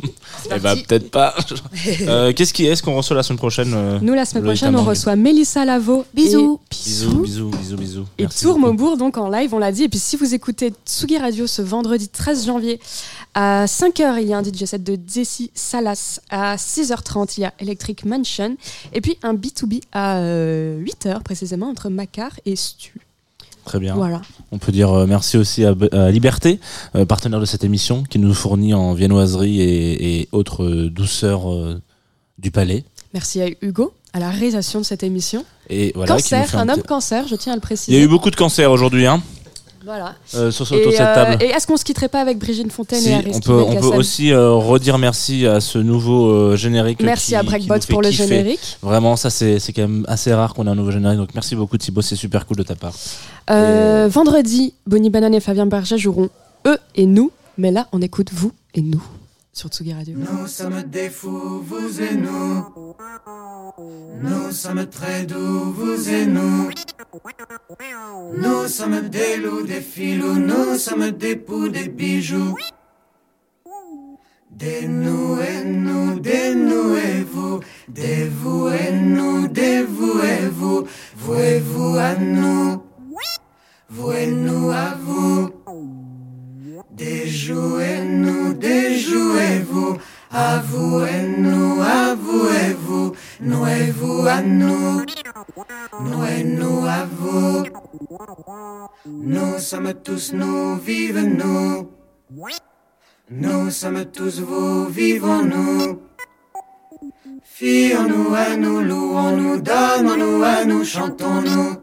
Eh 0.55 0.59
bah 0.59 0.75
peut-être 0.77 1.11
pas. 1.11 1.35
Euh, 2.03 2.33
Qu'est-ce 2.33 2.53
qui 2.53 2.67
est-ce 2.67 2.83
qu'on 2.83 2.97
reçoit 2.97 3.17
la 3.17 3.23
semaine 3.23 3.39
prochaine 3.39 3.73
euh, 3.75 3.99
Nous, 4.01 4.15
la 4.15 4.25
semaine 4.25 4.45
prochaine, 4.45 4.75
on 4.77 4.85
reçoit 4.85 5.17
Mélissa 5.17 5.65
Lavo. 5.65 6.05
Bisous. 6.15 6.61
Et 6.71 6.75
Bisous, 6.75 7.23
bisous, 7.23 7.51
bisous, 7.51 7.77
bisous. 7.77 8.07
Et 8.19 8.23
Merci 8.23 8.43
Tour 8.43 8.55
beaucoup. 8.55 8.67
Maubourg, 8.73 8.97
donc 8.97 9.17
en 9.19 9.29
live, 9.29 9.55
on 9.55 9.59
l'a 9.59 9.73
dit. 9.73 9.85
Et 9.85 9.89
puis 9.89 9.99
si 9.99 10.17
vous 10.17 10.35
écoutez 10.35 10.73
Tsugi 10.87 11.19
Radio 11.19 11.47
ce 11.47 11.63
vendredi 11.63 12.09
13 12.09 12.47
janvier, 12.47 12.81
à 13.35 13.67
5h, 13.67 14.21
il 14.21 14.29
y 14.29 14.33
a 14.33 14.39
un 14.39 14.43
DJ 14.43 14.65
set 14.65 14.83
de 14.83 14.97
Desi 14.97 15.51
Salas. 15.55 16.21
À 16.31 16.57
6h30, 16.57 17.35
il 17.39 17.41
y 17.43 17.45
a 17.45 17.55
Electric 17.59 18.05
Mansion. 18.05 18.57
Et 18.93 19.01
puis 19.01 19.19
un 19.23 19.35
B2B 19.35 19.83
à 19.93 20.21
8h 20.21 21.23
précisément, 21.23 21.69
entre 21.69 21.89
Macar 21.89 22.33
et 22.47 22.57
Stu. 22.57 22.95
Très 23.65 23.79
bien. 23.79 23.95
Voilà. 23.95 24.21
On 24.51 24.59
peut 24.59 24.73
dire 24.73 24.91
euh, 24.93 25.07
merci 25.07 25.37
aussi 25.37 25.65
à, 25.65 25.75
à 25.93 26.11
Liberté, 26.11 26.59
euh, 26.97 27.05
partenaire 27.05 27.41
de 27.41 27.45
cette 27.45 27.65
émission, 27.65 28.03
qui 28.03 28.19
nous 28.19 28.35
fournit 28.35 28.75
en 28.75 28.93
viennoiserie 28.93 29.61
et, 29.61 30.21
et 30.21 30.29
autres 30.33 30.65
euh, 30.65 30.91
douceurs 30.91 31.53
euh, 31.53 31.81
du 32.39 32.51
palais. 32.51 32.85
Merci 33.15 33.41
à 33.41 33.47
Hugo, 33.61 33.93
à 34.13 34.19
la 34.21 34.31
réalisation 34.31 34.81
de 34.81 34.85
cette 34.85 35.03
émission. 35.03 35.45
Et 35.71 35.93
voilà, 35.95 36.15
cancer, 36.15 36.57
un 36.59 36.69
homme 36.69 36.83
cancer, 36.83 37.29
je 37.29 37.37
tiens 37.37 37.53
à 37.53 37.57
le 37.57 37.61
Il 37.61 37.63
préciser. 37.63 37.97
y 37.97 38.01
a 38.01 38.05
eu 38.05 38.09
beaucoup 38.09 38.31
de 38.31 38.37
cancers 38.37 38.71
aujourd'hui, 38.71 39.07
hein, 39.07 39.23
Voilà. 39.85 40.15
euh, 40.35 40.51
sur 40.51 40.67
ce- 40.67 40.75
autour 40.75 40.89
de 40.89 40.95
Et, 40.95 40.97
cette 40.97 41.07
euh, 41.07 41.15
table. 41.15 41.43
et 41.43 41.47
est-ce 41.47 41.67
qu'on 41.67 41.77
se 41.77 41.85
quitterait 41.85 42.09
pas 42.09 42.21
avec 42.21 42.39
Brigitte 42.39 42.71
Fontaine 42.73 43.01
Si, 43.01 43.09
et 43.11 43.15
on 43.15 43.19
Aristide 43.19 43.45
peut, 43.45 43.63
on 43.67 43.75
peut 43.77 43.87
aussi 43.97 44.33
euh, 44.33 44.51
redire 44.53 44.99
merci 44.99 45.47
à 45.47 45.61
ce 45.61 45.79
nouveau 45.79 46.55
générique. 46.57 47.01
Merci 47.03 47.29
qui- 47.31 47.35
à 47.37 47.43
Breakbot 47.43 47.75
pour 47.89 48.03
le 48.03 48.11
kiffer. 48.11 48.27
générique. 48.29 48.79
Vraiment, 48.83 49.17
ça 49.17 49.31
c'est 49.31 49.59
quand 49.75 49.83
même 49.83 50.05
assez 50.09 50.33
rare 50.33 50.55
qu'on 50.55 50.67
ait 50.67 50.71
un 50.71 50.75
nouveau 50.75 50.91
générique. 50.91 51.19
Donc 51.19 51.31
merci 51.35 51.55
beaucoup 51.57 51.77
Thibaut, 51.79 52.03
c'est 52.03 52.17
super 52.17 52.47
cool 52.47 52.57
de 52.59 52.63
ta 52.63 52.75
part. 52.77 52.93
Vendredi, 54.09 54.75
Bonnie 54.87 55.11
Banane 55.11 55.35
et 55.35 55.41
Fabien 55.41 55.67
Berger 55.67 55.99
joueront 55.99 56.29
eux 56.67 56.79
et 56.95 57.07
nous, 57.07 57.31
mais 57.59 57.71
là 57.71 57.89
on 57.93 58.01
écoute 58.01 58.29
vous 58.33 58.53
et 58.75 58.81
nous 58.83 59.03
Nous 59.55 60.47
sommes 60.47 60.83
des 60.85 61.11
fous, 61.11 61.61
vous 61.61 62.01
et 62.01 62.15
nous. 62.17 62.65
Nous 64.23 64.51
sommes 64.51 64.87
très 64.87 65.25
doux, 65.25 65.73
vous 65.73 66.09
et 66.09 66.25
nous. 66.25 66.71
Nous 68.35 68.67
sommes 68.69 69.09
des 69.11 69.37
loups, 69.37 69.63
des 69.63 69.83
filous, 69.83 70.39
nous 70.39 70.79
sommes 70.79 71.11
des 71.11 71.37
poux, 71.37 71.69
des 71.69 71.89
bijoux. 71.89 72.57
Des 74.51 74.89
nous 74.89 75.39
et 75.41 75.65
nous, 75.65 76.19
des 76.19 76.55
nous 76.55 76.97
et 76.97 77.23
vous, 77.23 77.61
des 77.89 78.25
vous 78.29 78.69
et 78.69 78.93
nous, 78.93 79.49
des 79.49 79.83
vous 79.83 80.19
et 80.23 80.49
vous, 80.49 80.87
vous 81.17 81.35
et 81.35 81.61
vous 81.61 81.97
à 81.99 82.15
nous, 82.17 82.83
vous 83.91 84.13
et 84.13 84.27
nous 84.29 84.71
à 84.71 84.95
vous. 84.95 86.02
Des 86.93 87.27
joues 87.27 87.81
et 87.81 88.05
nous, 88.05 88.53
des 88.53 88.99
joues 88.99 89.37
et 89.39 89.61
vous, 89.61 89.97
à 90.31 90.63
nous, 91.39 91.81
à 91.81 92.15
vous 92.15 92.49
et 92.49 92.73
vous, 92.75 93.13
nous 93.41 93.67
et 93.67 93.91
vous 93.91 94.27
à 94.27 94.43
vous. 97.07 97.65
Nous 99.07 99.59
sommes 99.59 99.95
tous 100.05 100.33
nous, 100.35 100.77
vive 100.77 101.19
nous. 101.19 101.91
Nous 103.31 103.71
sommes 103.71 104.05
tous 104.05 104.41
vous, 104.41 104.87
vivons-nous. 104.87 106.03
Fions-nous 107.43 108.35
à 108.35 108.57
nous, 108.57 108.81
louons-nous, 108.81 109.61
donnons-nous 109.61 110.43
à 110.43 110.65
nous, 110.65 110.85
chantons-nous. 110.85 111.82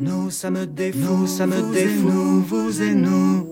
Nous 0.00 0.30
sommes 0.30 0.64
des 0.66 0.92
fous, 0.92 0.98
nous 1.20 1.26
sommes 1.26 1.72
des 1.72 1.86
fous, 1.86 2.40
vous 2.46 2.82
et 2.82 2.94
nous. 2.94 3.46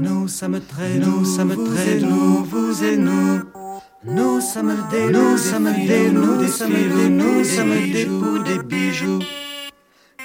Nous 0.00 0.28
sommes 0.28 0.60
très 0.60 0.98
nous 0.98 1.24
sommes 1.24 1.56
très 1.74 1.98
doux, 1.98 2.44
vous 2.44 2.84
et 2.84 2.96
nous. 2.96 3.42
Nous 4.04 4.40
sommes 4.40 4.76
des 4.90 5.10
nous 5.10 5.36
sommes 5.36 5.72
des 5.72 6.10
nous, 6.10 6.36
des 6.36 6.48
sommes 6.48 6.70
des 6.72 7.08
nous 7.08 7.44
sommes 7.44 7.90
des 7.92 8.06
poux, 8.06 8.38
des 8.44 8.62
bijoux. 8.62 9.18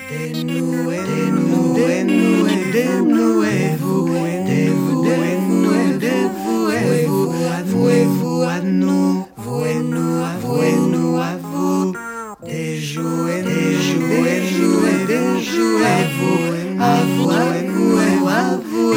Des 0.09 0.43
nous 0.43 0.91
et 0.91 1.03
des 1.03 1.31
nous, 1.31 1.73
des 1.73 2.03
nous 2.03 2.47
et 2.47 2.71
des 2.71 3.01
nous 3.01 3.43
et 3.43 3.75
vous, 3.79 4.05
des 4.45 4.69
vous 4.69 5.05
et 5.05 5.37
nous 5.39 5.73
et 5.73 5.97
des 5.97 6.29
vous 6.43 6.69
et 6.69 7.05
vous, 7.05 7.31
vous 7.65 7.89
et 7.89 8.05
vous. 8.05 8.41
à 8.43 8.61
nous, 8.61 9.25
vous 9.37 9.65
et 9.65 9.79
nous 9.79 10.04
jouets, 15.55 16.05
des 16.05 17.45
jouets, 17.67 18.15
vous, 18.71 18.93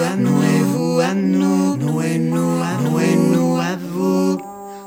à 0.00 0.16
nous, 0.16 0.42
vous, 0.72 1.00
à 1.00 1.14
nous, 1.14 1.76
nous 1.76 2.02
et 2.02 2.18
nous, 2.18 2.62
à 2.62 2.74
nous 2.82 3.22
nous, 3.32 3.58
vous. 3.92 4.38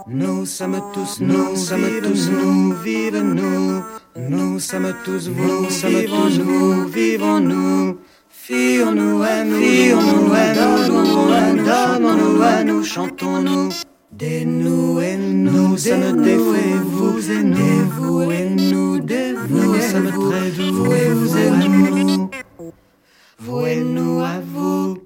Nous 0.07 0.45
sommes 0.45 0.81
tous 0.93 1.19
nous, 1.21 1.49
nous 1.49 1.55
sommes 1.55 2.01
tous 2.03 2.29
nous, 2.29 2.73
vive 2.83 3.17
nous. 3.17 3.83
Nous 4.29 4.59
sommes 4.59 4.93
tous 5.03 5.27
vous, 5.29 5.63
nous 5.63 5.69
sommes 5.69 6.03
tous 6.05 6.39
vous, 6.39 6.87
vivons-nous. 6.87 7.97
Fions-nous 8.29 9.23
à 9.23 9.43
nous, 9.43 9.59
fions-nous 9.59 10.33
à 10.33 10.53
nous, 10.53 11.65
donnons-nous 11.65 12.41
à 12.43 12.63
nous, 12.63 12.83
chantons-nous. 12.83 13.69
Dénouez-nous, 14.17 15.75
ça 15.75 15.97
ne 15.97 16.23
défait 16.23 16.77
vous 16.85 17.31
et 17.31 17.43
nous. 17.43 17.57
Dévouez-nous, 17.57 18.99
dévouez-vous, 19.01 19.81
ça 19.81 19.99
me 19.99 20.09
très 20.09 20.51
doux. 20.51 20.83
Vouez-vous 20.85 21.37
et 21.37 21.49
nous. 21.67 22.29
Vouez-nous 23.39 24.19
à 24.21 24.39
vous. 24.39 25.04